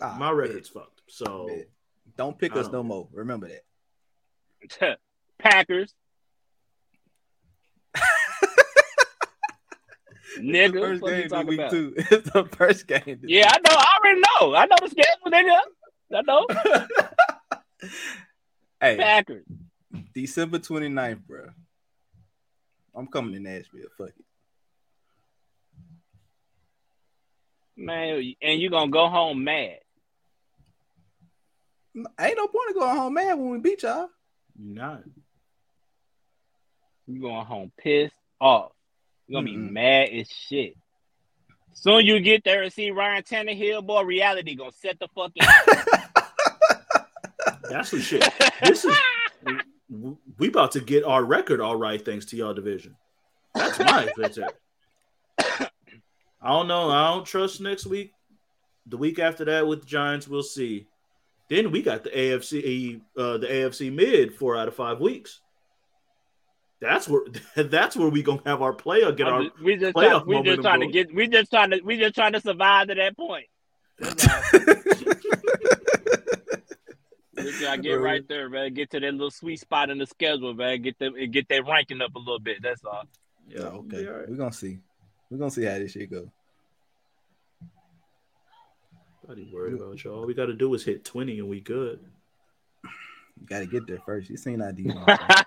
Ah, 0.02 0.16
My 0.20 0.32
record's 0.32 0.70
fucked. 0.70 1.02
So 1.08 1.48
bet. 1.48 1.70
Don't 2.18 2.38
pick 2.38 2.54
I 2.56 2.60
us 2.60 2.66
don't 2.66 2.74
no 2.74 2.84
more. 2.84 3.08
Remember 3.14 3.50
that. 3.50 4.98
Packers. 5.40 5.94
Nigga, 10.40 10.80
First 10.80 11.02
what 11.02 11.12
you 11.12 11.18
game 11.18 11.26
of 11.26 11.32
talking 11.32 11.48
week 11.48 11.60
about? 11.60 11.72
two. 11.72 11.94
It's 11.98 12.30
the 12.32 12.46
first 12.56 12.88
game. 12.88 13.02
this 13.06 13.18
Yeah, 13.24 13.50
I 13.52 13.58
know. 13.60 13.76
I 13.76 13.98
already 14.00 14.22
know. 14.22 14.56
I 14.56 14.66
know 14.66 14.76
the 14.82 14.90
schedule, 14.90 15.32
nigga. 15.32 15.60
I 16.16 16.22
know. 16.22 16.46
hey, 18.82 18.98
Packers. 18.98 19.46
December 20.14 20.60
29th, 20.60 21.26
bro. 21.28 21.48
I'm 22.96 23.08
coming 23.08 23.34
to 23.34 23.40
Nashville. 23.40 23.88
Fuck 23.98 24.10
it. 24.10 24.26
Man, 27.76 28.34
and 28.42 28.60
you 28.60 28.70
gonna 28.70 28.92
go 28.92 29.08
home 29.08 29.44
mad. 29.44 29.80
Ain't 32.20 32.38
no 32.38 32.48
point 32.48 32.70
in 32.70 32.74
going 32.76 32.98
home 32.98 33.14
mad 33.14 33.38
when 33.38 33.50
we 33.52 33.60
beat 33.60 33.84
y'all. 33.84 34.10
you're 34.62 34.76
not. 34.76 35.04
You 37.08 37.22
going 37.22 37.46
home 37.46 37.72
pissed 37.78 38.14
off. 38.40 38.72
You 39.28 39.36
gonna 39.36 39.48
Mm-mm. 39.48 39.68
be 39.68 39.72
mad 39.72 40.10
as 40.10 40.30
shit. 40.30 40.76
Soon 41.74 42.06
you 42.06 42.20
get 42.20 42.44
there 42.44 42.64
and 42.64 42.74
see 42.74 42.92
Ryan 42.92 43.24
Tannehill, 43.24 43.86
boy, 43.86 44.04
reality 44.04 44.56
gonna 44.56 44.72
set 44.72 45.00
the 45.00 45.08
fuck 45.16 45.32
in. 45.36 45.46
That's 47.70 47.90
some 47.90 48.02
shit. 48.02 48.24
This 48.64 48.86
is 48.86 48.96
we 50.38 50.48
about 50.50 50.72
to 50.74 50.82
get 50.82 51.04
our 51.04 51.24
record 51.24 51.62
all 51.62 51.76
right 51.76 52.04
thanks 52.04 52.26
to 52.28 52.36
y'all 52.36 52.54
division. 52.54 52.96
That's 53.56 53.80
my 53.80 54.04
adventure. 54.10 54.50
I 55.40 55.70
don't 56.44 56.68
know. 56.68 56.90
I 56.90 57.12
don't 57.14 57.26
trust 57.26 57.62
next 57.62 57.86
week. 57.86 58.12
The 58.86 58.98
week 58.98 59.20
after 59.20 59.46
that 59.46 59.68
with 59.68 59.82
the 59.82 59.88
Giants, 59.88 60.28
we'll 60.28 60.44
see. 60.44 60.88
Then 61.50 61.72
we 61.72 61.82
got 61.82 62.04
the 62.04 62.12
AFC, 62.12 63.02
uh, 63.18 63.38
the 63.40 63.48
AFC 63.48 63.92
mid 63.92 64.36
four 64.36 64.56
out 64.56 64.68
of 64.68 64.76
five 64.76 65.00
weeks. 65.00 65.42
That's 66.80 67.08
where 67.10 67.24
that's 67.56 67.96
where 67.96 68.10
we 68.10 68.24
gonna 68.24 68.42
have 68.46 68.62
our 68.62 68.74
player 68.74 69.12
get 69.12 69.28
our 69.28 69.50
we 69.62 69.76
just 69.76 69.96
playoff 69.96 70.26
try, 70.26 70.40
we 70.40 70.44
just 70.44 70.62
trying 70.62 70.82
to 70.82 70.88
get 70.88 71.14
we 71.14 71.28
just 71.28 71.52
trying 71.52 71.72
to 71.72 71.82
we 71.84 71.98
just 71.98 72.16
trying 72.16 72.34
to 72.34 72.42
survive 72.42 72.88
to 72.88 72.96
that 72.96 73.18
point. 73.18 73.48
That's 73.98 74.28
all. 74.28 74.42
We 77.36 77.60
gotta 77.62 77.82
get 77.82 77.94
right 77.96 78.26
there, 78.28 78.50
man. 78.50 78.74
Get 78.74 78.92
to 78.92 79.00
that 79.00 79.12
little 79.12 79.32
sweet 79.32 79.60
spot 79.60 79.90
in 79.90 79.98
the 79.98 80.06
schedule, 80.06 80.54
man. 80.54 80.82
Get 80.82 81.00
them 81.00 81.16
get 81.32 81.50
that 81.50 81.66
ranking 81.68 82.02
up 82.02 82.16
a 82.16 82.20
little 82.20 82.40
bit. 82.40 82.62
That's 82.62 82.86
all. 82.86 83.04
Yeah, 83.48 83.62
okay. 83.62 84.08
okay. 84.08 84.32
We're 84.32 84.38
gonna 84.38 84.54
see. 84.54 84.80
We're 85.30 85.38
gonna 85.38 85.52
see 85.52 85.66
how 85.66 85.80
this 85.80 85.92
shit 85.92 86.12
go. 86.12 86.32
Not 89.30 89.38
even 89.38 89.54
worried 89.54 89.76
about 89.76 90.04
y'all. 90.04 90.22
All 90.22 90.26
we 90.26 90.34
got 90.34 90.48
to 90.48 90.54
do 90.56 90.74
is 90.74 90.84
hit 90.84 91.06
twenty 91.06 91.38
and 91.38 91.48
we 91.48 91.62
good. 91.62 92.00
You 92.84 93.46
gotta 93.46 93.68
get 93.68 93.86
there 93.86 94.00
first. 94.04 94.28
You 94.28 94.38
seen 94.38 94.58
that 94.58 94.76
defense. 94.76 95.46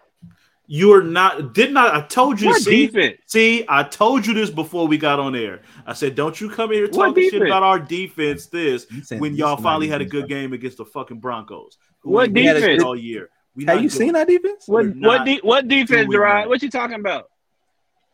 You 0.68 0.92
are 0.94 1.02
not. 1.02 1.52
Didn't 1.52 1.76
I? 1.76 1.98
I 1.98 2.00
told 2.02 2.40
you. 2.40 2.50
What 2.50 2.62
see, 2.62 2.86
defense? 2.86 3.16
see, 3.26 3.64
I 3.68 3.82
told 3.82 4.24
you 4.24 4.34
this 4.34 4.50
before 4.50 4.86
we 4.86 4.98
got 4.98 5.18
on 5.18 5.34
air. 5.34 5.62
I 5.84 5.94
said, 5.94 6.14
don't 6.14 6.40
you 6.40 6.48
come 6.48 6.70
in 6.70 6.76
here 6.76 6.84
What 6.86 7.08
talking 7.08 7.24
shit 7.24 7.32
defense? 7.32 7.48
about 7.50 7.64
our 7.64 7.80
defense. 7.80 8.46
This 8.46 8.86
when 9.18 9.32
you 9.32 9.38
y'all 9.38 9.56
finally 9.56 9.88
had 9.88 10.00
a 10.00 10.04
good 10.06 10.28
bro. 10.28 10.28
game 10.28 10.52
against 10.52 10.76
the 10.76 10.84
fucking 10.84 11.18
Broncos. 11.18 11.76
What 12.02 12.26
ain't 12.26 12.34
been 12.34 12.44
shit 12.54 12.62
defense? 12.62 12.82
all 12.84 12.94
year? 12.96 13.30
We 13.56 13.64
Have 13.64 13.82
you 13.82 13.88
doing 13.88 13.98
seen 13.98 14.08
it. 14.10 14.12
that 14.12 14.28
defense? 14.28 14.62
What 14.68 14.86
We're 14.86 14.92
what 15.08 15.24
de- 15.26 15.40
what 15.42 15.66
defense, 15.66 16.08
Jarrod? 16.08 16.48
What 16.48 16.62
you 16.62 16.70
talking 16.70 17.00
about? 17.00 17.24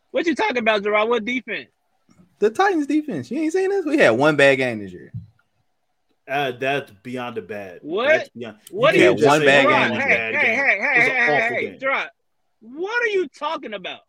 What 0.09 0.25
you 0.25 0.33
talking 0.33 0.57
about, 0.57 0.81
Jarrod? 0.81 1.07
What 1.09 1.23
defense? 1.25 1.69
The 2.39 2.49
Titans 2.49 2.87
defense. 2.87 3.29
You 3.29 3.39
ain't 3.39 3.53
seen 3.53 3.69
this? 3.69 3.85
We 3.85 3.99
had 3.99 4.09
one 4.11 4.35
bad 4.35 4.55
game 4.55 4.79
this 4.79 4.91
year. 4.91 5.13
Uh, 6.29 6.51
that's 6.51 6.91
beyond 7.03 7.35
the 7.37 7.41
bad. 7.41 7.79
What? 7.81 8.07
That's 8.07 8.29
beyond. 8.29 8.57
What 8.69 8.93
you 8.95 9.01
are 9.01 9.03
you 9.03 9.09
can't 9.09 9.19
just 9.19 9.27
one 9.27 9.39
say 9.39 9.45
bad 9.45 9.67
game. 9.91 9.99
Hey, 9.99 10.09
bad 10.09 10.35
hey, 10.35 10.45
game. 10.45 10.55
hey, 10.55 10.75
It 10.75 10.99
was 10.99 11.07
hey, 11.07 11.25
hey, 11.25 11.55
hey, 11.55 11.61
game. 11.71 11.79
Jarrod. 11.79 12.07
What 12.61 13.03
are 13.03 13.07
you 13.07 13.27
talking 13.29 13.73
about? 13.73 14.01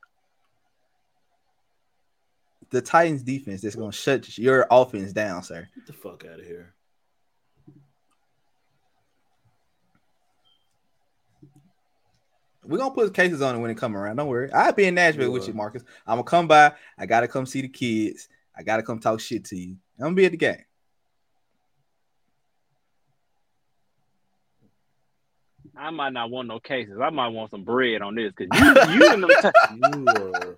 The 2.71 2.83
Titans 2.83 3.23
defense 3.23 3.63
that's 3.63 3.75
gonna 3.75 3.91
shut 3.91 4.39
your 4.39 4.67
offense 4.71 5.13
down, 5.13 5.43
sir. 5.43 5.67
Get 5.75 5.87
the 5.87 5.93
fuck 5.93 6.25
out 6.31 6.39
of 6.39 6.45
here. 6.47 6.75
We're 12.65 12.79
gonna 12.79 12.95
put 12.95 13.15
cases 13.15 13.41
on 13.43 13.57
it 13.57 13.59
when 13.59 13.71
it 13.71 13.77
come 13.77 13.97
around. 13.97 14.17
Don't 14.17 14.29
worry. 14.29 14.53
I'll 14.53 14.73
be 14.73 14.85
in 14.85 14.95
Nashville 14.95 15.27
You 15.27 15.33
with 15.33 15.45
are. 15.45 15.47
you, 15.47 15.55
Marcus. 15.55 15.83
I'm 16.07 16.17
gonna 16.19 16.25
come 16.25 16.47
by. 16.47 16.73
I 16.99 17.07
gotta 17.07 17.27
come 17.27 17.47
see 17.47 17.63
the 17.63 17.69
kids. 17.69 18.29
I 18.57 18.63
gotta 18.63 18.83
come 18.83 18.99
talk 19.01 19.21
shit 19.21 19.45
to 19.47 19.57
you. 19.57 19.77
I'm 19.99 20.05
gonna 20.07 20.15
be 20.15 20.27
at 20.27 20.33
the 20.33 20.37
game. 20.37 20.65
I 25.81 25.91
might 25.91 26.13
not 26.13 26.31
want 26.31 26.47
no 26.49 26.61
cases. 26.61 26.99
I 27.03 27.09
might 27.11 27.29
want 27.29 27.51
some 27.51 27.65
bread 27.65 28.03
on 28.03 28.15
this 28.15 28.33
because 28.37 28.55
you, 28.61 28.67
you, 28.93 29.15
in 29.15 29.21
them 29.23 29.31
ti- 29.41 29.49
You 29.75 30.57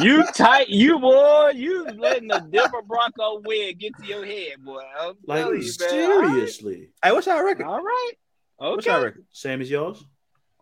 you 0.00 0.24
tight, 0.34 0.68
you 0.68 0.98
boy, 0.98 1.52
you 1.54 1.86
letting 1.96 2.26
the 2.26 2.40
Denver 2.40 2.82
Bronco 2.84 3.40
win 3.44 3.76
get 3.78 3.96
to 3.98 4.04
your 4.04 4.24
head, 4.26 4.64
boy. 4.64 4.82
I'm 4.98 5.14
Like 5.24 5.42
telling 5.44 5.62
you, 5.62 5.72
man. 5.78 6.10
All 6.10 6.18
right. 6.18 6.28
seriously. 6.30 6.88
Hey, 7.02 7.12
what's 7.12 7.26
y'all 7.28 7.44
record? 7.44 7.64
All 7.66 7.80
right. 7.80 8.12
What's 8.56 8.86
y'all 8.86 8.96
Okay. 8.96 9.04
record? 9.04 9.24
Same 9.30 9.60
as 9.60 9.70
yours. 9.70 10.04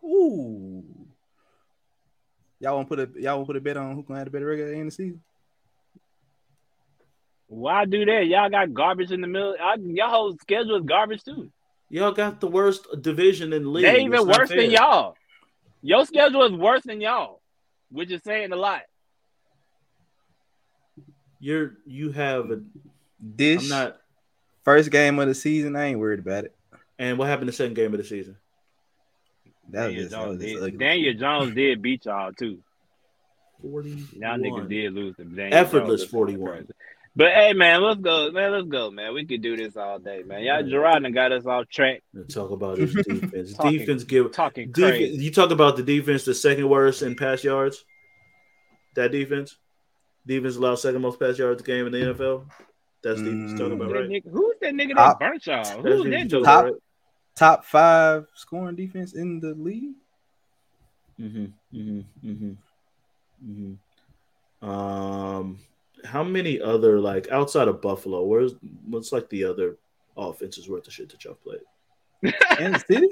Ooh. 0.03 0.83
Y'all 2.59 2.75
want 2.75 2.87
to 2.89 2.95
put 2.95 3.17
a 3.17 3.21
y'all 3.21 3.37
want 3.37 3.47
to 3.47 3.53
put 3.53 3.57
a 3.57 3.61
bet 3.61 3.77
on 3.77 3.95
who 3.95 4.03
gonna 4.03 4.19
have 4.19 4.25
the 4.27 4.31
better 4.31 4.45
record 4.45 4.75
in 4.75 4.85
the 4.85 4.91
season? 4.91 5.21
Why 7.47 7.85
do 7.85 8.05
that? 8.05 8.27
Y'all 8.27 8.49
got 8.49 8.73
garbage 8.73 9.11
in 9.11 9.21
the 9.21 9.27
middle. 9.27 9.55
I, 9.59 9.75
y'all 9.79 10.09
whole 10.09 10.37
schedule 10.37 10.77
is 10.77 10.85
garbage 10.85 11.23
too. 11.23 11.51
Y'all 11.89 12.11
got 12.11 12.39
the 12.39 12.47
worst 12.47 12.87
division 13.01 13.53
in 13.53 13.71
league. 13.71 13.85
They 13.85 14.01
even 14.03 14.27
worse 14.27 14.49
fair. 14.49 14.61
than 14.61 14.71
y'all. 14.71 15.15
Your 15.81 16.05
schedule 16.05 16.43
is 16.43 16.51
worse 16.51 16.81
than 16.83 16.99
y'all, 16.99 17.41
which 17.91 18.11
is 18.11 18.21
saying 18.23 18.51
a 18.51 18.55
lot. 18.55 18.81
You're 21.39 21.73
you 21.85 22.11
have 22.11 22.49
a. 22.49 22.61
This 23.19 23.63
I'm 23.63 23.69
not. 23.69 23.97
first 24.63 24.89
game 24.89 25.19
of 25.19 25.27
the 25.27 25.35
season, 25.35 25.75
I 25.75 25.85
ain't 25.85 25.99
worried 25.99 26.19
about 26.19 26.45
it. 26.45 26.55
And 26.97 27.17
what 27.17 27.27
happened 27.27 27.49
the 27.49 27.53
second 27.53 27.75
game 27.75 27.93
of 27.93 27.99
the 27.99 28.03
season? 28.05 28.37
That 29.69 29.87
was 29.87 29.95
Daniel 29.95 30.03
just, 30.03 30.11
that 30.11 30.17
Jones, 30.17 30.29
was 30.29 30.39
just 30.39 30.53
did, 30.53 30.63
ugly. 30.63 30.77
Daniel 30.77 31.13
Jones 31.13 31.55
did 31.55 31.81
beat 31.81 32.05
y'all 32.05 32.33
too. 32.33 32.59
Forty. 33.61 33.89
Y'all 34.17 34.37
niggas 34.37 34.69
did 34.69 34.93
lose 34.93 35.15
to 35.17 35.23
Daniel 35.23 35.57
Effortless 35.57 36.05
Jones. 36.05 36.71
41. 37.15 37.33
But 37.33 37.33
hey, 37.33 37.53
man, 37.53 37.81
let's 37.81 37.99
go, 38.01 38.31
man. 38.31 38.51
Let's 38.51 38.67
go, 38.67 38.91
man. 38.91 39.13
We 39.13 39.25
could 39.25 39.41
do 39.41 39.55
this 39.57 39.75
all 39.77 39.99
day, 39.99 40.23
man. 40.23 40.41
Y'all, 40.43 40.63
Jarrod 40.63 41.01
done 41.03 41.11
got 41.13 41.31
us 41.31 41.45
off 41.45 41.67
track. 41.69 42.03
Talk 42.29 42.51
about 42.51 42.77
his 42.77 42.93
defense. 43.07 43.53
Talking- 43.53 43.77
defense 43.79 44.03
give 44.03 44.31
Talking 44.31 44.71
Defen- 44.71 44.89
crazy. 44.89 45.23
you 45.23 45.31
talk 45.31 45.51
about 45.51 45.77
the 45.77 45.83
defense, 45.83 46.25
the 46.25 46.33
second 46.33 46.67
worst 46.69 47.01
in 47.01 47.15
pass 47.15 47.43
yards. 47.43 47.83
That 48.95 49.11
defense, 49.11 49.57
defense 50.25 50.55
allowed 50.55 50.75
second 50.75 51.01
most 51.01 51.19
pass 51.19 51.37
yards 51.37 51.61
a 51.61 51.65
game 51.65 51.85
in 51.87 51.91
the 51.93 51.99
NFL. 51.99 52.45
That's 53.03 53.21
defense 53.21 53.53
Mm. 53.53 53.57
talking 53.57 53.73
about, 53.73 53.87
Who's 53.87 53.93
that 53.93 53.99
right? 53.99 54.09
nigga, 54.09 54.31
who's 54.31 54.55
that 54.61 54.73
nigga 54.73 54.87
that 54.89 54.95
Top- 54.95 55.19
burnt 55.19 55.45
y'all? 55.47 55.63
Who's 55.81 56.03
that 56.03 56.09
defense 56.09 56.31
dude? 56.31 56.43
Top- 56.43 56.63
right? 56.65 56.73
Top 57.35 57.65
five 57.65 58.27
scoring 58.33 58.75
defense 58.77 59.13
in 59.13 59.39
the 59.41 59.53
league. 59.55 59.93
Mm-hmm. 61.19 61.45
Mm-hmm. 61.77 62.29
Mm-hmm. 62.29 62.51
Mm-hmm. 63.51 64.67
Um, 64.69 65.59
how 66.05 66.23
many 66.23 66.61
other 66.61 66.99
like 66.99 67.29
outside 67.31 67.67
of 67.67 67.81
Buffalo? 67.81 68.23
Where's 68.23 68.53
what's 68.87 69.11
like 69.11 69.29
the 69.29 69.43
other 69.43 69.77
offenses 70.15 70.69
worth 70.69 70.83
the 70.85 70.91
shit 70.91 71.09
that 71.09 71.23
y'all 71.23 71.35
played? 71.35 72.33
Kansas 72.57 72.83
City. 72.87 73.07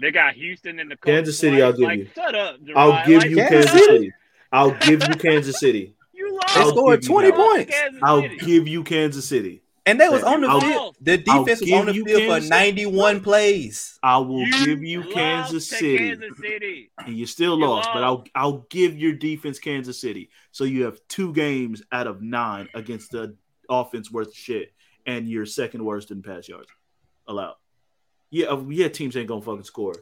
They 0.00 0.10
got 0.10 0.34
Houston 0.34 0.80
in 0.80 0.88
the 0.88 0.96
Kansas 0.96 1.38
City, 1.38 1.62
I'll 1.62 1.72
give 1.72 1.82
like, 1.82 1.98
you. 2.00 2.08
Shut 2.14 2.34
up, 2.34 2.60
Jarrod. 2.60 2.76
I'll 2.76 3.06
give 3.06 3.22
Like, 3.22 3.30
you 3.30 3.36
Kansas 3.36 3.50
Kansas 3.50 3.72
City? 3.72 3.86
City. 3.86 4.12
I'll 4.52 4.70
give 4.72 5.02
you 5.08 5.14
Kansas 5.14 5.60
City. 5.60 5.94
You 6.16 6.32
lost. 6.32 6.54
They 6.54 6.60
I'll 6.60 6.68
scored 6.68 7.02
20 7.02 7.32
points. 7.32 7.74
I'll 8.00 8.28
give 8.38 8.68
you 8.68 8.84
Kansas 8.84 9.28
City. 9.28 9.63
And 9.86 10.00
they 10.00 10.08
was 10.08 10.22
on 10.22 10.40
the 10.40 10.48
I'll- 10.48 10.60
field. 10.60 10.96
The 11.00 11.18
defense 11.18 11.60
was 11.60 11.72
on 11.72 11.86
the 11.86 11.94
you 11.94 12.04
field 12.04 12.22
for 12.22 12.28
Kansas 12.28 12.48
City. 12.48 12.64
91 12.84 13.20
plays. 13.20 13.98
I 14.02 14.16
will 14.18 14.40
You 14.46 14.64
give 14.64 14.82
you 14.82 15.02
Kansas 15.02 15.68
City. 15.68 15.98
Kansas 15.98 16.38
City. 16.40 16.90
and 16.98 17.16
you 17.18 17.26
still 17.26 17.58
You 17.58 17.66
lost, 17.66 17.90
but 17.92 18.02
I'll. 18.02 18.24
I'll 18.34 18.66
give 18.70 18.96
your 18.98 19.12
defense 19.12 19.58
Kansas 19.58 20.00
City. 20.00 20.30
So 20.52 20.64
you 20.64 20.84
have 20.84 20.98
two 21.08 21.34
games 21.34 21.82
out 21.92 22.06
of 22.06 22.22
nine 22.22 22.68
against 22.74 23.10
the 23.10 23.36
offense 23.68 24.10
worth 24.10 24.34
shit, 24.34 24.72
and 25.06 25.28
you're 25.28 25.44
second 25.46 25.84
worst 25.84 26.10
in 26.10 26.22
pass 26.22 26.48
yards 26.48 26.68
allowed. 27.28 27.56
Yeah, 28.30 28.46
uh, 28.46 28.64
yeah, 28.68 28.88
teams 28.88 29.16
ain't 29.16 29.28
gonna 29.28 29.42
fucking 29.42 29.64
score. 29.64 29.94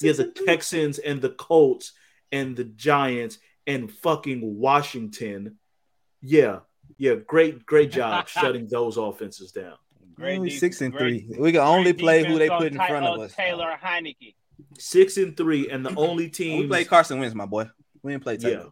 Yeah, 0.00 0.12
the 0.12 0.26
Texans 0.30 0.98
and 0.98 1.20
the 1.20 1.30
Colts 1.30 1.92
and 2.32 2.56
the 2.56 2.64
Giants 2.64 3.38
and 3.66 3.90
fucking 3.90 4.40
Washington. 4.58 5.58
Yeah, 6.22 6.60
yeah, 6.98 7.14
great, 7.26 7.64
great 7.66 7.90
job 7.98 8.28
shutting 8.28 8.66
those 8.68 8.96
offenses 8.96 9.52
down. 9.52 9.74
Only 10.22 10.50
six 10.50 10.80
and 10.80 10.92
great- 10.92 11.26
three. 11.26 11.38
We 11.38 11.52
can 11.52 11.60
only 11.62 11.92
play 11.92 12.24
who 12.24 12.38
they 12.38 12.48
put 12.48 12.68
in 12.72 12.78
Ty- 12.78 12.88
front 12.88 13.06
of 13.06 13.18
uh, 13.18 13.22
us. 13.24 13.34
Taylor 13.34 13.74
Heinicke. 13.82 14.34
Six 14.78 15.16
and 15.16 15.36
three, 15.36 15.68
and 15.70 15.84
the 15.84 15.94
only 15.96 16.28
team 16.28 16.60
We 16.60 16.66
played 16.68 16.88
Carson 16.88 17.18
Wentz, 17.18 17.34
my 17.34 17.46
boy. 17.46 17.66
We 18.02 18.12
didn't 18.12 18.22
play 18.22 18.36
Taylor. 18.36 18.64
Yeah. 18.64 18.70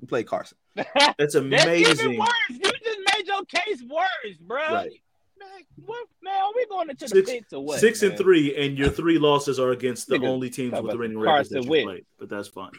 We 0.00 0.06
played 0.08 0.26
Carson. 0.26 0.56
That's 0.74 1.14
That's 1.18 1.34
amazing. 1.36 1.92
even 2.12 2.18
worse. 2.18 2.28
You 2.48 2.58
just 2.60 2.98
made 3.16 3.26
your 3.26 3.44
case 3.44 3.82
worse, 3.88 4.36
bro. 4.40 4.56
Right. 4.58 4.90
Man, 5.38 5.48
what, 5.86 6.06
man, 6.22 6.34
are 6.34 6.52
we 6.54 6.66
going 6.66 6.90
into 6.90 7.04
the 7.04 7.08
Six- 7.08 7.30
pits 7.30 7.52
or 7.52 7.64
what? 7.64 7.78
Six 7.80 8.02
and 8.02 8.16
three, 8.16 8.56
and 8.56 8.76
your 8.76 8.90
three 8.90 9.18
losses 9.18 9.60
are 9.60 9.70
against 9.70 10.08
the 10.08 10.16
Nigga, 10.18 10.28
only 10.28 10.50
teams 10.50 10.72
with 10.72 10.82
the 10.82 10.88
about 10.88 10.98
winning 10.98 11.18
records 11.18 11.48
that 11.50 11.56
Carson 11.56 11.64
you 11.64 11.70
Wentz. 11.70 11.86
played. 11.86 12.04
But 12.18 12.28
that's 12.30 12.48
fine. 12.48 12.72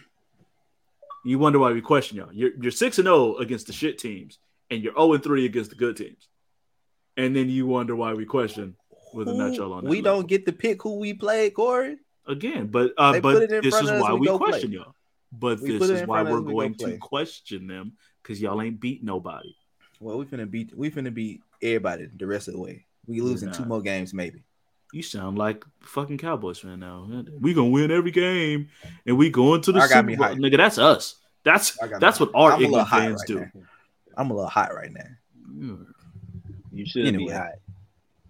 You 1.24 1.40
wonder 1.40 1.60
why 1.60 1.72
we 1.72 1.82
question 1.82 2.18
y'all. 2.18 2.34
You're 2.34 2.52
you're 2.60 2.72
six 2.72 2.98
and 2.98 3.06
zero 3.06 3.36
against 3.38 3.68
the 3.68 3.74
shit 3.74 3.98
teams, 4.00 4.40
and 4.72 4.82
you're 4.82 4.94
zero 4.94 5.14
and 5.14 5.24
three 5.24 5.46
against 5.46 5.70
the 5.70 5.76
good 5.76 5.96
teams. 5.98 6.28
And 7.18 7.36
then 7.36 7.50
you 7.50 7.68
wonder 7.68 7.96
why 7.96 8.14
we 8.14 8.26
question 8.26 8.76
whether 9.14 9.32
or 9.32 9.36
not 9.36 9.54
y'all 9.54 9.74
on 9.74 9.84
that 9.84 9.90
we 9.90 10.02
level. 10.02 10.22
don't 10.22 10.28
get 10.30 10.46
to 10.48 10.54
pick 10.54 10.82
who 10.82 10.98
we 10.98 11.14
play, 11.14 11.50
Corey. 11.52 11.98
again. 12.28 12.68
But 12.68 12.94
uh, 12.98 13.20
but 13.20 13.48
this 13.50 13.66
is 13.66 13.90
us, 13.90 14.02
why 14.02 14.14
we 14.14 14.22
we 14.30 14.38
question 14.38 14.70
play. 14.70 14.80
y'all. 14.80 14.96
But 15.34 15.60
We 15.62 15.78
this 15.78 15.90
is 15.90 16.08
why 16.08 16.24
we're 16.24 16.40
us, 16.40 16.44
we 16.44 16.54
going 16.54 16.74
play. 16.74 16.92
to 16.94 16.98
question 16.98 17.68
them 17.68 17.94
because 18.24 18.42
y'all 18.42 18.62
ain't 18.62 18.80
beat 18.80 19.04
nobody. 19.04 19.54
Well, 20.00 20.18
we 20.18 20.26
finna 20.26 20.50
beat 20.50 20.76
we 20.76 20.90
finna 20.90 21.14
beat 21.14 21.42
everybody 21.62 22.08
the 22.08 22.26
rest 22.26 22.48
of 22.48 22.54
the 22.56 22.60
way. 22.60 22.86
We 23.06 23.22
losing 23.22 23.52
two 23.52 23.66
more 23.66 23.82
games, 23.82 24.14
maybe. 24.14 24.44
You 24.94 25.04
sound 25.04 25.38
like 25.38 25.64
fucking 25.82 26.18
Cowboys 26.18 26.60
fan 26.60 26.80
now. 26.80 27.08
We 27.40 27.54
gonna 27.54 27.70
win 27.70 27.92
every 27.92 28.12
game, 28.12 28.70
and 29.06 29.18
we 29.18 29.30
going 29.30 29.62
to 29.62 29.72
the 29.72 29.80
I 29.80 29.88
Super 29.88 30.16
Bowl, 30.18 30.36
nigga. 30.36 30.58
That's 30.58 30.78
us. 30.78 31.16
That's 31.44 31.78
that's 32.00 32.20
what 32.20 32.32
our 32.34 32.54
I'm 32.54 32.64
a 32.64 32.68
little 32.68 32.80
ignorant 32.80 32.90
fans 32.90 33.22
right 33.22 33.28
do. 33.28 33.40
now. 33.40 33.66
I'm 34.18 34.32
a 34.32 34.34
little 34.34 34.50
hot 34.50 34.74
right 34.76 34.92
now. 34.92 35.78
You 36.72 36.86
should 36.86 37.18
be 37.18 37.28
hot. 37.28 37.54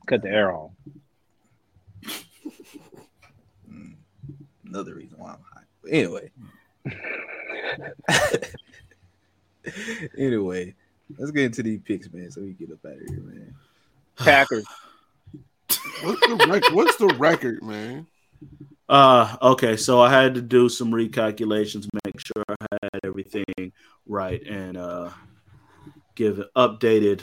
Cut 0.07 0.23
the 0.23 0.29
air 0.29 0.51
on. 0.51 0.71
Mm, 3.71 3.93
Another 4.65 4.95
reason 4.95 5.17
why 5.19 5.29
I'm 5.31 5.37
hot. 5.53 5.63
But 5.83 5.91
anyway. 5.93 6.31
anyway, 10.17 10.73
let's 11.17 11.31
get 11.31 11.45
into 11.45 11.63
these 11.63 11.79
picks, 11.81 12.11
man, 12.11 12.31
so 12.31 12.41
we 12.41 12.51
get 12.53 12.71
up 12.71 12.79
out 12.85 12.93
of 12.93 12.99
here, 13.07 13.19
man. 13.21 13.55
Packers. 14.17 14.65
What's 16.03 16.19
the 16.27 16.47
rec- 16.49 16.71
What's 16.73 16.97
the 16.97 17.07
record, 17.17 17.63
man? 17.63 18.07
Uh, 18.89 19.37
okay, 19.41 19.77
so 19.77 20.01
I 20.01 20.11
had 20.11 20.35
to 20.35 20.41
do 20.41 20.67
some 20.67 20.91
recalculations, 20.91 21.87
make 22.03 22.19
sure 22.19 22.43
I 22.49 22.55
had 22.81 22.99
everything 23.03 23.71
right, 24.05 24.41
and 24.45 24.75
uh, 24.77 25.09
give 26.21 26.39
updated, 26.55 27.21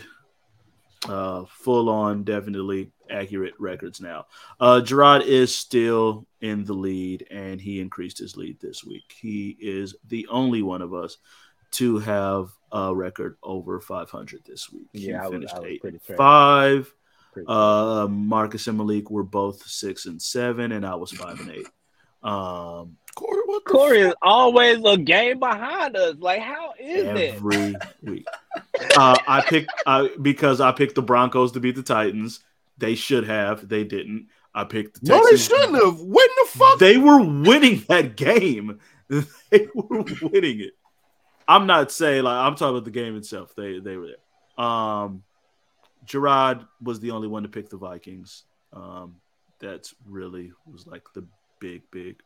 uh, 1.09 1.45
full 1.49 1.89
on, 1.89 2.25
definitely 2.25 2.91
accurate 3.09 3.55
records 3.61 4.01
now. 4.01 4.27
Uh, 4.59 4.81
Jarrod 4.85 5.25
is 5.25 5.57
still 5.57 6.27
in 6.41 6.65
the 6.65 6.73
lead, 6.73 7.25
and 7.31 7.61
he 7.61 7.81
increased 7.81 8.19
his 8.19 8.37
lead 8.37 8.59
this 8.61 8.85
week. 8.85 9.15
He 9.21 9.57
is 9.61 9.95
the 10.09 10.27
only 10.29 10.63
one 10.63 10.83
of 10.83 10.93
us 10.95 11.17
to 11.73 11.99
have 11.99 12.49
a 12.73 12.93
record 12.95 13.37
over 13.43 13.81
500 13.81 14.41
this 14.45 14.73
week. 14.73 14.89
Yeah, 14.93 15.21
he 15.21 15.27
I 15.27 15.29
was- 15.29 15.53
I 15.53 15.59
was 15.61 15.69
eight 15.69 15.85
and 15.85 16.03
five. 16.17 16.93
Pretty 17.33 17.47
Uh, 17.47 18.09
Marcus 18.11 18.67
and 18.67 18.79
Malik 18.79 19.11
were 19.11 19.23
both 19.23 19.63
six 19.65 20.07
and 20.07 20.21
seven, 20.21 20.73
and 20.73 20.85
I 20.85 20.97
was 20.97 21.13
five 21.13 21.39
and 21.41 21.51
eight. 21.51 21.69
Um, 22.23 22.97
Corey, 23.15 23.41
what 23.47 23.65
the 23.65 23.71
Corey 23.71 24.01
is 24.01 24.15
always 24.23 24.81
a 24.85 24.97
game 24.97 25.41
behind 25.41 25.97
us. 25.97 26.17
Like, 26.19 26.41
how 26.41 26.73
is 26.79 27.05
it 27.05 27.35
every 27.35 27.75
week. 28.03 28.27
Uh, 28.97 29.17
I 29.27 29.41
picked 29.41 29.73
uh, 29.87 30.09
because 30.23 30.61
I 30.61 30.73
picked 30.73 30.95
the 30.95 31.03
Broncos 31.03 31.53
to 31.53 31.61
beat 31.61 31.75
the 31.75 31.83
Titans. 31.83 32.41
They 32.79 32.95
should 32.95 33.27
have. 33.27 33.69
They 33.69 33.85
didn't. 33.85 34.29
I 34.55 34.65
picked 34.65 35.03
the 35.03 35.11
No, 35.11 35.27
they 35.29 35.37
shouldn't 35.37 35.75
have. 35.75 36.01
When 36.01 36.29
the 36.37 36.49
fuck? 36.51 36.79
They 36.79 36.97
were 36.97 37.21
winning 37.21 37.85
that 37.89 38.17
game. 38.17 38.81
They 39.51 39.67
were 39.75 40.05
winning 40.21 40.61
it. 40.61 40.75
I'm 41.49 41.67
not 41.67 41.91
saying 41.91 42.25
like 42.25 42.37
I'm 42.37 42.57
talking 42.57 42.77
about 42.77 42.85
the 42.85 42.91
game 42.91 43.17
itself. 43.17 43.55
They 43.57 43.79
they 43.79 43.97
were 43.97 44.09
there. 44.09 44.65
Um, 44.65 45.23
Jarrod 46.07 46.69
was 46.83 47.01
the 47.01 47.13
only 47.13 47.27
one 47.27 47.45
to 47.45 47.49
pick 47.49 47.71
the 47.71 47.79
Vikings. 47.79 48.45
Um, 48.71 49.17
that's 49.59 49.95
really 50.07 50.53
was 50.71 50.87
like 50.87 51.05
the 51.15 51.25
big 51.61 51.83
big 51.91 52.21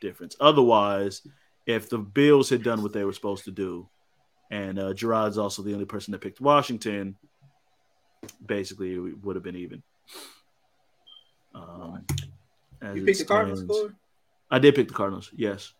difference. 0.00 0.36
Otherwise, 0.40 1.26
if 1.66 1.88
the 1.88 1.98
Bills 1.98 2.48
had 2.48 2.62
done 2.62 2.82
what 2.82 2.92
they 2.92 3.04
were 3.04 3.12
supposed 3.12 3.44
to 3.44 3.50
do, 3.50 3.88
and 4.50 4.78
uh, 4.78 4.94
Jarrod's 4.94 5.38
also 5.38 5.62
the 5.62 5.74
only 5.74 5.84
person 5.84 6.12
that 6.12 6.20
picked 6.20 6.40
Washington, 6.40 7.16
basically 8.44 8.94
it 8.94 9.22
would 9.22 9.36
have 9.36 9.42
been 9.42 9.56
even. 9.56 9.82
Um, 11.54 12.04
You 12.94 13.04
picked 13.04 13.18
the 13.18 13.24
Cardinals 13.24 13.62
score? 13.62 13.94
I 14.50 14.58
did 14.58 14.74
pick 14.74 14.88
the 14.88 14.94
Cardinals. 14.94 15.30
Yes. 15.36 15.72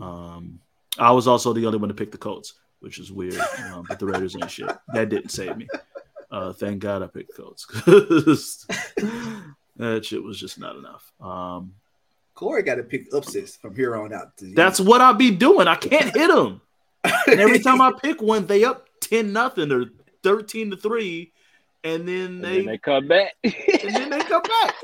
Um, 0.00 0.60
I 0.98 1.12
was 1.12 1.26
also 1.26 1.52
the 1.52 1.66
only 1.66 1.78
one 1.78 1.88
to 1.88 1.94
pick 1.94 2.12
the 2.12 2.18
Colts, 2.18 2.54
which 2.80 2.98
is 2.98 3.10
weird. 3.10 3.38
Um, 3.72 3.84
but 3.88 3.98
the 3.98 4.06
Raiders 4.06 4.36
ain't 4.36 4.50
shit. 4.50 4.70
That 4.92 5.08
didn't 5.08 5.30
save 5.30 5.56
me. 5.56 5.66
Uh, 6.30 6.52
thank 6.52 6.80
God 6.80 7.02
I 7.02 7.06
picked 7.06 7.36
the 7.36 7.42
Colts 7.42 8.66
that 9.76 10.04
shit 10.04 10.22
was 10.22 10.38
just 10.38 10.58
not 10.58 10.76
enough. 10.76 11.12
Um, 11.20 11.74
Corey 12.34 12.62
got 12.62 12.76
to 12.76 12.82
pick 12.82 13.06
upsets 13.14 13.56
from 13.56 13.76
here 13.76 13.96
on 13.96 14.12
out. 14.12 14.32
that's 14.38 14.80
what 14.80 15.00
I'll 15.00 15.14
be 15.14 15.30
doing. 15.30 15.68
I 15.68 15.76
can't 15.76 16.14
hit 16.14 16.28
them. 16.28 16.60
And 17.26 17.38
every 17.38 17.58
time 17.58 17.82
I 17.82 17.92
pick 17.92 18.22
one, 18.22 18.46
they 18.46 18.64
up 18.64 18.88
ten 19.00 19.32
nothing 19.32 19.70
or 19.70 19.86
thirteen 20.22 20.70
to 20.70 20.76
three, 20.76 21.32
and 21.82 22.08
then 22.08 22.24
And 22.24 22.44
they, 22.44 22.56
then 22.56 22.66
they 22.66 22.78
come 22.78 23.08
back. 23.08 23.34
and 23.44 23.94
then 23.94 24.10
they 24.10 24.20
come 24.20 24.42
back. 24.42 24.74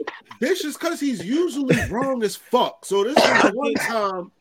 Bitch 0.40 0.64
is 0.64 0.76
because 0.76 1.00
he's 1.00 1.24
usually 1.24 1.76
wrong 1.90 2.22
as 2.22 2.36
fuck. 2.36 2.84
So 2.84 3.04
this 3.04 3.16
is 3.16 3.50
one 3.54 3.74
time 3.74 4.32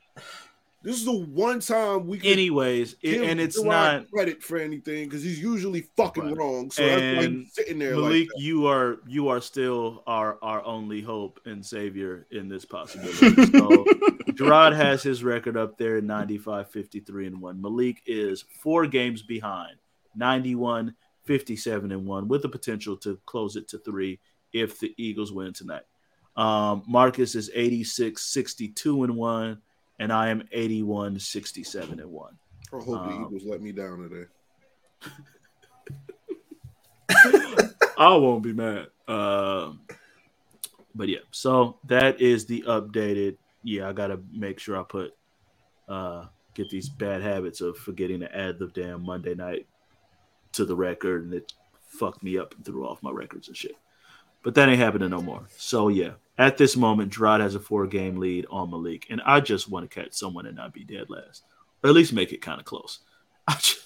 This 0.82 0.96
is 0.98 1.04
the 1.06 1.12
one 1.12 1.60
time 1.60 2.08
we 2.08 2.20
can 2.20 2.32
Anyways, 2.32 2.96
it, 3.02 3.22
and 3.22 3.40
it's 3.40 3.62
not 3.62 4.10
credit 4.12 4.42
for 4.42 4.58
anything 4.58 5.10
because 5.10 5.22
he's 5.22 5.42
usually 5.42 5.82
fucking 5.98 6.24
Right. 6.24 6.38
wrong. 6.38 6.72
So 6.72 6.86
that's 6.86 7.02
And 7.02 7.38
he's 7.40 7.54
sitting 7.54 7.80
there 7.80 7.96
Malik. 7.96 8.30
like 8.30 8.42
you 8.42 8.66
are 8.68 9.00
you 9.06 9.28
are 9.28 9.42
still 9.42 10.04
our 10.08 10.38
our 10.42 10.64
only 10.64 11.02
hope 11.02 11.42
and 11.46 11.66
savior 11.66 12.28
in 12.32 12.48
this 12.48 12.64
possibility. 12.64 13.36
So 13.52 13.84
Jarrod 14.36 14.74
has 14.74 15.04
his 15.04 15.22
record 15.22 15.58
up 15.58 15.78
there 15.78 16.00
95, 16.00 16.70
53, 16.72 17.28
and 17.28 17.42
1. 17.42 17.62
Malik 17.62 18.02
is 18.06 18.46
four 18.62 18.88
games 18.88 19.22
behind, 19.22 19.76
91, 20.16 20.96
57, 21.26 21.92
and 21.92 22.06
1, 22.06 22.28
with 22.30 22.42
the 22.44 22.50
potential 22.50 22.96
to 22.98 23.20
close 23.26 23.58
it 23.58 23.68
to 23.70 23.80
three 23.80 24.20
if 24.54 24.80
the 24.80 24.94
Eagles 24.98 25.34
win 25.34 25.52
tonight. 25.52 25.84
Um, 26.38 26.84
Marcus 26.88 27.36
is 27.36 27.52
86, 27.54 28.22
62, 28.22 29.04
and 29.04 29.16
1, 29.18 29.62
and 30.00 30.12
I 30.12 30.30
am 30.30 30.44
81, 30.52 31.20
67, 31.20 32.00
and 32.00 32.12
1. 32.12 32.38
I 32.72 32.76
hope 32.76 32.86
the 32.86 32.94
um, 32.94 33.26
Eagles 33.26 33.44
let 33.46 33.62
me 33.62 33.72
down 33.72 34.10
today. 34.10 34.26
I 37.98 38.16
won't 38.16 38.44
be 38.44 38.54
mad. 38.54 38.88
Um, 39.08 39.82
but 40.96 41.10
yeah, 41.10 41.20
so 41.32 41.78
that 41.88 42.22
is 42.22 42.46
the 42.46 42.64
updated. 42.68 43.38
Yeah, 43.64 43.90
I 43.90 43.94
gotta 43.94 44.20
make 44.32 44.60
sure 44.60 44.80
I 44.80 44.84
put 44.84 45.14
uh 45.88 46.26
get 46.54 46.70
these 46.70 46.90
bad 46.90 47.22
habits 47.22 47.62
of 47.62 47.78
forgetting 47.78 48.20
to 48.20 48.36
add 48.36 48.60
the 48.60 48.68
damn 48.68 49.04
Monday 49.04 49.36
night 49.36 49.68
to 50.54 50.66
the 50.66 50.76
record, 50.76 51.26
and 51.26 51.34
it 51.34 51.52
fucked 51.88 52.24
me 52.24 52.38
up 52.38 52.56
and 52.56 52.64
threw 52.64 52.88
off 52.88 53.04
my 53.04 53.12
records 53.12 53.48
and 53.48 53.58
shit. 53.58 53.76
But 54.44 54.56
that 54.56 54.70
ain't 54.70 54.80
happening 54.80 55.10
no 55.10 55.22
more. 55.22 55.46
So 55.58 55.90
yeah, 55.90 56.12
at 56.40 56.57
this 56.57 56.76
moment, 56.78 57.14
Jarrod 57.14 57.41
has 57.41 57.53
a 57.53 57.60
four 57.60 57.86
game 57.86 58.16
lead 58.18 58.48
on 58.49 58.72
Malik, 58.72 59.06
and 59.10 59.22
I 59.26 59.41
just 59.41 59.70
want 59.70 59.90
to 59.90 59.94
catch 59.94 60.14
someone 60.14 60.45
and 60.45 60.56
not 60.56 60.74
be 60.74 60.86
dead 60.86 61.10
last, 61.10 61.44
or 61.84 61.90
at 61.90 61.95
least 61.95 62.14
make 62.14 62.32
it 62.32 62.41
kind 62.41 62.60
of 62.60 62.66
close. 62.66 62.99
I 63.48 63.53
just, 63.56 63.82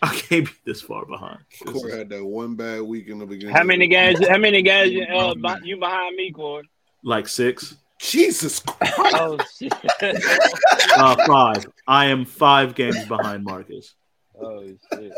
I 0.00 0.14
can't 0.14 0.46
be 0.46 0.52
this 0.64 0.80
far 0.80 1.04
behind. 1.04 1.40
This 1.64 1.74
Corey 1.74 1.98
had 1.98 2.08
that 2.10 2.24
one 2.24 2.54
bad 2.54 2.82
week 2.82 3.08
in 3.08 3.18
the 3.18 3.26
beginning. 3.26 3.54
How 3.54 3.64
many 3.64 3.88
guys? 3.88 4.24
How 4.26 4.38
many 4.38 4.62
guys? 4.62 4.92
You, 4.92 5.02
uh, 5.02 5.34
beh- 5.34 5.64
you 5.64 5.76
behind 5.76 6.14
me, 6.16 6.30
Cord? 6.30 6.66
like 7.02 7.26
six. 7.28 7.76
Jesus 7.98 8.60
Christ. 8.60 8.94
Oh 8.98 9.38
shit! 9.58 9.74
Uh, 10.96 11.16
five. 11.26 11.66
I 11.86 12.06
am 12.06 12.24
five 12.24 12.74
games 12.74 13.04
behind 13.06 13.44
Marcus. 13.44 13.94
oh 14.40 14.64
shit! 14.94 15.12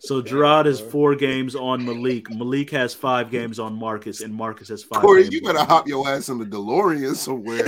So 0.00 0.22
Jarrod 0.22 0.66
is 0.66 0.80
four 0.80 1.14
games 1.14 1.54
on 1.56 1.84
Malik. 1.84 2.30
Malik 2.30 2.70
has 2.70 2.94
five 2.94 3.30
games 3.30 3.58
on 3.58 3.74
Marcus, 3.74 4.20
and 4.20 4.32
Marcus 4.32 4.68
has 4.68 4.84
five. 4.84 5.02
Corey, 5.02 5.22
games 5.24 5.34
you 5.34 5.40
on 5.40 5.44
better 5.44 5.58
Malik. 5.58 5.68
hop 5.68 5.88
your 5.88 6.08
ass 6.08 6.28
in 6.28 6.38
the 6.38 6.46
DeLorean 6.46 7.14
somewhere. 7.14 7.66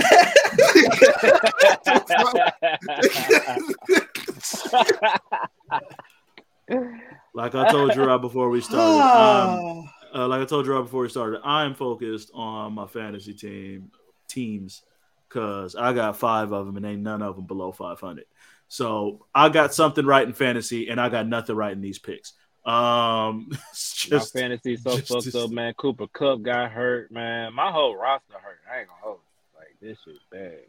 Like 7.33 7.55
I 7.55 7.71
told 7.71 7.91
Jarrod 7.91 8.21
before 8.21 8.49
we 8.49 8.61
started. 8.61 9.01
um, 9.01 9.89
uh, 10.13 10.27
like 10.27 10.41
I 10.41 10.45
told 10.45 10.65
Jarrod 10.65 10.83
before 10.83 11.03
we 11.03 11.09
started, 11.09 11.41
I 11.43 11.63
am 11.65 11.75
focused 11.75 12.31
on 12.33 12.73
my 12.73 12.87
fantasy 12.87 13.33
team 13.33 13.91
teams 14.27 14.83
because 15.27 15.75
I 15.75 15.93
got 15.93 16.17
five 16.17 16.51
of 16.51 16.65
them, 16.65 16.77
and 16.77 16.85
ain't 16.85 17.01
none 17.01 17.21
of 17.21 17.35
them 17.35 17.45
below 17.45 17.71
five 17.71 17.99
hundred. 17.99 18.25
So 18.71 19.25
I 19.35 19.49
got 19.49 19.73
something 19.73 20.05
right 20.05 20.25
in 20.25 20.31
fantasy, 20.31 20.87
and 20.87 20.97
I 21.01 21.09
got 21.09 21.27
nothing 21.27 21.57
right 21.57 21.73
in 21.73 21.81
these 21.81 21.99
picks. 21.99 22.31
Um, 22.65 23.49
it's 23.71 24.09
My 24.09 24.17
just 24.17 24.31
fantasy 24.31 24.77
so 24.77 24.95
just- 24.95 25.09
fucked 25.09 25.23
just- 25.25 25.35
up, 25.35 25.49
man. 25.51 25.73
Cooper 25.73 26.07
Kupp 26.07 26.41
got 26.41 26.71
hurt, 26.71 27.11
man. 27.11 27.53
My 27.53 27.69
whole 27.69 27.97
roster 27.97 28.35
hurt. 28.41 28.59
I 28.73 28.79
ain't 28.79 28.87
gonna 28.87 29.01
hold. 29.01 29.17
you. 29.17 29.59
Like 29.59 29.75
this 29.81 29.97
is 30.07 30.21
bad. 30.31 30.59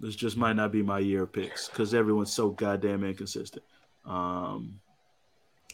This 0.00 0.16
just 0.16 0.38
might 0.38 0.54
not 0.56 0.72
be 0.72 0.80
my 0.80 1.00
year 1.00 1.24
of 1.24 1.32
picks 1.34 1.68
because 1.68 1.92
everyone's 1.92 2.32
so 2.32 2.48
goddamn 2.48 3.04
inconsistent. 3.04 3.62
Um, 4.06 4.80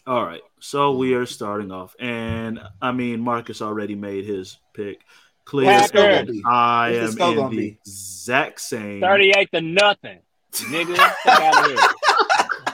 all 0.08 0.24
right, 0.24 0.42
so 0.58 0.96
we 0.96 1.14
are 1.14 1.24
starting 1.24 1.70
off, 1.70 1.94
and 2.00 2.58
I 2.82 2.90
mean 2.90 3.20
Marcus 3.20 3.62
already 3.62 3.94
made 3.94 4.24
his 4.24 4.58
pick. 4.72 5.02
Clear, 5.44 5.66
Packers. 5.66 6.36
I 6.44 6.94
am 6.96 7.10
in 7.10 7.14
gonna 7.14 7.48
the 7.50 7.56
be? 7.56 7.78
exact 7.80 8.60
same. 8.60 9.00
Thirty-eight 9.00 9.52
to 9.52 9.60
nothing, 9.60 10.18
nigga. 10.62 10.96
Fuck 10.96 11.40
out 11.40 11.64
of 11.64 11.70
here. 11.70 11.78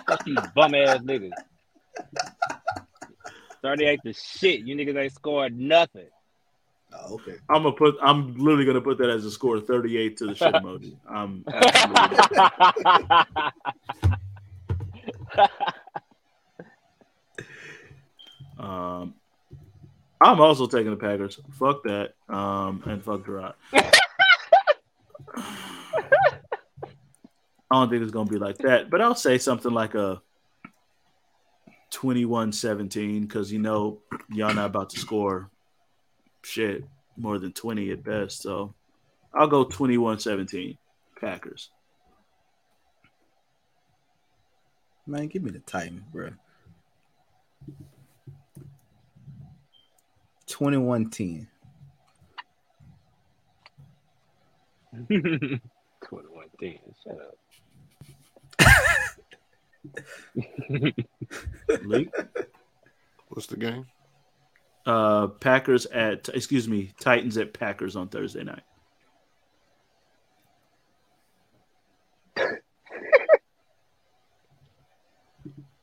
Fuck 0.06 0.26
you 0.26 0.36
bum 0.54 0.74
ass 0.74 0.98
niggas. 0.98 1.32
Thirty-eight 3.62 4.00
to 4.04 4.12
shit. 4.12 4.60
You 4.60 4.74
niggas 4.74 4.96
ain't 4.96 5.12
scored 5.12 5.58
nothing. 5.58 6.08
Oh, 6.92 7.14
okay. 7.14 7.36
I'm 7.48 7.62
gonna 7.62 7.76
put. 7.76 7.96
I'm 8.02 8.36
literally 8.36 8.64
gonna 8.64 8.80
put 8.80 8.98
that 8.98 9.10
as 9.10 9.24
a 9.24 9.30
score, 9.30 9.60
38 9.60 10.16
to 10.16 10.26
the 10.26 10.34
shit 10.34 10.52
emoji. 10.54 10.96
I'm 11.08 11.44
absolutely. 11.52 12.18
Um, 18.60 19.14
I'm 20.20 20.40
also 20.40 20.66
taking 20.66 20.90
the 20.90 20.96
Packers. 20.96 21.40
Fuck 21.58 21.82
that. 21.84 22.12
Um, 22.28 22.82
and 22.84 23.02
fuck 23.02 23.24
Jarrod. 23.24 23.54
I 27.70 27.76
don't 27.76 27.88
think 27.90 28.02
it's 28.02 28.10
gonna 28.10 28.28
be 28.28 28.38
like 28.38 28.58
that, 28.58 28.90
but 28.90 29.00
I'll 29.00 29.14
say 29.14 29.38
something 29.38 29.72
like 29.72 29.94
a 29.94 30.20
21-17 31.92 33.22
because 33.22 33.52
you 33.52 33.58
know 33.58 34.00
y'all 34.30 34.54
not 34.54 34.66
about 34.66 34.90
to 34.90 34.98
score 34.98 35.50
shit 36.42 36.84
more 37.16 37.38
than 37.38 37.52
20 37.52 37.90
at 37.90 38.02
best. 38.02 38.42
So 38.42 38.74
I'll 39.34 39.46
go 39.46 39.64
21-17 39.64 40.76
Packers. 41.20 41.70
Man, 45.06 45.28
give 45.28 45.42
me 45.42 45.50
the 45.50 45.58
Titans, 45.60 46.02
bro. 46.12 46.30
21-10. 50.46 51.46
Twenty-one 56.02 56.48
things. 56.58 56.80
Shut 57.04 57.12
up. 57.14 57.39
Lee? 61.84 62.08
What's 63.28 63.46
the 63.46 63.56
game? 63.56 63.86
Uh, 64.86 65.28
Packers 65.28 65.86
at 65.86 66.28
excuse 66.30 66.66
me, 66.68 66.92
Titans 67.00 67.36
at 67.36 67.52
Packers 67.52 67.96
on 67.96 68.08
Thursday 68.08 68.44
night. 68.44 68.62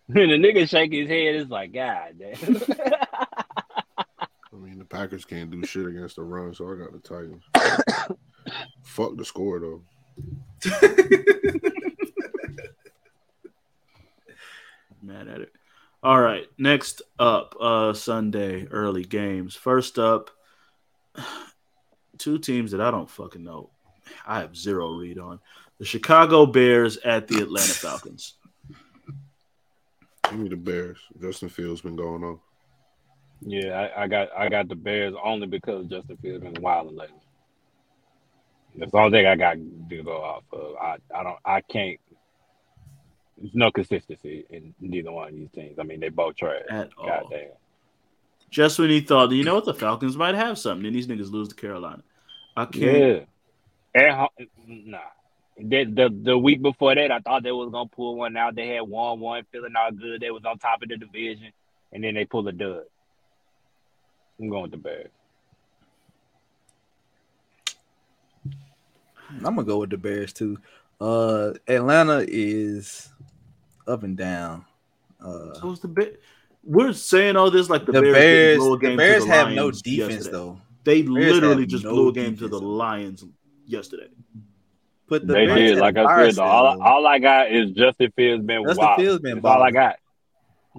When 0.08 0.30
the 0.30 0.38
nigga 0.38 0.68
shake 0.70 0.94
his 0.94 1.10
head, 1.10 1.36
it's 1.36 1.52
like, 1.52 1.74
God 1.74 2.16
damn. 2.18 2.62
I 4.54 4.56
mean, 4.56 4.80
the 4.80 4.86
Packers 4.86 5.26
can't 5.26 5.52
do 5.52 5.66
shit 5.66 5.86
against 5.86 6.16
the 6.16 6.24
run, 6.24 6.54
so 6.54 6.72
I 6.72 6.76
got 6.76 6.94
the 6.94 7.00
Titans. 7.00 7.44
Fuck 8.84 9.18
the 9.18 9.26
score 9.26 9.60
though. 9.60 9.82
Mad 15.08 15.28
at 15.28 15.42
it. 15.42 15.52
All 16.04 16.22
right, 16.22 16.46
next 16.58 17.02
up, 17.18 17.56
uh, 17.60 17.94
Sunday 17.94 18.68
early 18.68 19.04
games. 19.04 19.56
First 19.56 19.98
up, 19.98 20.30
two 22.18 22.38
teams 22.38 22.72
that 22.72 22.82
I 22.82 22.92
don't 22.92 23.10
fucking 23.10 23.44
know. 23.44 23.72
I 24.26 24.40
have 24.40 24.56
zero 24.56 24.92
read 24.92 25.18
on. 25.18 25.40
The 25.80 25.86
Chicago 25.86 26.46
Bears 26.46 26.98
at 26.98 27.28
the 27.28 27.42
Atlanta 27.42 27.74
Falcons. 27.74 28.36
Give 30.30 30.40
me 30.40 30.50
the 30.50 30.58
Bears. 30.58 30.98
Justin 31.22 31.50
Fields 31.50 31.82
been 31.82 31.96
going 31.96 32.24
on. 32.24 32.40
Yeah, 33.42 33.90
I, 33.96 34.04
I 34.04 34.08
got 34.08 34.30
I 34.36 34.50
got 34.50 34.68
the 34.68 34.76
Bears 34.76 35.14
only 35.24 35.48
because 35.48 35.88
Justin 35.88 36.18
Fields 36.18 36.44
been 36.44 36.62
wilding 36.62 36.98
lately. 36.98 37.16
That's 38.76 38.92
the 38.92 38.98
only 38.98 39.18
thing 39.18 39.28
I 39.28 39.36
got 39.36 39.58
to 39.90 40.04
go 40.04 40.22
off 40.22 40.44
of. 40.52 40.76
I, 40.82 40.98
I 41.16 41.24
don't 41.24 41.38
I 41.46 41.62
can't. 41.62 42.00
There's 43.38 43.54
no 43.54 43.72
consistency 43.72 44.46
in 44.50 44.74
neither 44.80 45.12
one 45.12 45.30
of 45.30 45.36
these 45.36 45.52
teams. 45.52 45.78
I 45.80 45.84
mean, 45.84 46.00
they 46.00 46.10
both 46.10 46.36
trash. 46.36 46.64
At 46.70 46.90
all. 46.98 47.08
God 47.08 47.24
damn. 47.30 47.50
Just 48.50 48.80
when 48.80 48.90
he 48.90 49.02
thought, 49.02 49.32
you 49.32 49.44
know 49.44 49.56
what, 49.56 49.66
the 49.66 49.74
Falcons 49.74 50.18
might 50.18 50.36
have 50.36 50.58
something, 50.58 50.84
then 50.84 50.94
these 50.94 51.08
niggas 51.08 51.32
lose 51.32 51.50
to 51.50 51.56
Carolina. 51.56 52.02
I 52.56 52.66
can't. 52.66 53.28
Yeah. 53.96 54.02
At 54.02 54.12
home, 54.12 54.30
nah. 54.68 55.00
The, 55.60 55.86
the 55.86 56.16
the 56.24 56.38
week 56.38 56.62
before 56.62 56.94
that, 56.94 57.12
I 57.12 57.20
thought 57.20 57.42
they 57.44 57.52
was 57.52 57.72
gonna 57.72 57.90
pull 57.90 58.16
one 58.16 58.38
out. 58.38 58.56
They 58.56 58.68
had 58.68 58.82
one 58.82 59.20
one, 59.20 59.44
feeling 59.52 59.74
all 59.76 59.92
good. 59.92 60.22
They 60.22 60.30
was 60.30 60.46
on 60.46 60.60
top 60.60 60.84
of 60.84 60.90
the 60.90 60.98
division, 60.98 61.52
and 61.92 62.04
then 62.04 62.14
they 62.14 62.26
pull 62.26 62.48
a 62.48 62.52
dud. 62.52 62.84
I'm 64.40 64.50
going 64.50 64.64
with 64.64 64.72
the 64.72 64.78
Bears. 64.78 65.10
I'm 69.30 69.56
gonna 69.56 69.64
go 69.64 69.80
with 69.80 69.90
the 69.90 69.98
Bears 69.98 70.32
too. 70.32 70.60
Uh 71.00 71.54
Atlanta 71.68 72.26
is 72.28 73.10
up 73.88 74.04
and 74.04 74.18
down. 74.18 74.66
Uh 75.24 75.54
So 75.56 75.72
it's 75.72 75.82
the 75.82 75.88
Bears. 75.88 76.18
We're 76.64 76.94
saying 76.94 77.36
all 77.38 77.50
this 77.50 77.70
like 77.70 77.86
the, 77.86 77.94
the 77.94 78.02
Bears, 78.02 78.14
Bears, 78.14 78.58
blow 78.58 78.74
a 78.74 78.78
the 78.78 78.98
Bears 78.98 79.24
to 79.24 79.30
the 79.30 79.34
have 79.34 79.52
no 79.52 79.72
defense 79.72 79.86
yesterday. 80.10 80.32
though. 80.32 80.62
They 80.84 81.02
Bears 81.02 81.34
literally 81.34 81.66
just 81.66 81.84
no 81.84 81.92
blew 81.92 82.10
a 82.10 82.14
game 82.14 82.36
to 82.38 82.48
the. 82.48 82.60
Lions 82.60 83.24
yesterday. 83.66 84.08
Put 85.08 85.26
the 85.28 85.34
They 85.34 85.46
Bears 85.46 85.72
did. 85.72 85.80
Like 85.80 85.98
I 85.98 86.30
said, 86.32 86.42
all, 86.42 86.82
all 86.82 87.08
I 87.08 87.20
got 87.20 87.52
is 87.52 87.72
Justin 87.72 88.12
Fields 88.16 88.46
been 88.46 88.64
Justin 88.64 88.78
wild. 88.78 89.00
Fields 89.00 89.22
been 89.22 89.36
That's 89.36 89.46
all 89.46 89.64
I 89.64 89.72
got. 89.72 89.98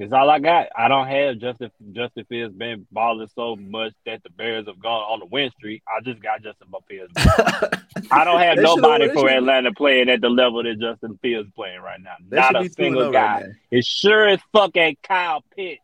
It's 0.01 0.12
all 0.12 0.31
I 0.31 0.39
got. 0.39 0.69
I 0.77 0.89
don't 0.89 1.07
have 1.09 1.39
Justin 1.39 1.70
Justin 1.93 2.25
Fields 2.29 2.55
been 2.55 2.87
balling 2.93 3.29
so 3.35 3.57
much 3.57 3.93
that 4.07 4.23
the 4.23 4.31
Bears 4.31 4.66
have 4.66 4.81
gone 4.81 5.03
on 5.03 5.20
the 5.20 5.27
win 5.27 5.51
streak. 5.59 5.83
I 5.89 6.01
just 6.03 6.20
got 6.23 6.43
Justin 6.43 6.69
Fields. 6.89 7.12
I 8.11 8.25
don't 8.25 8.39
have 8.41 8.59
nobody 8.59 9.09
for 9.09 9.29
should- 9.29 9.39
Atlanta 9.39 9.73
playing 9.73 10.09
at 10.09 10.20
the 10.20 10.29
level 10.29 10.62
that 10.62 10.79
Justin 10.81 11.19
Fields 11.20 11.51
playing 11.55 11.81
right 11.81 12.01
now. 12.01 12.15
They 12.29 12.37
Not 12.37 12.47
should 12.49 12.57
a 12.57 12.61
be 12.62 12.69
2-0 12.69 12.75
single 12.77 13.03
oh 13.05 13.12
guy. 13.12 13.41
now. 13.47 13.53
It 13.70 13.85
sure 13.85 14.29
as 14.29 14.41
fuck 14.53 14.77
ain't 14.77 15.03
Kyle 15.03 15.43
Pitts 15.57 15.83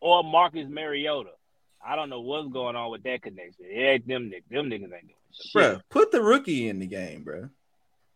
or 0.00 0.22
Marcus 0.24 0.68
Mariota. 0.68 1.30
I 1.84 1.96
don't 1.96 2.10
know 2.10 2.20
what's 2.20 2.48
going 2.52 2.76
on 2.76 2.90
with 2.90 3.02
that 3.04 3.22
connection. 3.22 3.64
It 3.64 3.80
ain't 3.80 4.08
them 4.08 4.30
niggas. 4.30 4.48
Them 4.50 4.70
niggas 4.70 4.82
ain't 4.84 4.90
doing 4.90 5.14
shit. 5.32 5.52
Bro, 5.52 5.80
put 5.90 6.12
the 6.12 6.22
rookie 6.22 6.68
in 6.68 6.78
the 6.78 6.86
game, 6.86 7.22
bro. 7.22 7.48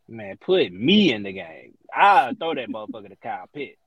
Man, 0.08 0.36
put 0.36 0.72
me 0.72 1.12
in 1.12 1.22
the 1.22 1.32
game. 1.32 1.74
I'll 1.94 2.34
throw 2.34 2.54
that 2.54 2.68
motherfucker 2.68 3.08
to 3.08 3.16
Kyle 3.16 3.48
Pitts. 3.54 3.78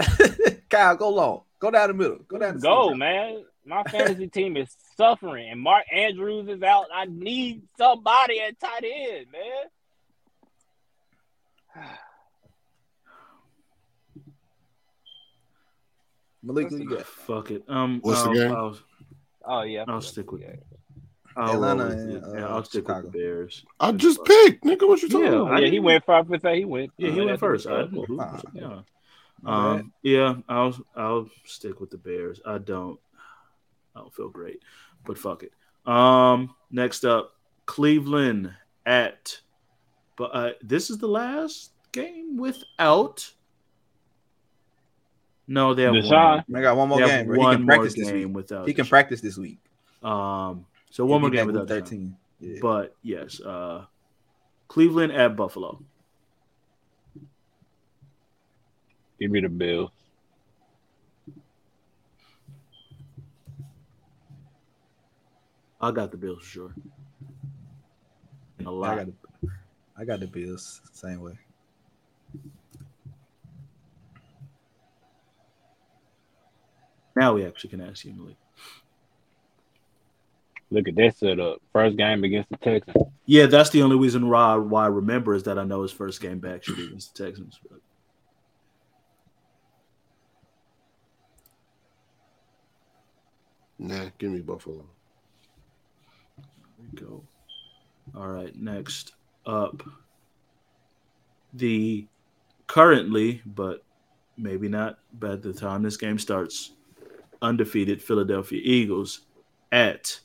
Kyle, 0.70 0.96
go 0.96 1.10
long. 1.10 1.42
Go 1.58 1.70
down 1.70 1.88
the 1.88 1.94
middle. 1.94 2.18
Go 2.28 2.38
down 2.38 2.54
the 2.54 2.60
Go, 2.60 2.86
center. 2.88 2.96
man. 2.98 3.44
My 3.66 3.82
fantasy 3.84 4.28
team 4.28 4.56
is 4.56 4.74
suffering, 4.96 5.50
and 5.50 5.60
Mark 5.60 5.84
Andrews 5.92 6.48
is 6.48 6.62
out. 6.62 6.86
I 6.94 7.04
need 7.06 7.62
somebody 7.78 8.40
at 8.40 8.58
tight 8.58 8.84
end, 8.84 9.26
man. 9.32 9.64
Malik, 16.42 16.70
who 16.70 16.78
you 16.78 16.88
got? 16.88 17.06
Fuck 17.06 17.50
it. 17.50 17.62
Um, 17.68 18.00
What's 18.02 18.22
the 18.22 18.28
I'll, 18.30 18.34
game? 18.34 18.52
I'll, 18.52 18.78
Oh 19.46 19.62
yeah, 19.62 19.84
I'll 19.88 20.00
stick 20.02 20.32
with 20.32 20.42
Yeah. 20.42 20.56
I'll 21.36 21.54
Atlanta 21.54 21.84
roll 21.84 21.92
and, 21.92 22.12
it. 22.12 22.24
uh, 22.24 22.32
Yeah, 22.34 22.48
I'll 22.48 22.64
stick 22.64 22.82
Chicago. 22.82 23.02
with 23.04 23.12
the 23.12 23.18
Bears. 23.18 23.64
I 23.78 23.92
just 23.92 24.22
picked, 24.24 24.64
nigga. 24.64 24.86
What 24.86 25.00
you 25.02 25.08
talking 25.08 25.32
Yeah, 25.32 25.40
about? 25.42 25.62
Yeah, 25.62 25.68
he 25.68 25.80
went 25.80 26.04
five 26.04 26.26
for 26.26 26.38
say 26.38 26.58
he 26.58 26.64
went. 26.64 26.92
Yeah, 26.98 27.10
he 27.10 27.20
Uh, 27.20 27.24
went 27.26 27.40
first. 27.40 27.66
I 27.66 27.86
cool. 27.86 28.06
didn't- 28.06 28.20
Ah, 28.20 28.40
yeah. 28.52 28.80
My 29.42 29.70
Um, 29.78 29.92
yeah, 30.02 30.36
I'll 30.48 30.76
I'll 30.96 31.28
stick 31.44 31.80
with 31.80 31.90
the 31.90 31.98
Bears. 31.98 32.40
I 32.46 32.58
don't 32.58 32.98
I 33.96 34.00
don't 34.00 34.14
feel 34.14 34.28
great, 34.28 34.62
but 35.04 35.18
fuck 35.18 35.42
it. 35.42 35.52
Um, 35.90 36.54
next 36.70 37.04
up, 37.04 37.34
Cleveland 37.66 38.52
at, 38.86 39.40
but 40.16 40.30
uh, 40.34 40.50
this 40.62 40.90
is 40.90 40.98
the 40.98 41.08
last 41.08 41.72
game 41.92 42.36
without. 42.36 43.30
No, 45.46 45.74
they 45.74 45.82
have 45.82 45.94
Deshaun? 45.94 46.44
one. 46.48 46.56
I 46.56 46.62
got 46.62 46.76
one 46.76 46.88
more 46.88 47.00
They 47.00 47.06
game, 47.06 47.26
bro. 47.26 47.34
He 47.34 47.38
one 47.40 47.56
can 47.56 47.66
more 47.66 47.76
practice 47.76 47.94
this 47.94 48.10
game 48.10 48.28
week. 48.28 48.36
without. 48.36 48.68
He 48.68 48.74
can 48.74 48.84
Deshaun. 48.84 48.88
practice 48.90 49.20
this 49.20 49.36
week. 49.36 49.58
Um, 50.02 50.66
so 50.90 51.04
one 51.06 51.20
more 51.20 51.30
He'll 51.30 51.38
game 51.38 51.46
without 51.48 51.62
week 51.68 51.78
Deshaun. 51.78 51.84
thirteen. 51.84 52.16
Yeah. 52.40 52.58
But 52.62 52.94
yes, 53.02 53.40
uh, 53.40 53.84
Cleveland 54.68 55.12
at 55.12 55.34
Buffalo. 55.36 55.82
Give 59.20 59.30
me 59.30 59.40
the 59.40 59.48
Bills. 59.50 59.90
I 65.80 65.90
got 65.90 66.10
the 66.10 66.16
Bills 66.16 66.38
for 66.42 66.48
sure. 66.48 66.74
And 68.58 68.66
a 68.66 68.70
lot. 68.70 68.98
I 68.98 69.04
got 69.04 69.06
the, 69.06 69.48
I 69.98 70.04
got 70.04 70.20
the 70.20 70.26
Bills 70.26 70.80
same 70.92 71.20
way. 71.20 71.38
Now 77.16 77.34
we 77.34 77.44
actually 77.44 77.70
can 77.70 77.82
ask 77.82 78.04
you, 78.04 78.14
Malik. 78.14 78.36
Look 80.70 80.88
at 80.88 80.94
that 80.94 81.08
uh, 81.08 81.10
setup. 81.10 81.58
First 81.72 81.96
game 81.96 82.24
against 82.24 82.48
the 82.50 82.56
Texans. 82.56 83.06
Yeah, 83.26 83.46
that's 83.46 83.70
the 83.70 83.82
only 83.82 83.96
reason 83.96 84.28
why 84.30 84.54
why 84.56 84.84
I 84.84 84.88
remember 84.88 85.34
is 85.34 85.42
that 85.42 85.58
I 85.58 85.64
know 85.64 85.82
his 85.82 85.92
first 85.92 86.22
game 86.22 86.38
back 86.38 86.64
should 86.64 86.76
be 86.76 86.86
against 86.86 87.14
the 87.14 87.24
Texans. 87.24 87.58
But 87.68 87.80
Nah, 93.80 94.10
give 94.18 94.30
me 94.30 94.40
Buffalo. 94.40 94.84
go. 96.94 97.24
All 98.14 98.28
right, 98.28 98.54
next 98.54 99.12
up, 99.46 99.82
the 101.54 102.06
currently, 102.66 103.40
but 103.46 103.82
maybe 104.36 104.68
not 104.68 104.98
by 105.18 105.34
the 105.36 105.54
time 105.54 105.82
this 105.82 105.96
game 105.96 106.18
starts, 106.18 106.72
undefeated 107.40 108.02
Philadelphia 108.02 108.60
Eagles 108.62 109.20
at 109.72 110.20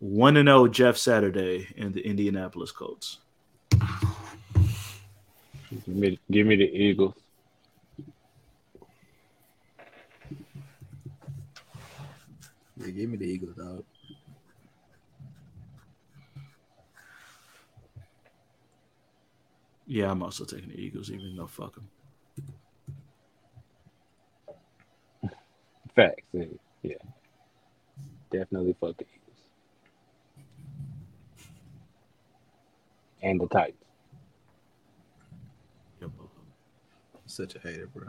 one 0.00 0.36
and 0.36 0.48
zero 0.48 0.66
Jeff 0.66 0.96
Saturday 0.96 1.68
and 1.78 1.94
the 1.94 2.04
Indianapolis 2.04 2.72
Colts. 2.72 3.18
Give 5.70 5.86
me, 5.86 6.18
give 6.28 6.48
me 6.48 6.56
the 6.56 6.64
Eagles. 6.64 7.14
Yeah, 12.84 12.90
give 12.90 13.10
me 13.10 13.16
the 13.16 13.24
Eagles, 13.24 13.56
dog. 13.56 13.84
Yeah, 19.86 20.10
I'm 20.10 20.22
also 20.22 20.44
taking 20.44 20.70
the 20.70 20.80
Eagles, 20.80 21.10
even 21.10 21.36
though 21.36 21.46
fuck 21.46 21.74
them. 21.74 21.88
Facts. 25.94 26.22
Yeah. 26.32 26.44
yeah. 26.82 26.94
Definitely 28.30 28.74
fuck 28.80 28.96
the 28.96 29.04
Eagles. 29.04 29.40
And 33.22 33.40
the 33.40 33.46
Titans. 33.46 33.78
Such 37.26 37.56
a 37.56 37.58
hater, 37.58 37.88
bro. 37.92 38.08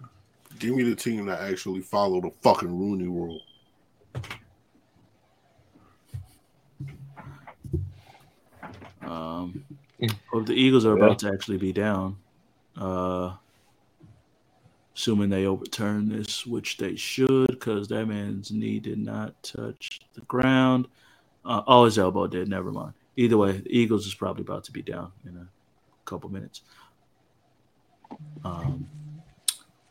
Give 0.60 0.76
me 0.76 0.84
the 0.84 0.96
team 0.96 1.26
that 1.28 1.40
actually 1.42 1.82
follow 1.82 2.22
the 2.22 2.32
fucking 2.42 2.70
Rooney 2.70 3.08
rule. 3.08 3.42
Hope 10.32 10.46
the 10.46 10.54
Eagles 10.54 10.86
are 10.86 10.96
about 10.96 11.20
to 11.20 11.32
actually 11.32 11.58
be 11.58 11.72
down. 11.72 12.18
Uh, 12.76 13.36
assuming 14.96 15.30
they 15.30 15.46
overturn 15.46 16.10
this, 16.10 16.46
which 16.46 16.78
they 16.78 16.96
should, 16.96 17.48
because 17.48 17.88
that 17.88 18.06
man's 18.06 18.52
knee 18.52 18.80
did 18.80 18.98
not 18.98 19.42
touch 19.44 20.02
the 20.14 20.22
ground. 20.22 20.88
Uh, 21.46 21.62
oh, 21.68 21.86
his 21.86 21.98
elbow 21.98 22.28
did. 22.28 22.48
Never 22.48 22.72
mind. 22.72 22.94
Either 23.18 23.38
way, 23.38 23.54
the 23.54 23.78
Eagles 23.78 24.08
is 24.08 24.14
probably 24.14 24.42
about 24.42 24.64
to 24.66 24.72
be 24.72 24.82
down 24.82 25.12
in 25.26 25.38
a 25.38 25.48
couple 26.06 26.30
minutes. 26.30 26.62
Um, 28.44 28.88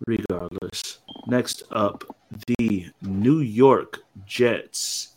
regardless, 0.06 0.98
next 1.26 1.62
up, 1.70 2.16
the 2.58 2.90
New 3.02 3.40
York 3.40 4.00
Jets 4.26 5.16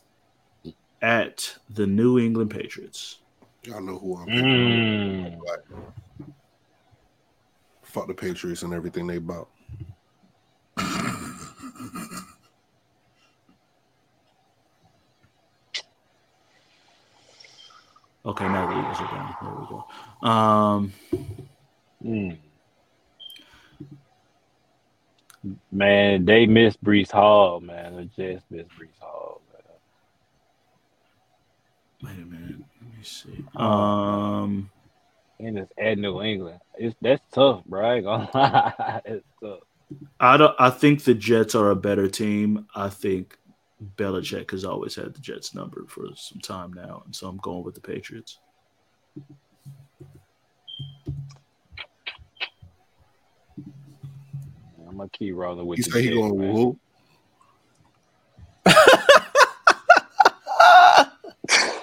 at 1.02 1.58
the 1.70 1.88
New 1.88 2.20
England 2.20 2.52
Patriots. 2.52 3.20
Y'all 3.68 3.82
know 3.82 3.98
who 4.00 4.16
I'm. 4.16 4.28
Mm. 4.30 5.40
Like, 5.46 6.30
fuck 7.84 8.08
the 8.08 8.14
Patriots 8.14 8.64
and 8.64 8.74
everything 8.74 9.06
they 9.08 9.18
bought. 9.18 9.50
Okay, 18.26 18.48
now 18.48 18.68
the 18.68 18.80
Eagles 18.80 18.98
are 19.00 19.12
down. 19.12 19.36
There 19.42 19.54
we 19.60 19.68
go. 19.68 20.28
Um, 20.28 20.94
Mm. 22.06 22.38
Man, 25.72 26.26
they 26.26 26.46
missed 26.46 26.82
Breece 26.84 27.12
Hall, 27.12 27.60
man. 27.60 27.96
They 27.98 28.06
Jets 28.06 28.46
missed 28.50 28.70
Breece 28.70 29.00
Hall, 29.00 29.42
man. 29.52 29.62
wait 32.16 32.24
a 32.24 32.26
minute. 32.26 32.62
Let 33.26 33.36
me 33.36 33.38
see. 33.38 33.46
Um, 33.56 34.70
And 35.40 35.58
it's 35.60 35.72
at 35.78 35.98
New 35.98 36.22
England. 36.22 36.60
It's 36.78 36.96
that's 37.02 37.24
tough, 37.32 37.64
bro. 37.66 37.86
I 37.86 37.96
ain't 37.96 38.06
gonna 38.06 38.30
lie. 38.34 39.02
It's 39.06 39.26
tough. 39.42 39.60
I 40.20 40.38
don't. 40.38 40.56
I 40.60 40.70
think 40.70 41.04
the 41.04 41.14
Jets 41.14 41.56
are 41.56 41.70
a 41.70 41.76
better 41.76 42.08
team. 42.10 42.68
I 42.76 42.90
think 42.90 43.38
Belichick 43.96 44.52
has 44.52 44.66
always 44.66 44.96
had 44.96 45.14
the 45.14 45.22
Jets 45.22 45.54
number 45.56 45.86
for 45.88 46.08
some 46.16 46.42
time 46.42 46.74
now, 46.74 47.04
and 47.06 47.16
so 47.16 47.28
I'm 47.28 47.38
going 47.38 47.64
with 47.64 47.76
the 47.76 47.82
Patriots. 47.82 48.40
I'm 54.90 54.98
gonna 54.98 55.10
keep 55.10 55.36
rolling 55.36 55.66
with 55.66 55.78
You 55.78 55.84
say 55.84 56.02
he 56.02 56.10
going 56.14 56.38
man. 56.38 56.48
with 56.54 56.58
who? 56.58 56.80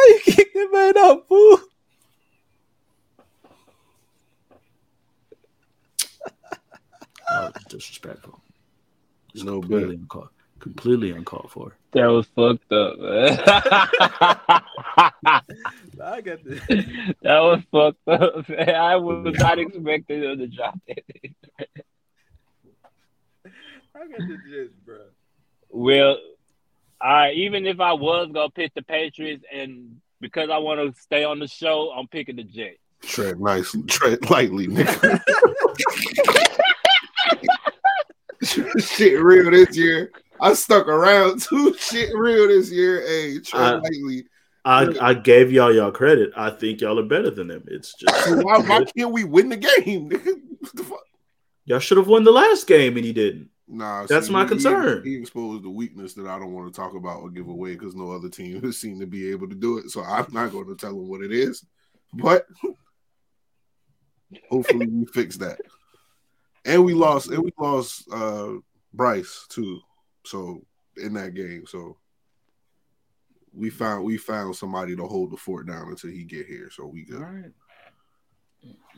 Why 0.00 0.18
you 0.26 0.32
kick 0.32 0.52
that 0.54 0.68
man 0.72 0.96
out, 1.04 1.28
fool? 1.28 1.58
Oh, 7.32 7.48
disrespectful. 7.68 8.40
It's 9.32 9.44
No 9.44 9.60
completely 9.60 9.94
uncalled, 9.94 10.30
completely 10.58 11.12
uncalled 11.12 11.48
for. 11.52 11.76
That 11.92 12.06
was 12.06 12.26
fucked 12.34 12.72
up, 12.72 12.98
man. 12.98 13.38
I 16.02 16.20
got 16.22 16.42
this. 16.42 16.60
that 17.22 17.38
was 17.38 17.60
fucked 17.70 18.08
up. 18.08 18.48
Man. 18.48 18.70
I 18.70 18.96
was 18.96 19.32
not 19.38 19.60
expecting 19.60 20.24
him 20.24 20.38
to 20.38 20.48
drop 20.48 20.76
that. 20.88 21.04
I 23.46 24.08
got 24.08 24.18
the 24.18 24.38
Jets, 24.50 24.74
bro. 24.84 24.98
Well, 25.68 26.16
I 27.02 27.30
even 27.32 27.66
if 27.66 27.80
I 27.80 27.92
was 27.92 28.30
gonna 28.32 28.50
pick 28.50 28.74
the 28.74 28.82
Patriots, 28.82 29.44
and 29.52 30.00
because 30.20 30.50
I 30.50 30.58
want 30.58 30.80
to 30.94 31.00
stay 31.00 31.24
on 31.24 31.38
the 31.38 31.48
show, 31.48 31.90
I'm 31.90 32.06
picking 32.08 32.36
the 32.36 32.44
Jets. 32.44 32.78
Tread 33.02 33.40
nicely, 33.40 33.82
tread 33.84 34.28
lightly, 34.30 34.66
nigga. 34.68 35.20
Shit 38.42 39.20
real 39.22 39.50
this 39.50 39.76
year. 39.76 40.10
I 40.40 40.54
stuck 40.54 40.88
around 40.88 41.42
too. 41.42 41.74
Shit 41.78 42.14
real 42.14 42.48
this 42.48 42.70
year. 42.70 43.06
Hey, 43.06 43.38
tread 43.40 43.62
I- 43.62 43.74
lightly. 43.76 44.24
I, 44.62 44.94
I 45.00 45.14
gave 45.14 45.50
y'all 45.50 45.74
y'all 45.74 45.90
credit. 45.90 46.32
I 46.36 46.50
think 46.50 46.82
y'all 46.82 46.98
are 46.98 47.02
better 47.02 47.30
than 47.30 47.48
them. 47.48 47.64
It's 47.66 47.94
just 47.94 48.24
So 48.26 48.36
why, 48.42 48.58
why 48.58 48.84
can't 48.84 49.10
we 49.10 49.24
win 49.24 49.48
the 49.48 49.56
game? 49.56 50.10
What 50.10 50.76
the 50.76 50.84
fuck? 50.84 51.00
y'all 51.64 51.78
should 51.78 51.96
have 51.96 52.08
won 52.08 52.24
the 52.24 52.30
last 52.30 52.66
game 52.66 52.96
and 52.98 53.06
he 53.06 53.14
didn't. 53.14 53.48
Nah, 53.72 54.04
That's 54.06 54.28
my 54.28 54.42
he- 54.42 54.48
concern. 54.48 55.04
He, 55.04 55.10
he 55.10 55.16
exposed 55.16 55.62
the 55.62 55.70
weakness 55.70 56.14
that 56.14 56.26
I 56.26 56.38
don't 56.40 56.52
want 56.52 56.72
to 56.72 56.80
talk 56.80 56.94
about 56.94 57.20
or 57.20 57.30
give 57.30 57.46
away 57.46 57.74
because 57.74 57.94
no 57.94 58.10
other 58.10 58.28
team 58.28 58.60
has 58.64 58.78
seemed 58.78 59.00
to 59.00 59.06
be 59.06 59.30
able 59.30 59.48
to 59.48 59.54
do 59.54 59.78
it. 59.78 59.90
So 59.90 60.02
I'm 60.02 60.26
not 60.32 60.50
going 60.50 60.66
to 60.66 60.74
tell 60.74 60.90
him 60.90 61.08
what 61.08 61.22
it 61.22 61.30
is. 61.32 61.64
But 62.12 62.46
hopefully 64.48 64.86
we 64.88 65.06
fix 65.06 65.36
that. 65.36 65.58
And 66.64 66.84
we 66.84 66.94
lost, 66.94 67.30
and 67.30 67.42
we 67.44 67.52
lost 67.58 68.08
uh 68.12 68.54
Breece 68.94 69.46
too. 69.48 69.80
So 70.26 70.66
in 70.96 71.14
that 71.14 71.34
game, 71.34 71.64
so 71.66 71.96
we 73.54 73.70
found 73.70 74.04
we 74.04 74.16
found 74.16 74.56
somebody 74.56 74.96
to 74.96 75.06
hold 75.06 75.30
the 75.30 75.36
fort 75.36 75.68
down 75.68 75.88
until 75.88 76.10
he 76.10 76.24
get 76.24 76.46
here. 76.46 76.70
So 76.72 76.86
we 76.86 77.06
All 77.12 77.18
good. 77.18 77.22
right. 77.22 77.52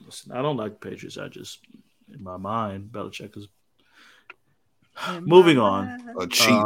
Listen, 0.05 0.33
I 0.33 0.41
don't 0.43 0.57
like 0.57 0.81
the 0.81 0.91
Patriots. 0.91 1.19
I 1.19 1.29
just 1.29 1.61
in 2.13 2.23
my 2.23 2.37
mind, 2.39 2.89
Belichick 2.91 3.37
is 3.37 3.47
moving 5.21 5.59
on. 5.59 5.99
A 6.21 6.27
cheat, 6.27 6.51
Um, 6.51 6.63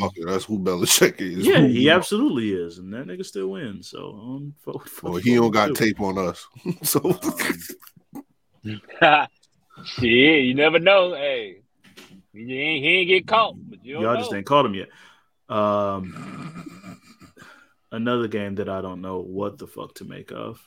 motherfucker. 0.00 0.26
That's 0.26 0.44
who 0.44 0.58
Belichick 0.58 1.20
is. 1.20 1.46
Yeah, 1.46 1.60
Who- 1.60 1.68
he 1.68 1.88
absolutely 1.90 2.52
is, 2.52 2.78
and 2.78 2.92
that 2.92 3.06
nigga 3.06 3.24
still 3.24 3.48
wins. 3.48 3.88
So 3.88 4.10
um, 4.12 4.54
fuck- 4.64 4.86
fuck- 4.88 5.02
Well, 5.10 5.14
he 5.20 5.34
don't 5.36 5.50
got 5.50 5.68
fuck 5.68 5.76
tape 5.78 6.00
on 6.00 6.18
us. 6.18 6.46
so 6.82 7.00
Shit, 9.84 10.44
you 10.44 10.54
never 10.54 10.78
know. 10.78 11.14
Hey, 11.14 11.62
he 12.32 12.40
ain't, 12.60 12.84
he 12.84 12.88
ain't 12.98 13.08
get 13.08 13.26
caught, 13.26 13.54
but 13.68 13.84
you 13.84 14.00
Y'all 14.00 14.14
know. 14.14 14.20
just 14.20 14.32
ain't 14.34 14.46
caught 14.46 14.66
him 14.66 14.74
yet. 14.74 14.88
Um, 15.48 16.98
another 17.90 18.28
game 18.28 18.56
that 18.56 18.68
I 18.68 18.80
don't 18.82 19.00
know 19.00 19.20
what 19.20 19.58
the 19.58 19.66
fuck 19.66 19.94
to 19.94 20.04
make 20.04 20.30
of. 20.30 20.60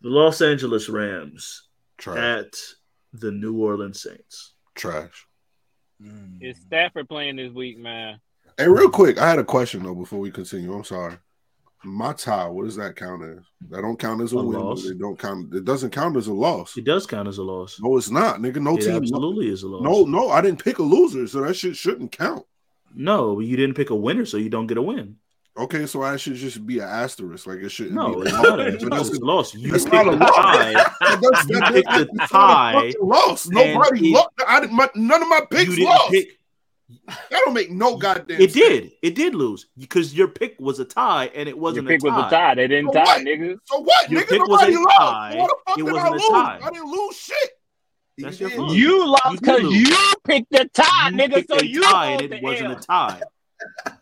The 0.00 0.08
Los 0.08 0.40
Angeles 0.40 0.88
Rams 0.88 1.68
trash. 1.98 2.16
at 2.18 2.54
the 3.12 3.30
New 3.30 3.58
Orleans 3.58 4.00
Saints. 4.02 4.54
Trash. 4.74 5.26
Mm. 6.04 6.42
Is 6.42 6.58
Stafford 6.58 7.08
playing 7.08 7.36
this 7.36 7.52
week, 7.52 7.78
man? 7.78 8.20
Hey, 8.58 8.68
real 8.68 8.90
quick, 8.90 9.18
I 9.18 9.28
had 9.28 9.38
a 9.38 9.44
question 9.44 9.82
though 9.82 9.94
before 9.94 10.18
we 10.20 10.30
continue. 10.30 10.72
I'm 10.74 10.84
sorry. 10.84 11.16
My 11.86 12.14
tie, 12.14 12.48
what 12.48 12.64
does 12.64 12.76
that 12.76 12.96
count 12.96 13.22
as? 13.22 13.38
That 13.68 13.82
don't 13.82 13.98
count 13.98 14.22
as 14.22 14.32
a, 14.32 14.38
A 14.38 14.44
win. 14.44 14.58
loss. 14.58 14.86
It 14.86 14.98
don't 14.98 15.18
count. 15.18 15.52
It 15.54 15.64
doesn't 15.66 15.90
count 15.90 16.16
as 16.16 16.28
a 16.28 16.32
loss. 16.32 16.76
It 16.78 16.84
does 16.84 17.06
count 17.06 17.28
as 17.28 17.36
a 17.38 17.42
loss. 17.42 17.78
No, 17.80 17.96
it's 17.98 18.10
not, 18.10 18.40
nigga. 18.40 18.56
No 18.62 18.76
it 18.76 18.82
team. 18.82 18.94
absolutely 18.96 19.48
is 19.48 19.62
a 19.64 19.68
loss. 19.68 19.82
No, 19.82 20.04
no, 20.04 20.30
I 20.30 20.40
didn't 20.40 20.64
pick 20.64 20.78
a 20.78 20.82
loser, 20.82 21.26
so 21.26 21.42
that 21.42 21.54
shit 21.54 21.76
shouldn't 21.76 22.12
count. 22.12 22.46
no, 22.94 23.40
you 23.40 23.56
didn't 23.56 23.74
pick 23.76 23.90
a 23.90 23.94
winner, 23.94 24.24
so 24.24 24.38
you 24.38 24.48
don't 24.48 24.66
get 24.66 24.78
a 24.78 24.82
win. 24.82 25.16
Okay, 25.56 25.86
so 25.86 26.02
I 26.02 26.16
should 26.16 26.34
just 26.34 26.66
be 26.66 26.80
an 26.80 26.88
asterisk. 26.88 27.46
Like 27.46 27.58
it 27.58 27.68
shouldn't. 27.68 27.94
No, 27.94 28.14
be 28.14 28.22
it's 28.28 28.32
not. 28.32 28.58
loss. 28.58 28.66
It's 28.74 28.82
But 28.82 28.88
not 28.90 28.96
that's- 29.04 29.18
a 29.18 29.24
loss. 29.24 29.54
You 29.54 29.74
It's 29.74 29.84
picked 29.84 29.94
not 29.94 30.06
a 30.08 30.10
loss. 30.16 30.34
tie. 30.34 30.72
that 30.72 31.46
You 31.48 31.60
that- 31.60 31.72
picked 31.72 31.88
that- 31.90 32.08
the 32.12 32.24
a 32.24 32.26
tie, 32.28 32.72
fucking 32.74 32.94
Loss. 33.08 33.46
Nobody 33.48 34.08
it- 34.10 34.14
lost. 34.14 34.28
I 34.48 34.60
didn't. 34.60 34.74
My, 34.76 34.90
none 34.96 35.22
of 35.22 35.28
my 35.28 35.36
You 35.38 35.46
picks 35.56 35.70
didn't 35.70 35.84
lost. 35.84 36.10
pick. 36.10 36.28
that 37.08 37.40
don't 37.44 37.54
make 37.54 37.70
no 37.70 37.96
goddamn. 37.96 38.40
It 38.40 38.52
sense. 38.52 38.54
did. 38.54 38.92
It 39.02 39.14
did 39.14 39.34
lose 39.36 39.66
because 39.78 40.12
your 40.12 40.26
pick 40.28 40.56
was 40.58 40.80
a 40.80 40.84
tie, 40.84 41.30
and 41.36 41.48
it 41.48 41.56
wasn't 41.56 41.86
pick 41.86 42.00
a 42.02 42.08
tie. 42.08 42.16
was 42.16 42.26
a 42.26 42.30
tie. 42.30 42.54
They 42.56 42.66
didn't 42.68 42.88
So 42.88 42.92
tie, 42.94 43.04
what? 43.04 43.22
nigga. 43.22 43.56
So 43.64 43.78
what, 43.80 44.10
Your 44.10 44.22
nigga? 44.22 44.28
pick 44.28 44.40
was 44.48 44.60
Nobody 44.60 44.74
a 44.74 44.78
lost. 44.80 44.98
tie. 44.98 45.34
What 45.36 45.48
the 45.50 45.56
fuck 45.66 45.78
It 45.78 45.84
did 45.84 45.92
wasn't 45.92 46.04
I 46.04 46.08
a 46.08 46.12
lose? 46.12 46.28
tie. 46.30 46.60
I 46.64 46.70
didn't 46.70 46.90
lose 46.90 47.16
shit. 47.16 47.50
That's 48.18 48.40
You 48.40 48.48
your 48.48 48.68
did. 48.68 48.76
You 48.76 49.06
lost 49.08 49.40
because 49.40 49.62
lose. 49.62 49.88
you 49.88 49.96
picked 50.24 50.50
the 50.52 50.68
tie, 50.74 51.08
You 51.10 51.16
nigga. 51.16 51.46
So 51.48 51.56
a 51.58 51.64
you 51.64 51.82
tie, 51.82 52.08
hold 52.10 52.22
and 52.22 52.32
the 52.32 52.36
it 52.38 52.42
wasn't 52.42 52.70
L. 52.70 52.76
a 52.76 52.80
tie. 52.80 53.20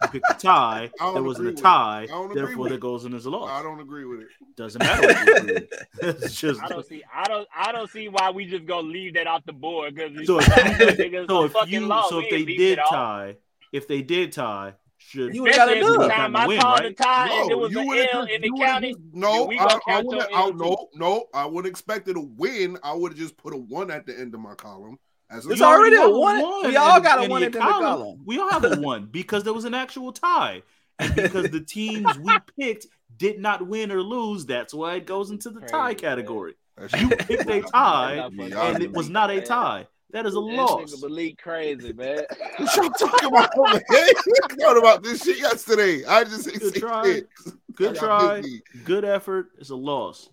You 0.02 0.08
picked 0.08 0.30
a 0.30 0.34
tie. 0.34 0.90
There 0.98 1.22
wasn't 1.22 1.48
a 1.48 1.52
tie. 1.52 2.06
I 2.12 2.28
Therefore, 2.34 2.64
with 2.64 2.72
that 2.72 2.80
goes 2.80 3.04
in 3.04 3.14
as 3.14 3.26
a 3.26 3.30
loss. 3.30 3.50
I 3.50 3.62
don't 3.62 3.80
agree 3.80 4.04
with 4.04 4.20
it. 4.20 4.28
Doesn't 4.56 4.78
matter. 4.80 5.06
What 5.06 5.26
you 5.26 5.36
agree. 5.36 5.68
it's 6.02 6.40
just 6.40 6.62
I 6.62 6.68
don't 6.68 6.86
see. 6.86 7.02
I 7.12 7.24
don't. 7.24 7.48
I 7.54 7.72
don't 7.72 7.90
see 7.90 8.08
why 8.08 8.30
we 8.30 8.46
just 8.46 8.66
gonna 8.66 8.88
leave 8.88 9.14
that 9.14 9.26
off 9.26 9.44
the 9.44 9.52
board 9.52 9.94
because 9.94 10.26
so. 10.26 10.38
it's 10.40 11.28
so 11.28 11.44
if 11.44 11.52
fucking 11.52 11.72
you, 11.72 11.86
loss. 11.86 12.08
so 12.10 12.20
if 12.20 12.30
they 12.30 12.44
did 12.44 12.78
tie, 12.88 13.36
if 13.72 13.88
they 13.88 14.02
did 14.02 14.32
tie, 14.32 14.74
should 14.98 15.34
You 15.34 15.42
would've 15.42 15.56
got 15.56 15.68
a 15.68 15.72
Especially 15.72 15.92
dub. 15.98 16.02
every 16.02 16.14
time 16.16 16.36
I 16.36 16.46
Win, 16.46 16.60
called 16.60 16.80
right? 16.80 16.96
the 16.96 17.02
tie 17.02 17.28
and 17.40 17.48
No, 17.48 17.54
it 17.54 17.58
was 17.58 17.72
you 17.72 17.80
an 17.80 17.86
would've 17.88 18.08
L 18.12 18.22
in 18.22 18.40
the 18.40 18.46
you 18.46 18.52
would've 18.54 18.66
county. 18.66 18.94
No, 19.12 19.50
I, 19.52 19.78
I 19.88 20.02
wouldn't. 20.02 20.30
your 20.30 20.38
I, 20.38 20.42
L 20.42 20.50
too. 20.52 20.58
no, 20.58 20.88
no, 20.94 21.24
I 21.34 21.46
would 21.46 21.66
expect 21.66 22.08
it 22.08 22.14
to 22.14 22.20
win. 22.20 22.78
I 22.82 22.92
would 22.94 23.12
have 23.12 23.18
just 23.18 23.36
put 23.36 23.52
a 23.54 23.56
one 23.56 23.90
at 23.90 24.06
the 24.06 24.18
end 24.18 24.34
of 24.34 24.40
my 24.40 24.54
column. 24.54 24.98
As 25.32 25.46
It's 25.46 25.60
You 25.60 25.66
already 25.66 25.96
a 25.96 26.00
have 26.00 26.12
one. 26.12 26.36
We 26.66 26.76
all 26.76 27.00
got 27.00 27.24
a 27.24 27.28
one 27.28 27.42
of 27.42 27.46
at 27.46 27.52
the 27.52 27.58
your 27.58 27.68
end 27.68 27.74
of 27.74 27.82
the 27.82 27.98
column. 27.98 28.22
We 28.24 28.38
all 28.38 28.50
have 28.50 28.64
a 28.64 28.76
one 28.80 29.06
because 29.06 29.44
there 29.44 29.52
was 29.54 29.64
an 29.64 29.74
actual 29.74 30.12
tie, 30.12 30.62
and 30.98 31.14
because 31.14 31.50
the 31.50 31.60
teams 31.60 32.18
we 32.18 32.32
picked 32.58 32.86
did 33.16 33.38
not 33.40 33.66
win 33.66 33.90
or 33.90 34.02
lose, 34.02 34.44
that's 34.46 34.74
why 34.74 34.96
it 34.96 35.06
goes 35.06 35.30
into 35.30 35.50
the 35.50 35.60
tie 35.60 35.94
Crazy, 35.94 36.04
man. 36.06 36.16
category. 36.16 36.54
That 36.76 36.92
You 37.00 37.08
picked 37.10 37.48
a 37.48 37.62
tie, 37.62 38.16
not 38.16 38.32
fucking 38.34 38.52
Yeah, 38.52 38.70
and 38.74 38.82
it 38.82 38.92
was 38.92 39.08
not 39.08 39.30
a 39.30 39.40
tie. 39.40 39.86
That 40.10 40.26
is 40.26 40.34
a 40.34 40.40
That 40.40 40.42
loss. 40.44 40.92
nigga 40.92 41.02
Malik 41.02 41.38
crazy, 41.42 41.92
man. 41.94 42.24
What 42.58 42.76
y'all 42.76 42.90
talking 42.90 43.28
about? 43.28 43.50
man? 43.56 43.80
We 43.90 44.64
about 44.78 45.02
this 45.02 45.22
shit 45.24 45.38
yesterday. 45.38 46.04
I 46.04 46.24
just 46.24 46.44
Good 46.52 46.74
say 46.74 46.80
try. 46.80 47.04
shit. 47.04 47.28
Good 47.74 47.96
try. 47.96 48.42
Good 48.84 49.04
effort. 49.06 49.48
It's 49.58 49.70
a 49.70 49.76
loss. 49.76 50.28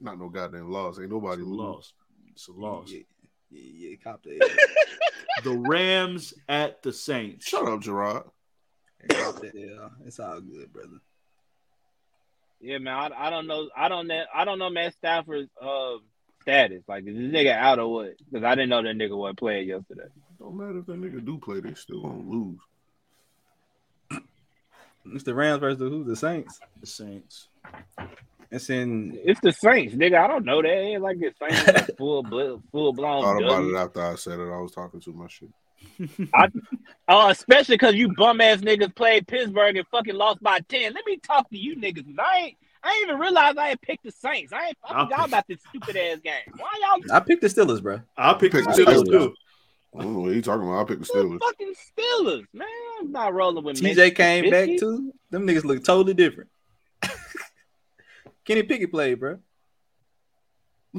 Not 0.00 0.18
no 0.18 0.30
goddamn 0.30 0.70
loss. 0.70 0.96
Ain't 0.98 1.04
It's 1.04 1.12
nobody 1.12 1.42
a 1.42 1.44
lose. 1.44 1.58
loss. 1.58 1.92
It's 2.32 2.48
a 2.48 2.52
loss. 2.52 2.90
Yeah, 2.90 3.00
yeah, 3.50 3.88
yeah, 3.90 3.96
cop 4.02 4.22
that. 4.22 4.50
The 5.42 5.56
Rams 5.56 6.34
at 6.48 6.82
the 6.82 6.92
Saints. 6.92 7.46
Shut 7.46 7.66
up, 7.66 7.80
Jarrod. 7.80 8.24
Yeah, 9.08 9.88
it's 10.04 10.20
all 10.20 10.40
good, 10.40 10.70
brother. 10.70 11.00
Yeah, 12.60 12.78
man. 12.78 12.94
I, 12.94 13.26
I 13.26 13.30
don't 13.30 13.46
know. 13.46 13.70
I 13.74 13.88
don't 13.88 14.06
know. 14.06 14.22
I 14.34 14.44
don't 14.44 14.58
know 14.58 14.68
Matt 14.68 14.92
Stafford's 14.92 15.48
uh, 15.60 15.94
status. 16.42 16.82
Like, 16.86 17.06
is 17.06 17.16
this 17.16 17.32
nigga 17.32 17.56
out 17.56 17.78
or 17.78 17.90
what? 17.90 18.16
Because 18.30 18.44
I 18.44 18.54
didn't 18.54 18.68
know 18.68 18.82
that 18.82 18.96
nigga 18.96 19.16
wasn't 19.16 19.38
playing 19.38 19.68
yesterday. 19.68 20.08
Don't 20.38 20.56
matter 20.56 20.78
if 20.78 20.86
that 20.86 21.00
nigga 21.00 21.24
do 21.24 21.38
play, 21.38 21.60
they 21.60 21.74
still 21.74 22.02
won't 22.02 22.28
lose. 22.28 22.58
It's 25.06 25.24
the 25.24 25.34
Rams 25.34 25.60
versus 25.60 25.78
the 25.78 25.88
who? 25.88 26.04
The 26.04 26.16
Saints. 26.16 26.60
The 26.80 26.86
Saints. 26.86 27.48
It's 28.50 28.68
in. 28.68 29.18
It's 29.24 29.40
the 29.40 29.52
Saints, 29.52 29.94
nigga. 29.94 30.18
I 30.18 30.26
don't 30.26 30.44
know 30.44 30.60
that. 30.60 30.68
It 30.68 30.80
ain't 30.80 31.02
like 31.02 31.18
the 31.18 31.32
Saints 31.38 31.66
like 31.66 31.96
full 31.98 32.22
bl- 32.22 32.56
full 32.72 32.92
blown. 32.92 33.22
Thought 33.22 33.42
about 33.42 33.50
W. 33.50 33.76
it 33.76 33.78
after 33.78 34.02
I 34.02 34.14
said 34.16 34.40
it. 34.40 34.50
I 34.50 34.58
was 34.58 34.72
talking 34.72 35.00
too 35.00 35.12
much 35.12 35.40
shit. 35.40 35.50
Oh, 37.08 37.28
especially 37.28 37.74
because 37.74 37.96
you 37.96 38.14
bum 38.14 38.40
ass 38.40 38.58
niggas 38.58 38.94
played 38.94 39.26
Pittsburgh 39.26 39.76
and 39.76 39.86
fucking 39.88 40.14
lost 40.14 40.40
by 40.40 40.60
ten. 40.68 40.92
Let 40.92 41.04
me 41.06 41.16
talk 41.16 41.50
to 41.50 41.58
you 41.58 41.74
niggas. 41.76 42.04
I 42.18 42.38
ain't. 42.38 42.56
I 42.82 42.92
ain't 42.92 43.08
even 43.08 43.18
realize 43.18 43.56
I 43.56 43.68
had 43.68 43.80
picked 43.82 44.04
the 44.04 44.12
Saints. 44.12 44.52
I 44.52 44.68
ain't. 44.68 44.78
I 44.84 44.94
I'll 44.94 45.06
forgot 45.06 45.28
about 45.28 45.46
this 45.48 45.58
stupid 45.68 45.96
ass 45.96 46.18
game. 46.22 46.54
Why 46.56 46.68
y'all 46.80 47.16
I 47.16 47.20
picked 47.20 47.42
the 47.42 47.48
Steelers, 47.48 47.82
bro. 47.82 48.00
I 48.16 48.34
picked, 48.34 48.54
pick 48.54 48.64
the 48.64 48.70
Pick 48.70 48.86
the 48.86 48.92
Steelers 48.92 49.02
Steelers. 49.02 49.10
too. 49.10 49.34
I 49.98 50.02
don't 50.02 50.12
know 50.14 50.20
what 50.20 50.34
he 50.34 50.40
talking 50.40 50.68
about. 50.68 50.82
I 50.82 50.84
picked 50.84 51.00
the 51.00 51.06
Steelers. 51.06 51.38
Steelers. 51.38 51.40
fucking 51.40 51.74
Steelers, 51.98 52.44
man? 52.54 52.68
I'm 53.00 53.12
not 53.12 53.34
rolling 53.34 53.64
with 53.64 53.76
TJ 53.80 53.96
Mitch 53.96 54.14
came 54.14 54.50
back 54.50 54.68
too. 54.78 55.12
Them 55.30 55.46
niggas 55.46 55.64
look 55.64 55.82
totally 55.82 56.14
different. 56.14 56.48
Kenny 58.50 58.64
Pickett 58.64 58.90
played, 58.90 59.20
bro. 59.20 59.38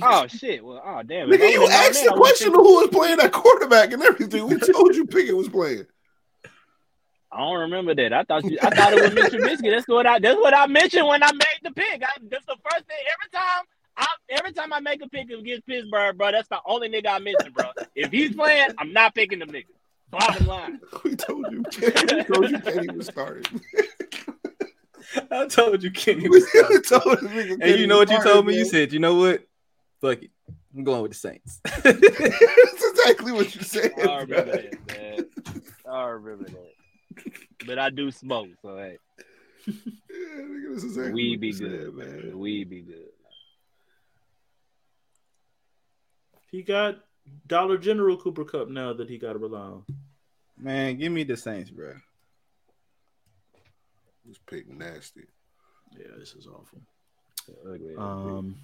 Oh 0.01 0.25
shit! 0.25 0.63
Well, 0.63 0.81
oh 0.85 1.03
damn. 1.03 1.29
Nigga, 1.29 1.51
you 1.51 1.67
asked 1.67 2.01
the 2.01 2.11
question 2.11 2.47
of 2.47 2.53
who 2.53 2.75
was 2.75 2.87
playing 2.93 3.17
that 3.17 3.33
quarterback 3.33 3.91
and 3.91 4.01
everything. 4.01 4.47
We 4.47 4.57
told 4.57 4.95
you 4.95 5.05
Pickett 5.05 5.35
was 5.35 5.49
playing. 5.49 5.85
I 7.29 7.39
don't 7.39 7.59
remember 7.59 7.93
that. 7.95 8.13
I 8.13 8.23
thought 8.23 8.45
you. 8.45 8.57
I 8.61 8.69
thought 8.69 8.93
it 8.93 9.01
was 9.01 9.13
Mitch 9.13 9.33
Trubisky. 9.33 9.69
That's 9.69 9.85
what 9.85 10.07
I. 10.07 10.19
That's 10.19 10.37
what 10.37 10.55
I 10.55 10.65
mentioned 10.67 11.05
when 11.05 11.21
I 11.21 11.31
made 11.33 11.59
the 11.61 11.71
pick. 11.71 12.01
I, 12.01 12.07
that's 12.29 12.45
the 12.45 12.55
first 12.71 12.85
thing. 12.85 12.97
Every 13.19 13.29
time. 13.33 13.65
I, 13.97 14.07
every 14.29 14.53
time 14.53 14.71
I 14.71 14.79
make 14.79 15.03
a 15.03 15.09
pick 15.09 15.29
against 15.29 15.67
Pittsburgh, 15.67 16.17
bro, 16.17 16.31
that's 16.31 16.47
the 16.47 16.59
only 16.65 16.87
nigga 16.87 17.07
I 17.07 17.19
mention, 17.19 17.51
bro. 17.51 17.65
If 17.93 18.11
he's 18.11 18.33
playing, 18.33 18.69
I'm 18.77 18.93
not 18.93 19.13
picking 19.13 19.39
them 19.39 19.49
niggas. 19.49 19.65
Bottom 20.09 20.47
line. 20.47 20.79
We 21.03 21.15
told 21.15 21.45
you. 21.51 21.63
We 21.81 22.23
told 22.23 22.49
you 22.49 22.59
Kenny 22.59 22.95
was 22.95 23.07
starting. 23.07 23.61
I 25.31 25.47
told 25.47 25.83
you 25.83 25.91
Kenny 25.91 26.23
We 26.23 26.29
was. 26.29 26.49
starting. 26.49 26.81
told 26.83 27.19
the 27.19 27.51
and 27.51 27.61
Kenny 27.61 27.81
you 27.81 27.87
know 27.87 27.97
what 27.97 28.09
you 28.09 28.15
starting, 28.15 28.33
told 28.33 28.45
me? 28.45 28.57
You 28.57 28.65
said, 28.65 28.93
you 28.93 28.99
know 28.99 29.15
what? 29.15 29.45
Fuck 30.01 30.23
it. 30.23 30.31
I'm 30.75 30.83
going 30.83 31.01
with 31.01 31.11
the 31.11 31.17
Saints. 31.17 31.59
That's 31.83 31.85
exactly 32.85 33.31
what 33.33 33.53
you 33.53 33.61
said. 33.61 33.91
I 33.97 34.21
remember 34.21 34.27
bro. 34.27 34.43
that, 34.53 34.87
man. 34.87 35.63
I 35.89 36.03
remember 36.05 36.45
that. 36.45 37.33
But 37.67 37.77
I 37.77 37.89
do 37.89 38.09
smoke, 38.11 38.47
so 38.61 38.77
hey. 38.77 38.97
Yeah, 39.67 39.73
nigga, 40.41 40.73
this 40.73 40.83
is 40.83 40.97
exactly 40.97 41.13
We 41.13 41.35
be 41.35 41.47
you 41.47 41.53
said, 41.53 41.69
good, 41.69 41.93
man. 41.95 42.39
We 42.39 42.63
be 42.63 42.81
good. 42.81 43.09
He 46.49 46.63
got 46.63 46.99
Dollar 47.47 47.77
General 47.77 48.17
Cooper 48.17 48.43
Kupp 48.45 48.69
now 48.69 48.93
that 48.93 49.09
he 49.09 49.17
got 49.17 49.33
to 49.33 49.39
rely 49.39 49.59
on. 49.59 49.83
Man, 50.57 50.97
give 50.97 51.11
me 51.11 51.23
the 51.23 51.37
Saints, 51.37 51.69
bro. 51.69 51.93
This 54.25 54.37
pick 54.45 54.69
nasty. 54.69 55.25
Yeah, 55.97 56.15
this 56.17 56.33
is 56.33 56.47
awful. 56.47 56.81
Um, 57.97 58.55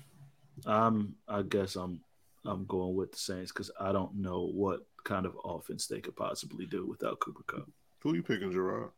I'm. 0.65 1.15
I 1.27 1.41
guess 1.41 1.75
I'm. 1.75 2.01
I'm 2.45 2.65
going 2.65 2.95
with 2.95 3.11
the 3.11 3.17
Saints 3.17 3.51
because 3.51 3.71
I 3.79 3.91
don't 3.91 4.15
know 4.15 4.49
what 4.53 4.81
kind 5.03 5.25
of 5.25 5.37
offense 5.43 5.87
they 5.87 5.99
could 5.99 6.15
possibly 6.15 6.65
do 6.65 6.85
without 6.85 7.19
Cooper 7.19 7.43
Kupp. 7.45 7.67
Who 8.03 8.15
you 8.15 8.23
picking, 8.23 8.51
Jarrod? 8.51 8.91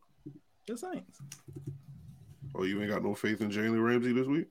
The 0.67 0.77
Saints. 0.77 1.19
Oh, 2.53 2.63
you 2.63 2.81
ain't 2.81 2.91
got 2.91 3.03
no 3.03 3.15
faith 3.15 3.41
in 3.41 3.49
Jalen 3.49 3.83
Ramsey 3.83 4.13
this 4.13 4.27
week? 4.27 4.47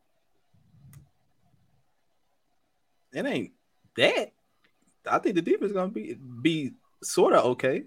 It 3.13 3.27
ain't 3.27 3.53
that. 3.97 4.33
I 5.11 5.19
think 5.19 5.35
the 5.35 5.43
defense 5.43 5.73
gonna 5.73 5.89
be 5.89 6.15
be 6.15 6.73
sort 7.03 7.35
of 7.35 7.45
okay. 7.53 7.85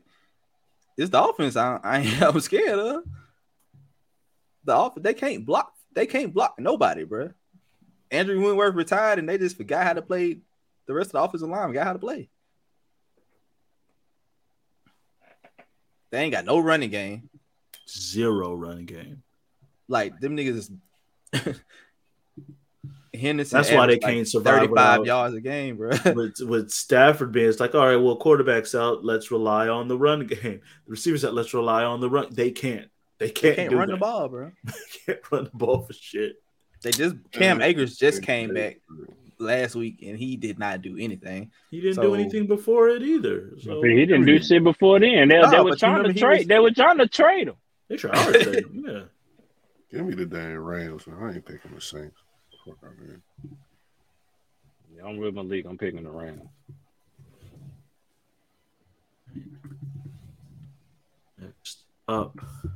It's 0.98 1.10
the 1.10 1.24
offense 1.24 1.56
I, 1.56 1.80
I 1.84 1.98
I'm 2.22 2.40
scared 2.40 2.80
of. 2.80 3.04
The 4.64 4.78
offense 4.78 5.04
they 5.04 5.14
can't 5.14 5.46
block. 5.46 5.74
They 5.94 6.06
can't 6.06 6.34
block 6.34 6.56
nobody, 6.58 7.04
bro. 7.04 7.32
Andrew 8.12 8.42
Whitworth 8.42 8.76
retired, 8.76 9.20
and 9.20 9.28
they 9.28 9.38
just 9.38 9.58
forgot 9.58 9.86
how 9.86 9.94
to 9.94 10.02
play. 10.02 10.40
The 10.88 10.94
rest 10.94 11.10
of 11.10 11.14
the 11.14 11.22
offensive 11.22 11.50
line 11.50 11.70
forgot 11.70 11.88
how 11.88 11.94
to 11.94 12.00
play. 12.00 12.30
They 16.12 16.20
ain't 16.20 16.34
got 16.34 16.46
no 16.46 16.60
running 16.60 16.90
game. 16.90 17.30
Zero 17.90 18.54
running 18.54 18.86
game. 18.86 19.24
Like 19.88 20.20
them 20.20 20.36
niggas 20.36 20.56
is 20.56 20.72
Henderson. 23.14 23.58
That's 23.58 23.72
why 23.72 23.88
they 23.88 23.94
like, 23.94 24.02
can't 24.02 24.28
survive 24.28 24.60
35 24.60 24.70
without- 24.70 25.06
yards 25.06 25.36
a 25.36 25.42
game, 25.42 25.78
bro. 25.78 25.92
with 26.14 26.40
with 26.42 26.72
Stafford 26.72 27.32
being, 27.32 27.48
it's 27.50 27.60
like, 27.60 27.76
all 27.76 27.88
right, 27.88 27.96
well, 27.96 28.18
quarterback's 28.18 28.76
out. 28.76 29.06
Let's 29.06 29.32
rely 29.32 29.70
on 29.70 29.88
the 29.88 29.98
run 29.98 30.28
game. 30.28 30.62
The 30.86 30.92
receivers 30.92 31.24
out. 31.26 31.34
Let's 31.34 31.54
rely 31.54 31.84
on 31.84 32.02
the 32.02 32.10
run. 32.10 32.28
They 32.32 32.52
can't. 32.52 32.91
They 33.22 33.28
They 33.28 33.32
can't, 33.34 33.56
can't 33.56 33.74
run 33.74 33.88
that. 33.90 33.94
the 33.94 34.00
ball, 34.00 34.28
bro. 34.30 34.52
They 34.66 34.74
can't 35.14 35.32
run 35.32 35.44
the 35.44 35.52
ball 35.54 35.82
for 35.84 35.94
shit. 35.94 36.42
They 36.82 36.90
just 36.90 37.16
Cam 37.32 37.62
Akers 37.62 37.96
just 37.96 38.24
came 38.24 38.52
back 38.52 38.78
last 39.38 39.76
week 39.76 40.00
and 40.02 40.18
he 40.18 40.38
did 40.38 40.58
not 40.58 40.82
do 40.82 40.98
anything. 40.98 41.52
He 41.70 41.82
didn't 41.82 41.98
So- 41.98 42.02
do 42.02 42.16
anything 42.16 42.48
before 42.48 42.90
it 42.90 43.04
either. 43.04 43.52
So 43.62 43.80
he 43.84 43.94
didn't 44.08 44.26
do 44.26 44.42
shit 44.42 44.64
before 44.64 45.00
then. 45.00 45.28
They, 45.28 45.40
No, 45.40 45.52
they 45.52 45.60
were 45.60 45.76
trying 45.76 46.04
to 46.06 46.12
he 46.14 46.20
trade. 46.20 46.40
was- 46.40 46.48
They 46.48 46.58
were 46.58 46.72
trying 46.72 46.98
to 46.98 47.08
trade 47.08 47.48
him. 47.50 47.56
They 47.90 47.98
try 47.98 48.12
to 48.32 48.44
trade 48.44 48.66
him, 48.66 48.86
Yeah. 48.88 49.02
Give 49.92 50.06
me 50.08 50.16
the 50.16 50.26
damn 50.26 50.58
Rams. 50.58 51.06
Man. 51.06 51.18
I 51.22 51.36
ain't 51.36 51.46
picking 51.46 51.76
the 51.76 51.82
Saints. 51.82 52.18
Fuck 52.66 52.78
out 52.84 52.94
of 52.94 52.98
here. 53.06 53.22
Yeah, 54.96 55.06
I'm 55.06 55.18
with 55.18 55.36
my 55.36 55.42
league. 55.44 55.68
I'm 55.68 55.78
picking 55.78 56.04
the 56.06 56.10
Rams. 56.10 56.42
Next 61.40 61.84
up, 62.08 62.38
Ugh. 62.40 62.72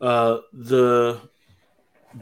Uh, 0.00 0.38
the 0.52 1.20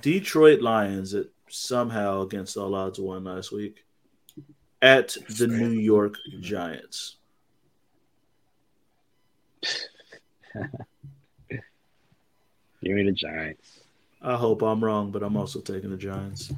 Detroit 0.01 0.61
Lions 0.61 1.12
that 1.12 1.31
somehow 1.48 2.23
against 2.23 2.56
all 2.56 2.74
odds 2.74 2.98
won 2.98 3.24
last 3.24 3.52
week 3.52 3.85
at 4.82 5.16
the 5.39 5.47
New 5.47 5.70
York 5.70 6.16
Giants. 6.40 7.16
Give 12.82 12.97
me 12.97 13.05
the 13.05 13.12
Giants. 13.12 13.81
I 14.20 14.36
hope 14.36 14.62
I'm 14.62 14.85
wrong, 14.85 15.11
but 15.11 15.23
I'm 15.23 15.36
also 15.36 15.61
taking 15.61 15.90
the 15.90 15.97
Giants. 15.97 16.52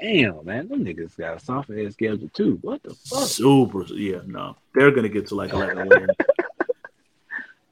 Damn, 0.00 0.44
man, 0.46 0.68
them 0.68 0.84
niggas 0.84 1.16
got 1.18 1.36
a 1.36 1.40
soft 1.40 1.70
ass 1.70 1.92
schedule 1.92 2.28
too. 2.32 2.58
What 2.62 2.82
the 2.82 2.94
fuck? 2.94 3.28
Super, 3.28 3.84
yeah, 3.92 4.20
no, 4.26 4.56
they're 4.74 4.90
gonna 4.92 5.08
get 5.10 5.26
to 5.28 5.34
like 5.34 5.52
11 5.52 5.88
wins. 5.88 6.10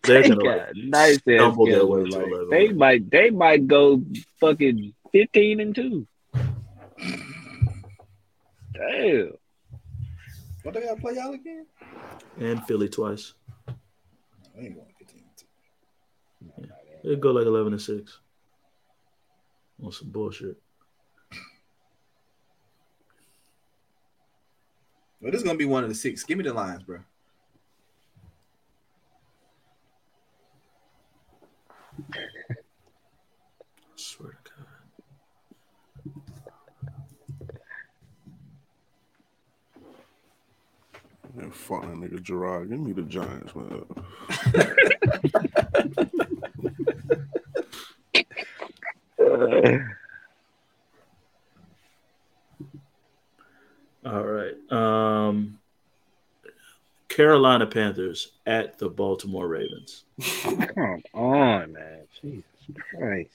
They're 0.04 0.22
They 0.22 0.28
gonna 0.30 0.42
got 0.42 0.58
like, 0.58 0.68
a 0.70 0.78
nice 0.86 1.14
ass 1.16 1.20
stumble 1.22 1.66
their 1.66 1.84
way 1.86 2.08
schedule. 2.10 2.28
to 2.28 2.46
they 2.50 2.66
wins. 2.68 2.78
might, 2.78 3.10
they 3.10 3.30
might 3.30 3.66
go 3.66 4.00
fucking 4.40 4.94
fifteen 5.12 5.60
and 5.60 5.74
two. 5.74 6.06
Damn. 8.72 9.32
What 10.62 10.74
they 10.74 10.80
gotta 10.80 11.00
play 11.00 11.14
y'all 11.14 11.32
again? 11.34 11.66
and 12.40 12.64
Philly 12.66 12.88
twice. 12.88 13.34
They 14.56 14.66
ain't 14.66 14.74
going 14.76 14.86
15. 14.98 15.22
They 17.04 17.16
go 17.16 17.32
like 17.32 17.46
11 17.46 17.72
and 17.72 17.82
six. 17.82 18.20
On 19.82 19.92
some 19.92 20.08
bullshit. 20.10 20.56
But 25.20 25.32
this 25.32 25.40
is 25.40 25.46
gonna 25.46 25.58
be 25.58 25.64
one 25.64 25.82
of 25.82 25.88
the 25.88 25.94
six. 25.94 26.22
Give 26.24 26.38
me 26.38 26.44
the 26.44 26.54
lines, 26.54 26.82
bro. 26.84 27.00
I 32.14 32.54
swear 33.96 34.38
to 34.44 34.50
God. 34.50 34.66
Man, 41.34 41.50
fuck 41.50 41.82
that 41.82 41.90
nigga 41.90 42.20
Jarrod. 42.20 42.70
Give 42.70 42.80
me 42.80 42.92
the 42.92 43.02
Giants, 43.02 43.54
man. 43.54 43.84
All 54.08 54.24
right. 54.24 54.72
Um, 54.72 55.58
Carolina 57.08 57.66
Panthers 57.66 58.32
at 58.46 58.78
the 58.78 58.88
Baltimore 58.88 59.48
Ravens. 59.48 60.04
Come 60.42 61.02
on, 61.14 61.72
man. 61.72 62.02
Jesus 62.20 62.44
Christ. 62.90 63.30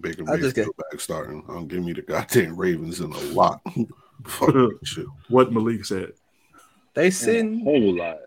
Baker 0.00 0.24
I 0.30 0.36
just 0.36 0.56
Mayfield 0.56 0.76
back 0.90 1.00
starting. 1.00 1.44
I'm 1.48 1.56
um, 1.58 1.68
give 1.68 1.82
me 1.84 1.92
the 1.92 2.02
goddamn 2.02 2.56
Ravens 2.56 3.00
in 3.00 3.12
a 3.12 3.20
lot. 3.20 3.60
Fuck 4.24 4.52
that. 4.52 5.06
What 5.28 5.52
Malik 5.52 5.84
said. 5.84 6.12
They 6.94 7.08
A 7.08 7.12
sitting. 7.12 7.60
whole 7.64 7.96
lot. 7.96 8.18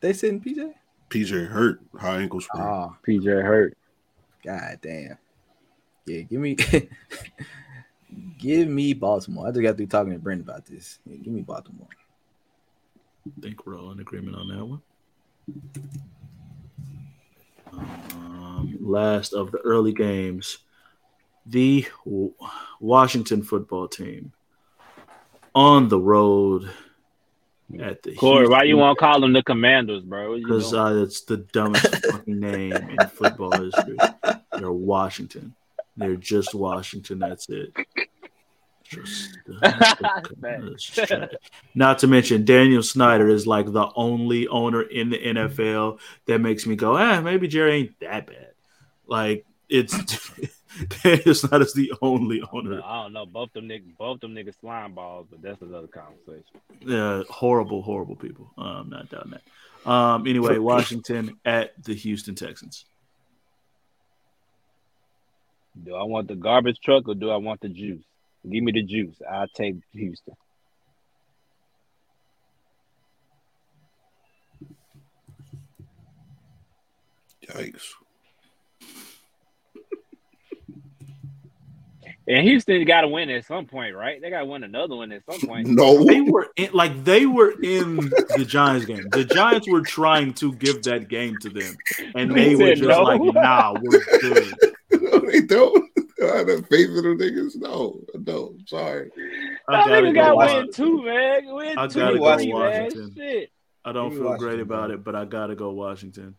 They 0.00 0.12
sitting 0.12 0.40
PJ. 0.40 0.72
PJ 1.10 1.46
hurt, 1.48 1.80
high 1.96 2.22
ankle 2.22 2.40
sprain. 2.40 2.64
Oh, 2.64 2.96
PJ 3.06 3.24
hurt. 3.26 3.76
god 4.44 4.78
damn. 4.82 5.18
Yeah, 6.06 6.22
give 6.22 6.40
me, 6.40 6.56
give 8.38 8.68
me 8.68 8.92
Baltimore. 8.94 9.46
I 9.46 9.50
just 9.50 9.62
got 9.62 9.76
through 9.76 9.86
talking 9.86 10.12
to 10.12 10.18
Brent 10.18 10.40
about 10.40 10.66
this. 10.66 10.98
Yeah, 11.06 11.16
give 11.16 11.32
me 11.32 11.42
Baltimore. 11.42 11.88
I 13.26 13.40
think 13.40 13.66
we're 13.66 13.78
all 13.78 13.90
in 13.92 14.00
agreement 14.00 14.36
on 14.36 14.48
that 14.48 14.64
one. 14.64 14.82
Um, 17.72 18.76
last 18.80 19.34
of 19.34 19.50
the 19.52 19.58
early 19.58 19.92
games, 19.92 20.58
the 21.46 21.86
Washington 22.80 23.42
football 23.42 23.88
team 23.88 24.32
on 25.54 25.88
the 25.88 25.98
road 25.98 26.70
at 27.78 28.02
the 28.02 28.14
Corey, 28.14 28.48
why 28.48 28.62
you 28.62 28.78
want 28.78 28.98
to 28.98 29.04
call 29.04 29.20
them 29.20 29.34
the 29.34 29.42
Commanders, 29.42 30.02
bro? 30.02 30.38
Because 30.38 30.72
uh, 30.72 31.02
it's 31.02 31.22
the 31.22 31.36
dumbest 31.36 32.06
fucking 32.06 32.40
name 32.40 32.72
in 32.72 33.08
football 33.08 33.52
history. 33.52 33.98
They're 34.52 34.72
Washington. 34.72 35.54
They're 35.98 36.16
just 36.16 36.54
Washington. 36.54 37.18
That's 37.18 37.48
it. 37.48 37.74
Just. 38.84 39.38
Not 41.74 41.98
to 41.98 42.06
mention, 42.06 42.44
Daniel 42.44 42.82
Snyder 42.82 43.28
is 43.28 43.46
like 43.46 43.72
the 43.72 43.88
only 43.94 44.48
owner 44.48 44.82
in 44.82 45.10
the 45.10 45.18
NFL 45.18 45.98
that 46.26 46.40
makes 46.40 46.66
me 46.66 46.76
go, 46.76 46.96
ah, 46.96 47.20
maybe 47.20 47.48
Jerry 47.48 47.72
ain't 47.74 48.00
that 48.00 48.26
bad. 48.26 48.52
Like 49.06 49.44
it's 49.68 49.94
Daniel 51.02 51.34
Snyder's 51.34 51.74
the 51.74 51.92
only 52.00 52.42
owner. 52.52 52.80
I 52.82 53.02
don't 53.02 53.12
know. 53.12 53.26
Both 53.26 53.52
them 53.52 53.68
niggas, 53.68 53.96
both 53.98 54.20
them 54.20 54.34
niggas 54.34 54.58
slime 54.60 54.94
balls, 54.94 55.26
but 55.30 55.42
that's 55.42 55.60
another 55.62 55.88
conversation. 55.88 56.90
Uh, 56.90 57.24
horrible, 57.30 57.82
horrible 57.82 58.16
people. 58.16 58.50
I'm 58.56 58.88
not 58.88 59.10
doubting 59.10 59.32
that. 59.32 59.90
Um, 59.90 60.26
anyway, 60.26 60.58
Washington 60.58 61.38
at 61.44 61.82
the 61.82 61.94
Houston 61.94 62.34
Texans. 62.34 62.84
Do 65.84 65.94
I 65.94 66.04
want 66.04 66.28
the 66.28 66.34
garbage 66.34 66.80
truck 66.80 67.08
or 67.08 67.14
do 67.14 67.30
I 67.30 67.36
want 67.36 67.60
the 67.60 67.68
juice? 67.68 68.04
Give 68.50 68.62
me 68.62 68.72
the 68.72 68.82
juice. 68.82 69.16
I'll 69.30 69.48
take 69.48 69.76
Houston. 69.92 70.34
Yikes. 77.46 77.92
And 82.26 82.46
Houston 82.46 82.84
got 82.84 83.02
to 83.02 83.08
win 83.08 83.30
at 83.30 83.46
some 83.46 83.64
point, 83.64 83.94
right? 83.96 84.20
They 84.20 84.28
got 84.28 84.40
to 84.40 84.44
win 84.44 84.62
another 84.62 84.96
one 84.96 85.12
at 85.12 85.22
some 85.24 85.40
point. 85.48 85.66
No, 85.66 86.04
They 86.04 86.20
were 86.20 86.48
in, 86.56 86.70
like 86.74 87.02
they 87.04 87.24
were 87.24 87.52
in 87.62 87.96
the 88.36 88.44
Giants 88.46 88.84
game. 88.84 89.08
The 89.12 89.24
Giants 89.24 89.66
were 89.66 89.80
trying 89.80 90.34
to 90.34 90.52
give 90.52 90.82
that 90.82 91.08
game 91.08 91.38
to 91.40 91.48
them, 91.48 91.74
and 92.14 92.34
they 92.36 92.50
He 92.50 92.56
were 92.56 92.74
just 92.74 92.82
no. 92.86 93.02
like, 93.02 93.22
"Nah, 93.22 93.74
we're 93.80 94.04
good." 94.20 94.54
they 95.30 95.40
don't. 95.42 95.90
I 96.22 96.36
have 96.38 96.46
that 96.48 96.66
faith 96.68 96.88
in 96.88 96.94
them 96.96 97.18
niggas. 97.18 97.56
No, 97.56 98.00
no, 98.14 98.56
sorry. 98.66 99.10
I 99.68 99.78
Y'all 99.78 99.86
gotta 99.88 100.02
niggas 100.02 100.14
go 100.14 100.20
got 100.20 100.36
watch- 100.36 100.54
win 100.54 100.72
two, 100.72 101.02
man. 101.04 101.54
Win 101.54 101.78
I 101.78 101.86
two, 101.86 101.98
gotta 102.00 102.18
go 102.18 102.36
three, 102.36 102.52
man. 102.52 102.60
Washington. 102.60 103.14
Shit. 103.16 103.50
I 103.84 103.92
don't 103.92 104.10
feel 104.10 104.24
Washington, 104.24 104.48
great 104.48 104.60
about 104.60 104.88
bro. 104.88 104.94
it, 104.96 105.04
but 105.04 105.14
I 105.14 105.24
gotta 105.24 105.54
go 105.54 105.70
Washington, 105.70 106.34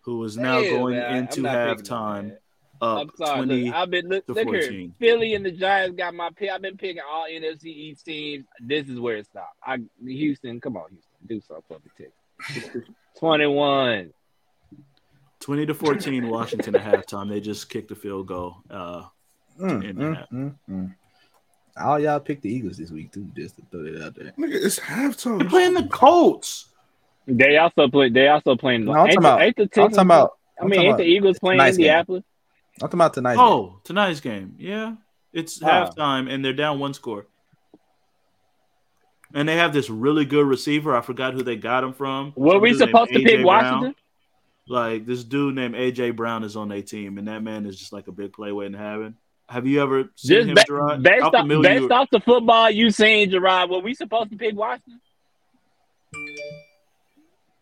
who 0.00 0.24
is 0.24 0.36
now 0.36 0.60
Damn, 0.60 0.78
going 0.78 0.96
man, 0.96 1.16
into 1.16 1.42
not 1.42 1.76
picking 1.76 1.84
halftime 1.92 2.36
up 2.80 2.98
I'm 3.00 3.10
sorry. 3.16 3.36
twenty. 3.46 3.64
Look, 3.66 3.74
I've 3.74 3.90
been 3.90 4.08
look, 4.08 4.26
to 4.26 4.32
look 4.32 4.48
here. 4.48 4.88
Philly 4.98 5.34
and 5.34 5.44
the 5.44 5.52
Giants 5.52 5.96
got 5.96 6.14
my 6.14 6.30
pick. 6.34 6.50
I've 6.50 6.62
been 6.62 6.76
picking 6.76 7.02
all 7.08 7.26
NFC 7.30 7.66
East 7.66 8.04
teams. 8.06 8.44
This 8.60 8.88
is 8.88 8.98
where 8.98 9.18
it 9.18 9.26
stopped. 9.26 9.56
I 9.64 9.78
Houston, 10.04 10.60
come 10.60 10.76
on, 10.76 10.86
Houston, 10.90 11.10
do 11.28 11.40
something 11.46 11.64
for 11.68 11.78
me, 11.78 12.08
Texas. 12.50 12.82
Twenty-one. 13.18 14.12
20 15.42 15.66
to 15.66 15.74
14 15.74 16.28
Washington 16.28 16.76
at 16.76 16.82
halftime. 16.82 17.28
They 17.28 17.40
just 17.40 17.68
kicked 17.68 17.90
a 17.90 17.94
field 17.94 18.28
goal. 18.28 18.56
Uh, 18.70 19.02
Mm, 19.60 19.82
mm, 19.92 20.28
mm, 20.32 20.54
mm. 20.68 20.94
All 21.76 21.98
y'all 21.98 22.20
picked 22.20 22.42
the 22.42 22.48
Eagles 22.52 22.76
this 22.76 22.90
week 22.90 23.12
too, 23.12 23.30
just 23.36 23.56
to 23.56 23.62
throw 23.70 23.84
it 23.84 24.02
out 24.02 24.14
there. 24.14 24.32
Nigga, 24.38 24.54
it's 24.64 24.76
they're 24.76 24.86
halftime. 24.86 25.48
playing 25.48 25.74
the 25.74 25.84
Colts. 25.84 26.68
They 27.26 27.56
also 27.56 27.88
play. 27.88 28.10
They 28.10 28.28
also 28.28 28.56
playing. 28.56 28.84
No, 28.84 28.92
I'm 28.92 29.06
talking 29.06 29.18
about. 29.18 29.42
ain't 29.42 29.56
the 29.56 29.62
I'm 29.62 29.68
talking 29.68 29.98
about. 29.98 30.32
I 30.58 30.64
I'm 30.64 30.70
mean, 30.70 30.78
talking 30.78 30.88
ain't 30.88 30.98
the 30.98 31.04
Eagles 31.04 31.38
playing 31.38 31.58
tonight's 31.58 31.76
game. 31.76 31.84
Indianapolis? 31.84 32.24
I'm 32.74 32.80
talking 32.80 32.98
about 32.98 33.14
tonight. 33.14 33.36
Oh, 33.38 33.80
tonight's 33.84 34.20
game. 34.20 34.56
Yeah. 34.58 34.94
It's 35.32 35.60
halftime 35.60 36.30
and 36.30 36.44
they're 36.44 36.52
down 36.52 36.78
one 36.78 36.92
score. 36.92 37.26
And 39.34 39.48
they 39.48 39.56
have 39.56 39.72
this 39.72 39.88
really 39.88 40.26
good 40.26 40.46
receiver. 40.46 40.94
I 40.94 41.00
forgot 41.00 41.32
who 41.32 41.42
they 41.42 41.56
got 41.56 41.84
him 41.84 41.94
from. 41.94 42.34
Were 42.36 42.58
we 42.58 42.70
dude 42.70 42.80
supposed 42.80 43.12
to 43.12 43.18
AJ 43.18 43.24
pick 43.24 43.42
Brown. 43.42 43.94
Washington? 44.68 44.98
Like 44.98 45.06
this 45.06 45.24
dude 45.24 45.54
named 45.54 45.74
AJ 45.74 46.16
Brown 46.16 46.44
is 46.44 46.56
on 46.56 46.68
their 46.68 46.82
team, 46.82 47.18
and 47.18 47.28
that 47.28 47.42
man 47.42 47.66
is 47.66 47.78
just 47.78 47.92
like 47.92 48.08
a 48.08 48.12
big 48.12 48.32
play 48.32 48.52
waiting 48.52 48.72
to 48.72 48.78
happen. 48.78 49.16
Have 49.48 49.66
you 49.66 49.82
ever 49.82 50.04
seen 50.16 50.36
Just 50.36 50.48
him, 50.48 50.54
ba- 50.54 50.64
Jarrod? 50.68 51.02
based, 51.02 51.24
off, 51.24 51.62
based 51.62 51.90
off 51.90 52.08
the 52.10 52.20
football 52.20 52.70
you 52.70 52.90
seen, 52.90 53.30
Jarrod, 53.30 53.68
were 53.70 53.80
we 53.80 53.92
supposed 53.94 54.30
to 54.30 54.36
pick 54.36 54.54
Washington? 54.56 55.00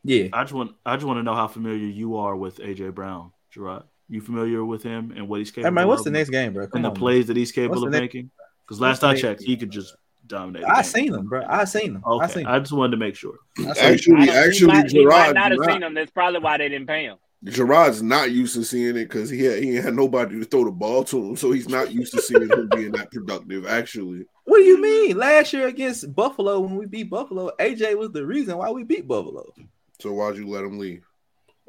Yeah. 0.04 0.28
I 0.32 0.42
just 0.44 0.52
want 0.52 0.72
I 0.86 0.96
just 0.96 1.06
want 1.06 1.18
to 1.18 1.22
know 1.22 1.34
how 1.34 1.46
familiar 1.48 1.86
you 1.86 2.16
are 2.16 2.36
with 2.36 2.58
AJ 2.58 2.94
Brown, 2.94 3.32
Jarrod. 3.54 3.84
You 4.08 4.20
familiar 4.20 4.64
with 4.64 4.82
him 4.82 5.12
and 5.16 5.28
what 5.28 5.38
he's 5.38 5.50
capable 5.50 5.70
Hey 5.70 5.74
man, 5.74 5.88
what's 5.88 6.00
of 6.00 6.04
the 6.06 6.10
next 6.12 6.30
game, 6.30 6.52
bro? 6.52 6.66
Come 6.66 6.78
and 6.78 6.84
the 6.84 6.88
on, 6.90 6.96
plays 6.96 7.26
that 7.26 7.36
he's 7.36 7.52
capable 7.52 7.82
What's 7.82 7.94
of 7.94 8.00
making? 8.00 8.30
Because 8.66 8.80
last 8.80 9.04
I 9.04 9.10
next- 9.10 9.20
checked, 9.22 9.42
he 9.42 9.56
could 9.56 9.70
just 9.70 9.94
dominate. 10.30 10.62
man. 10.62 10.70
the 10.72 10.78
I 10.78 10.82
seen 10.82 11.12
them, 11.12 11.26
bro. 11.28 11.44
I 11.48 11.64
seen 11.64 11.92
them. 11.94 12.02
I 12.06 12.10
Okay, 12.10 12.32
seen 12.32 12.46
I 12.46 12.58
just 12.60 12.72
wanted 12.72 12.92
to 12.92 12.96
make 12.96 13.14
sure. 13.16 13.34
them. 13.56 13.68
I 13.68 13.72
seen 13.74 13.82
them. 13.84 13.92
Actually, 13.92 14.22
he 14.22 14.30
actually, 14.30 14.66
might, 14.68 14.90
he 14.90 15.04
might 15.04 15.12
Jarrod, 15.30 15.34
not 15.34 15.50
have 15.52 15.60
Jarrod, 15.60 15.72
seen 15.72 15.80
them. 15.80 15.94
That's 15.94 16.10
probably 16.10 16.40
why 16.40 16.56
they 16.58 16.68
didn't 16.68 16.86
pay 16.86 17.04
him. 17.04 17.16
Jarrod's 17.46 18.02
not 18.02 18.30
used 18.32 18.54
to 18.54 18.64
seeing 18.64 18.88
it 18.96 19.08
because 19.08 19.30
he 19.30 19.42
had, 19.44 19.62
he 19.62 19.74
ain't 19.76 19.84
had 19.84 19.94
nobody 19.96 20.38
to 20.38 20.44
throw 20.44 20.64
the 20.64 20.70
ball 20.70 21.04
to 21.04 21.16
him, 21.30 21.36
so 21.36 21.50
he's 21.52 21.68
not 21.70 21.90
used 21.90 22.12
to 22.12 22.20
seeing 22.20 22.42
him 22.50 22.68
being 22.68 22.92
that 22.92 23.10
productive. 23.10 23.66
Actually, 23.66 24.24
What 24.44 24.58
do 24.58 24.64
you 24.64 24.80
mean? 24.80 25.16
Last 25.16 25.52
year 25.54 25.66
against 25.66 26.14
Buffalo, 26.14 26.60
when 26.60 26.76
we 26.76 26.84
beat 26.84 27.08
Buffalo, 27.08 27.50
AJ 27.58 27.96
was 27.96 28.10
the 28.12 28.26
reason 28.26 28.58
why 28.58 28.70
we 28.70 28.84
beat 28.84 29.08
Buffalo. 29.08 29.50
so 29.98 30.12
why'd 30.12 30.36
you 30.36 30.46
let 30.48 30.64
him 30.64 30.78
leave? 30.78 31.02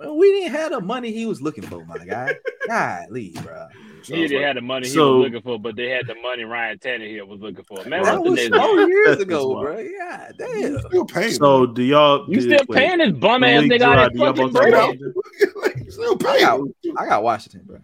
Well, 0.02 0.18
we 0.18 0.32
didn't 0.32 0.54
have 0.54 0.72
the 0.72 0.82
money 0.82 1.12
he 1.12 1.26
was 1.26 1.42
looking 1.42 1.64
for, 1.64 1.86
my 1.86 1.98
guy. 2.00 2.36
God, 2.68 3.10
leave, 3.10 3.42
bro. 3.44 3.68
He 4.04 4.28
didn't 4.28 4.44
have 4.44 4.56
the 4.56 4.62
money 4.62 4.88
he 4.88 4.94
So- 4.94 5.18
was 5.18 5.26
looking 5.26 5.42
for, 5.42 5.60
but 5.60 5.76
they 5.76 5.90
had 5.90 6.08
the 6.08 6.16
money 6.16 6.44
Ryan 6.44 6.80
Tannehill 6.80 7.28
was 7.28 7.40
looking 7.40 7.64
for. 7.64 7.84
Man, 7.86 8.02
That 8.04 8.22
was 8.22 8.48
four 8.50 8.88
years 8.90 9.20
ago, 9.20 9.48
wild. 9.50 9.64
bro. 9.64 9.80
Yeah, 9.80 10.32
damn. 10.38 10.80
Still 10.80 11.06
paying. 11.06 11.32
So 11.34 11.68
do 11.68 11.84
y'all? 11.84 12.26
You 12.28 12.36
do- 12.36 12.42
still 12.42 12.66
wait, 12.68 12.78
paying 12.78 12.98
this 12.98 13.12
bum 13.12 13.44
ass 13.44 13.64
Malik, 13.64 13.72
nigga 13.72 13.84
out 13.84 14.12
of 14.12 14.18
fucking 14.18 14.44
both 14.44 14.54
bread? 14.54 14.74
Washington? 14.74 15.14
like, 15.62 15.92
still 15.92 16.14
I 16.14 16.40
got, 16.40 16.60
paying. 16.84 16.96
I 16.98 17.06
got 17.06 17.24
Washington, 17.24 17.62
bro. 17.66 17.80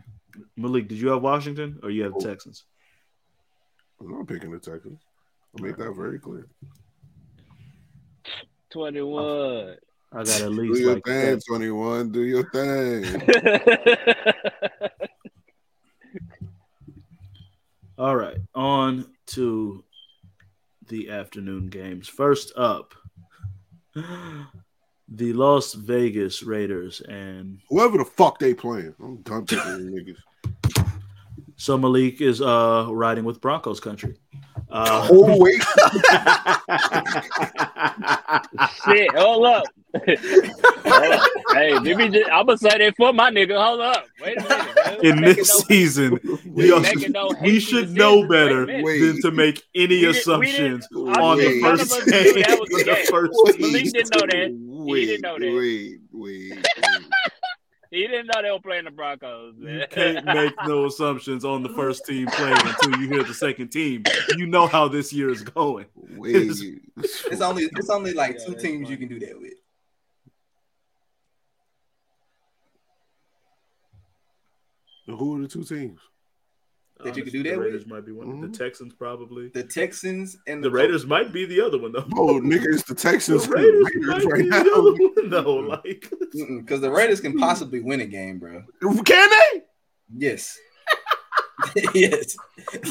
Malik, 0.55 0.87
did 0.87 0.97
you 0.97 1.09
have 1.09 1.21
Washington 1.21 1.79
or 1.83 1.91
you 1.91 2.03
have 2.03 2.13
oh. 2.15 2.19
Texans? 2.19 2.63
I'm 3.99 4.11
not 4.11 4.27
picking 4.27 4.51
the 4.51 4.59
Texans. 4.59 4.99
I'll 5.55 5.63
make 5.63 5.77
that 5.77 5.91
very 5.91 6.19
clear. 6.19 6.47
Twenty 8.71 9.01
one. 9.01 9.77
I 10.13 10.23
got 10.23 10.41
at 10.41 10.51
least. 10.51 10.75
Do 10.75 10.79
your 10.81 10.93
like 10.95 11.05
thing, 11.05 11.39
21. 11.47 12.11
Do 12.11 12.21
your 12.23 12.49
thing. 12.51 13.21
All 17.97 18.15
right, 18.15 18.37
on 18.53 19.05
to 19.27 19.83
the 20.87 21.09
afternoon 21.09 21.67
games. 21.67 22.07
First 22.07 22.53
up, 22.55 22.93
the 23.95 25.33
Las 25.33 25.73
Vegas 25.73 26.43
Raiders 26.43 27.01
and 27.01 27.59
Whoever 27.69 27.97
the 27.97 28.05
fuck 28.05 28.37
they 28.39 28.53
playing, 28.53 28.93
I'm 29.01 29.17
done 29.23 29.45
picking 29.47 29.91
these 29.91 30.15
niggas. 30.75 30.87
so 31.55 31.75
Malik 31.77 32.21
is 32.21 32.39
uh 32.41 32.87
riding 32.91 33.23
with 33.25 33.41
Broncos 33.41 33.79
country. 33.79 34.15
Uh, 34.69 35.07
Oh 35.11 35.37
wait, 35.41 35.61
Shit, 38.85 39.15
hold 39.15 39.45
up. 39.47 39.63
Hold. 40.05 41.19
Hey, 41.53 41.73
let 41.79 41.97
me 41.97 42.09
just, 42.09 42.29
I'm 42.29 42.45
gonna 42.45 42.57
say 42.57 42.77
that 42.77 42.93
for 42.97 43.13
my 43.13 43.31
nigga. 43.31 43.59
Hold 43.61 43.79
up. 43.81 44.05
Wait 44.21 44.37
a 44.37 44.43
minute. 44.43 44.75
man. 44.75 45.05
in 45.05 45.21
Making 45.21 45.35
this 45.37 45.53
no- 45.55 45.59
season, 45.67 46.19
we 46.45 46.71
we, 46.71 46.79
making 46.79 47.11
no 47.13 47.31
we 47.41 47.59
should 47.59 47.91
know 47.91 48.27
better 48.27 48.65
Wait 48.65 48.99
than 48.99 49.21
to 49.21 49.31
make 49.31 49.63
any 49.73 49.97
We 50.01 50.05
assumptions 50.05 50.87
didn't- 50.91 51.17
on 51.17 51.37
Wait. 51.37 51.45
the 51.55 51.61
first 51.61 51.91
us 51.93 52.05
game. 52.05 52.41
that 52.43 52.59
was 52.59 52.69
the 52.69 52.77
the 52.77 52.93
game. 52.95 53.05
first 53.09 53.59
Malik 53.59 53.83
team. 53.83 53.91
didn't 53.91 54.13
know 54.13 54.27
that. 54.27 54.57
Wait, 54.59 55.05
didn't 55.05 55.21
know 55.21 55.39
that. 55.39 55.55
Wait, 55.57 55.99
wait, 56.13 56.51
wait. 56.53 56.67
He 57.89 58.05
didn't 58.05 58.27
know 58.27 58.41
they 58.41 58.51
were 58.51 58.59
playing 58.59 58.83
the 58.85 58.91
Broncos. 58.91 59.55
You 59.59 59.85
can't 59.89 60.25
make 60.25 60.53
no 60.67 60.85
assumptions 60.85 61.45
on 61.45 61.63
the 61.63 61.69
first 61.69 62.05
team 62.05 62.27
playing 62.27 62.57
until 62.57 62.99
you 63.01 63.07
hear 63.07 63.23
the 63.23 63.33
second 63.33 63.69
team. 63.69 64.03
You 64.35 64.45
know 64.45 64.67
how 64.67 64.87
this 64.89 65.13
year 65.13 65.29
is 65.29 65.41
going. 65.41 65.85
wait. 65.95 66.35
It's 66.97 67.41
only 67.41 67.63
it's 67.77 67.89
only 67.89 68.13
like 68.13 68.37
Yeah, 68.39 68.45
two 68.45 68.55
teams 68.55 68.83
fine. 68.83 68.91
you 68.91 68.97
can 68.97 69.07
do 69.07 69.19
that 69.25 69.39
with. 69.39 69.53
Who 75.07 75.37
are 75.37 75.41
the 75.41 75.47
two 75.47 75.63
teams? 75.63 75.99
That 77.03 77.15
you 77.15 77.23
could 77.23 77.31
do 77.31 77.43
the 77.43 77.49
that 77.51 77.57
with? 77.59 77.67
Raiders 77.67 77.85
might 77.85 78.05
be 78.07 78.11
one. 78.11 78.27
Mhm. 78.27 78.51
The 78.51 78.57
Texans 78.57 78.93
probably. 78.93 79.49
The 79.49 79.63
Texans 79.63 80.35
and 80.47 80.63
The 80.63 80.71
Raiders 80.71 81.05
might 81.05 81.31
be 81.31 81.45
the 81.45 81.61
other 81.61 81.77
one 81.77 81.91
though. 81.91 82.05
Oh, 82.15 82.39
nigga, 82.41 82.73
it's 82.73 82.83
the 82.83 82.95
The 82.95 82.99
Texans. 82.99 83.43
and 83.45 83.53
Raiders 83.53 83.85
the 83.93 83.99
might 84.01 84.07
Raiders 84.07 84.25
be 84.25 84.31
right 84.31 84.63
the 84.63 84.63
now. 84.63 84.71
other 84.71 84.91
one 84.91 85.29
though. 85.29 85.59
Like 85.83 86.11
because 86.59 86.81
the 86.81 86.89
Raiders 86.91 87.21
can 87.21 87.37
possibly 87.37 87.79
win 87.81 88.01
a 88.01 88.05
game, 88.07 88.39
bro. 88.39 88.63
Can 89.05 89.29
they? 89.29 89.61
Yes. 90.17 90.57
yes. 91.93 92.35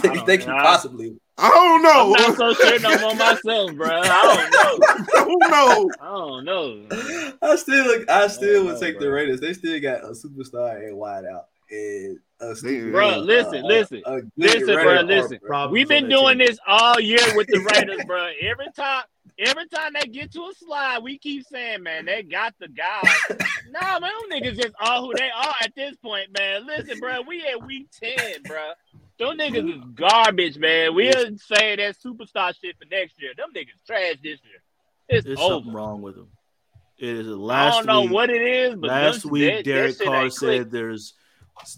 They, 0.02 0.22
they 0.26 0.38
can 0.38 0.51
I- 0.51 0.62
possibly. 0.62 1.16
I 1.38 1.51
don't 1.51 1.82
know. 1.82 2.14
I'm 2.16 2.22
know. 2.22 2.28
not 2.28 2.36
so 2.38 2.55
sure 2.55 2.78
no 2.80 2.98
more 2.98 3.14
myself, 3.14 3.74
bro. 3.76 3.88
I 3.90 4.22
don't 4.22 4.51
know. 4.52 4.86
I 4.86 5.24
don't 5.24 5.51
know. 5.51 5.90
I 6.01 6.06
don't 6.06 6.44
know. 6.47 7.36
I 7.43 7.56
still, 7.56 8.05
I 8.09 8.26
still 8.28 8.64
would 8.64 8.74
know, 8.74 8.80
take 8.80 8.98
the. 8.98 9.10
Raiders. 9.10 9.40
They 9.40 9.52
still 9.52 9.78
got 9.80 10.02
a 10.05 10.12
superstar 10.12 10.78
and 10.86 10.97
wide 10.97 11.24
out. 11.26 11.48
And 11.70 12.18
a 12.40 12.55
stupid- 12.55 12.93
Bro, 12.93 13.18
listen, 13.18 13.64
uh, 13.64 13.66
listen. 13.66 14.02
a 14.06 14.20
good 14.20 14.30
Listen, 14.36 14.74
bro, 14.74 15.01
listen. 15.01 15.40
We've 15.70 15.88
been 15.88 16.09
doing 16.09 16.38
this 16.38 16.59
all 16.66 17.01
year 17.01 17.18
with 17.34 17.47
the 17.48 17.59
Raiders, 17.74 18.05
bro. 18.06 18.30
Every 18.40 18.66
time, 18.76 19.05
every 19.38 19.66
time 19.68 19.93
they 20.01 20.06
get 20.06 20.32
to 20.32 20.43
a 20.43 20.52
slide, 20.55 21.02
we 21.02 21.18
keep 21.18 21.44
saying, 21.47 21.82
man, 21.82 22.05
they 22.05 22.22
got 22.22 22.55
the 22.60 22.68
guy. 22.68 23.01
nah, 23.70 23.98
man, 23.98 24.10
them 24.30 24.30
niggas 24.43 24.60
just 24.60 24.74
are 24.80 25.01
who 25.01 25.12
they 25.16 25.30
are 25.30 25.55
at 25.62 25.74
this 25.74 25.97
point, 25.97 26.28
man. 26.38 26.66
Listen, 26.66 26.98
bro, 27.01 27.22
we 27.26 27.44
at 27.47 27.64
week 27.66 27.88
ten, 27.90 28.43
bro. 28.44 28.72
Them 29.18 29.38
niggas 29.38 29.76
is 29.78 29.82
garbage, 29.94 30.59
man. 30.59 30.94
We'll 30.94 31.38
say 31.38 31.74
that 31.76 31.97
superstar 31.98 32.55
shit 32.60 32.76
for 32.78 32.84
next 32.90 33.20
year. 33.20 33.32
Them 33.36 33.48
niggas 33.56 33.84
trash 33.86 34.16
this 34.22 34.38
year. 34.44 34.62
It's 35.09 35.24
there's 35.26 35.38
over. 35.38 35.55
something 35.55 35.72
wrong 35.72 36.02
with 36.02 36.16
them. 36.16 36.28
It 36.98 37.09
is 37.09 37.26
I 37.26 37.30
last 37.30 37.76
don't 37.78 37.86
know 37.86 38.02
week. 38.02 38.10
what 38.12 38.30
it 38.30 38.43
is, 38.43 38.74
but 38.76 38.88
last 38.90 39.24
week 39.24 39.44
that- 39.51 39.56
that 39.56 39.64
Derek 39.64 39.97
shit 39.97 40.06
Carr 40.06 40.30
said 40.30 40.70
there's 40.70 41.14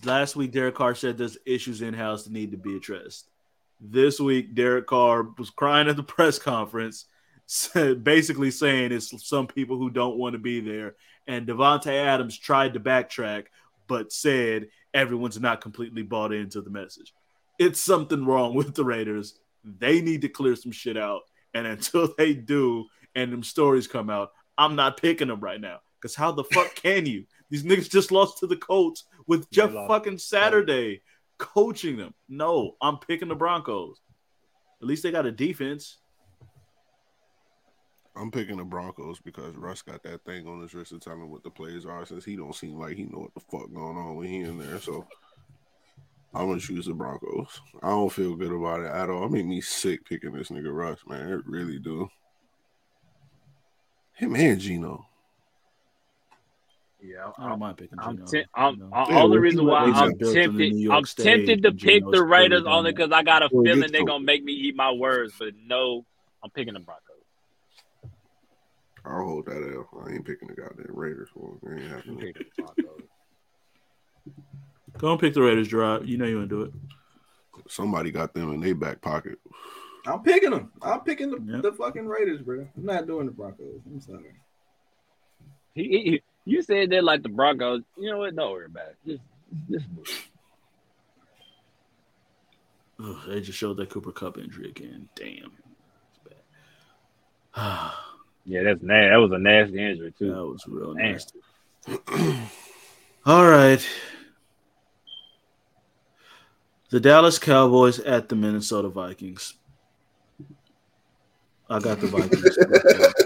last 0.04 0.36
week 0.36 0.52
Derek 0.52 0.74
Carr 0.74 0.94
said 0.94 1.16
there's 1.16 1.38
issues 1.46 1.82
in 1.82 1.94
house 1.94 2.24
that 2.24 2.32
need 2.32 2.52
to 2.52 2.56
be 2.56 2.76
addressed. 2.76 3.28
This 3.80 4.18
week 4.20 4.54
Derek 4.54 4.86
Carr 4.86 5.28
was 5.38 5.50
crying 5.50 5.88
at 5.88 5.96
the 5.96 6.02
press 6.02 6.38
conference, 6.38 7.06
basically 7.74 8.50
saying 8.50 8.92
it's 8.92 9.26
some 9.26 9.46
people 9.46 9.76
who 9.76 9.90
don't 9.90 10.18
want 10.18 10.34
to 10.34 10.38
be 10.38 10.60
there. 10.60 10.96
And 11.26 11.46
Davante 11.46 11.92
Adams 11.92 12.38
tried 12.38 12.74
to 12.74 12.80
backtrack, 12.80 13.46
but 13.86 14.12
said 14.12 14.68
everyone's 14.94 15.40
not 15.40 15.60
completely 15.60 16.02
bought 16.02 16.32
into 16.32 16.60
the 16.60 16.70
message. 16.70 17.12
It's 17.58 17.80
something 17.80 18.24
wrong 18.24 18.54
with 18.54 18.74
the 18.74 18.84
Raiders. 18.84 19.38
They 19.64 20.00
need 20.00 20.22
to 20.22 20.28
clear 20.28 20.56
some 20.56 20.72
shit 20.72 20.96
out. 20.96 21.22
And 21.54 21.66
until 21.66 22.12
they 22.18 22.34
do, 22.34 22.86
and 23.14 23.32
them 23.32 23.42
stories 23.42 23.86
come 23.86 24.10
out, 24.10 24.32
I'm 24.56 24.76
not 24.76 25.00
picking 25.00 25.28
them 25.28 25.40
right 25.40 25.60
now. 25.60 25.80
Because 26.00 26.14
how 26.14 26.30
the 26.30 26.44
fuck 26.44 26.74
can 26.76 27.06
you? 27.06 27.24
These 27.50 27.64
niggas 27.64 27.90
just 27.90 28.12
lost 28.12 28.38
to 28.38 28.46
the 28.46 28.56
Colts 28.56 29.04
with 29.28 29.48
Jeff 29.50 29.72
fucking 29.72 30.18
Saturday. 30.18 31.02
coaching 31.38 31.96
them. 31.96 32.12
No, 32.28 32.74
I'm 32.82 32.98
picking 32.98 33.28
the 33.28 33.36
Broncos. 33.36 34.00
At 34.82 34.88
least 34.88 35.04
they 35.04 35.12
got 35.12 35.26
a 35.26 35.32
defense. 35.32 35.98
I'm 38.16 38.32
picking 38.32 38.56
the 38.56 38.64
Broncos 38.64 39.20
because 39.20 39.54
Russ 39.54 39.82
got 39.82 40.02
that 40.02 40.24
thing 40.24 40.48
on 40.48 40.60
his 40.60 40.74
wrist 40.74 40.90
to 40.90 40.98
tell 40.98 41.12
him 41.12 41.30
what 41.30 41.44
the 41.44 41.50
plays 41.50 41.86
are 41.86 42.04
since 42.04 42.24
he 42.24 42.34
don't 42.34 42.54
seem 42.54 42.76
like 42.76 42.96
he 42.96 43.04
know 43.04 43.20
what 43.20 43.34
the 43.34 43.40
fuck 43.40 43.72
going 43.72 43.96
on 43.96 44.16
when 44.16 44.26
he 44.26 44.40
in 44.40 44.58
there. 44.58 44.80
So 44.80 45.06
I'm 46.34 46.48
gonna 46.48 46.60
choose 46.60 46.86
the 46.86 46.94
Broncos. 46.94 47.60
I 47.80 47.90
don't 47.90 48.12
feel 48.12 48.34
good 48.34 48.52
about 48.52 48.80
it 48.80 48.90
at 48.90 49.08
all. 49.08 49.26
It 49.26 49.30
made 49.30 49.46
me 49.46 49.60
sick 49.60 50.04
picking 50.04 50.32
this 50.32 50.48
nigga 50.48 50.74
Russ, 50.74 50.98
man. 51.06 51.30
It 51.30 51.46
really 51.46 51.78
do. 51.78 52.08
Him 54.14 54.34
and 54.34 54.60
Geno. 54.60 55.06
Yeah, 57.00 57.30
I 57.38 57.48
don't 57.48 57.60
mind 57.60 57.76
picking. 57.76 57.98
I'm, 58.00 58.16
Geno, 58.16 58.26
te- 58.30 58.44
I'm, 58.54 58.74
you 58.74 58.80
know. 58.80 58.90
I'm- 58.92 59.10
Yeah, 59.10 59.18
all 59.18 59.28
the 59.28 59.38
reason 59.38 59.64
why 59.66 59.84
I'm 59.84 60.14
built 60.14 60.36
in 60.36 60.56
the 60.56 60.68
tempted, 60.70 60.90
I'm 60.92 61.04
stage, 61.04 61.26
tempted 61.26 61.62
to 61.62 61.70
pick 61.70 62.02
Geno's 62.02 62.12
the 62.12 62.24
Raiders 62.24 62.62
clearly 62.62 62.76
only 62.78 62.92
because 62.92 63.12
I 63.12 63.22
got 63.22 63.42
a 63.42 63.48
Well, 63.52 63.64
feeling 63.64 63.92
they're 63.92 64.04
gonna 64.04 64.24
make 64.24 64.42
me 64.42 64.52
eat 64.52 64.74
my 64.74 64.90
words. 64.92 65.32
But 65.38 65.54
no, 65.64 66.04
I'm 66.42 66.50
picking 66.50 66.74
the 66.74 66.80
Broncos. 66.80 67.04
I'll 69.04 69.24
hold 69.24 69.46
that 69.46 69.56
L. 69.74 69.88
I 70.04 70.12
ain't 70.12 70.26
picking 70.26 70.48
the 70.48 70.54
goddamn 70.54 70.86
Raiders 70.88 71.28
for 71.32 71.56
it. 71.62 71.80
Ain't 71.80 71.88
happening. 71.88 72.18
picking 72.18 72.42
the 72.56 72.62
Broncos. 72.62 73.02
Go 74.98 75.12
and 75.12 75.20
pick 75.20 75.34
the 75.34 75.42
Raiders, 75.42 75.68
Jarrod. 75.68 76.06
You 76.08 76.18
know 76.18 76.26
you 76.26 76.38
want 76.38 76.50
to 76.50 76.56
do 76.56 76.62
it. 76.62 76.72
Somebody 77.68 78.10
got 78.10 78.34
them 78.34 78.52
in 78.52 78.60
their 78.60 78.74
back 78.74 79.00
pocket. 79.00 79.38
I'm 80.06 80.22
picking 80.22 80.50
them. 80.50 80.72
I'm 80.82 81.00
picking 81.00 81.30
the, 81.30 81.52
Yep. 81.52 81.62
the 81.62 81.72
fucking 81.72 82.06
Raiders, 82.06 82.40
bro. 82.42 82.66
I'm 82.76 82.84
not 82.84 83.06
doing 83.06 83.26
the 83.26 83.32
Broncos. 83.32 83.80
I'm 83.86 84.00
sorry. 84.00 84.34
He, 85.74 85.82
he, 85.82 86.22
you 86.48 86.62
said 86.62 86.90
that 86.90 87.04
like 87.04 87.22
the 87.22 87.28
Broncos. 87.28 87.82
You 87.96 88.10
know 88.10 88.18
what? 88.18 88.34
Don't 88.34 88.50
worry 88.52 88.66
about 88.66 88.88
it. 88.88 88.96
Just, 89.06 89.22
just 89.70 89.86
they 93.28 93.40
just 93.40 93.58
showed 93.58 93.76
that 93.76 93.90
Cooper 93.90 94.12
Kupp 94.12 94.38
injury 94.38 94.70
again. 94.70 95.08
Damn. 95.14 95.52
Yeah, 98.50 98.62
that's 98.62 98.82
nasty. 98.82 99.10
That 99.10 99.16
was 99.16 99.30
a 99.32 99.38
nasty 99.38 99.78
injury 99.78 100.14
too. 100.18 100.30
that 100.30 100.42
was 100.42 100.64
real 100.66 100.94
nasty. 100.94 101.38
All 103.26 103.46
right. 103.46 103.86
The 106.88 106.98
Dallas 106.98 107.38
Cowboys 107.38 107.98
at 107.98 108.30
the 108.30 108.36
Minnesota 108.36 108.88
Vikings. 108.88 109.52
I 111.68 111.78
got 111.78 112.00
the 112.00 112.06
Vikings. 112.06 113.12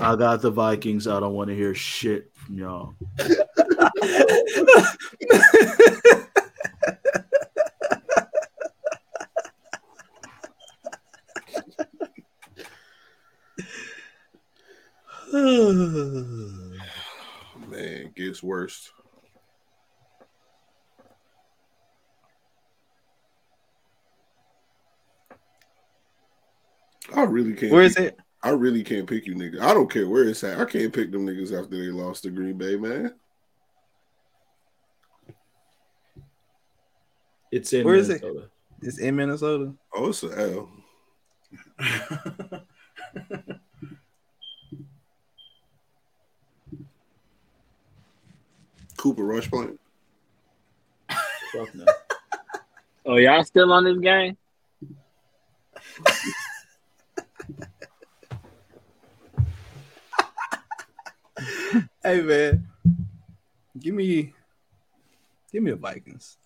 I 0.00 0.14
got 0.16 0.42
the 0.42 0.50
Vikings. 0.50 1.06
I 1.08 1.18
don't 1.18 1.34
want 1.34 1.48
to 1.50 1.56
hear 1.56 1.74
shit 1.74 2.30
from 2.34 2.58
y'all. 2.58 2.94
Man, 15.32 16.78
gets 18.16 18.42
worse. 18.42 18.90
I 27.14 27.22
really 27.22 27.54
can't. 27.54 27.72
Where 27.72 27.82
is 27.82 27.94
pick- 27.96 28.14
it? 28.14 28.18
I 28.42 28.50
really 28.50 28.84
can't 28.84 29.08
pick 29.08 29.26
you 29.26 29.34
niggas. 29.34 29.60
I 29.60 29.74
don't 29.74 29.90
care 29.90 30.08
where 30.08 30.24
it's 30.24 30.44
at. 30.44 30.60
I 30.60 30.64
can't 30.64 30.92
pick 30.92 31.10
them 31.10 31.26
niggas 31.26 31.52
after 31.52 31.76
they 31.76 31.90
lost 31.90 32.22
to 32.22 32.30
Green 32.30 32.56
Bay, 32.56 32.76
man. 32.76 33.14
It's 37.50 37.72
in 37.72 37.84
Where 37.84 37.96
is 37.96 38.10
it? 38.10 38.22
Minnesota. 38.22 38.50
It's 38.82 38.98
in 38.98 39.16
Minnesota. 39.16 39.72
Oh, 39.92 40.10
it's 40.10 40.22
an 40.22 40.32
L. 40.38 40.70
Cooper 48.96 49.24
Rush 49.24 49.50
playing. 49.50 49.78
Fuck 51.52 51.74
no. 51.74 51.86
Oh, 53.06 53.16
y'all 53.16 53.42
still 53.42 53.72
on 53.72 53.84
this 53.84 53.98
game? 53.98 54.36
Hey 62.02 62.22
man, 62.22 62.68
give 63.78 63.94
me, 63.94 64.32
give 65.52 65.62
me 65.62 65.72
a 65.72 65.76
Vikings. 65.76 66.36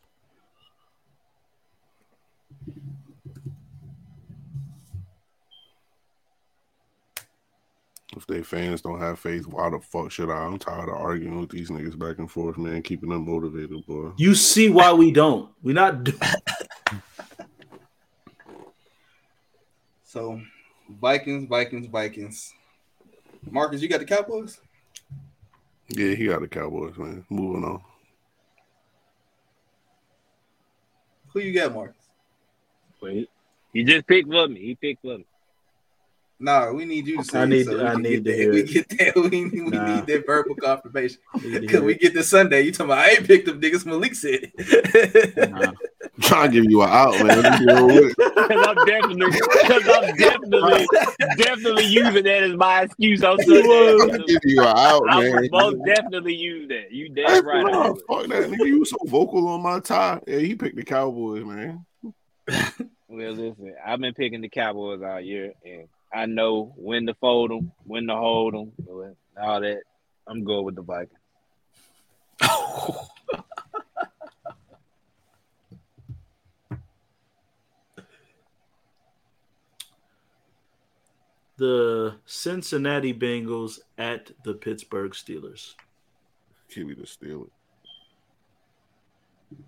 If 8.17 8.27
they 8.27 8.43
fans 8.43 8.83
don't 8.83 9.01
have 9.01 9.19
faith, 9.19 9.47
why 9.47 9.71
the 9.71 9.79
fuck 9.81 10.11
should 10.11 10.31
I? 10.31 10.45
I'm 10.45 10.59
tired 10.59 10.89
of 10.89 10.97
arguing 10.97 11.41
with 11.41 11.51
these 11.51 11.71
niggas 11.71 11.99
back 11.99 12.19
and 12.19 12.31
forth, 12.31 12.59
man. 12.59 12.83
Keeping 12.83 13.09
them 13.09 13.27
motivated, 13.27 13.87
boy. 13.87 14.13
You 14.17 14.35
see 14.35 14.69
why 14.69 14.93
we 14.93 15.11
don't. 15.13 15.51
We're 15.63 15.75
not 15.75 16.05
do- 16.05 16.19
So, 20.05 20.41
Vikings, 21.01 21.49
Vikings, 21.49 21.87
Vikings. 21.87 22.53
Marcus, 23.51 23.81
you 23.81 23.89
got 23.89 24.01
the 24.01 24.05
Cowboys. 24.05 24.61
Yeah, 25.95 26.15
he 26.15 26.27
got 26.27 26.41
the 26.41 26.49
Cowboys, 26.49 26.97
man. 26.97 27.25
Moving 27.29 27.65
on. 27.65 27.83
Who 31.35 31.41
you 31.41 31.53
got, 31.53 31.75
Marcus? 31.75 31.97
Wait, 33.03 33.29
he 33.75 33.85
just 33.85 34.07
picked 34.07 34.31
for 34.31 34.49
me. 34.49 34.61
He 34.61 34.75
picked 34.75 35.03
for 35.03 35.19
me. 35.19 35.27
Nah, 36.43 36.73
we 36.73 36.85
need 36.87 37.07
you 37.07 37.19
to 37.19 37.25
say. 37.25 37.39
I 37.39 37.43
it 37.45 37.49
need- 37.49 37.67
so 37.67 37.77
we 37.79 37.85
I 37.85 37.95
need 37.95 38.03
get 38.03 38.25
to 38.25 38.31
that. 38.31 38.37
hear 38.37 38.53
We 38.53 38.63
get 38.65 38.89
that. 38.99 39.15
We, 39.17 39.29
need- 39.45 39.53
we 39.53 39.61
Nah. 39.71 39.95
need 39.97 40.07
that 40.07 40.27
verbal 40.27 40.57
confirmation. 40.57 41.19
Because 41.43 41.71
hear 41.71 41.83
we 41.85 41.95
get 41.95 42.15
to 42.15 42.25
Sunday, 42.25 42.63
you 42.63 42.73
talking 42.73 42.87
about 42.87 42.99
I 43.05 43.11
ain't 43.11 43.27
picked 43.27 43.47
them 43.47 43.61
niggas. 43.61 43.87
Malik 43.87 44.15
said. 44.17 44.51
Nah. 45.51 45.73
I'm 46.15 46.21
trying 46.21 46.51
to 46.51 46.61
give 46.61 46.71
you 46.71 46.83
an 46.83 46.89
out, 46.91 47.15
man. 47.25 47.61
You 47.61 47.67
know 47.67 47.87
what? 47.87 48.17
Because 48.17 48.67
I'm 48.67 48.85
definitely, 48.87 49.31
because 49.31 49.89
I'm 49.89 50.17
definitely, 50.17 50.87
definitely 51.37 51.85
using 51.85 52.25
that 52.25 52.43
as 52.43 52.57
my 52.57 52.83
excuse 52.83 53.23
on 53.23 53.39
I'm 53.41 53.47
gonna 53.47 53.99
Sunday. 53.99 54.25
give 54.27 54.41
you 54.45 54.61
an 54.63 54.67
out, 54.77 55.03
I 55.09 55.21
man. 55.31 55.49
most 55.53 55.77
definitely 55.87 56.35
use 56.35 56.69
that. 56.69 56.91
You 56.91 57.05
Hey, 57.15 57.23
damn 57.23 57.47
right. 57.47 57.67
I 57.67 57.71
nah, 57.71 57.95
fuck 58.09 58.27
that 58.29 58.51
nigga. 58.51 58.67
You 58.67 58.81
was 58.81 58.91
so 58.91 58.97
vocal 59.07 59.47
on 59.49 59.63
my 59.63 59.79
tie. 59.81 60.21
Yeah, 60.27 60.39
he 60.39 60.55
picked 60.57 60.77
the 60.77 60.83
Cowboys, 60.85 61.45
man. 61.45 61.87
Well, 63.09 63.33
listen, 63.33 63.75
I've 63.87 64.01
been 64.01 64.15
picking 64.15 64.41
the 64.41 64.49
Cowboys 64.49 65.01
all 65.03 65.21
year, 65.21 65.53
and 65.65 65.87
I 66.15 66.27
know 66.27 66.75
when 66.77 67.07
to 67.07 67.15
fold 67.15 67.51
them, 67.51 67.73
when 67.85 68.07
to 68.09 68.17
hold 68.17 68.55
them, 68.55 68.73
all 69.41 69.61
that. 69.61 69.83
I'm 70.27 70.45
going 70.45 70.65
with 70.65 70.77
the 70.77 70.83
Vikings. 70.83 71.19
The 81.59 82.17
Cincinnati 82.27 83.15
Bengals 83.15 83.79
at 83.97 84.33
the 84.43 84.55
Pittsburgh 84.55 85.13
Steelers. 85.13 85.75
Give 86.75 86.89
me 86.89 86.95
the 86.95 87.03
Steelers. 87.03 87.51
it. 89.53 89.59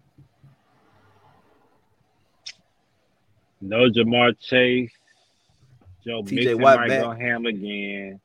No 3.60 3.88
Ja'Marr 3.88 4.36
Chase. 4.40 4.90
Joe 6.06 6.22
TJ 6.22 6.32
Mixon 6.34 6.58
Watt 6.60 6.76
might 6.80 6.88
back. 6.88 7.02
go 7.02 7.10
ham 7.12 7.46
again. 7.46 8.20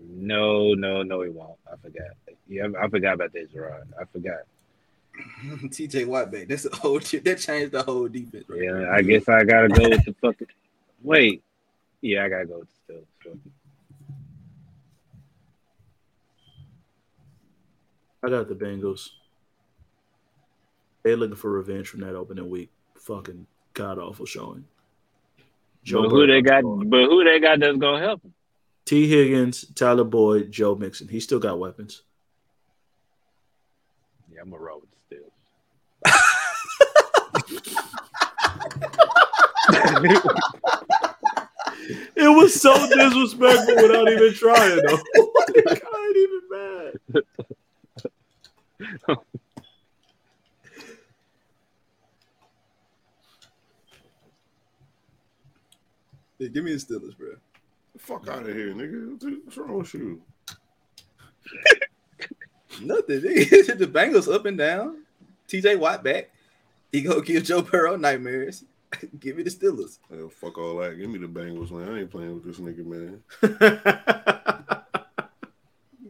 No, 0.00 0.74
no, 0.74 1.02
no, 1.02 1.22
he 1.22 1.30
won't. 1.30 1.58
I 1.72 1.76
forgot. 1.76 2.08
Yeah, 2.48 2.66
I, 2.80 2.84
I 2.84 2.88
forgot 2.88 3.14
about 3.14 3.32
that, 3.32 3.52
Jarrod. 3.54 3.84
I 4.00 4.04
forgot. 4.04 4.40
TJ 5.70 6.06
Watt 6.06 6.32
back. 6.32 6.48
That's 6.48 6.66
a 6.66 6.74
whole 6.74 6.98
shit. 6.98 7.24
That 7.24 7.38
changed 7.38 7.72
the 7.72 7.82
whole 7.82 8.08
defense. 8.08 8.44
Right 8.48 8.62
Yeah, 8.62 8.72
there. 8.72 8.92
I 8.92 9.02
guess 9.02 9.28
I 9.28 9.44
gotta 9.44 9.68
go 9.68 9.88
with 9.88 10.04
the 10.04 10.14
fucking. 10.20 10.48
Wait, 11.02 11.42
yeah, 12.00 12.24
I 12.24 12.28
gotta 12.28 12.46
go 12.46 12.58
with 12.60 12.68
the 12.88 12.94
Steelers. 12.94 13.04
Fuck. 13.22 13.38
I 18.22 18.30
got 18.30 18.48
the 18.48 18.54
Bengals. 18.54 19.10
They 21.02 21.14
looking 21.14 21.36
for 21.36 21.50
revenge 21.50 21.88
from 21.88 22.00
that 22.00 22.14
opening 22.16 22.48
week. 22.48 22.70
Fucking 22.96 23.46
god 23.74 23.98
awful 23.98 24.24
showing. 24.26 24.64
But 25.90 26.08
who 26.08 26.26
they 26.26 26.42
got? 26.42 26.62
But 26.62 27.04
who 27.06 27.24
they 27.24 27.40
got 27.40 27.60
that's 27.60 27.78
gonna 27.78 28.00
help 28.00 28.22
him? 28.22 28.32
Tee 28.86 29.06
Higgins, 29.08 29.66
Tyler 29.74 30.04
Boyd, 30.04 30.50
Joe 30.50 30.74
Mixon. 30.74 31.08
He 31.08 31.20
still 31.20 31.38
got 31.38 31.58
weapons. 31.58 32.02
Yeah, 34.32 34.40
I'm 34.42 34.50
gonna 34.50 34.62
roll 34.62 34.80
with 34.80 34.90
the 34.90 34.96
Steelers. 35.16 35.30
It 42.16 42.28
was 42.28 42.60
so 42.60 42.72
disrespectful 42.88 43.76
without 43.76 44.08
even 44.08 44.34
trying, 44.34 44.82
though. 44.82 44.98
I 45.16 46.06
ain't 46.06 46.16
even 46.16 46.40
mad. 46.50 46.92
Yeah, 56.44 56.50
give 56.50 56.64
me 56.64 56.72
the 56.72 56.78
Steelers, 56.78 57.16
bro. 57.16 57.36
Fuck 57.96 58.28
out 58.28 58.42
of 58.42 58.54
here, 58.54 58.74
nigga. 58.74 59.40
What's 59.44 59.56
wrong 59.56 59.78
with 59.78 59.94
you? 59.94 60.20
Nothing. 62.82 63.20
nigga. 63.22 63.78
the 63.78 63.86
Bengals 63.86 64.30
up 64.30 64.44
and 64.44 64.58
down. 64.58 65.04
TJ 65.48 65.78
Watt 65.78 66.04
back. 66.04 66.28
He 66.92 67.00
gonna 67.00 67.22
give 67.22 67.44
Joe 67.44 67.62
Burrow 67.62 67.96
nightmares. 67.96 68.64
give 69.20 69.38
me 69.38 69.42
the 69.42 69.48
Steelers. 69.48 69.98
Fuck 70.32 70.58
all 70.58 70.76
that. 70.80 70.98
Give 70.98 71.08
me 71.08 71.18
the 71.18 71.28
Bengals, 71.28 71.70
man. 71.70 71.94
I 71.94 72.00
ain't 72.00 72.10
playing 72.10 72.34
with 72.34 72.44
this 72.44 72.58
nigga, 72.58 72.84
man. 72.84 73.22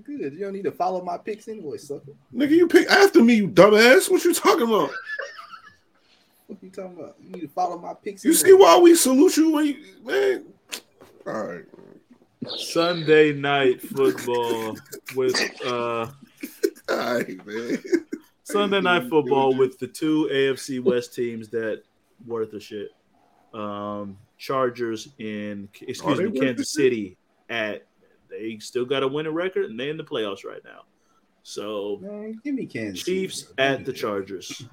Good. 0.03 0.35
You 0.35 0.41
don't 0.41 0.53
need 0.53 0.65
to 0.65 0.73
follow 0.73 1.05
my 1.05 1.17
picks 1.17 1.47
anyway, 1.47 1.79
sucker. 1.79 2.11
Nigga, 2.35 2.51
you 2.51 2.67
pick 2.67 2.91
after 2.91 3.23
me, 3.23 3.35
you 3.35 3.47
dumbass. 3.47 4.11
What 4.11 4.25
you 4.25 4.35
talking 4.35 4.67
about? 4.67 4.91
What 6.47 6.63
you 6.63 6.71
talking 6.71 6.99
about? 6.99 7.17
You 7.21 7.31
need 7.31 7.41
to 7.41 7.49
follow 7.49 7.79
my 7.79 7.95
picks. 7.95 8.25
You 8.25 8.33
anyway. 8.33 8.49
see 8.49 8.53
why 8.53 8.79
we 8.79 8.95
salute 8.95 9.37
you 9.37 9.53
when 9.53 9.67
you 9.67 9.77
man? 10.05 10.45
All 11.27 11.47
right. 11.47 11.65
Sunday 12.59 13.33
night 13.33 13.81
football 13.81 14.77
with 15.17 15.41
uh 15.65 16.07
All 16.07 16.11
right, 16.89 17.47
man. 17.47 17.79
Sunday 18.43 18.81
night 18.83 19.09
football 19.09 19.55
with 19.55 19.79
the 19.79 19.87
two 19.87 20.29
AFC 20.31 20.83
West 20.83 21.15
teams 21.15 21.49
that 21.49 21.83
worth 22.27 22.53
a 22.53 22.61
shit. 22.61 22.91
Um, 23.55 24.19
Chargers 24.37 25.09
in 25.19 25.69
excuse 25.81 26.21
me, 26.21 26.39
Kansas? 26.39 26.73
City 26.73 27.17
at 27.49 27.87
they 28.29 28.59
still 28.59 28.85
got 28.85 29.03
a 29.03 29.09
winning 29.09 29.33
record 29.33 29.71
and 29.71 29.79
they're 29.79 29.91
in 29.91 29.97
the 29.97 30.05
playoffs 30.05 30.45
right 30.45 30.63
now. 30.65 30.83
So 31.43 31.99
Man, 32.03 32.41
give 32.43 32.55
me 32.55 32.67
Kansas. 32.67 33.05
Chiefs 33.05 33.43
bro. 33.43 33.55
Give 33.57 33.81
at 33.81 33.85
the. 33.87 33.93
Chargers 33.93 34.67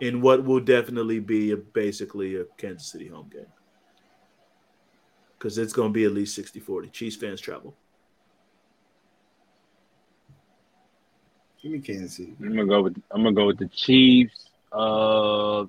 in 0.00 0.20
what 0.20 0.44
will 0.44 0.60
definitely 0.60 1.20
be 1.20 1.52
a, 1.52 1.56
basically 1.56 2.36
a 2.36 2.44
Kansas 2.56 2.90
City 2.90 3.08
home 3.08 3.30
game. 3.32 3.46
Because 5.38 5.58
it's 5.58 5.72
going 5.72 5.90
to 5.90 5.92
be 5.92 6.04
at 6.04 6.12
least 6.12 6.34
60 6.34 6.60
40. 6.60 6.88
Chiefs 6.88 7.16
fans 7.16 7.40
travel. 7.40 7.74
Give 11.62 11.72
me 11.72 11.78
Kansas 11.78 12.16
City. 12.16 12.34
I'm 12.40 12.50
gonna 12.50 12.66
go 12.66 12.82
with 12.82 13.02
I'm 13.10 13.22
gonna 13.22 13.34
go 13.34 13.46
with 13.46 13.58
the 13.58 13.68
Chiefs. 13.68 14.50
Uh, 14.70 15.64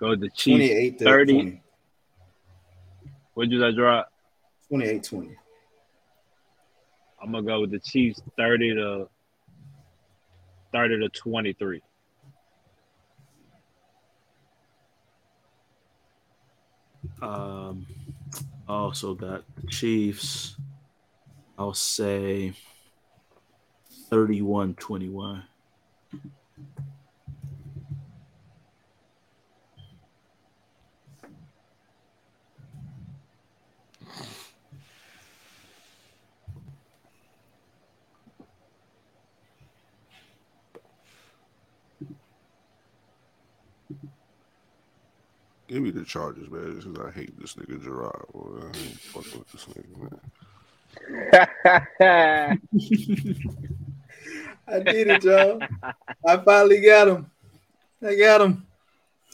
go 0.00 0.08
with 0.10 0.20
the 0.20 0.30
Chiefs. 0.30 1.00
30. 1.00 1.32
20. 1.32 1.62
What 3.34 3.48
did 3.48 3.62
I 3.62 3.70
drop? 3.70 4.10
28-20. 4.72 5.36
I'm 7.22 7.30
gonna 7.30 7.46
go 7.46 7.60
with 7.60 7.70
the 7.70 7.78
Chiefs 7.78 8.20
30 8.36 8.74
to 8.74 9.08
30 10.72 10.98
to 10.98 11.08
23. 11.10 11.82
Um, 17.20 17.86
also 18.68 19.14
got 19.14 19.44
Chiefs. 19.68 20.56
I'll 21.58 21.74
say 21.74 22.52
31 24.10 24.74
21. 24.74 25.42
Give 45.68 45.82
me 45.82 45.90
the 45.90 46.04
Chargers, 46.04 46.50
man. 46.50 46.74
Just 46.80 46.86
'cause 46.94 47.06
I 47.06 47.10
hate 47.10 47.38
this 47.38 47.54
nigga 47.54 47.78
Jarrod. 47.78 48.32
Boy. 48.32 48.60
I 48.62 48.66
ain't 48.66 49.00
fucking 49.00 49.38
with 49.38 49.52
this 49.52 49.66
nigga, 49.66 49.96
man. 50.00 50.20
I 54.68 54.80
did 54.80 55.08
it, 55.08 55.24
y'all. 55.24 55.62
I 56.26 56.36
finally 56.38 56.80
got 56.80 57.08
him. 57.08 57.30
I 58.02 58.14
got 58.16 58.40
him. 58.40 58.66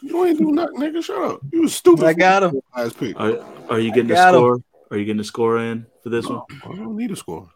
You 0.03 0.25
ain't 0.27 0.39
do 0.39 0.51
nothing, 0.53 0.77
nigga. 0.81 1.03
Shut 1.05 1.23
up. 1.23 1.41
You 1.53 1.63
was 1.63 1.75
stupid. 1.77 2.05
I 2.05 2.13
got 2.15 2.43
him. 2.43 2.61
Last 2.77 2.99
pick. 2.99 3.19
Are, 3.19 3.39
are 3.71 3.79
you 3.79 3.91
getting 3.93 4.09
the 4.09 4.15
got 4.15 4.35
'em. 4.35 4.41
score? 4.41 4.59
Are 4.91 4.97
you 4.99 5.05
getting 5.05 5.19
the 5.19 5.25
score 5.25 5.59
in 5.59 5.87
for 6.03 6.09
this 6.09 6.29
one? 6.29 6.43
I 6.65 6.69
don't 6.69 6.97
need 6.97 7.11
a 7.13 7.17
score. 7.17 7.49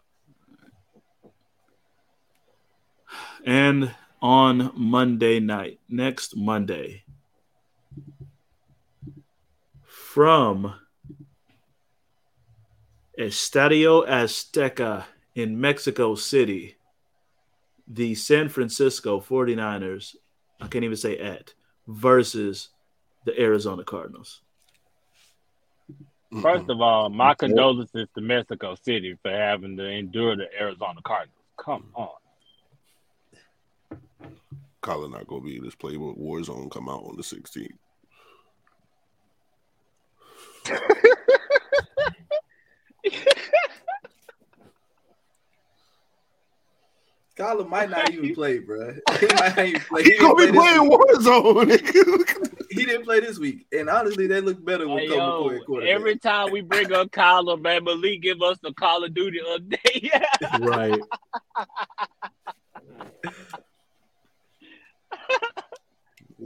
And 3.45 3.93
on 4.21 4.71
Monday 4.75 5.39
night, 5.39 5.79
next 5.89 6.35
Monday, 6.35 7.03
from 10.09 10.73
Estadio 13.19 14.09
Azteca 14.09 15.03
in 15.35 15.61
Mexico 15.61 16.15
City, 16.15 16.77
the 17.87 18.15
San 18.15 18.49
Francisco 18.49 19.19
49ers, 19.19 20.15
I 20.59 20.67
can't 20.67 20.83
even 20.83 20.97
say 20.97 21.19
at, 21.19 21.53
versus 21.87 22.69
the 23.25 23.39
Arizona 23.39 23.83
Cardinals. 23.83 24.41
First 26.41 26.67
of 26.71 26.81
all, 26.81 27.11
my 27.11 27.35
condolences 27.35 28.07
to 28.15 28.21
Mexico 28.21 28.75
City 28.81 29.15
for 29.21 29.29
having 29.29 29.77
to 29.77 29.85
endure 29.85 30.35
the 30.35 30.47
Arizona 30.59 31.01
Cardinals. 31.05 31.37
Come 31.55 31.85
on. 31.93 32.09
Colin 34.81 35.11
not 35.11 35.27
gonna 35.27 35.41
be 35.41 35.57
in 35.57 35.63
this 35.63 35.75
playbook. 35.75 36.17
Warzone 36.17 36.71
come 36.71 36.89
out 36.89 37.03
on 37.03 37.15
the 37.15 37.21
16th. 37.21 37.77
Skyler 47.37 47.67
might 47.69 47.89
not 47.89 48.11
even 48.11 48.35
play, 48.35 48.59
bro. 48.59 48.93
He 49.19 49.27
might 49.27 49.55
not 49.55 49.65
even 49.65 49.81
play. 49.81 50.03
He 50.03 50.09
He 50.11 50.17
didn't 50.17 50.21
gonna 50.21 50.35
play, 50.35 50.45
be 50.45 50.51
this 50.51 50.61
playing 50.61 50.89
week. 50.89 50.99
Warzone. 50.99 52.67
he 52.71 52.85
didn't 52.85 53.03
play 53.05 53.19
this 53.21 53.39
week. 53.39 53.65
And 53.71 53.89
honestly, 53.89 54.27
they 54.27 54.41
look 54.41 54.63
better 54.65 54.87
with 54.87 54.99
Hey, 55.03 55.07
Colt 55.07 55.53
yo, 55.53 55.59
quarterback. 55.65 55.95
every 55.95 56.17
time 56.17 56.51
we 56.51 56.61
bring 56.61 56.91
up 56.91 57.09
Kyler, 57.11 57.61
man, 57.61 57.85
Malik 57.85 58.21
give 58.21 58.41
us 58.41 58.57
the 58.61 58.73
Call 58.73 59.03
of 59.05 59.13
Duty 59.13 59.39
update. 59.47 60.11
Right. 60.59 60.99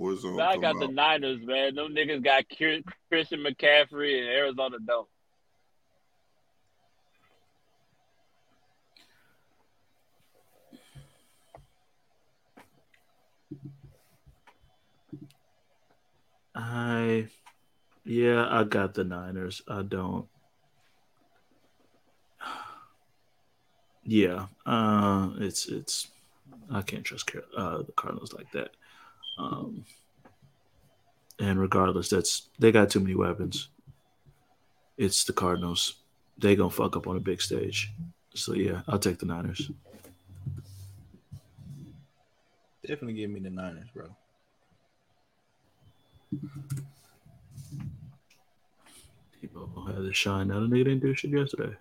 Warzone. 0.04 0.42
I 0.42 0.54
come 0.54 0.62
got 0.62 0.80
the. 0.80 0.88
Niners, 0.88 1.40
man. 1.44 1.76
Them 1.76 1.96
niggas 1.96 2.24
got 2.24 2.46
Christian 2.50 3.40
McCaffrey 3.40 4.20
and 4.20 4.28
Arizona 4.28 4.78
don't. 4.86 5.08
I, 16.56 17.28
yeah, 18.06 18.48
I 18.50 18.64
got 18.64 18.94
the 18.94 19.04
Niners. 19.04 19.62
I 19.68 19.82
don't. 19.84 20.28
Yeah, 24.06 24.48
uh, 24.66 25.30
it's 25.38 25.66
it's. 25.68 26.10
I 26.70 26.82
can't 26.82 27.06
trust 27.06 27.32
uh, 27.56 27.78
the 27.84 27.94
Cardinals 27.96 28.34
like 28.34 28.52
that. 28.52 28.72
Um, 29.38 29.85
and 31.39 31.60
regardless, 31.60 32.10
that's 32.10 32.49
they 32.60 32.72
got 32.72 32.89
too 32.89 32.99
many 32.99 33.15
weapons. 33.15 33.69
It's 34.97 35.23
the 35.23 35.34
Cardinals. 35.34 35.95
They 36.38 36.55
gonna 36.55 36.69
fuck 36.69 36.95
up 36.95 37.07
on 37.07 37.18
a 37.18 37.19
big 37.19 37.41
stage. 37.41 37.91
So 38.35 38.53
yeah, 38.53 38.81
I'll 38.88 38.99
take 38.99 39.19
the 39.19 39.26
Niners. 39.26 39.69
Definitely 42.81 43.14
give 43.14 43.30
me 43.30 43.39
the 43.39 43.49
Niners, 43.49 43.89
bro. 43.93 44.07
People 49.39 49.85
had 49.88 49.97
to 49.97 50.14
shine. 50.14 50.47
Now 50.47 50.60
the 50.60 50.68
nigga 50.68 50.85
didn't 50.85 50.99
do 50.99 51.15
shit 51.15 51.31
yesterday. 51.31 51.76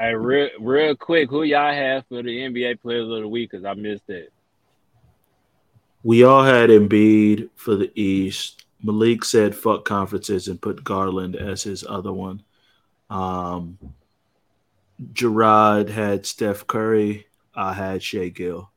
Hey, 0.00 0.14
real, 0.14 0.48
real 0.58 0.96
quick, 0.96 1.28
who 1.28 1.42
y'all 1.42 1.74
have 1.74 2.06
for 2.08 2.22
the 2.22 2.30
NBA 2.30 2.80
Players 2.80 3.10
of 3.10 3.20
the 3.20 3.28
Week? 3.28 3.50
Because 3.50 3.66
I 3.66 3.74
missed 3.74 4.08
it. 4.08 4.32
We 6.02 6.24
all 6.24 6.42
had 6.42 6.70
Embiid 6.70 7.50
for 7.54 7.74
the 7.76 7.92
East. 7.94 8.64
Malik 8.82 9.26
said 9.26 9.54
fuck 9.54 9.84
conferences 9.84 10.48
and 10.48 10.58
put 10.58 10.82
Garland 10.82 11.36
as 11.36 11.64
his 11.64 11.84
other 11.86 12.14
one. 12.14 12.42
Um, 13.10 13.76
Jarrod 15.12 15.90
had 15.90 16.24
Steph 16.24 16.66
Curry. 16.66 17.26
I 17.54 17.74
had 17.74 18.02
Shai 18.02 18.28
Gill. 18.30 18.70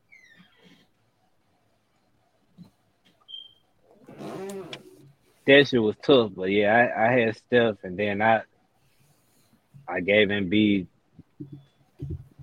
That 5.47 5.67
shit 5.69 5.81
was 5.81 5.95
tough, 6.03 6.31
but 6.35 6.51
yeah, 6.51 6.91
I, 6.97 7.05
I 7.05 7.11
had 7.13 7.37
Steph, 7.37 7.77
and 7.83 7.97
then 7.97 8.21
I 8.21 8.41
I 9.87 10.01
gave 10.01 10.27
Embiid 10.27 10.87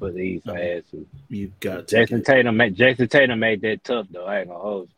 for 0.01 0.11
the 0.11 0.19
East. 0.19 0.49
I 0.49 0.59
had 0.59 0.91
to. 0.91 1.07
You 1.29 1.53
got. 1.61 1.87
Jayson 1.87 2.19
get- 2.19 2.27
Tatum 2.27 2.57
made 2.57 2.77
Jayson 2.77 3.09
Tatum 3.09 3.39
made 3.39 3.61
that 3.61 3.85
tough 3.85 4.09
though. 4.11 4.25
I 4.27 4.41
ain't 4.41 4.49
gonna 4.49 4.59
hold 4.59 4.89
you. 4.89 4.95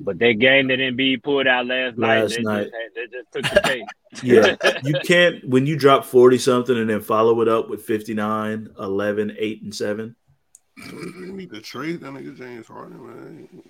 But 0.00 0.18
that 0.18 0.32
game 0.34 0.68
that 0.68 0.78
Embiid 0.78 1.24
pulled 1.24 1.48
out 1.48 1.66
last, 1.66 1.98
night, 1.98 2.20
Last 2.20 2.36
they, 2.36 2.42
night. 2.42 2.70
Just, 2.70 2.94
they 2.94 3.06
just 3.18 3.32
took 3.32 3.54
the 3.54 3.60
cake. 3.68 3.82
Yeah, 4.22 4.56
you 4.84 4.94
can't 5.04 5.46
when 5.46 5.66
you 5.66 5.76
drop 5.76 6.02
40 6.02 6.38
something 6.38 6.78
and 6.78 6.88
then 6.88 7.02
follow 7.02 7.42
it 7.42 7.48
up 7.48 7.68
with 7.68 7.82
59, 7.82 8.70
11, 8.78 9.36
8 9.38 9.62
and 9.62 9.74
7. 9.74 10.16
You 10.78 11.32
need 11.34 11.50
to 11.50 11.60
trade 11.60 12.00
that 12.00 12.14
nigga 12.14 12.34
James 12.34 12.68
Harden, 12.68 13.06
man. 13.06 13.62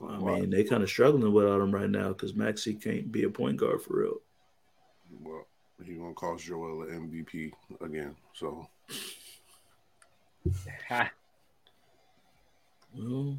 I 0.00 0.18
mean, 0.18 0.48
they 0.48 0.64
kind 0.64 0.82
of 0.82 0.88
struggling 0.88 1.30
without 1.30 1.60
him 1.60 1.74
right 1.74 1.90
now 1.90 2.08
because 2.08 2.34
Maxey 2.34 2.72
can't 2.72 3.12
be 3.12 3.24
a 3.24 3.30
point 3.30 3.58
guard 3.58 3.82
for 3.82 3.98
real. 4.00 4.16
well, 5.22 5.46
he 5.86 5.94
gonna 5.94 6.14
cost 6.14 6.44
Joel 6.44 6.82
an 6.82 7.08
MVP 7.10 7.52
again. 7.80 8.14
So 8.34 8.68
Well, 12.96 13.38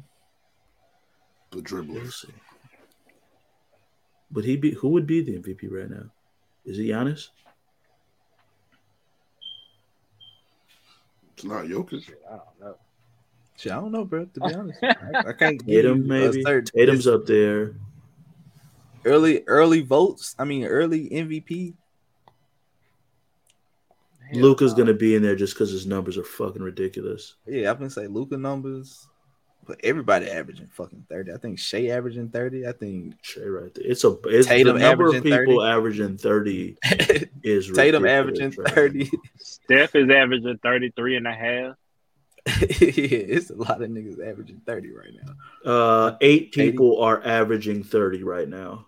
the 1.50 1.56
we'll 1.56 1.62
dribblers. 1.64 2.12
see. 2.26 2.28
Would 4.32 4.44
he 4.44 4.56
be 4.56 4.70
who 4.72 4.88
would 4.90 5.06
be 5.06 5.20
the 5.22 5.38
MVP 5.38 5.70
right 5.70 5.90
now? 5.90 6.04
Is 6.64 6.78
it 6.78 6.84
Giannis? 6.84 7.28
It's 11.34 11.44
not 11.44 11.64
Jokic. 11.64 12.10
I 12.30 12.36
don't 12.36 12.60
know. 12.60 12.76
Shit, 13.56 13.72
I 13.72 13.76
don't 13.76 13.92
know, 13.92 14.04
bro. 14.04 14.24
To 14.26 14.40
be 14.40 14.54
honest, 14.54 14.78
I, 14.82 15.28
I 15.28 15.32
can't 15.32 15.58
give 15.58 15.66
Tatum, 15.84 15.98
you 15.98 16.04
a 16.04 16.06
maybe. 16.06 16.42
certain- 16.42 16.64
Tatum's 16.78 17.06
up 17.06 17.26
there. 17.26 17.74
early 19.04 19.42
early 19.46 19.80
votes. 19.82 20.34
I 20.38 20.44
mean, 20.44 20.64
early 20.64 21.08
MVP. 21.10 21.74
Hell 24.32 24.40
Luka's 24.40 24.74
gonna 24.74 24.94
be 24.94 25.14
in 25.14 25.22
there 25.22 25.36
just 25.36 25.54
because 25.54 25.70
his 25.70 25.86
numbers 25.86 26.16
are 26.16 26.24
fucking 26.24 26.62
ridiculous. 26.62 27.34
Yeah, 27.46 27.70
I'm 27.70 27.78
gonna 27.78 27.90
say 27.90 28.06
Luka 28.06 28.36
numbers, 28.36 29.06
but 29.66 29.80
everybody 29.82 30.30
averaging 30.30 30.68
fucking 30.68 31.06
thirty. 31.08 31.32
I 31.32 31.36
think 31.36 31.58
Shai 31.58 31.88
averaging 31.88 32.28
thirty. 32.30 32.66
I 32.66 32.72
think 32.72 33.14
Shai 33.22 33.42
right 33.42 33.74
there. 33.74 33.84
It's 33.86 34.04
a 34.04 34.16
it's 34.24 34.48
Tatum 34.48 34.78
the 34.78 34.82
number 34.82 35.06
of 35.06 35.22
people 35.22 35.60
30. 35.60 35.62
averaging 35.62 36.16
30 36.18 36.76
is 37.42 37.70
Tatum 37.70 38.02
ridiculous 38.02 38.10
averaging 38.10 38.54
right 38.58 38.74
thirty. 38.74 39.10
Steph 39.38 39.94
is 39.94 40.10
averaging 40.10 40.58
33 40.62 41.16
and 41.16 41.26
a 41.26 41.32
half. 41.32 41.76
yeah, 42.46 42.56
it's 42.80 43.50
a 43.50 43.54
lot 43.54 43.82
of 43.82 43.90
niggas 43.90 44.26
averaging 44.26 44.62
thirty 44.66 44.90
right 44.92 45.12
now. 45.22 45.70
Uh, 45.70 46.16
eight 46.22 46.52
KD? 46.52 46.54
people 46.54 47.02
are 47.02 47.24
averaging 47.24 47.82
30 47.84 48.22
right 48.22 48.48
now, 48.48 48.86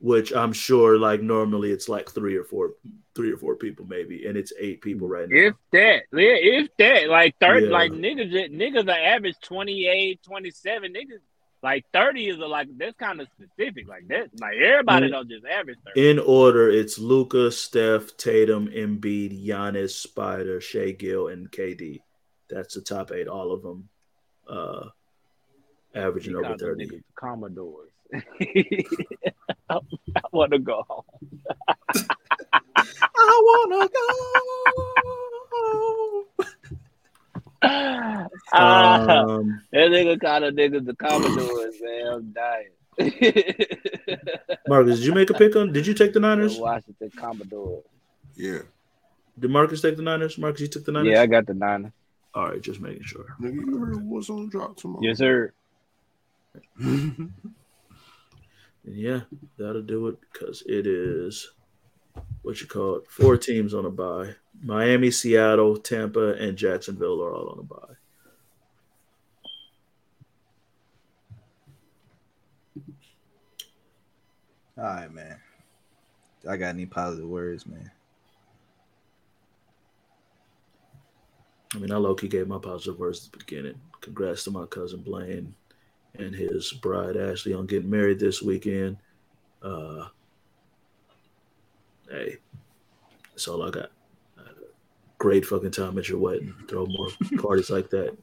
which 0.00 0.32
I'm 0.32 0.52
sure 0.52 0.98
like 0.98 1.20
normally 1.22 1.70
it's 1.70 1.88
like 1.88 2.10
three 2.10 2.34
or 2.36 2.44
four, 2.44 2.72
three 3.14 3.30
or 3.32 3.36
four 3.36 3.54
people 3.56 3.86
maybe, 3.86 4.26
and 4.26 4.36
it's 4.36 4.52
eight 4.58 4.80
people 4.80 5.06
right 5.08 5.28
now. 5.28 5.36
If 5.36 5.54
that, 5.72 6.02
yeah, 6.12 6.36
if 6.40 6.68
that, 6.78 7.08
like 7.08 7.36
30, 7.40 7.66
Yeah. 7.66 7.72
like 7.72 7.92
niggas, 7.92 8.32
niggas 8.50 8.88
are 8.88 8.98
average 9.14 9.36
28, 9.42 10.22
27. 10.22 10.94
Niggas, 10.94 11.20
like 11.62 11.84
30 11.92 12.28
is 12.30 12.38
a, 12.38 12.46
like, 12.46 12.68
that's 12.78 12.96
kind 12.96 13.20
of 13.20 13.28
specific. 13.36 13.86
Like 13.86 14.08
that, 14.08 14.30
like 14.40 14.56
everybody 14.56 15.08
Mm. 15.08 15.10
don't 15.10 15.28
just 15.28 15.44
average 15.44 15.76
30. 15.94 16.10
In 16.10 16.18
order, 16.18 16.70
it's 16.70 16.98
Luka, 16.98 17.50
Steph, 17.50 18.16
Tatum, 18.16 18.68
Embiid, 18.68 19.44
Giannis, 19.46 19.90
Spider, 19.90 20.62
Shai 20.62 20.92
Gill, 20.92 21.28
and 21.28 21.50
KD. 21.52 22.00
That's 22.48 22.74
the 22.74 22.80
top 22.80 23.12
eight, 23.12 23.28
all 23.28 23.52
of 23.52 23.62
them 23.62 23.88
uh, 24.48 24.88
averaging 25.94 26.36
over 26.36 26.56
30. 26.56 26.86
niggas 26.86 27.02
Commodores. 27.14 27.90
I, 29.68 29.78
want 30.32 30.52
to 30.52 30.58
go 30.58 30.82
home. 30.88 31.04
I 32.92 33.40
wanna 33.44 33.88
go. 33.88 34.00
Ah, 38.52 39.06
Um, 39.08 39.60
that 39.72 39.90
nigga 39.90 40.20
called 40.20 40.42
the 40.44 40.50
niggas 40.50 40.84
the 40.86 40.94
Commodores, 40.94 41.74
man. 41.82 42.06
I'm 42.06 42.32
dying. 42.32 42.70
Marcus, 44.68 44.98
did 44.98 45.06
you 45.06 45.12
make 45.14 45.30
a 45.30 45.34
pick 45.34 45.54
on? 45.56 45.72
Did 45.72 45.86
you 45.86 45.94
take 45.94 46.12
the 46.12 46.20
The 46.20 46.26
Niners? 46.26 46.58
Washington 46.58 47.10
Commodores. 47.16 47.84
Yeah, 48.34 48.58
Did 49.38 49.50
Marcus 49.50 49.80
take 49.82 49.96
the 49.96 50.02
Niners? 50.02 50.36
Marcus, 50.38 50.60
you 50.62 50.68
took 50.68 50.84
the 50.84 50.92
Niners? 50.92 51.12
Yeah, 51.12 51.22
I 51.22 51.26
got 51.26 51.46
the 51.46 51.54
Niners. 51.54 51.92
All 52.34 52.48
right, 52.48 52.60
just 52.60 52.80
making 52.80 53.04
sure. 53.04 53.36
nigga, 53.40 53.54
you 53.54 53.78
heard 53.78 54.02
what's 54.04 54.30
on 54.30 54.48
drop 54.48 54.76
tomorrow? 54.76 55.00
Yes, 55.02 55.18
sir. 55.18 55.52
And 58.90 58.98
yeah, 58.98 59.20
that'll 59.56 59.82
do 59.82 60.08
it 60.08 60.18
because 60.20 60.64
it 60.66 60.84
is 60.84 61.52
what 62.42 62.60
you 62.60 62.66
call 62.66 62.96
it. 62.96 63.08
Four 63.08 63.36
teams 63.36 63.72
on 63.72 63.86
a 63.86 63.90
bye. 63.90 64.34
Miami, 64.60 65.12
Seattle, 65.12 65.76
Tampa, 65.76 66.32
and 66.32 66.58
Jacksonville 66.58 67.22
are 67.22 67.32
all 67.32 67.50
on 67.50 67.60
a 67.60 67.62
bye. 67.62 67.94
All 74.76 74.84
right, 74.84 75.12
man. 75.12 75.38
I 76.48 76.56
got 76.56 76.70
any 76.70 76.86
positive 76.86 77.28
words, 77.28 77.68
man? 77.68 77.92
I 81.76 81.78
mean, 81.78 81.92
I 81.92 81.96
low 81.96 82.16
key 82.16 82.26
gave 82.26 82.48
my 82.48 82.58
positive 82.58 82.98
words 82.98 83.24
at 83.24 83.30
the 83.30 83.38
beginning. 83.38 83.80
Congrats 84.00 84.42
to 84.44 84.50
my 84.50 84.66
cousin 84.66 85.02
Blaine 85.02 85.54
and 86.18 86.34
his 86.34 86.72
bride 86.72 87.16
Ashley 87.16 87.54
on 87.54 87.66
getting 87.66 87.90
married 87.90 88.18
this 88.18 88.42
weekend. 88.42 88.96
Uh, 89.62 90.06
hey, 92.08 92.36
that's 93.30 93.48
all 93.48 93.62
I 93.62 93.70
got. 93.70 93.90
I 94.38 94.42
great 95.18 95.44
fucking 95.46 95.70
time 95.70 95.98
at 95.98 96.08
your 96.08 96.18
wedding. 96.18 96.54
Throw 96.68 96.86
more 96.86 97.08
parties 97.38 97.70
like 97.70 97.90
that. 97.90 98.16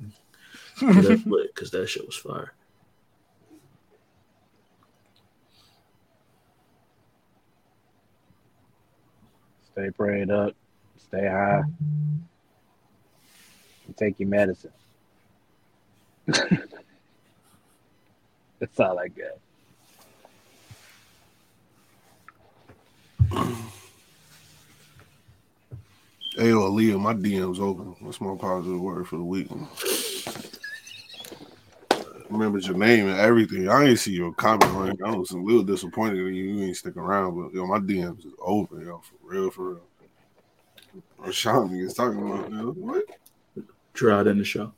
Because 0.79 1.71
that 1.71 1.87
shit 1.87 2.05
was 2.05 2.15
fire. 2.15 2.53
Stay 9.71 9.91
prayed 9.91 10.31
up. 10.31 10.55
Stay 10.97 11.27
high. 11.27 11.61
And 13.85 13.95
take 13.95 14.19
your 14.19 14.29
medicine. 14.29 14.71
That's 18.59 18.79
all 18.79 18.97
I 18.99 19.07
got. 19.07 19.37
Hey, 26.35 26.49
yo, 26.49 26.69
Aaliyah, 26.69 26.99
my 26.99 27.13
DM's 27.13 27.59
open. 27.59 27.95
What's 27.99 28.21
my 28.21 28.35
positive 28.35 28.79
word 28.79 29.07
for 29.07 29.17
the 29.17 29.23
week? 29.23 29.47
Remember 32.29 32.59
your 32.59 32.77
name 32.77 33.07
and 33.07 33.19
everything. 33.19 33.69
I 33.69 33.85
ain't 33.85 33.99
see 33.99 34.11
your 34.11 34.33
comment 34.33 34.71
on 34.75 34.89
it. 34.89 34.99
I 35.03 35.15
was 35.15 35.31
a 35.31 35.37
little 35.37 35.63
disappointed 35.63 36.17
that 36.17 36.31
you. 36.33 36.43
You 36.43 36.63
ain't 36.65 36.77
stick 36.77 36.97
around, 36.97 37.35
but 37.35 37.53
yo, 37.53 37.65
my 37.65 37.79
DMs 37.79 38.19
is 38.19 38.33
open, 38.39 38.81
yo, 38.81 39.01
for 39.01 39.15
real, 39.23 39.49
for 39.49 39.69
real. 39.69 39.81
Rashawn 41.19 41.71
niggas 41.71 41.95
talking 41.95 42.19
about 42.19 42.51
yo, 42.51 42.71
what? 42.73 43.03
Draw 43.93 44.21
it 44.21 44.27
in 44.27 44.37
the 44.37 44.43
show. 44.43 44.73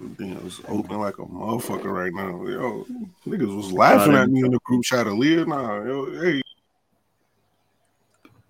DMs 0.00 0.60
open 0.68 0.98
like 0.98 1.18
a 1.18 1.22
motherfucker 1.22 1.84
right 1.84 2.12
now. 2.12 2.44
Yo, 2.46 2.86
niggas 3.26 3.54
was 3.54 3.72
laughing 3.72 4.14
at 4.14 4.28
me 4.28 4.40
in 4.44 4.50
the 4.50 4.58
group 4.64 4.84
chat. 4.84 5.06
Aaliyah, 5.06 5.46
nah, 5.46 5.82
yo, 5.84 6.20
hey, 6.20 6.42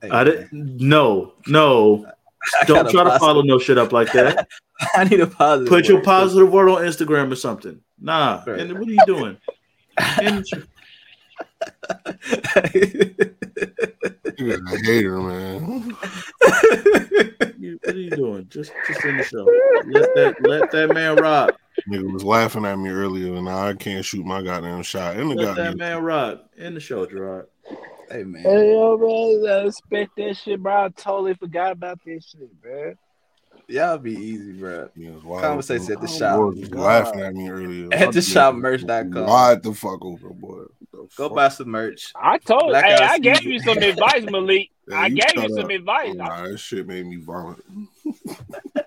Hey, 0.05 0.11
I 0.11 0.25
didn't. 0.25 0.53
No, 0.53 1.33
no. 1.47 2.07
I 2.61 2.65
Don't 2.67 2.91
try 2.91 3.05
to 3.05 3.19
follow 3.19 3.41
no 3.41 3.59
shit 3.59 3.79
up 3.79 3.93
like 3.93 4.13
that. 4.13 4.47
I 4.95 5.05
need 5.05 5.21
a 5.21 5.27
positive. 5.27 5.69
Put 5.69 5.89
your 5.89 5.99
word. 5.99 6.05
positive 6.05 6.53
word 6.53 6.69
on 6.69 6.83
Instagram 6.83 7.33
or 7.33 7.37
something. 7.37 7.81
Nah. 7.99 8.43
Right. 8.47 8.61
And 8.61 8.79
what 8.79 8.87
are 8.87 8.93
you 8.93 9.07
doing? 9.07 9.39
And- 10.21 10.45
you 14.39 14.55
a 14.55 14.79
hater, 14.85 15.21
man. 15.21 15.97
you- 17.59 17.79
what 17.85 17.95
are 17.95 17.99
you 17.99 18.11
doing? 18.17 18.47
Just, 18.49 18.73
just 18.87 19.05
in 19.05 19.17
the 19.17 19.23
show. 19.23 19.51
Let 19.87 20.15
that, 20.15 20.37
let 20.41 20.71
that 20.71 20.89
man 20.91 21.19
rock. 21.19 21.57
Nigga 21.89 22.11
was 22.13 22.25
laughing 22.25 22.65
at 22.65 22.79
me 22.79 22.89
earlier, 22.91 23.35
and 23.35 23.45
now 23.45 23.67
I 23.69 23.75
can't 23.75 24.05
shoot 24.05 24.25
my 24.25 24.43
goddamn 24.43 24.83
shot. 24.83 25.17
In 25.19 25.29
the 25.29 25.35
Let 25.35 25.57
that 25.57 25.77
man 25.77 26.03
rock 26.03 26.45
in 26.57 26.73
the 26.75 26.81
show, 26.81 27.05
Jarrod. 27.07 27.45
hey 28.11 28.25
man, 28.25 28.43
Hey, 28.43 28.71
yo, 28.73 28.97
bro, 28.97 29.45
I 29.47 29.67
expect 29.67 30.13
that 30.17 30.37
shit, 30.37 30.63
bro. 30.63 30.87
I 30.87 30.89
totally 30.97 31.35
forgot 31.35 31.73
about 31.73 31.99
this 32.05 32.25
shit, 32.31 32.63
bro. 32.63 32.95
Y'all 33.69 33.99
be 33.99 34.13
easy, 34.13 34.53
bro. 34.53 34.89
Yeah, 34.97 35.09
it 35.11 35.15
was 35.15 35.25
wild. 35.25 35.43
Conversation 35.43 35.93
at 35.93 36.01
the 36.01 36.07
shop. 36.09 36.39
was 36.39 36.71
laughing 36.71 37.21
at 37.21 37.35
me 37.35 37.49
earlier. 37.51 37.89
At 37.93 38.13
the 38.13 38.19
My 38.19 38.23
shop 38.23 38.55
dick 38.55 38.63
merch.com. 38.63 39.27
Wide 39.27 39.63
the 39.63 39.75
fuck 39.75 40.05
open, 40.05 40.33
boy. 40.35 40.63
The 40.93 40.99
Go 41.17 41.29
fuck? 41.29 41.35
buy 41.35 41.49
some 41.49 41.69
merch. 41.71 42.13
I 42.17 42.39
told 42.39 42.69
Black 42.69 42.85
hey, 42.85 42.95
Eyed 42.95 43.03
I 43.11 43.19
gave 43.19 43.43
you 43.45 43.59
some 43.61 43.79
advice, 43.79 44.25
Malik. 44.31 44.71
Yeah, 44.87 44.99
I 45.01 45.07
you 45.07 45.17
gave 45.17 45.43
you 45.43 45.49
some 45.49 45.65
up. 45.65 45.71
advice. 45.71 46.11
I- 46.11 46.13
Nah, 46.13 46.43
that 46.47 46.59
shit 46.59 46.87
made 46.87 47.07
me 47.07 47.17
vomit. 47.17 47.59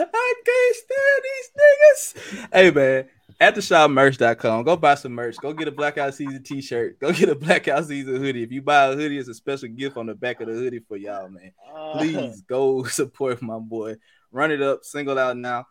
I 0.00 0.34
can't 0.44 0.76
stand 0.76 1.22
these 1.24 1.50
niggas. 1.58 2.48
Hey 2.52 2.70
man, 2.70 3.08
at 3.40 3.54
the 3.54 3.60
shopmerch.com. 3.60 4.64
Go 4.64 4.76
buy 4.76 4.94
some 4.94 5.12
merch. 5.12 5.36
Go 5.36 5.52
get 5.52 5.68
a 5.68 5.72
blackout 5.72 6.14
season 6.14 6.42
t-shirt. 6.42 6.98
Go 6.98 7.12
get 7.12 7.28
a 7.28 7.34
blackout 7.34 7.86
season 7.86 8.16
hoodie. 8.16 8.42
If 8.42 8.52
you 8.52 8.62
buy 8.62 8.86
a 8.86 8.94
hoodie, 8.94 9.18
it's 9.18 9.28
a 9.28 9.34
special 9.34 9.68
gift 9.68 9.96
on 9.96 10.06
the 10.06 10.14
back 10.14 10.40
of 10.40 10.48
the 10.48 10.54
hoodie 10.54 10.80
for 10.80 10.96
y'all, 10.96 11.28
man. 11.28 11.52
Uh, 11.74 11.98
Please 11.98 12.42
go 12.42 12.82
support 12.84 13.40
my 13.42 13.58
boy. 13.58 13.96
Run 14.32 14.50
it 14.50 14.60
up, 14.62 14.84
single 14.84 15.18
out 15.18 15.36
now. 15.36 15.66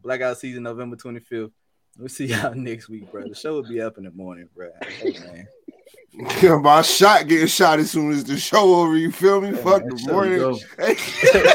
Blackout 0.00 0.38
season 0.38 0.62
November 0.62 0.96
25th. 0.96 1.50
We'll 1.98 2.08
see 2.08 2.26
y'all 2.26 2.54
next 2.56 2.88
week, 2.88 3.10
bro. 3.10 3.28
The 3.28 3.34
show 3.34 3.54
will 3.54 3.68
be 3.68 3.80
up 3.80 3.98
in 3.98 4.04
the 4.04 4.12
morning, 4.12 4.48
bro. 4.54 4.70
Hey, 4.82 5.12
man. 5.24 5.48
Yeah, 6.42 6.56
my 6.56 6.82
shot 6.82 7.28
getting 7.28 7.46
shot 7.46 7.78
as 7.78 7.90
soon 7.90 8.10
as 8.12 8.24
the 8.24 8.36
show 8.38 8.74
over. 8.76 8.96
You 8.96 9.12
feel 9.12 9.40
me? 9.40 9.52
Fuck 9.52 9.84
man, 9.84 9.96
the 9.96 10.12
morning. 10.12 10.38
go. 10.38 10.58
Hey. 10.78 10.96